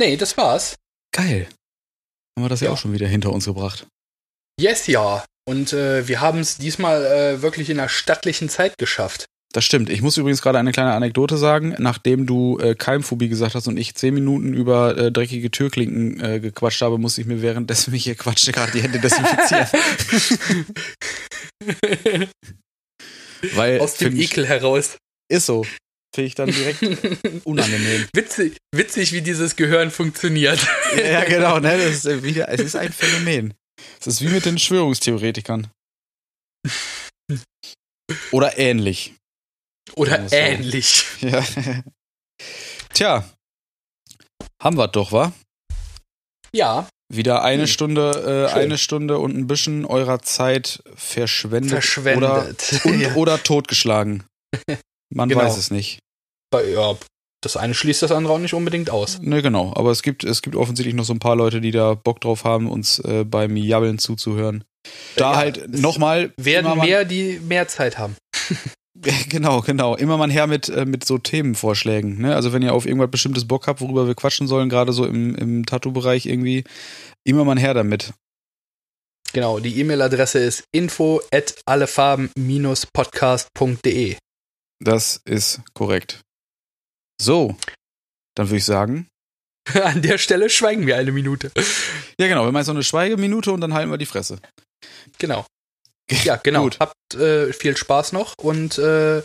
Nee, 0.00 0.16
das 0.16 0.36
war's. 0.36 0.76
Geil. 1.14 1.48
Haben 2.36 2.44
wir 2.44 2.48
das 2.48 2.60
ja, 2.60 2.66
Ja. 2.68 2.72
auch 2.72 2.78
schon 2.78 2.92
wieder 2.92 3.06
hinter 3.06 3.32
uns 3.32 3.44
gebracht. 3.44 3.86
Yes, 4.58 4.86
ja. 4.86 5.24
Und 5.48 5.72
äh, 5.72 6.06
wir 6.06 6.20
haben 6.20 6.40
es 6.40 6.58
diesmal 6.58 7.04
äh, 7.04 7.42
wirklich 7.42 7.70
in 7.70 7.78
einer 7.80 7.88
stattlichen 7.88 8.48
Zeit 8.48 8.78
geschafft. 8.78 9.26
Das 9.52 9.64
stimmt. 9.64 9.90
Ich 9.90 10.00
muss 10.00 10.16
übrigens 10.16 10.42
gerade 10.42 10.58
eine 10.58 10.70
kleine 10.70 10.92
Anekdote 10.92 11.36
sagen. 11.36 11.74
Nachdem 11.78 12.24
du 12.24 12.58
äh, 12.60 12.76
Keimphobie 12.76 13.28
gesagt 13.28 13.56
hast 13.56 13.66
und 13.66 13.76
ich 13.78 13.96
zehn 13.96 14.14
Minuten 14.14 14.54
über 14.54 14.96
äh, 14.96 15.10
dreckige 15.10 15.50
Türklinken 15.50 16.20
äh, 16.20 16.38
gequatscht 16.38 16.82
habe, 16.82 16.98
musste 16.98 17.20
ich 17.20 17.26
mir 17.26 17.42
währenddessen 17.42 17.90
mich 17.92 18.04
hier 18.04 18.14
quatschte 18.14 18.52
gerade 18.52 18.70
die 18.72 18.82
Hände 18.82 19.00
desinfizieren. 19.00 19.66
Weil 23.54 23.80
Aus 23.80 23.94
dem 23.94 24.18
Ekel 24.20 24.46
heraus. 24.46 24.98
ist 25.28 25.46
so. 25.46 25.66
Finde 26.14 26.26
ich 26.26 26.34
dann 26.34 26.50
direkt 26.50 26.82
unangenehm. 27.44 28.06
Witzig, 28.14 28.56
witzig, 28.72 29.12
wie 29.12 29.22
dieses 29.22 29.56
Gehirn 29.56 29.90
funktioniert. 29.90 30.60
ja, 30.96 31.24
genau, 31.24 31.58
ne? 31.60 31.78
Das 31.78 32.04
ist 32.04 32.22
wieder, 32.24 32.48
es 32.48 32.60
ist 32.60 32.76
ein 32.76 32.92
Phänomen. 32.92 33.54
Es 34.00 34.06
ist 34.06 34.20
wie 34.22 34.28
mit 34.28 34.44
den 34.44 34.58
Schwörungstheoretikern. 34.58 35.70
Oder 38.32 38.58
ähnlich. 38.58 39.14
Oder 39.94 40.20
Ja, 40.22 40.28
so. 40.28 40.36
ähnlich. 40.36 41.04
Ja. 41.20 41.44
Tja. 42.94 43.28
Haben 44.62 44.76
wir 44.78 44.88
doch, 44.88 45.12
wa? 45.12 45.32
Ja, 46.52 46.88
Wieder 47.12 47.42
eine 47.42 47.62
Hm. 47.62 47.66
Stunde, 47.68 48.48
äh, 48.52 48.52
eine 48.58 48.78
Stunde 48.78 49.18
und 49.18 49.36
ein 49.36 49.46
bisschen 49.48 49.84
eurer 49.84 50.20
Zeit 50.22 50.80
verschwendet, 50.94 51.70
verschwendet. 51.72 52.22
oder, 52.22 52.46
und, 52.84 53.00
ja. 53.00 53.14
oder 53.16 53.42
totgeschlagen. 53.42 54.24
Man 55.12 55.28
Genau. 55.28 55.40
weiß 55.42 55.56
es 55.56 55.70
nicht. 55.72 55.98
ja, 56.54 56.96
das 57.40 57.56
eine 57.56 57.74
schließt 57.74 58.02
das 58.02 58.12
andere 58.12 58.34
auch 58.34 58.38
nicht 58.38 58.54
unbedingt 58.54 58.90
aus. 58.90 59.18
Ne, 59.20 59.42
genau. 59.42 59.72
Aber 59.74 59.90
es 59.90 60.02
gibt, 60.02 60.24
es 60.24 60.42
gibt 60.42 60.56
offensichtlich 60.56 60.94
noch 60.94 61.04
so 61.04 61.14
ein 61.14 61.18
paar 61.18 61.36
Leute, 61.36 61.60
die 61.60 61.70
da 61.70 61.94
Bock 61.94 62.20
drauf 62.20 62.44
haben, 62.44 62.70
uns 62.70 62.98
äh, 63.00 63.24
beim 63.24 63.56
Jabbeln 63.56 63.98
zuzuhören. 63.98 64.64
Da 65.16 65.32
Ja, 65.32 65.38
halt 65.38 65.68
nochmal. 65.68 66.32
Werden 66.36 66.78
mehr, 66.78 67.04
die 67.04 67.40
mehr 67.40 67.68
Zeit 67.68 67.98
haben. 67.98 68.16
Genau, 69.30 69.62
genau. 69.62 69.96
Immer 69.96 70.18
mal 70.18 70.30
her 70.30 70.46
mit, 70.46 70.68
äh, 70.68 70.84
mit 70.84 71.06
so 71.06 71.16
Themenvorschlägen. 71.16 72.20
Ne? 72.20 72.34
Also 72.34 72.52
wenn 72.52 72.60
ihr 72.60 72.74
auf 72.74 72.84
irgendwas 72.84 73.10
bestimmtes 73.10 73.48
Bock 73.48 73.66
habt, 73.66 73.80
worüber 73.80 74.06
wir 74.06 74.14
quatschen 74.14 74.46
sollen, 74.46 74.68
gerade 74.68 74.92
so 74.92 75.06
im, 75.06 75.34
im 75.36 75.64
Tattoo-Bereich 75.64 76.26
irgendwie, 76.26 76.64
immer 77.24 77.46
mal 77.46 77.58
her 77.58 77.72
damit. 77.72 78.12
Genau, 79.32 79.58
die 79.60 79.80
E-Mail-Adresse 79.80 80.40
ist 80.40 80.64
info 80.72 81.22
at 81.32 81.54
allefarben-podcast.de. 81.64 84.16
Das 84.82 85.22
ist 85.24 85.62
korrekt. 85.72 86.20
So, 87.20 87.56
dann 88.34 88.48
würde 88.48 88.56
ich 88.56 88.64
sagen, 88.64 89.06
An 89.82 90.02
der 90.02 90.18
Stelle 90.18 90.50
schweigen 90.50 90.86
wir 90.86 90.96
eine 90.96 91.12
Minute. 91.12 91.52
ja 92.18 92.28
genau, 92.28 92.44
wir 92.44 92.52
machen 92.52 92.64
so 92.64 92.72
eine 92.72 92.82
Schweigeminute 92.82 93.52
und 93.52 93.60
dann 93.60 93.74
halten 93.74 93.90
wir 93.90 93.98
die 93.98 94.06
Fresse. 94.06 94.38
Genau. 95.18 95.46
Ja, 96.24 96.36
genau. 96.36 96.64
Gut. 96.64 96.78
Habt 96.80 97.14
äh, 97.14 97.52
viel 97.52 97.76
Spaß 97.76 98.12
noch 98.12 98.34
und 98.38 98.78
äh, 98.78 99.22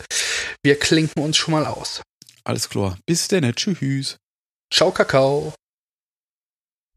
wir 0.62 0.78
klinken 0.78 1.22
uns 1.22 1.36
schon 1.36 1.52
mal 1.52 1.66
aus. 1.66 2.02
Alles 2.44 2.68
klar. 2.68 2.98
Bis 3.06 3.26
denn. 3.28 3.52
Tschüss. 3.54 4.18
Ciao, 4.72 4.92
Kakao. 4.92 5.52